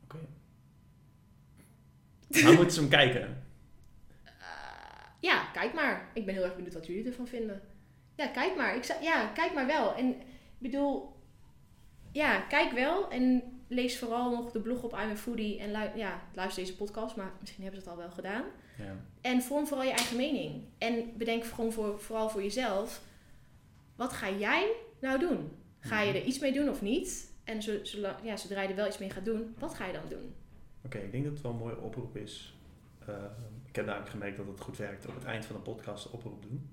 Oké. 0.04 0.18
Maar 2.42 2.52
moeten 2.54 2.72
ze 2.74 2.80
hem 2.80 2.88
kijken? 2.88 3.22
Eh, 4.24 5.30
ja, 5.30 5.44
kijk 5.52 5.74
maar. 5.74 6.10
Ik 6.14 6.26
ben 6.26 6.34
heel 6.34 6.44
erg 6.44 6.54
benieuwd 6.54 6.74
wat 6.74 6.86
jullie 6.86 7.06
ervan 7.06 7.26
vinden. 7.26 7.60
Ja, 8.22 8.28
kijk 8.28 8.56
maar. 8.56 8.76
Ik 8.76 8.84
zou, 8.84 9.02
ja, 9.02 9.26
kijk 9.26 9.54
maar 9.54 9.66
wel. 9.66 9.94
En 9.94 10.08
ik 10.08 10.16
bedoel, 10.58 11.12
ja, 12.12 12.40
kijk 12.40 12.72
wel. 12.72 13.10
En 13.10 13.42
lees 13.68 13.98
vooral 13.98 14.30
nog 14.30 14.50
de 14.52 14.60
blog 14.60 14.82
op 14.82 14.92
I'm 14.92 15.10
a 15.10 15.16
Foodie. 15.16 15.58
En 15.58 15.70
lu- 15.72 15.98
ja, 16.00 16.20
luister 16.34 16.62
deze 16.62 16.76
podcast, 16.76 17.16
maar 17.16 17.32
misschien 17.40 17.62
hebben 17.62 17.82
ze 17.82 17.88
het 17.88 17.98
al 17.98 18.02
wel 18.04 18.12
gedaan. 18.14 18.44
Ja. 18.78 18.96
En 19.20 19.42
vorm 19.42 19.66
vooral 19.66 19.86
je 19.86 19.92
eigen 19.92 20.16
mening. 20.16 20.62
En 20.78 21.16
bedenk 21.16 21.44
gewoon 21.44 21.72
voor, 21.72 22.00
vooral 22.00 22.28
voor 22.30 22.42
jezelf. 22.42 23.00
Wat 23.96 24.12
ga 24.12 24.30
jij 24.30 24.72
nou 25.00 25.18
doen? 25.18 25.50
Ga 25.80 26.00
je 26.00 26.12
er 26.12 26.24
iets 26.24 26.38
mee 26.38 26.52
doen 26.52 26.68
of 26.68 26.82
niet? 26.82 27.32
En 27.44 27.62
zo, 27.62 27.78
zolang- 27.84 28.16
ja, 28.22 28.36
zodra 28.36 28.62
je 28.62 28.68
er 28.68 28.74
wel 28.74 28.86
iets 28.86 28.98
mee 28.98 29.10
gaat 29.10 29.24
doen, 29.24 29.54
wat 29.58 29.74
ga 29.74 29.86
je 29.86 29.92
dan 29.92 30.08
doen? 30.08 30.34
Oké, 30.84 30.98
ik 30.98 31.12
denk 31.12 31.24
dat 31.24 31.32
het 31.32 31.42
wel 31.42 31.52
een 31.52 31.58
mooie 31.58 31.78
oproep 31.80 32.16
is. 32.16 32.56
Uh, 33.08 33.14
ik 33.66 33.76
heb 33.76 33.84
namelijk 33.86 34.10
gemerkt 34.10 34.36
dat 34.36 34.46
het 34.46 34.60
goed 34.60 34.76
werkt 34.76 35.06
op 35.06 35.14
het 35.14 35.24
eind 35.24 35.44
van 35.46 35.56
de 35.56 35.62
podcast 35.62 36.02
de 36.04 36.12
oproep 36.12 36.42
doen. 36.42 36.70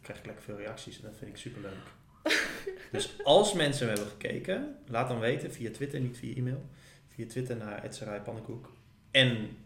Dan 0.00 0.02
krijg 0.02 0.18
ik 0.18 0.26
lekker 0.26 0.44
veel 0.44 0.56
reacties 0.56 0.96
en 0.96 1.02
dat 1.02 1.16
vind 1.16 1.30
ik 1.30 1.36
super 1.36 1.60
leuk. 1.60 2.32
dus 2.92 3.24
als 3.24 3.52
mensen 3.52 3.88
hebben 3.88 4.06
gekeken, 4.06 4.76
laat 4.86 5.08
dan 5.08 5.20
weten 5.20 5.52
via 5.52 5.70
Twitter, 5.70 6.00
niet 6.00 6.18
via 6.18 6.34
e-mail. 6.34 6.68
Via 7.08 7.26
Twitter 7.26 7.56
naar 7.56 7.84
Edserai 7.84 8.20
Pannenkoek 8.20 8.72
en 9.10 9.56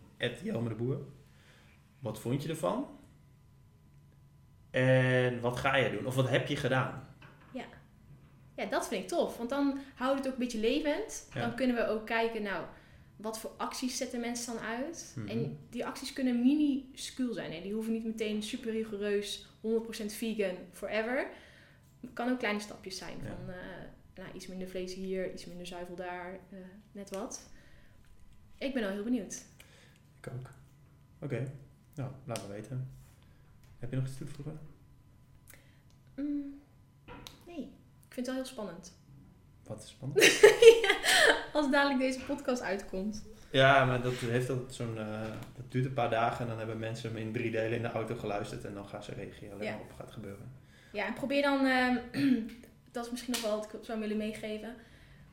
Jelme 0.43 0.69
de 0.69 0.75
Boer. 0.75 1.01
Wat 1.99 2.21
vond 2.21 2.43
je 2.43 2.49
ervan? 2.49 2.99
En 4.71 5.41
wat 5.41 5.57
ga 5.57 5.77
je 5.77 5.91
doen? 5.91 6.07
Of 6.07 6.15
wat 6.15 6.29
heb 6.29 6.47
je 6.47 6.57
gedaan? 6.57 7.15
Ja, 8.57 8.67
dat 8.67 8.89
vind 8.89 9.03
ik 9.03 9.09
tof. 9.09 9.37
Want 9.37 9.51
dan 9.51 9.79
houdt 9.95 10.19
het 10.19 10.27
ook 10.27 10.33
een 10.33 10.39
beetje 10.39 10.59
levend. 10.59 11.29
Ja. 11.35 11.41
Dan 11.41 11.55
kunnen 11.55 11.77
we 11.77 11.87
ook 11.87 12.07
kijken, 12.07 12.43
nou, 12.43 12.65
wat 13.17 13.39
voor 13.39 13.51
acties 13.57 13.97
zetten 13.97 14.21
mensen 14.21 14.55
dan 14.55 14.63
uit? 14.63 15.15
Mhm. 15.17 15.29
En 15.29 15.59
die 15.71 15.87
acties 15.87 16.13
kunnen 16.13 16.43
minuscuul 16.43 17.33
zijn. 17.33 17.53
Hè? 17.53 17.61
Die 17.61 17.73
hoeven 17.73 17.93
niet 17.93 18.05
meteen 18.05 18.43
super 18.43 18.73
rigoureus, 18.73 19.47
100% 19.65 19.67
vegan, 20.07 20.57
forever. 20.71 21.31
Het 22.01 22.13
kan 22.13 22.31
ook 22.31 22.39
kleine 22.39 22.61
stapjes 22.61 22.99
zijn. 22.99 23.17
Ja. 23.23 23.27
Van 23.27 23.55
eh, 23.55 23.57
nou, 24.15 24.33
iets 24.35 24.47
minder 24.47 24.69
vlees 24.69 24.95
hier, 24.95 25.33
iets 25.33 25.47
minder 25.47 25.67
zuivel 25.67 25.95
daar, 25.95 26.39
eh, 26.51 26.59
net 26.93 27.11
wat. 27.11 27.51
Ik 28.59 28.75
ben 28.75 28.85
al 28.85 28.91
heel 28.91 29.05
benieuwd. 29.05 29.43
Ik 30.21 30.33
ook. 30.33 30.51
Oké, 31.21 31.53
nou, 31.95 32.11
laat 32.25 32.43
me 32.43 32.53
weten. 32.53 32.91
Heb 33.79 33.91
je 33.91 33.97
nog 33.97 34.07
iets 34.07 34.17
toe 34.17 34.27
te 34.27 34.33
voegen? 34.33 34.59
Mm, 36.17 36.61
nee, 37.47 37.63
ik 38.07 38.15
vind 38.15 38.27
het 38.27 38.27
wel 38.27 38.35
heel 38.35 38.45
spannend. 38.45 38.93
Wat 39.63 39.83
is 39.83 39.89
spannend? 39.89 40.43
Als 41.53 41.71
dadelijk 41.71 42.01
deze 42.01 42.25
podcast 42.25 42.63
uitkomt. 42.63 43.25
Ja, 43.55 43.85
maar 43.85 44.03
dat 44.03 44.13
heeft 44.13 44.51
altijd 44.51 44.75
zo'n. 44.75 44.99
eh, 44.99 45.21
dat 45.57 45.71
duurt 45.73 45.85
een 45.85 45.93
paar 45.93 46.11
dagen 46.11 46.41
en 46.45 46.49
dan 46.49 46.59
hebben 46.59 46.79
mensen 46.79 47.09
hem 47.11 47.19
in 47.19 47.33
drie 47.33 47.51
delen 47.51 47.77
in 47.77 47.83
de 47.83 47.89
auto 47.91 48.15
geluisterd 48.17 48.65
en 48.65 48.75
dan 48.75 48.89
gaan 48.89 49.03
ze 49.03 49.13
reageren 49.15 49.63
Ja. 49.63 49.75
op 49.75 49.79
wat 49.89 49.97
gaat 49.99 50.11
gebeuren. 50.13 50.53
Ja, 50.93 51.07
en 51.07 51.15
probeer 51.15 51.43
dan, 51.43 51.67
ehm, 51.67 51.97
dat 52.93 53.05
is 53.05 53.11
misschien 53.11 53.33
nog 53.33 53.43
wel 53.43 53.57
wat 53.57 53.73
ik 53.73 53.79
zou 53.85 54.01
willen 54.01 54.17
meegeven. 54.17 54.75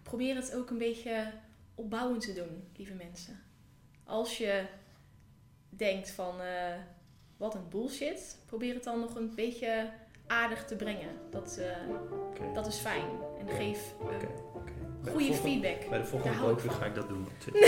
Probeer 0.03 0.35
het 0.35 0.55
ook 0.55 0.69
een 0.69 0.77
beetje 0.77 1.31
opbouwend 1.75 2.21
te 2.21 2.33
doen, 2.33 2.63
lieve 2.75 2.93
mensen. 2.93 3.39
Als 4.03 4.37
je 4.37 4.63
denkt 5.69 6.11
van, 6.11 6.41
eh, 6.41 6.73
wat 7.37 7.55
een 7.55 7.69
bullshit, 7.69 8.37
probeer 8.45 8.73
het 8.73 8.83
dan 8.83 8.99
nog 8.99 9.15
een 9.15 9.35
beetje 9.35 9.89
aardig 10.27 10.65
te 10.65 10.75
brengen. 10.75 11.09
Dat, 11.29 11.57
eh, 11.57 12.53
dat 12.53 12.67
is 12.67 12.77
fijn. 12.77 13.05
En 13.39 13.49
geef 13.55 13.93
goede 15.11 15.33
feedback. 15.33 15.89
Bij 15.89 15.97
de 15.99 16.05
volgende 16.05 16.37
van. 16.37 16.71
ga 16.71 16.85
ik 16.85 16.95
dat 16.95 17.07
doen. 17.07 17.27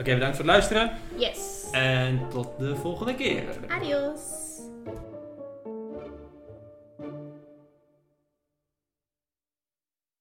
Oké, 0.00 0.12
bedankt 0.14 0.36
voor 0.36 0.44
het 0.44 0.54
luisteren 0.54 0.92
Yes. 1.16 1.64
en 1.72 2.20
tot 2.30 2.48
de 2.58 2.76
volgende 2.76 3.14
keer. 3.14 3.42
Adios. 3.68 4.20